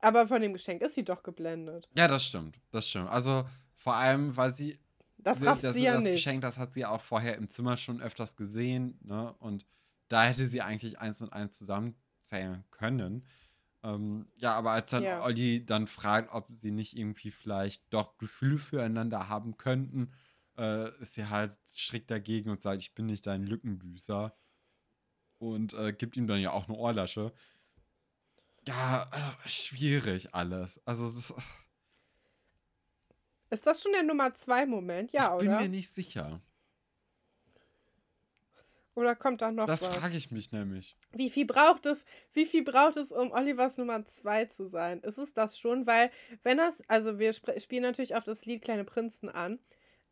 aber 0.00 0.28
von 0.28 0.40
dem 0.40 0.52
Geschenk 0.52 0.82
ist 0.82 0.94
sie 0.94 1.04
doch 1.04 1.22
geblendet. 1.22 1.88
Ja, 1.96 2.08
das 2.08 2.24
stimmt. 2.24 2.58
Das 2.70 2.88
stimmt. 2.88 3.08
Also 3.10 3.44
vor 3.76 3.94
allem, 3.94 4.36
weil 4.36 4.54
sie 4.54 4.78
das 5.24 5.44
rafft 5.44 5.64
das, 5.64 5.74
sie 5.74 5.84
ja 5.84 5.94
das 5.94 6.04
nicht. 6.04 6.12
Geschenk, 6.12 6.42
das 6.42 6.58
hat 6.58 6.74
sie 6.74 6.84
auch 6.84 7.00
vorher 7.00 7.36
im 7.36 7.50
Zimmer 7.50 7.76
schon 7.76 8.00
öfters 8.00 8.36
gesehen, 8.36 8.98
ne? 9.02 9.32
Und 9.38 9.66
da 10.08 10.24
hätte 10.24 10.46
sie 10.46 10.62
eigentlich 10.62 10.98
eins 10.98 11.20
und 11.22 11.32
eins 11.32 11.56
zusammenzählen 11.56 12.64
können. 12.70 13.26
Ähm, 13.82 14.26
ja, 14.36 14.54
aber 14.54 14.70
als 14.70 14.90
dann 14.90 15.02
ja. 15.02 15.22
Olli 15.24 15.64
dann 15.64 15.86
fragt, 15.86 16.32
ob 16.32 16.48
sie 16.54 16.70
nicht 16.70 16.96
irgendwie 16.96 17.30
vielleicht 17.30 17.92
doch 17.92 18.16
Gefühle 18.18 18.58
füreinander 18.58 19.28
haben 19.28 19.56
könnten, 19.56 20.12
äh, 20.56 20.88
ist 21.00 21.14
sie 21.14 21.28
halt 21.28 21.52
strikt 21.70 22.10
dagegen 22.10 22.50
und 22.50 22.62
sagt, 22.62 22.80
ich 22.80 22.94
bin 22.94 23.06
nicht 23.06 23.26
dein 23.26 23.44
Lückenbüßer. 23.44 24.34
Und 25.38 25.74
äh, 25.74 25.92
gibt 25.92 26.16
ihm 26.16 26.26
dann 26.26 26.40
ja 26.40 26.52
auch 26.52 26.68
eine 26.68 26.78
Ohrlasche. 26.78 27.32
Ja, 28.66 29.08
äh, 29.12 29.48
schwierig 29.48 30.34
alles. 30.34 30.80
Also 30.86 31.10
das. 31.10 31.34
Ist 33.54 33.66
das 33.68 33.80
schon 33.80 33.92
der 33.92 34.02
Nummer 34.02 34.34
2 34.34 34.66
Moment? 34.66 35.12
Ja, 35.12 35.32
oder? 35.32 35.44
Ich 35.44 35.48
bin 35.48 35.58
mir 35.58 35.68
nicht 35.68 35.94
sicher. 35.94 36.40
Oder 38.96 39.14
kommt 39.14 39.42
da 39.42 39.52
noch 39.52 39.66
das 39.66 39.80
was? 39.80 39.90
Das 39.90 39.98
frage 39.98 40.16
ich 40.16 40.32
mich 40.32 40.50
nämlich. 40.50 40.96
Wie 41.12 41.30
viel 41.30 41.46
braucht 41.46 41.86
es, 41.86 42.04
wie 42.32 42.46
viel 42.46 42.64
braucht 42.64 42.96
es, 42.96 43.12
um 43.12 43.30
Olivers 43.30 43.78
Nummer 43.78 44.04
2 44.04 44.46
zu 44.46 44.66
sein? 44.66 45.00
Ist 45.02 45.18
es 45.18 45.34
das 45.34 45.56
schon? 45.56 45.86
Weil, 45.86 46.10
wenn 46.42 46.58
das, 46.58 46.82
also 46.88 47.20
wir 47.20 47.32
spielen 47.32 47.84
natürlich 47.84 48.16
auf 48.16 48.24
das 48.24 48.44
Lied 48.44 48.62
Kleine 48.62 48.84
Prinzen 48.84 49.28
an. 49.28 49.60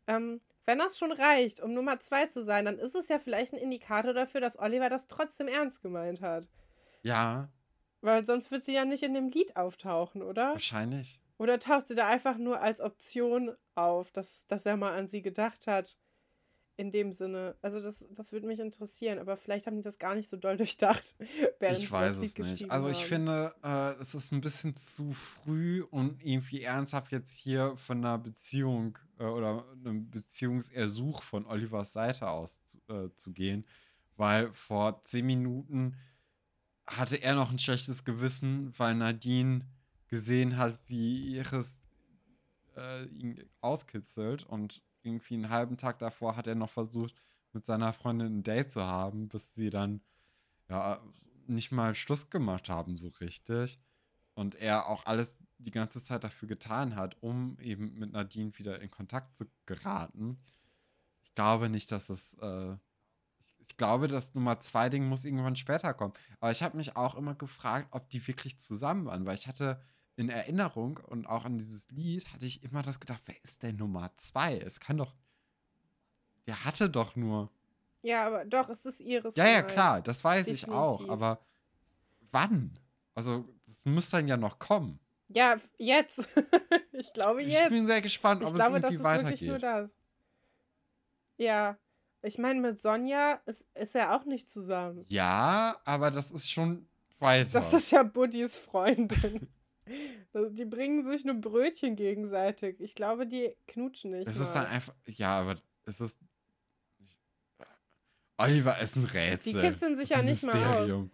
Ähm, 0.07 0.39
wenn 0.65 0.77
das 0.77 0.97
schon 0.97 1.11
reicht, 1.11 1.59
um 1.59 1.73
Nummer 1.73 1.99
2 1.99 2.27
zu 2.27 2.43
sein, 2.43 2.63
dann 2.63 2.79
ist 2.79 2.95
es 2.95 3.09
ja 3.09 3.19
vielleicht 3.19 3.51
ein 3.51 3.59
Indikator 3.59 4.13
dafür, 4.13 4.39
dass 4.39 4.57
Oliver 4.57 4.89
das 4.89 5.07
trotzdem 5.07 5.49
ernst 5.49 5.81
gemeint 5.81 6.21
hat. 6.21 6.47
Ja. 7.01 7.49
Weil 7.99 8.25
sonst 8.25 8.51
wird 8.51 8.63
sie 8.63 8.73
ja 8.73 8.85
nicht 8.85 9.03
in 9.03 9.13
dem 9.13 9.27
Lied 9.27 9.57
auftauchen, 9.57 10.21
oder? 10.21 10.53
Wahrscheinlich. 10.53 11.19
Oder 11.43 11.59
taucht 11.59 11.89
sie 11.89 11.95
da 11.95 12.07
einfach 12.07 12.37
nur 12.37 12.61
als 12.61 12.79
Option 12.79 13.51
auf, 13.75 14.11
dass, 14.11 14.47
dass 14.47 14.65
er 14.65 14.77
mal 14.77 14.97
an 14.97 15.09
sie 15.09 15.21
gedacht 15.21 15.67
hat? 15.67 15.97
In 16.77 16.89
dem 16.89 17.11
Sinne. 17.11 17.57
Also, 17.61 17.81
das, 17.81 18.07
das 18.11 18.31
würde 18.31 18.47
mich 18.47 18.61
interessieren, 18.61 19.19
aber 19.19 19.35
vielleicht 19.35 19.67
haben 19.67 19.75
die 19.75 19.81
das 19.81 19.99
gar 19.99 20.15
nicht 20.15 20.29
so 20.29 20.37
doll 20.37 20.55
durchdacht. 20.63 21.15
ich 21.59 21.91
weiß 21.91 22.15
es 22.15 22.37
nicht. 22.37 22.71
Also, 22.71 22.87
ich 22.87 23.01
haben. 23.01 23.07
finde, 23.07 23.53
äh, 23.61 23.91
es 24.01 24.15
ist 24.15 24.31
ein 24.31 24.39
bisschen 24.39 24.77
zu 24.77 25.11
früh, 25.11 25.83
um 25.91 26.15
irgendwie 26.23 26.61
ernsthaft 26.61 27.11
jetzt 27.11 27.35
hier 27.35 27.75
von 27.75 27.97
einer 27.97 28.17
Beziehung 28.17 28.97
äh, 29.19 29.25
oder 29.25 29.65
einem 29.73 30.09
Beziehungsersuch 30.09 31.23
von 31.23 31.45
Olivers 31.45 31.91
Seite 31.91 32.29
aus 32.29 32.63
zu, 32.65 32.77
äh, 32.87 33.13
zu 33.17 33.33
gehen, 33.33 33.67
weil 34.15 34.51
vor 34.53 35.03
zehn 35.03 35.25
Minuten 35.25 35.97
hatte 36.87 37.17
er 37.17 37.35
noch 37.35 37.51
ein 37.51 37.59
schlechtes 37.59 38.05
Gewissen, 38.05 38.73
weil 38.77 38.95
Nadine 38.95 39.65
gesehen 40.13 40.57
hat, 40.57 40.79
wie 40.85 41.37
Iris 41.37 41.79
äh, 42.77 43.05
ihn 43.05 43.43
auskitzelt 43.61 44.43
und 44.43 44.83
irgendwie 45.01 45.33
einen 45.33 45.49
halben 45.49 45.75
Tag 45.75 45.97
davor 45.97 46.35
hat 46.35 46.45
er 46.45 46.53
noch 46.53 46.69
versucht, 46.69 47.15
mit 47.51 47.65
seiner 47.65 47.93
Freundin 47.93 48.37
ein 48.37 48.43
Date 48.43 48.71
zu 48.71 48.85
haben, 48.85 49.27
bis 49.27 49.55
sie 49.55 49.71
dann 49.71 50.01
ja 50.69 51.01
nicht 51.47 51.71
mal 51.71 51.95
Schluss 51.95 52.29
gemacht 52.29 52.69
haben, 52.69 52.95
so 52.95 53.09
richtig. 53.21 53.79
Und 54.35 54.53
er 54.53 54.87
auch 54.87 55.07
alles 55.07 55.33
die 55.57 55.71
ganze 55.71 55.99
Zeit 56.03 56.23
dafür 56.23 56.47
getan 56.47 56.95
hat, 56.95 57.17
um 57.23 57.57
eben 57.59 57.97
mit 57.97 58.11
Nadine 58.11 58.55
wieder 58.59 58.81
in 58.81 58.91
Kontakt 58.91 59.35
zu 59.35 59.45
geraten. 59.65 60.37
Ich 61.23 61.33
glaube 61.33 61.69
nicht, 61.69 61.91
dass 61.91 62.09
es. 62.09 62.35
Äh, 62.35 62.77
ich 63.65 63.77
glaube, 63.77 64.07
das 64.07 64.35
Nummer 64.35 64.59
zwei 64.59 64.89
Ding 64.89 65.07
muss 65.07 65.25
irgendwann 65.25 65.55
später 65.55 65.95
kommen. 65.95 66.13
Aber 66.39 66.51
ich 66.51 66.61
habe 66.61 66.77
mich 66.77 66.95
auch 66.95 67.15
immer 67.15 67.33
gefragt, 67.33 67.87
ob 67.89 68.07
die 68.09 68.27
wirklich 68.27 68.59
zusammen 68.59 69.05
waren, 69.05 69.25
weil 69.25 69.35
ich 69.35 69.47
hatte 69.47 69.81
in 70.15 70.29
Erinnerung 70.29 70.99
und 71.07 71.27
auch 71.27 71.45
an 71.45 71.57
dieses 71.57 71.89
Lied 71.89 72.31
hatte 72.31 72.45
ich 72.45 72.63
immer 72.63 72.81
das 72.81 72.99
gedacht, 72.99 73.23
wer 73.25 73.35
ist 73.43 73.63
denn 73.63 73.77
Nummer 73.77 74.11
zwei? 74.17 74.57
Es 74.57 74.79
kann 74.79 74.97
doch. 74.97 75.13
Der 76.45 76.65
hatte 76.65 76.89
doch 76.89 77.15
nur. 77.15 77.49
Ja, 78.01 78.27
aber 78.27 78.45
doch, 78.45 78.69
es 78.69 78.85
ist 78.85 78.99
ihres. 78.99 79.35
Ja, 79.35 79.47
ja, 79.47 79.61
klar, 79.63 80.01
das 80.01 80.23
weiß 80.23 80.45
Definitiv. 80.45 80.67
ich 80.67 80.73
auch. 80.73 81.07
Aber 81.09 81.39
wann? 82.31 82.77
Also, 83.15 83.47
das 83.65 83.83
muss 83.85 84.09
dann 84.09 84.27
ja 84.27 84.37
noch 84.37 84.59
kommen. 84.59 84.99
Ja, 85.29 85.57
jetzt. 85.77 86.19
ich 86.91 87.13
glaube 87.13 87.41
jetzt. 87.43 87.63
Ich 87.63 87.69
bin 87.69 87.87
sehr 87.87 88.01
gespannt, 88.01 88.43
ob 88.43 88.49
ich 88.49 88.55
glaube, 88.55 88.77
es 88.77 88.83
irgendwie 88.83 88.97
das 88.97 89.01
ist 89.01 89.03
weitergeht. 89.03 89.41
Wirklich 89.41 89.49
nur 89.49 89.59
das. 89.59 89.97
Ja. 91.37 91.77
Ich 92.21 92.37
meine, 92.37 92.61
mit 92.61 92.79
Sonja 92.79 93.41
ist, 93.45 93.65
ist 93.73 93.95
er 93.95 94.15
auch 94.15 94.25
nicht 94.25 94.47
zusammen. 94.47 95.05
Ja, 95.09 95.77
aber 95.83 96.09
das 96.09 96.31
ist 96.31 96.49
schon 96.49 96.87
weiter. 97.19 97.51
Das 97.51 97.73
ist 97.73 97.91
ja 97.91 98.03
Buddys 98.03 98.57
Freundin. 98.57 99.47
Also 100.33 100.49
die 100.49 100.65
bringen 100.65 101.03
sich 101.03 101.25
nur 101.25 101.35
Brötchen 101.35 101.95
gegenseitig. 101.95 102.79
Ich 102.79 102.95
glaube, 102.95 103.27
die 103.27 103.55
knutschen 103.67 104.11
nicht. 104.11 104.27
Es 104.27 104.39
ist 104.39 104.53
dann 104.53 104.65
einfach. 104.65 104.93
Ja, 105.05 105.39
aber 105.39 105.61
es 105.85 105.99
ist. 105.99 106.17
Oliver 108.37 108.79
ist 108.79 108.95
ein 108.95 109.03
Rätsel. 109.03 109.53
Die 109.53 109.59
kitzeln 109.59 109.95
sich 109.95 110.09
ja 110.09 110.21
nicht 110.21 110.43
Mysterium. 110.43 111.01
mal 111.01 111.05
aus. 111.05 111.09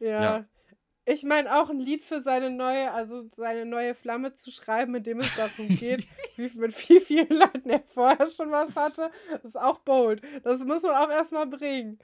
Ja. 0.00 0.22
ja. 0.22 0.48
Ich 1.10 1.22
meine 1.22 1.58
auch 1.58 1.70
ein 1.70 1.78
Lied 1.78 2.04
für 2.04 2.20
seine 2.20 2.50
neue, 2.50 2.92
also 2.92 3.30
seine 3.34 3.64
neue 3.64 3.94
Flamme 3.94 4.34
zu 4.34 4.50
schreiben, 4.50 4.92
mit 4.92 5.06
dem 5.06 5.20
es 5.20 5.34
darum 5.36 5.68
geht, 5.68 6.06
wie 6.36 6.50
mit 6.54 6.88
wie 6.88 7.00
vielen 7.00 7.30
Leuten 7.30 7.70
er 7.70 7.82
vorher 7.94 8.26
schon 8.26 8.50
was 8.50 8.76
hatte, 8.76 9.10
ist 9.42 9.58
auch 9.58 9.78
bold. 9.78 10.20
Das 10.42 10.62
muss 10.64 10.82
man 10.82 10.94
auch 10.96 11.08
erstmal 11.08 11.46
bringen. 11.46 11.98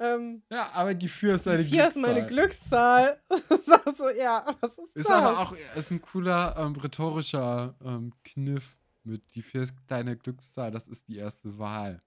Ähm, 0.00 0.42
ja, 0.50 0.70
aber 0.72 0.94
die 0.94 1.08
4 1.08 1.34
ist 1.34 1.46
deine 1.46 1.58
Glückszahl. 1.58 1.78
4 1.78 1.88
ist 1.88 1.96
meine 1.96 2.26
Glückszahl. 2.26 3.20
so, 3.94 4.08
ja, 4.08 4.46
was 4.60 4.78
ist, 4.78 4.96
ist 4.96 5.08
das? 5.08 5.14
aber 5.14 5.38
auch 5.38 5.54
ist 5.76 5.90
ein 5.90 6.00
cooler 6.00 6.56
ähm, 6.56 6.74
rhetorischer 6.74 7.74
ähm, 7.84 8.12
Kniff 8.24 8.78
mit 9.04 9.22
die 9.34 9.42
4 9.42 9.62
ist 9.62 9.74
deine 9.86 10.16
Glückszahl, 10.16 10.70
das 10.70 10.88
ist 10.88 11.06
die 11.08 11.18
erste 11.18 11.58
Wahl. 11.58 12.02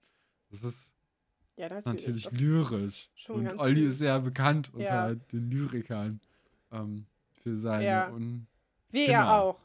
Das 0.50 0.62
ist. 0.64 0.92
Ja, 1.56 1.68
natürlich. 1.68 2.24
Natürlich 2.24 2.30
lyrisch. 2.32 3.10
und 3.28 3.60
Olli 3.60 3.82
lieb. 3.82 3.90
ist 3.90 3.98
sehr 3.98 4.18
bekannt 4.18 4.72
unter 4.74 5.10
ja. 5.10 5.14
den 5.14 5.50
Lyrikern 5.50 6.20
ähm, 6.72 7.06
für 7.32 7.56
seine. 7.56 7.84
Ja. 7.84 8.10
Un 8.10 8.48
Wir 8.90 9.06
genau. 9.06 9.18
ja 9.18 9.40
auch. 9.40 9.60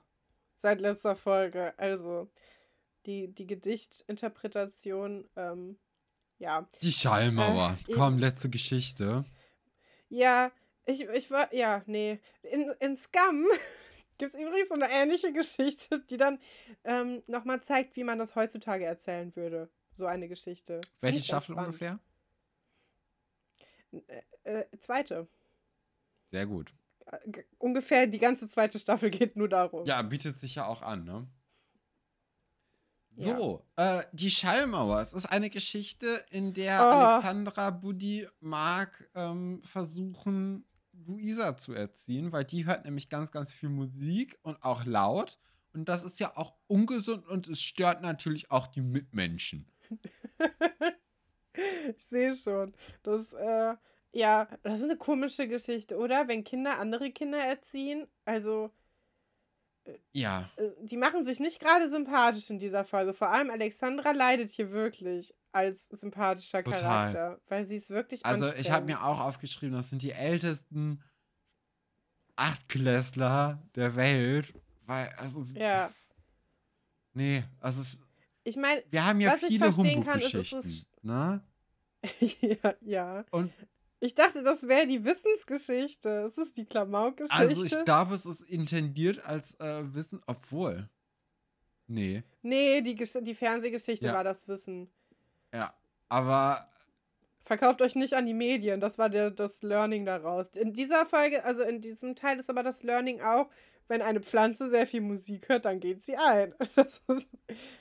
Seit 0.55 0.81
letzter 0.81 1.15
Folge. 1.15 1.73
Also, 1.79 2.29
die, 3.05 3.33
die 3.33 3.47
Gedichtinterpretation, 3.47 5.27
ähm, 5.35 5.77
ja. 6.39 6.67
Die 6.81 6.91
Schallmauer. 6.91 7.77
Äh, 7.87 7.93
Komm, 7.93 8.17
letzte 8.17 8.49
Geschichte. 8.49 9.25
Ja, 10.09 10.51
ich, 10.85 11.01
ich 11.01 11.29
war, 11.29 11.53
ja, 11.53 11.83
nee. 11.85 12.19
In, 12.41 12.71
in 12.79 12.95
Scum 12.95 13.45
gibt 14.17 14.33
es 14.33 14.39
übrigens 14.39 14.69
so 14.69 14.75
eine 14.75 14.89
ähnliche 14.89 15.31
Geschichte, 15.31 15.99
die 16.09 16.17
dann 16.17 16.39
ähm, 16.83 17.21
nochmal 17.27 17.61
zeigt, 17.61 17.95
wie 17.95 18.03
man 18.03 18.17
das 18.17 18.35
heutzutage 18.35 18.85
erzählen 18.85 19.35
würde. 19.35 19.69
So 19.95 20.05
eine 20.05 20.27
Geschichte. 20.27 20.81
Welche 21.01 21.21
Staffel 21.21 21.55
ungefähr? 21.55 21.99
Äh, 23.91 24.21
äh, 24.43 24.65
zweite. 24.79 25.27
Sehr 26.31 26.45
gut. 26.45 26.73
Äh, 27.05 27.43
ungefähr 27.57 28.07
die 28.07 28.19
ganze 28.19 28.49
zweite 28.49 28.79
Staffel 28.79 29.09
geht 29.09 29.35
nur 29.35 29.49
darum. 29.49 29.85
Ja, 29.85 30.01
bietet 30.01 30.39
sich 30.39 30.55
ja 30.55 30.65
auch 30.67 30.81
an, 30.81 31.03
ne? 31.03 31.27
So, 33.21 33.65
ja. 33.77 33.99
äh, 33.99 34.03
die 34.13 34.31
Schallmauer. 34.31 35.01
Es 35.01 35.11
ist 35.11 35.25
eine 35.25 35.49
Geschichte, 35.49 36.07
in 36.31 36.53
der 36.53 36.79
oh. 36.79 36.85
Alexandra, 36.85 37.69
Buddy, 37.69 38.25
Mark 38.39 39.09
ähm, 39.13 39.61
versuchen, 39.65 40.63
Luisa 41.05 41.57
zu 41.57 41.73
erziehen, 41.73 42.31
weil 42.31 42.45
die 42.45 42.65
hört 42.65 42.85
nämlich 42.85 43.09
ganz, 43.09 43.31
ganz 43.31 43.51
viel 43.51 43.67
Musik 43.67 44.39
und 44.41 44.63
auch 44.63 44.85
laut. 44.85 45.37
Und 45.73 45.89
das 45.89 46.05
ist 46.05 46.21
ja 46.21 46.31
auch 46.37 46.53
ungesund 46.67 47.27
und 47.27 47.49
es 47.49 47.61
stört 47.61 48.01
natürlich 48.01 48.51
auch 48.51 48.67
die 48.67 48.79
Mitmenschen. 48.79 49.69
ich 51.97 52.05
sehe 52.07 52.33
schon. 52.37 52.73
Das, 53.03 53.33
äh, 53.33 53.75
ja, 54.13 54.47
das 54.63 54.77
ist 54.77 54.85
eine 54.85 54.97
komische 54.97 55.49
Geschichte, 55.49 55.97
oder? 55.97 56.29
Wenn 56.29 56.45
Kinder 56.45 56.79
andere 56.79 57.11
Kinder 57.11 57.39
erziehen. 57.39 58.07
Also. 58.23 58.71
Ja. 60.11 60.49
Äh, 60.57 60.69
die 60.81 60.97
machen 60.97 61.23
sich 61.25 61.39
nicht 61.39 61.59
gerade 61.59 61.87
sympathisch 61.87 62.49
in 62.49 62.59
dieser 62.59 62.83
Folge. 62.83 63.13
Vor 63.13 63.29
allem 63.29 63.49
Alexandra 63.49 64.11
leidet 64.11 64.49
hier 64.49 64.71
wirklich 64.71 65.33
als 65.51 65.87
sympathischer 65.87 66.63
Total. 66.63 66.81
Charakter, 66.81 67.41
weil 67.47 67.63
sie 67.63 67.77
es 67.77 67.89
wirklich 67.89 68.25
Also 68.25 68.53
ich 68.53 68.71
habe 68.71 68.85
mir 68.85 69.03
auch 69.03 69.19
aufgeschrieben, 69.19 69.75
das 69.75 69.89
sind 69.89 70.01
die 70.01 70.11
ältesten 70.11 71.03
Achtklässler 72.35 73.61
der 73.75 73.95
Welt, 73.95 74.53
weil 74.85 75.09
also 75.17 75.45
ja. 75.53 75.91
Nee, 77.13 77.43
also 77.59 77.81
es, 77.81 77.99
ich 78.43 78.55
meine, 78.55 78.83
wir 78.89 79.05
haben 79.05 79.19
ja 79.19 79.35
viele 79.35 79.75
Humbug-Geschichten, 79.75 80.87
ne? 81.01 81.43
ja, 82.19 82.73
ja. 82.81 83.25
Und 83.31 83.51
ich 83.99 84.15
dachte, 84.15 84.43
das 84.43 84.67
wäre 84.67 84.87
die 84.87 85.03
Wissensgeschichte. 85.03 86.09
Es 86.29 86.37
ist 86.37 86.55
die 86.57 86.65
Klamauk-Geschichte. 86.65 87.37
Also 87.37 87.63
ich 87.65 87.85
glaube, 87.85 88.15
es 88.15 88.25
ist 88.25 88.49
intendiert 88.49 89.25
als 89.25 89.59
äh, 89.59 89.93
Wissen, 89.93 90.21
obwohl. 90.25 90.89
Nee. 91.87 92.23
Nee, 92.41 92.81
die, 92.81 92.95
die 92.95 93.35
Fernsehgeschichte 93.35 94.07
ja. 94.07 94.13
war 94.13 94.23
das 94.23 94.47
Wissen. 94.47 94.89
Ja, 95.53 95.73
aber. 96.07 96.69
Verkauft 97.43 97.81
euch 97.81 97.95
nicht 97.95 98.13
an 98.13 98.27
die 98.27 98.35
Medien, 98.35 98.79
das 98.79 98.99
war 98.99 99.09
der, 99.09 99.31
das 99.31 99.63
Learning 99.63 100.05
daraus. 100.05 100.49
In 100.49 100.73
dieser 100.73 101.07
Folge, 101.07 101.43
also 101.43 101.63
in 101.63 101.81
diesem 101.81 102.15
Teil 102.15 102.37
ist 102.37 102.49
aber 102.49 102.61
das 102.61 102.83
Learning 102.83 103.21
auch, 103.21 103.49
wenn 103.87 104.03
eine 104.03 104.21
Pflanze 104.21 104.69
sehr 104.69 104.85
viel 104.85 105.01
Musik 105.01 105.49
hört, 105.49 105.65
dann 105.65 105.79
geht 105.79 106.03
sie 106.03 106.15
ein. 106.15 106.53
Das 106.75 107.01
ist, 107.07 107.27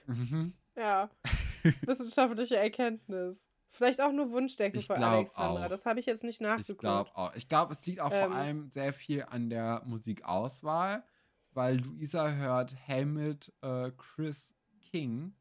mhm. 0.07 0.55
Ja. 0.75 1.11
Wissenschaftliche 1.83 2.57
Erkenntnis. 2.57 3.49
Vielleicht 3.79 4.01
auch 4.01 4.13
nur 4.13 4.31
Wunschdenken 4.33 4.83
von 4.83 5.03
Alexandra. 5.03 5.65
Auch. 5.65 5.69
Das 5.69 5.87
habe 5.87 6.01
ich 6.01 6.07
jetzt 6.07 6.25
nicht 6.25 6.41
nachgeguckt. 6.41 6.71
Ich 6.71 6.79
glaube 6.79 7.11
auch. 7.15 7.35
Ich 7.35 7.49
glaube, 7.49 7.73
es 7.73 7.87
liegt 7.87 8.01
auch 8.01 8.11
ähm, 8.13 8.31
vor 8.31 8.35
allem 8.35 8.71
sehr 8.71 8.93
viel 8.93 9.25
an 9.31 9.49
der 9.49 9.83
Musikauswahl, 9.87 11.05
weil 11.53 11.79
Luisa 11.79 12.31
hört 12.31 12.75
Helmut 12.75 13.53
äh, 13.63 13.93
Chris 13.97 14.55
King 14.91 15.33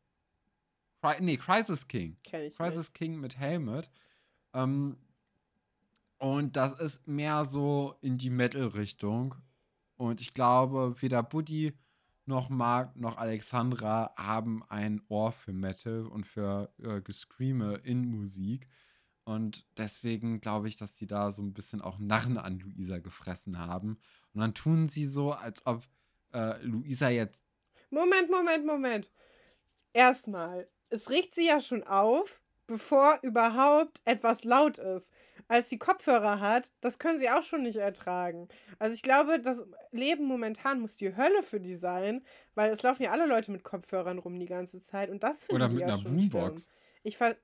Cry 1.02 1.16
nee, 1.22 1.38
Crisis 1.38 1.88
King. 1.88 2.18
Kenn 2.24 2.44
ich 2.44 2.58
Crisis 2.58 2.88
nicht. 2.88 2.94
King 2.94 3.20
mit 3.20 3.38
Helmet. 3.38 3.90
Ähm, 4.54 4.98
und 6.18 6.56
das 6.56 6.80
ist 6.80 7.08
mehr 7.08 7.46
so 7.46 7.96
in 8.02 8.18
die 8.18 8.30
Metal-Richtung. 8.30 9.36
Und 9.98 10.22
ich 10.22 10.34
glaube, 10.34 10.96
weder 11.00 11.24
Buddy 11.24 11.74
noch 12.28 12.50
Mark 12.50 12.96
noch 12.96 13.18
Alexandra 13.18 14.14
haben 14.16 14.64
ein 14.70 15.02
Ohr 15.08 15.32
für 15.32 15.54
Metal 15.54 16.06
und 16.06 16.26
für 16.26 16.74
äh, 16.80 17.02
Gescreame 17.02 17.76
in 17.84 18.06
Musik. 18.06 18.68
Und 19.24 19.66
deswegen 19.78 20.40
glaube 20.40 20.68
ich, 20.68 20.78
dass 20.78 20.96
die 20.96 21.08
da 21.08 21.32
so 21.32 21.42
ein 21.42 21.54
bisschen 21.54 21.82
auch 21.82 22.00
Narren 22.00 22.38
an 22.38 22.60
Luisa 22.60 23.00
gefressen 23.00 23.60
haben. 23.60 24.00
Und 24.34 24.42
dann 24.42 24.54
tun 24.54 24.88
sie 24.88 25.06
so, 25.06 25.34
als 25.34 25.66
ob 25.66 25.84
äh, 26.34 26.62
Luisa 26.64 27.10
jetzt. 27.10 27.44
Moment, 27.90 28.30
Moment, 28.30 28.66
Moment. 28.66 29.12
Erstmal, 29.94 30.70
es 30.90 31.10
regt 31.10 31.34
sie 31.34 31.48
ja 31.48 31.60
schon 31.60 31.84
auf, 31.84 32.42
bevor 32.68 33.20
überhaupt 33.22 34.02
etwas 34.06 34.44
laut 34.44 34.78
ist. 34.78 35.12
Als 35.48 35.70
sie 35.70 35.78
Kopfhörer 35.78 36.40
hat, 36.40 36.72
das 36.82 37.00
können 37.00 37.20
sie 37.20 37.30
auch 37.30 37.44
schon 37.44 37.64
nicht 37.64 37.78
ertragen. 37.78 38.50
Also 38.80 38.94
ich 38.94 39.02
glaube, 39.02 39.40
das 39.40 39.66
Leben 39.92 40.26
momentan 40.26 40.82
muss 40.82 40.96
die 40.96 41.16
Hölle 41.16 41.42
für 41.42 41.60
die 41.60 41.74
sein, 41.74 42.26
weil 42.56 42.72
es 42.72 42.84
laufen 42.84 43.04
ja 43.04 43.12
alle 43.12 43.26
Leute 43.26 43.52
mit 43.52 43.64
Kopfhörern 43.64 44.20
rum 44.20 44.40
die 44.40 44.46
ganze 44.46 44.82
Zeit 44.82 45.10
und 45.10 45.24
das 45.24 45.46
finde 45.46 45.68
ich 45.68 45.80
ja 45.80 45.88
einer 45.88 45.98
schon 45.98 46.18
Boombox. 46.18 46.66
Schlimm. 46.66 46.76
Ich 47.04 47.18
ver 47.18 47.36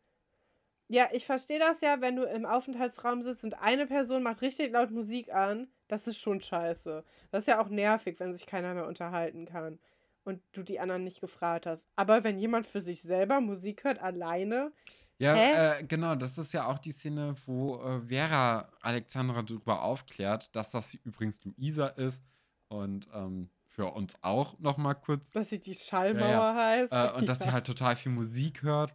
ja, 0.90 1.08
ich 1.12 1.26
verstehe 1.26 1.60
das 1.60 1.82
ja, 1.82 2.02
wenn 2.02 2.18
du 2.18 2.24
im 2.24 2.46
Aufenthaltsraum 2.46 3.24
sitzt 3.24 3.44
und 3.44 3.56
eine 3.60 3.88
Person 3.88 4.22
macht 4.22 4.42
richtig 4.42 4.72
laut 4.74 4.92
Musik 4.92 5.34
an, 5.34 5.68
das 5.88 6.08
ist 6.08 6.20
schon 6.20 6.42
scheiße. 6.42 7.04
Das 7.32 7.44
ist 7.44 7.48
ja 7.48 7.62
auch 7.62 7.70
nervig, 7.70 8.20
wenn 8.20 8.34
sich 8.34 8.46
keiner 8.46 8.74
mehr 8.74 8.86
unterhalten 8.86 9.46
kann 9.46 9.80
und 10.24 10.42
du 10.52 10.64
die 10.64 10.80
anderen 10.80 11.04
nicht 11.04 11.22
gefragt 11.22 11.66
hast. 11.66 11.88
Aber 11.96 12.24
wenn 12.24 12.38
jemand 12.38 12.68
für 12.68 12.82
sich 12.82 13.02
selber 13.02 13.42
Musik 13.42 13.84
hört, 13.84 14.00
alleine. 14.02 14.72
Ja, 15.20 15.36
äh, 15.78 15.84
genau, 15.84 16.16
das 16.16 16.38
ist 16.38 16.54
ja 16.54 16.66
auch 16.66 16.80
die 16.80 16.92
Szene, 16.92 17.36
wo 17.46 17.82
äh, 17.82 18.02
Vera 18.08 18.68
Alexandra 18.82 19.42
darüber 19.42 19.84
aufklärt, 19.84 20.54
dass 20.56 20.72
das 20.72 20.96
übrigens 20.96 21.40
Luisa 21.44 21.88
ist 21.88 22.22
und 22.68 23.08
ähm, 23.14 23.50
für 23.68 23.86
uns 23.94 24.16
auch 24.22 24.58
noch 24.60 24.78
mal 24.78 24.94
kurz. 24.94 25.30
Dass 25.32 25.50
sie 25.50 25.60
die 25.60 25.76
Schallmauer 25.76 26.28
ja, 26.28 26.54
ja. 26.54 26.56
heißt. 26.56 26.94
Äh, 26.94 27.12
und 27.18 27.28
dass 27.28 27.40
sie 27.44 27.52
halt 27.52 27.66
total 27.66 27.96
viel 27.96 28.12
Musik 28.12 28.64
hört. 28.64 28.94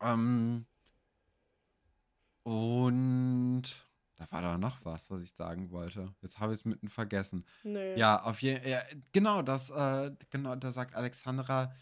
Ähm, 0.00 0.66
und 2.42 3.62
da 4.16 4.26
war 4.30 4.42
da 4.42 4.58
noch 4.58 4.84
was, 4.84 5.10
was 5.10 5.22
ich 5.22 5.32
sagen 5.32 5.70
wollte. 5.70 6.12
Jetzt 6.22 6.40
habe 6.40 6.52
ich 6.52 6.60
es 6.60 6.64
mitten 6.64 6.88
vergessen. 6.88 7.44
Nee. 7.62 7.96
Ja, 7.96 8.22
auf 8.22 8.42
jeden 8.42 8.66
ja, 8.68 8.80
genau, 9.12 9.42
das, 9.42 9.70
äh, 9.70 10.10
genau, 10.30 10.56
da 10.56 10.72
sagt 10.72 10.94
Alexandra, 10.94 11.72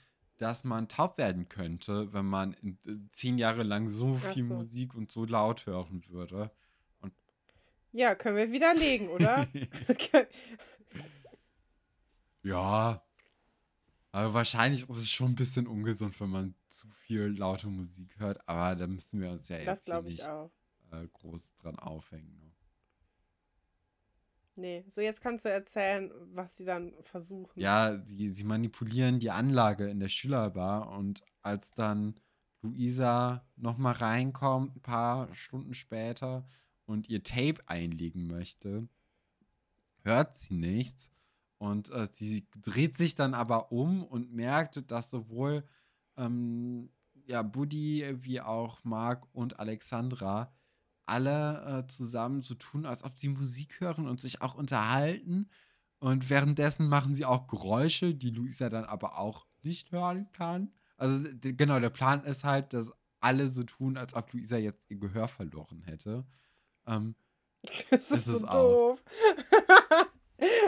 dass 0.41 0.65
man 0.65 0.89
taub 0.89 1.19
werden 1.19 1.51
könnte, 1.51 2.12
wenn 2.15 2.25
man 2.25 2.55
äh, 2.55 2.97
zehn 3.12 3.37
Jahre 3.37 3.62
lang 3.62 3.91
so 3.91 4.17
viel 4.17 4.45
so. 4.45 4.55
Musik 4.55 4.95
und 4.95 5.11
so 5.11 5.27
laut 5.27 5.67
hören 5.67 6.03
würde. 6.09 6.51
Und 7.03 7.12
ja, 7.93 8.15
können 8.15 8.39
wir 8.39 8.51
widerlegen, 8.51 9.09
oder? 9.09 9.47
ja. 12.43 13.03
Aber 14.12 14.35
wahrscheinlich 14.35 14.89
ist 14.89 14.97
es 14.97 15.11
schon 15.11 15.33
ein 15.33 15.35
bisschen 15.35 15.67
ungesund, 15.67 16.19
wenn 16.21 16.31
man 16.31 16.55
zu 16.71 16.89
viel 16.89 17.27
laute 17.27 17.67
Musik 17.69 18.19
hört. 18.19 18.49
Aber 18.49 18.75
da 18.77 18.87
müssen 18.87 19.21
wir 19.21 19.31
uns 19.31 19.49
ja 19.51 19.59
jetzt 19.59 19.89
nicht 20.05 20.25
auch 20.25 20.51
äh, 20.91 21.07
groß 21.12 21.55
dran 21.59 21.79
aufhängen. 21.79 22.49
Ne? 24.61 24.66
Nee, 24.66 24.85
so 24.89 25.01
jetzt 25.01 25.20
kannst 25.20 25.45
du 25.45 25.51
erzählen, 25.51 26.11
was 26.32 26.57
sie 26.57 26.65
dann 26.65 26.93
versuchen. 27.03 27.59
Ja, 27.59 28.01
sie, 28.05 28.31
sie 28.31 28.45
manipulieren 28.45 29.19
die 29.19 29.31
Anlage 29.31 29.89
in 29.89 30.01
der 30.01 30.09
Schülerbar 30.09 30.91
und 30.91 31.23
als 31.43 31.70
dann 31.73 32.15
Luisa 32.62 33.45
nochmal 33.57 33.95
reinkommt, 33.95 34.77
ein 34.77 34.82
paar 34.82 35.35
Stunden 35.35 35.74
später 35.74 36.47
und 36.85 37.09
ihr 37.09 37.23
Tape 37.23 37.61
einlegen 37.66 38.27
möchte, 38.27 38.89
hört 40.03 40.37
sie 40.37 40.55
nichts. 40.55 41.11
Und 41.59 41.91
äh, 41.91 42.09
sie 42.12 42.47
dreht 42.62 42.97
sich 42.97 43.15
dann 43.15 43.35
aber 43.35 43.70
um 43.70 44.05
und 44.05 44.32
merkt, 44.32 44.91
dass 44.91 45.11
sowohl 45.11 45.65
ähm, 46.16 46.91
ja, 47.27 47.43
Buddy 47.43 48.16
wie 48.23 48.41
auch 48.41 48.82
Mark 48.85 49.27
und 49.32 49.61
Alexandra 49.61 50.53
alle 51.11 51.85
äh, 51.85 51.89
zusammen 51.89 52.43
so 52.43 52.55
tun, 52.55 52.87
als 52.87 53.05
ob 53.05 53.19
sie 53.19 53.28
Musik 53.28 53.81
hören 53.81 54.09
und 54.09 54.20
sich 54.20 54.43
auch 54.43 54.55
unterhalten. 54.55 55.51
Und 55.99 56.31
währenddessen 56.31 56.89
machen 56.89 57.15
sie 57.15 57.27
auch 57.27 57.47
Geräusche, 57.47 58.15
die 58.15 58.31
Luisa 58.31 58.70
dann 58.70 58.85
aber 58.85 59.19
auch 59.19 59.47
nicht 59.62 59.93
hören 59.93 60.31
kann. 60.32 60.73
Also 60.97 61.23
genau, 61.41 61.81
der 61.81 61.91
Plan 61.91 62.24
ist 62.24 62.45
halt, 62.45 62.73
dass 62.73 62.93
alle 63.20 63.49
so 63.49 63.65
tun, 63.65 63.97
als 63.97 64.15
ob 64.15 64.32
Luisa 64.32 64.57
jetzt 64.57 64.82
ihr 64.89 64.99
Gehör 64.99 65.28
verloren 65.28 65.82
hätte. 65.85 66.24
Ähm, 66.87 67.15
das 67.91 68.11
ist, 68.11 68.11
ist 68.11 68.24
so 68.27 68.47
doof. 68.47 69.05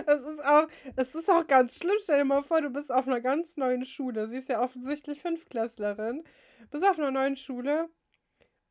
Es 0.06 0.22
ist 0.22 0.44
auch, 0.44 0.68
es 0.96 1.14
ist 1.14 1.30
auch 1.30 1.46
ganz 1.46 1.78
schlimm. 1.78 1.96
Stell 2.02 2.18
dir 2.18 2.24
mal 2.24 2.42
vor, 2.42 2.60
du 2.60 2.70
bist 2.70 2.92
auf 2.92 3.06
einer 3.06 3.20
ganz 3.20 3.56
neuen 3.56 3.84
Schule. 3.86 4.26
Sie 4.26 4.36
ist 4.36 4.50
ja 4.50 4.60
offensichtlich 4.62 5.22
Fünfklässlerin. 5.22 6.24
Bist 6.70 6.86
auf 6.88 6.98
einer 6.98 7.10
neuen 7.10 7.36
Schule 7.36 7.88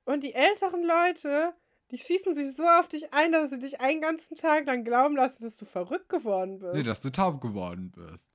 Und 0.06 0.23
die 0.23 0.34
älteren 0.34 0.84
Leute, 0.84 1.53
die 1.91 1.97
schießen 1.97 2.34
sich 2.34 2.55
so 2.55 2.63
auf 2.63 2.88
dich 2.88 3.13
ein, 3.13 3.31
dass 3.31 3.49
sie 3.49 3.59
dich 3.59 3.81
einen 3.81 4.01
ganzen 4.01 4.35
Tag 4.35 4.65
lang 4.65 4.84
glauben 4.84 5.15
lassen, 5.15 5.43
dass 5.43 5.57
du 5.57 5.65
verrückt 5.65 6.09
geworden 6.09 6.59
bist. 6.59 6.73
Nee, 6.73 6.84
dass 6.84 7.01
du 7.01 7.11
taub 7.11 7.41
geworden 7.41 7.91
bist. 7.95 8.26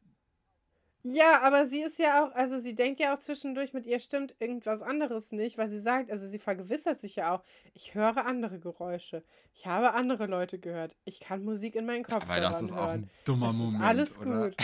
Ja, 1.09 1.41
aber 1.43 1.66
sie 1.66 1.83
ist 1.83 2.01
ja 2.01 2.24
auch, 2.24 2.35
also 2.35 2.59
sie 2.59 2.74
denkt 2.74 2.99
ja 2.99 3.15
auch 3.15 3.20
zwischendurch, 3.20 3.73
mit 3.73 3.87
ihr 3.87 4.01
stimmt 4.01 4.35
irgendwas 4.41 4.83
anderes 4.83 5.31
nicht, 5.31 5.57
weil 5.57 5.69
sie 5.69 5.81
sagt, 5.81 6.11
also 6.11 6.27
sie 6.27 6.41
vergewissert 6.41 6.99
sich 6.99 7.15
ja 7.15 7.33
auch, 7.33 7.45
ich 7.74 7.95
höre 7.95 8.27
andere 8.27 8.59
Geräusche. 8.59 9.23
Ich 9.55 9.66
habe 9.66 9.95
andere 9.95 10.27
Leute 10.27 10.59
gehört. 10.59 10.97
Ich 11.05 11.20
kann 11.20 11.45
Musik 11.45 11.77
in 11.77 11.87
meinen 11.87 12.03
Kopf 12.03 12.27
hören. 12.27 12.31
Aber 12.31 12.41
das 12.41 12.61
ist 12.61 12.73
auch 12.73 12.89
ein 12.89 13.09
dummer 13.24 13.47
das 13.47 13.57
Moment. 13.57 13.85
Alles 13.85 14.19
oder? 14.19 14.51
gut. 14.51 14.57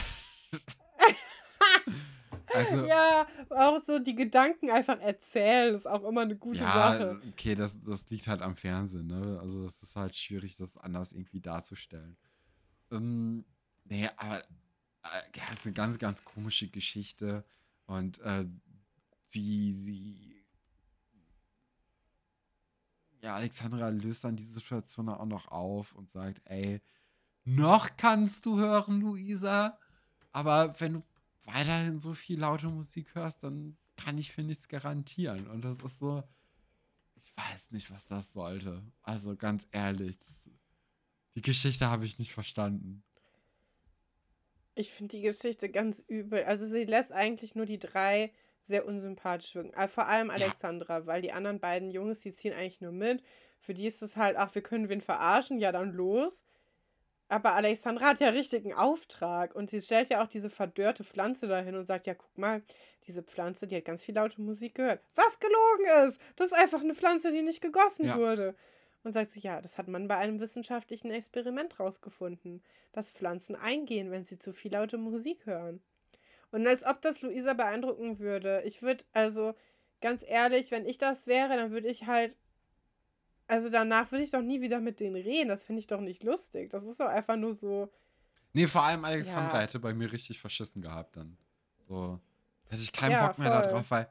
also, 2.54 2.86
ja, 2.86 3.26
auch 3.50 3.82
so 3.82 3.98
die 3.98 4.14
Gedanken 4.14 4.70
einfach 4.70 5.00
erzählen, 5.00 5.74
ist 5.74 5.86
auch 5.86 6.04
immer 6.04 6.22
eine 6.22 6.36
gute 6.36 6.60
ja, 6.60 6.72
Sache. 6.72 7.20
Okay, 7.30 7.54
das, 7.54 7.78
das 7.82 8.08
liegt 8.10 8.26
halt 8.26 8.42
am 8.42 8.56
Fernsehen, 8.56 9.06
ne? 9.06 9.38
Also 9.40 9.64
das 9.64 9.82
ist 9.82 9.96
halt 9.96 10.14
schwierig, 10.16 10.56
das 10.56 10.76
anders 10.76 11.12
irgendwie 11.12 11.40
darzustellen. 11.40 12.16
Ähm, 12.90 13.44
nee, 13.84 14.08
aber 14.16 14.38
äh, 14.38 15.36
ja, 15.36 15.52
ist 15.52 15.64
eine 15.64 15.74
ganz, 15.74 15.98
ganz 15.98 16.24
komische 16.24 16.68
Geschichte. 16.68 17.44
Und 17.86 18.20
äh, 18.20 18.46
sie, 19.26 19.72
sie. 19.72 20.44
Ja, 23.20 23.34
Alexandra 23.34 23.88
löst 23.88 24.24
dann 24.24 24.36
diese 24.36 24.54
Situation 24.54 25.08
auch 25.08 25.26
noch 25.26 25.48
auf 25.48 25.94
und 25.94 26.10
sagt, 26.10 26.42
ey, 26.44 26.80
noch 27.44 27.96
kannst 27.96 28.46
du 28.46 28.58
hören, 28.58 29.00
Luisa, 29.00 29.78
aber 30.32 30.74
wenn 30.80 30.94
du 30.94 31.02
weiterhin 31.44 31.98
so 31.98 32.14
viel 32.14 32.40
laute 32.40 32.68
Musik 32.68 33.14
hörst, 33.14 33.42
dann 33.42 33.76
kann 33.96 34.18
ich 34.18 34.32
für 34.32 34.42
nichts 34.42 34.68
garantieren. 34.68 35.46
Und 35.48 35.62
das 35.62 35.80
ist 35.82 35.98
so, 35.98 36.22
ich 37.16 37.32
weiß 37.36 37.70
nicht, 37.70 37.90
was 37.90 38.06
das 38.06 38.32
sollte. 38.32 38.82
Also 39.02 39.36
ganz 39.36 39.66
ehrlich, 39.70 40.18
das, 40.18 40.42
die 41.34 41.42
Geschichte 41.42 41.88
habe 41.88 42.04
ich 42.04 42.18
nicht 42.18 42.32
verstanden. 42.32 43.02
Ich 44.74 44.90
finde 44.90 45.16
die 45.16 45.22
Geschichte 45.22 45.68
ganz 45.68 45.98
übel. 46.06 46.44
Also 46.44 46.66
sie 46.66 46.84
lässt 46.84 47.12
eigentlich 47.12 47.54
nur 47.54 47.66
die 47.66 47.78
drei 47.78 48.32
sehr 48.62 48.86
unsympathisch 48.86 49.54
wirken. 49.54 49.72
Äh, 49.74 49.88
vor 49.88 50.06
allem 50.06 50.30
Alexandra, 50.30 50.98
ja. 50.98 51.06
weil 51.06 51.22
die 51.22 51.32
anderen 51.32 51.60
beiden 51.60 51.90
Jungs, 51.90 52.20
die 52.20 52.32
ziehen 52.32 52.54
eigentlich 52.54 52.80
nur 52.80 52.92
mit. 52.92 53.22
Für 53.60 53.74
die 53.74 53.86
ist 53.86 54.02
es 54.02 54.16
halt, 54.16 54.36
ach, 54.36 54.54
wir 54.54 54.62
können 54.62 54.88
wen 54.88 55.00
verarschen, 55.00 55.58
ja 55.58 55.72
dann 55.72 55.92
los. 55.92 56.44
Aber 57.32 57.54
Alexandra 57.54 58.08
hat 58.08 58.20
ja 58.20 58.28
richtig 58.28 58.66
einen 58.66 58.74
Auftrag 58.74 59.54
und 59.54 59.70
sie 59.70 59.80
stellt 59.80 60.10
ja 60.10 60.22
auch 60.22 60.28
diese 60.28 60.50
verdörrte 60.50 61.02
Pflanze 61.02 61.48
dahin 61.48 61.76
und 61.76 61.86
sagt, 61.86 62.06
ja, 62.06 62.12
guck 62.12 62.36
mal, 62.36 62.60
diese 63.06 63.22
Pflanze, 63.22 63.66
die 63.66 63.76
hat 63.76 63.86
ganz 63.86 64.04
viel 64.04 64.14
laute 64.14 64.38
Musik 64.42 64.74
gehört. 64.74 65.00
Was 65.14 65.40
gelogen 65.40 66.08
ist! 66.08 66.20
Das 66.36 66.48
ist 66.48 66.52
einfach 66.52 66.82
eine 66.82 66.94
Pflanze, 66.94 67.32
die 67.32 67.40
nicht 67.40 67.62
gegossen 67.62 68.04
ja. 68.04 68.18
wurde. 68.18 68.54
Und 69.02 69.14
sagt 69.14 69.30
so, 69.30 69.40
ja, 69.40 69.62
das 69.62 69.78
hat 69.78 69.88
man 69.88 70.08
bei 70.08 70.18
einem 70.18 70.40
wissenschaftlichen 70.40 71.10
Experiment 71.10 71.80
rausgefunden, 71.80 72.62
dass 72.92 73.10
Pflanzen 73.10 73.56
eingehen, 73.56 74.10
wenn 74.10 74.26
sie 74.26 74.36
zu 74.36 74.52
viel 74.52 74.74
laute 74.74 74.98
Musik 74.98 75.46
hören. 75.46 75.82
Und 76.50 76.66
als 76.66 76.84
ob 76.84 77.00
das 77.00 77.22
Luisa 77.22 77.54
beeindrucken 77.54 78.18
würde. 78.18 78.60
Ich 78.66 78.82
würde, 78.82 79.04
also, 79.14 79.54
ganz 80.02 80.22
ehrlich, 80.22 80.70
wenn 80.70 80.84
ich 80.84 80.98
das 80.98 81.26
wäre, 81.26 81.56
dann 81.56 81.70
würde 81.70 81.88
ich 81.88 82.06
halt. 82.06 82.36
Also 83.52 83.68
danach 83.68 84.10
würde 84.10 84.24
ich 84.24 84.30
doch 84.30 84.40
nie 84.40 84.62
wieder 84.62 84.80
mit 84.80 84.98
denen 84.98 85.14
reden. 85.14 85.50
Das 85.50 85.62
finde 85.62 85.80
ich 85.80 85.86
doch 85.86 86.00
nicht 86.00 86.24
lustig. 86.24 86.70
Das 86.70 86.84
ist 86.84 86.98
doch 86.98 87.08
einfach 87.08 87.36
nur 87.36 87.54
so. 87.54 87.92
Nee, 88.54 88.66
vor 88.66 88.82
allem 88.82 89.04
Alexandra 89.04 89.56
ja. 89.56 89.60
hätte 89.60 89.78
bei 89.78 89.92
mir 89.92 90.10
richtig 90.10 90.40
verschissen 90.40 90.80
gehabt 90.80 91.18
dann. 91.18 91.36
So. 91.86 92.18
Hätte 92.70 92.80
ich 92.80 92.92
keinen 92.92 93.10
ja, 93.10 93.26
Bock 93.26 93.38
mehr 93.38 93.50
darauf, 93.50 93.90
weil. 93.90 94.08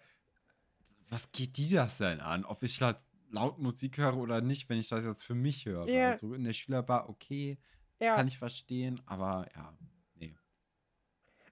Was 1.10 1.32
geht 1.32 1.58
die 1.58 1.72
das 1.72 1.98
denn 1.98 2.20
an? 2.20 2.46
Ob 2.46 2.62
ich 2.62 2.80
halt 2.84 3.00
laut 3.32 3.58
Musik 3.58 3.98
höre 3.98 4.16
oder 4.18 4.42
nicht, 4.42 4.70
wenn 4.70 4.78
ich 4.78 4.90
das 4.90 5.06
jetzt 5.06 5.24
für 5.24 5.34
mich 5.34 5.66
höre. 5.66 5.88
Yeah. 5.88 6.12
Also 6.12 6.36
in 6.36 6.44
der 6.44 6.54
Schülerbar, 6.54 7.10
okay, 7.10 7.58
ja. 8.00 8.16
kann 8.16 8.28
ich 8.28 8.38
verstehen, 8.38 9.02
aber 9.08 9.48
ja, 9.56 9.74
nee. 10.14 10.36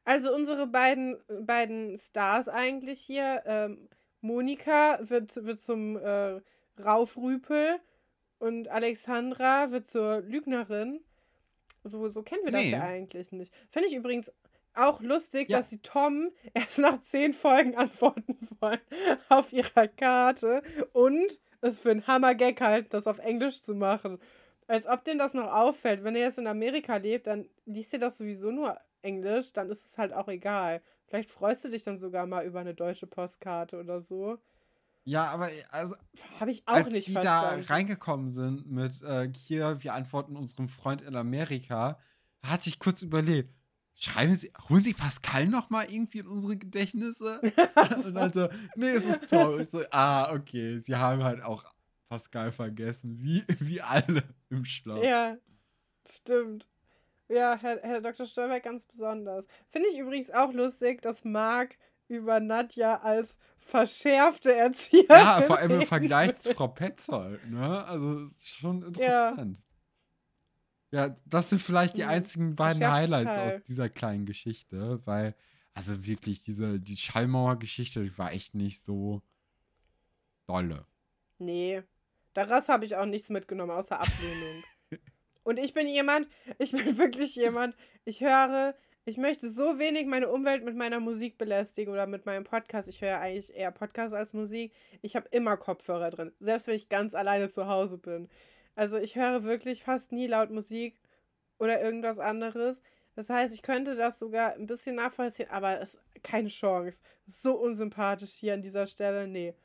Also 0.06 0.34
unsere 0.34 0.68
beiden, 0.68 1.18
beiden 1.41 1.98
Stars 1.98 2.48
eigentlich 2.48 3.02
hier, 3.02 3.41
ähm, 3.48 3.90
Monika 4.22 4.99
wird, 5.02 5.44
wird 5.44 5.60
zum 5.60 5.98
äh, 5.98 6.40
Raufrüpel 6.84 7.80
und 8.39 8.69
Alexandra 8.69 9.72
wird 9.72 9.88
zur 9.88 10.22
Lügnerin. 10.22 11.01
So, 11.84 12.10
so 12.10 12.23
kennen 12.23 12.41
wir 12.43 12.51
nee. 12.51 12.72
das 12.72 12.80
ja 12.80 12.84
eigentlich 12.84 13.31
nicht. 13.31 13.53
Finde 13.69 13.88
ich 13.88 13.95
übrigens 13.95 14.31
auch 14.73 15.01
lustig, 15.01 15.49
ja. 15.49 15.57
dass 15.57 15.69
sie 15.69 15.81
Tom 15.81 16.31
erst 16.53 16.80
nach 16.80 17.01
zehn 17.01 17.34
Folgen 17.34 17.76
antworten 17.76 18.38
wollen 18.60 18.80
auf 19.30 19.51
ihrer 19.53 19.88
Karte 19.88 20.61
und 20.93 21.39
es 21.61 21.80
für 21.80 21.91
einen 21.91 22.07
Hammer-Gag 22.07 22.61
halten, 22.61 22.89
das 22.91 23.07
auf 23.07 23.19
Englisch 23.19 23.61
zu 23.61 23.76
machen. 23.76 24.19
Als 24.68 24.88
ob 24.88 25.03
denen 25.03 25.19
das 25.19 25.34
noch 25.34 25.51
auffällt. 25.51 26.03
Wenn 26.03 26.15
er 26.15 26.22
jetzt 26.22 26.38
in 26.38 26.47
Amerika 26.47 26.97
lebt, 26.97 27.27
dann 27.27 27.49
liest 27.65 27.93
er 27.93 27.99
doch 27.99 28.11
sowieso 28.11 28.51
nur 28.51 28.80
Englisch, 29.01 29.51
dann 29.51 29.69
ist 29.69 29.85
es 29.85 29.97
halt 29.97 30.14
auch 30.14 30.27
egal. 30.27 30.81
Vielleicht 31.07 31.31
freust 31.31 31.65
du 31.65 31.69
dich 31.69 31.84
dann 31.84 31.97
sogar 31.97 32.27
mal 32.27 32.45
über 32.45 32.60
eine 32.60 32.76
deutsche 32.76 33.07
Postkarte 33.07 33.80
oder 33.80 33.99
so. 33.99 34.38
Ja, 35.10 35.31
aber 35.31 35.49
also 35.72 35.95
habe 36.40 36.52
ich 36.52 36.68
auch 36.68 36.73
als 36.73 36.94
nicht 36.94 37.07
die 37.07 37.14
verstanden. 37.14 37.65
da 37.68 37.73
reingekommen 37.73 38.31
sind 38.31 38.69
mit 38.69 39.02
äh, 39.02 39.27
hier 39.36 39.81
wir 39.81 39.95
antworten 39.95 40.38
unserem 40.38 40.69
Freund 40.69 41.02
in 41.02 41.15
Amerika, 41.15 41.98
hatte 42.45 42.69
ich 42.69 42.77
kurz 42.77 43.02
überlegt, 43.02 43.52
schreiben 43.95 44.36
Sie, 44.36 44.53
holen 44.69 44.84
Sie 44.84 44.94
Pascal 44.94 45.48
noch 45.48 45.72
mal 45.72 45.91
irgendwie 45.91 46.19
in 46.19 46.27
unsere 46.27 46.57
Gedächtnisse? 46.57 47.41
und 48.06 48.14
dann 48.14 48.34
so, 48.34 48.49
nee, 48.76 48.90
es 48.90 49.06
ist 49.06 49.27
toll. 49.27 49.61
Ich 49.61 49.72
so, 49.72 49.81
ah, 49.90 50.31
okay, 50.31 50.80
Sie 50.80 50.95
haben 50.95 51.23
halt 51.23 51.41
auch 51.41 51.64
Pascal 52.07 52.52
vergessen, 52.52 53.18
wie, 53.18 53.44
wie 53.60 53.81
alle 53.81 54.23
im 54.52 54.64
Schlaf. 54.64 55.03
Ja, 55.03 55.38
stimmt. 56.07 56.68
Ja, 57.30 57.57
Herr, 57.60 57.80
Herr 57.81 58.02
Dr. 58.02 58.27
Stolberg 58.27 58.61
ganz 58.61 58.86
besonders. 58.86 59.48
Finde 59.69 59.90
ich 59.90 59.98
übrigens 59.98 60.30
auch 60.30 60.53
lustig, 60.53 61.02
dass 61.02 61.23
Marc 61.23 61.80
über 62.10 62.40
Nadja 62.40 63.02
als 63.02 63.38
verschärfte 63.57 64.53
Erzieherin. 64.53 65.07
Ja, 65.10 65.41
vor 65.44 65.57
allem 65.57 65.81
im 65.81 65.88
Vergleich 65.88 66.36
zu 66.38 66.53
Frau 66.53 66.68
Petzold, 66.68 67.49
ne? 67.49 67.86
Also, 67.86 68.27
schon 68.41 68.81
interessant. 68.81 69.57
Ja. 69.57 69.64
Ja, 70.91 71.15
das 71.26 71.49
sind 71.49 71.61
vielleicht 71.61 71.98
die 71.98 72.03
mhm. 72.03 72.10
einzigen 72.10 72.56
beiden 72.56 72.86
Highlights 72.86 73.38
aus 73.38 73.61
dieser 73.68 73.90
kleinen 73.90 74.26
Geschichte, 74.26 74.99
weil, 75.06 75.36
also 75.76 76.06
wirklich, 76.06 76.44
diese, 76.44 76.80
die 76.80 76.98
Schallmauer-Geschichte, 76.98 78.03
die 78.03 78.18
war 78.18 78.34
echt 78.34 78.56
nicht 78.56 78.84
so 78.84 79.22
dolle. 80.48 80.86
Nee, 81.38 81.84
daraus 82.34 82.69
habe 82.69 82.86
ich 82.86 82.95
auch 82.95 83.06
nichts 83.06 83.30
mitgenommen, 83.30 83.72
außer 83.72 83.99
Ablehnung. 84.02 84.64
Und 85.44 85.60
ich 85.60 85.73
bin 85.73 85.88
jemand, 85.88 86.27
ich 86.57 86.72
bin 86.72 86.98
wirklich 86.98 87.36
jemand, 87.36 87.76
ich 88.03 88.22
höre, 88.22 88.76
ich 89.05 89.17
möchte 89.17 89.49
so 89.49 89.80
wenig 89.80 90.05
meine 90.05 90.30
Umwelt 90.30 90.63
mit 90.63 90.76
meiner 90.76 90.99
Musik 90.99 91.38
belästigen 91.38 91.91
oder 91.91 92.05
mit 92.05 92.26
meinem 92.26 92.43
Podcast. 92.43 92.88
Ich 92.88 93.01
höre 93.01 93.19
eigentlich 93.19 93.53
eher 93.53 93.71
Podcast 93.71 94.13
als 94.13 94.34
Musik. 94.34 94.73
Ich 95.01 95.15
habe 95.15 95.27
immer 95.31 95.57
Kopfhörer 95.57 96.11
drin, 96.11 96.31
selbst 96.39 96.67
wenn 96.67 96.76
ich 96.76 96.89
ganz 96.89 97.15
alleine 97.15 97.49
zu 97.49 97.67
Hause 97.67 97.97
bin. 97.97 98.30
Also 98.76 98.97
ich 98.97 99.15
höre 99.15 99.43
wirklich 99.43 99.84
fast 99.84 100.11
nie 100.11 100.27
laut 100.27 100.51
Musik 100.51 100.99
oder 101.57 101.81
irgendwas 101.81 102.19
anderes. 102.19 102.81
Das 103.15 103.30
heißt, 103.30 103.53
ich 103.53 103.61
könnte 103.61 103.95
das 103.95 104.19
sogar 104.19 104.53
ein 104.53 104.67
bisschen 104.67 104.95
nachvollziehen, 104.95 105.49
aber 105.49 105.81
es 105.81 105.95
ist 105.95 106.23
keine 106.23 106.49
Chance. 106.49 107.01
So 107.26 107.57
unsympathisch 107.57 108.31
hier 108.31 108.53
an 108.53 108.61
dieser 108.61 108.88
Stelle. 108.88 109.27
Nee. 109.27 109.55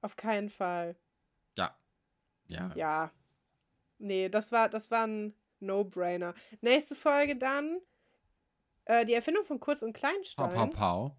Auf 0.00 0.16
keinen 0.16 0.48
Fall. 0.48 0.96
Ja. 1.56 1.76
Ja. 2.46 2.72
Ja. 2.74 3.12
Nee, 3.98 4.28
das 4.28 4.50
war, 4.52 4.68
das 4.68 4.90
war 4.90 5.06
ein 5.06 5.34
No-Brainer. 5.60 6.34
Nächste 6.60 6.94
Folge 6.94 7.36
dann. 7.36 7.80
Äh, 8.88 9.04
die 9.06 9.14
Erfindung 9.14 9.44
von 9.44 9.60
Kurz 9.60 9.82
und 9.82 9.92
Kleinstein. 9.92 10.52
Pau, 10.52 10.66
pau, 10.66 10.66
pau. 10.66 11.16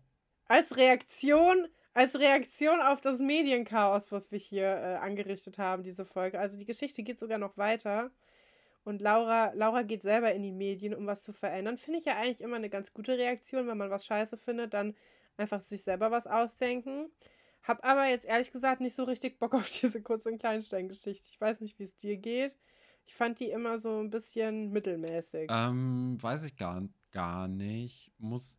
Als 0.48 0.76
Reaktion 0.76 1.68
als 1.94 2.16
Reaktion 2.16 2.82
auf 2.82 3.02
das 3.02 3.20
Medienchaos, 3.20 4.12
was 4.12 4.32
wir 4.32 4.40
hier 4.40 4.68
äh, 4.68 4.96
angerichtet 4.98 5.58
haben, 5.58 5.84
diese 5.84 6.06
Folge. 6.06 6.40
Also 6.40 6.58
die 6.58 6.66
Geschichte 6.66 7.04
geht 7.04 7.20
sogar 7.20 7.38
noch 7.38 7.58
weiter. 7.58 8.12
Und 8.86 9.02
Laura, 9.02 9.52
Laura 9.54 9.82
geht 9.82 10.02
selber 10.02 10.32
in 10.34 10.44
die 10.44 10.52
Medien, 10.52 10.94
um 10.94 11.06
was 11.08 11.24
zu 11.24 11.34
verändern. 11.34 11.78
Finde 11.78 12.00
ich 12.00 12.06
ja 12.06 12.16
eigentlich 12.16 12.42
immer 12.42 12.56
eine 12.56 12.70
ganz 12.70 12.94
gute 12.94 13.18
Reaktion, 13.18 13.68
wenn 13.68 13.78
man 13.78 13.90
was 13.90 14.06
scheiße 14.06 14.38
findet, 14.38 14.74
dann 14.74 14.96
einfach 15.38 15.62
sich 15.62 15.84
selber 15.84 16.12
was 16.12 16.28
ausdenken. 16.28 17.12
Hab 17.64 17.84
aber 17.84 18.06
jetzt 18.06 18.26
ehrlich 18.26 18.52
gesagt 18.52 18.82
nicht 18.82 18.96
so 18.96 19.04
richtig 19.04 19.38
Bock 19.38 19.54
auf 19.54 19.70
diese 19.82 20.02
Kurz- 20.02 20.26
und 20.26 20.40
Kleinstein-Geschichte. 20.40 21.28
Ich 21.32 21.42
weiß 21.42 21.62
nicht, 21.62 21.80
wie 21.80 21.84
es 21.84 21.96
dir 21.96 22.18
geht. 22.18 22.58
Ich 23.06 23.16
fand 23.16 23.40
die 23.40 23.50
immer 23.50 23.80
so 23.80 24.00
ein 24.00 24.10
bisschen 24.10 24.72
mittelmäßig. 24.72 25.50
Ähm, 25.52 26.18
weiß 26.22 26.46
ich 26.46 26.56
gar, 26.56 26.88
gar 27.12 27.48
nicht. 27.48 28.12
Muss 28.18 28.56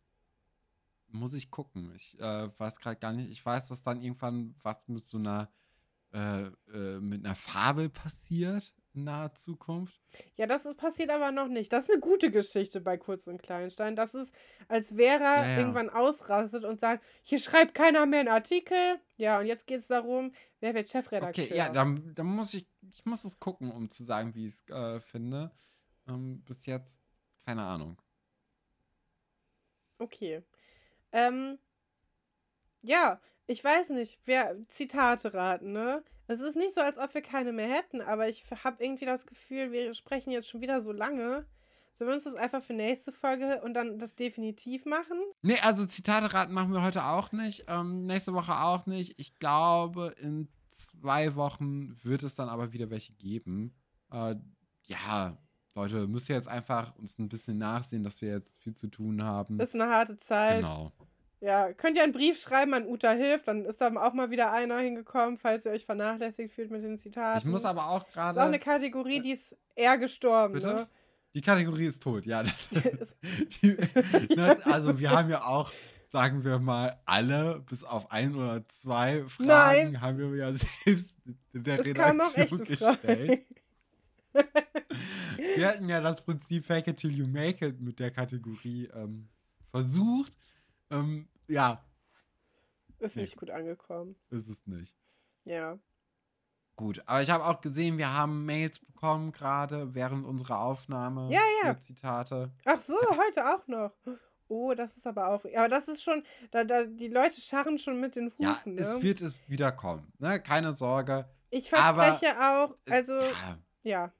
muss 1.13 1.33
ich 1.33 1.51
gucken. 1.51 1.91
Ich 1.95 2.19
äh, 2.19 2.49
weiß 2.57 2.79
gerade 2.79 2.97
gar 2.97 3.13
nicht. 3.13 3.29
Ich 3.31 3.45
weiß, 3.45 3.67
dass 3.67 3.83
dann 3.83 4.01
irgendwann 4.01 4.55
was 4.63 4.87
mit 4.87 5.05
so 5.05 5.17
einer 5.17 5.51
äh, 6.13 6.43
äh, 6.73 6.99
mit 6.99 7.25
einer 7.25 7.35
Fabel 7.35 7.89
passiert. 7.89 8.73
in 8.93 9.05
naher 9.05 9.33
Zukunft. 9.35 10.01
Ja, 10.35 10.45
das 10.45 10.65
ist, 10.65 10.77
passiert 10.77 11.09
aber 11.09 11.31
noch 11.31 11.47
nicht. 11.47 11.71
Das 11.71 11.85
ist 11.85 11.91
eine 11.91 12.01
gute 12.01 12.31
Geschichte 12.31 12.81
bei 12.81 12.97
Kurz 12.97 13.27
und 13.27 13.41
Kleinstein. 13.41 13.95
Das 13.95 14.13
ist, 14.13 14.33
als 14.67 14.97
wäre 14.97 15.23
er 15.23 15.43
ja, 15.43 15.51
ja. 15.51 15.59
irgendwann 15.59 15.89
ausrastet 15.89 16.65
und 16.65 16.79
sagt, 16.79 17.03
hier 17.23 17.39
schreibt 17.39 17.73
keiner 17.73 18.05
mehr 18.05 18.19
einen 18.19 18.29
Artikel. 18.29 18.99
Ja, 19.15 19.39
und 19.39 19.45
jetzt 19.45 19.67
geht 19.67 19.79
es 19.79 19.87
darum, 19.87 20.33
wer 20.59 20.73
wird 20.73 20.89
Chefredakteur. 20.89 21.45
Okay, 21.45 21.55
ja, 21.55 21.69
dann, 21.69 22.13
dann 22.13 22.25
muss 22.25 22.53
ich, 22.53 22.67
ich 22.91 23.05
muss 23.05 23.23
es 23.23 23.39
gucken, 23.39 23.71
um 23.71 23.89
zu 23.89 24.03
sagen, 24.03 24.35
wie 24.35 24.47
ich 24.47 24.55
es 24.55 24.69
äh, 24.69 24.99
finde. 24.99 25.51
Ähm, 26.09 26.41
bis 26.43 26.65
jetzt, 26.65 26.99
keine 27.45 27.63
Ahnung. 27.63 28.01
Okay. 30.01 30.41
Ähm, 31.11 31.59
ja, 32.81 33.19
ich 33.45 33.63
weiß 33.63 33.91
nicht, 33.91 34.17
wer 34.25 34.55
Zitate 34.67 35.33
raten, 35.33 35.71
ne? 35.71 36.03
Es 36.27 36.39
ist 36.39 36.55
nicht 36.55 36.73
so, 36.73 36.81
als 36.81 36.97
ob 36.97 37.13
wir 37.13 37.21
keine 37.21 37.51
mehr 37.51 37.67
hätten, 37.67 38.01
aber 38.01 38.27
ich 38.29 38.45
habe 38.63 38.83
irgendwie 38.83 39.05
das 39.05 39.25
Gefühl, 39.25 39.71
wir 39.71 39.93
sprechen 39.93 40.31
jetzt 40.31 40.49
schon 40.49 40.61
wieder 40.61 40.81
so 40.81 40.91
lange. 40.91 41.45
Sollen 41.91 42.09
wir 42.09 42.15
uns 42.15 42.23
das 42.23 42.35
einfach 42.35 42.63
für 42.63 42.73
nächste 42.73 43.11
Folge 43.11 43.61
und 43.63 43.73
dann 43.73 43.99
das 43.99 44.15
definitiv 44.15 44.85
machen? 44.85 45.19
Nee, 45.41 45.59
also 45.61 45.85
Zitate 45.85 46.33
raten 46.33 46.53
machen 46.53 46.71
wir 46.71 46.83
heute 46.83 47.03
auch 47.03 47.33
nicht. 47.33 47.65
Ähm, 47.67 48.05
nächste 48.05 48.33
Woche 48.33 48.55
auch 48.55 48.85
nicht. 48.85 49.19
Ich 49.19 49.35
glaube, 49.39 50.15
in 50.19 50.47
zwei 50.69 51.35
Wochen 51.35 51.99
wird 52.03 52.23
es 52.23 52.33
dann 52.35 52.47
aber 52.47 52.71
wieder 52.71 52.89
welche 52.89 53.13
geben. 53.13 53.75
Äh, 54.09 54.35
ja, 54.83 55.37
Leute, 55.75 56.07
müsst 56.07 56.29
ihr 56.29 56.35
jetzt 56.35 56.47
einfach 56.47 56.95
uns 56.97 57.17
ein 57.17 57.29
bisschen 57.29 57.57
nachsehen, 57.57 58.03
dass 58.03 58.21
wir 58.21 58.29
jetzt 58.29 58.57
viel 58.61 58.73
zu 58.73 58.87
tun 58.87 59.23
haben. 59.23 59.59
Ist 59.59 59.75
eine 59.75 59.87
harte 59.87 60.19
Zeit. 60.19 60.57
Genau. 60.57 60.91
Ja, 61.39 61.73
könnt 61.73 61.97
ihr 61.97 62.03
einen 62.03 62.13
Brief 62.13 62.39
schreiben 62.39 62.73
an 62.75 62.85
Uta 62.85 63.11
Hilf, 63.11 63.43
dann 63.43 63.65
ist 63.65 63.81
da 63.81 63.91
auch 63.95 64.13
mal 64.13 64.29
wieder 64.29 64.53
einer 64.53 64.77
hingekommen, 64.77 65.39
falls 65.39 65.65
ihr 65.65 65.71
euch 65.71 65.85
vernachlässigt 65.85 66.53
fühlt 66.53 66.69
mit 66.69 66.83
den 66.83 66.97
Zitaten. 66.99 67.39
Ich 67.39 67.45
muss 67.45 67.65
aber 67.65 67.89
auch 67.89 68.07
gerade. 68.11 68.37
Ist 68.37 68.43
auch 68.43 68.47
eine 68.47 68.59
Kategorie, 68.59 69.21
die 69.21 69.31
ist 69.31 69.57
eher 69.75 69.97
gestorben. 69.97 70.53
Bitte? 70.53 70.67
Ne? 70.67 70.87
Die 71.33 71.41
Kategorie 71.41 71.87
ist 71.87 72.03
tot, 72.03 72.27
ja. 72.27 72.43
die, 73.61 73.77
ne, 74.35 74.57
also 74.65 74.99
wir 74.99 75.09
haben 75.09 75.29
ja 75.31 75.45
auch, 75.45 75.71
sagen 76.09 76.43
wir 76.43 76.59
mal, 76.59 76.99
alle, 77.05 77.63
bis 77.67 77.83
auf 77.83 78.11
ein 78.11 78.35
oder 78.35 78.67
zwei 78.67 79.23
Fragen, 79.23 79.93
Nein. 79.93 80.01
haben 80.01 80.19
wir 80.19 80.35
ja 80.35 80.53
selbst 80.53 81.17
in 81.53 81.63
der 81.63 81.79
es 81.79 81.85
Redaktion 81.87 82.65
gestellt. 82.65 83.45
wir 85.55 85.67
hatten 85.67 85.89
ja 85.89 86.01
das 86.01 86.23
Prinzip 86.23 86.65
Fake 86.65 86.87
it 86.87 86.97
till 86.97 87.11
you 87.11 87.27
make 87.27 87.65
it 87.65 87.79
mit 87.81 87.99
der 87.99 88.11
Kategorie 88.11 88.89
ähm, 88.93 89.29
versucht. 89.69 90.37
Ähm, 90.89 91.27
ja. 91.47 91.83
Ist 92.99 93.15
nee. 93.15 93.23
nicht 93.23 93.37
gut 93.37 93.49
angekommen. 93.49 94.15
Ist 94.29 94.47
es 94.47 94.65
nicht. 94.67 94.95
Ja. 95.45 95.79
Gut, 96.75 97.01
aber 97.05 97.21
ich 97.21 97.29
habe 97.29 97.45
auch 97.45 97.61
gesehen, 97.61 97.97
wir 97.97 98.13
haben 98.13 98.45
Mails 98.45 98.79
bekommen 98.79 99.31
gerade 99.31 99.93
während 99.93 100.25
unserer 100.25 100.61
Aufnahme. 100.61 101.29
Ja, 101.31 101.41
ja. 101.63 101.79
Zitate. 101.79 102.51
Ach 102.65 102.79
so, 102.79 102.95
heute 103.17 103.53
auch 103.53 103.67
noch. 103.67 103.91
Oh, 104.47 104.73
das 104.73 104.97
ist 104.97 105.07
aber 105.07 105.29
auch. 105.29 105.45
Aber 105.55 105.69
das 105.69 105.87
ist 105.87 106.03
schon. 106.03 106.23
Da, 106.51 106.63
da, 106.63 106.83
die 106.83 107.07
Leute 107.07 107.39
scharren 107.39 107.77
schon 107.77 107.99
mit 107.99 108.15
den 108.15 108.31
Hufen. 108.37 108.41
Ja, 108.43 108.57
ne? 108.65 108.81
es 108.81 109.01
wird 109.01 109.21
es 109.21 109.35
wieder 109.47 109.71
kommen. 109.71 110.11
Ne? 110.19 110.39
Keine 110.39 110.75
Sorge. 110.75 111.29
Ich 111.49 111.69
verspreche 111.69 112.37
aber, 112.37 112.65
auch. 112.65 112.77
Also. 112.89 113.19
Ja. 113.19 113.57
ja. 113.83 114.13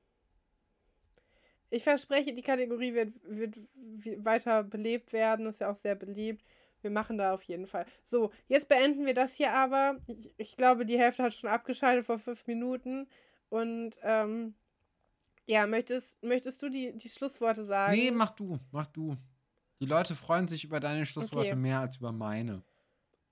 Ich 1.72 1.84
verspreche, 1.84 2.34
die 2.34 2.42
Kategorie 2.42 2.94
wird, 2.94 3.14
wird 3.24 3.58
weiter 4.24 4.64
belebt 4.64 5.14
werden. 5.14 5.46
Ist 5.48 5.62
ja 5.62 5.72
auch 5.72 5.78
sehr 5.78 5.96
beliebt. 5.96 6.44
Wir 6.82 6.92
machen 6.92 7.18
da 7.18 7.34
auf 7.34 7.44
jeden 7.44 7.66
Fall. 7.66 7.86
So, 8.04 8.32
jetzt 8.48 8.68
beenden 8.68 9.06
wir 9.06 9.14
das 9.14 9.36
hier 9.36 9.54
aber. 9.54 9.98
Ich, 10.08 10.34
ich 10.38 10.58
glaube, 10.58 10.86
die 10.86 11.00
Hälfte 11.00 11.24
hat 11.24 11.34
schon 11.34 11.50
abgeschaltet 11.50 12.06
vor 12.06 12.20
fünf 12.20 12.46
Minuten. 12.46 13.08
Und 13.50 13.98
ähm, 14.04 14.54
ja, 15.46 15.66
möchtest, 15.66 16.22
möchtest 16.24 16.62
du 16.62 16.70
die, 16.70 16.98
die 16.98 17.10
Schlussworte 17.10 17.64
sagen? 17.64 17.96
Nee, 17.96 18.12
mach 18.12 18.32
du, 18.32 18.60
mach 18.72 18.88
du. 18.88 19.16
Die 19.80 19.86
Leute 19.86 20.16
freuen 20.16 20.48
sich 20.48 20.66
über 20.66 20.80
deine 20.80 21.06
Schlussworte 21.06 21.52
okay. 21.52 21.56
mehr 21.56 21.80
als 21.80 21.98
über 21.98 22.12
meine. 22.12 22.64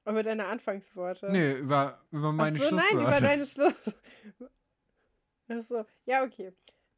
Über 0.06 0.24
deine 0.24 0.45
Anfangsworte? 0.45 1.30
Nee, 1.30 1.57
über, 1.57 2.02
über 2.11 2.32
meine 2.32 2.57
Ach 2.57 2.61
so, 2.64 2.68
Schlussworte. 2.70 2.95
Nein, 2.95 3.06
über 3.06 3.22
deine 3.22 3.45
Schluss. 3.45 3.94
Achso, 5.49 5.86
ja, 6.06 6.24
okay. 6.24 6.53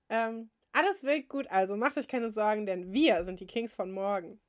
Ähm, 0.08 0.50
alles 0.74 1.04
wild 1.04 1.28
gut, 1.30 1.48
also 1.50 1.76
macht 1.76 1.98
euch 1.98 2.08
keine 2.08 2.32
Sorgen, 2.32 2.66
denn 2.66 2.92
wir 2.92 3.24
sind 3.24 3.40
die 3.40 3.48
Kings 3.48 3.74
von 3.74 3.92
morgen. 3.92 4.40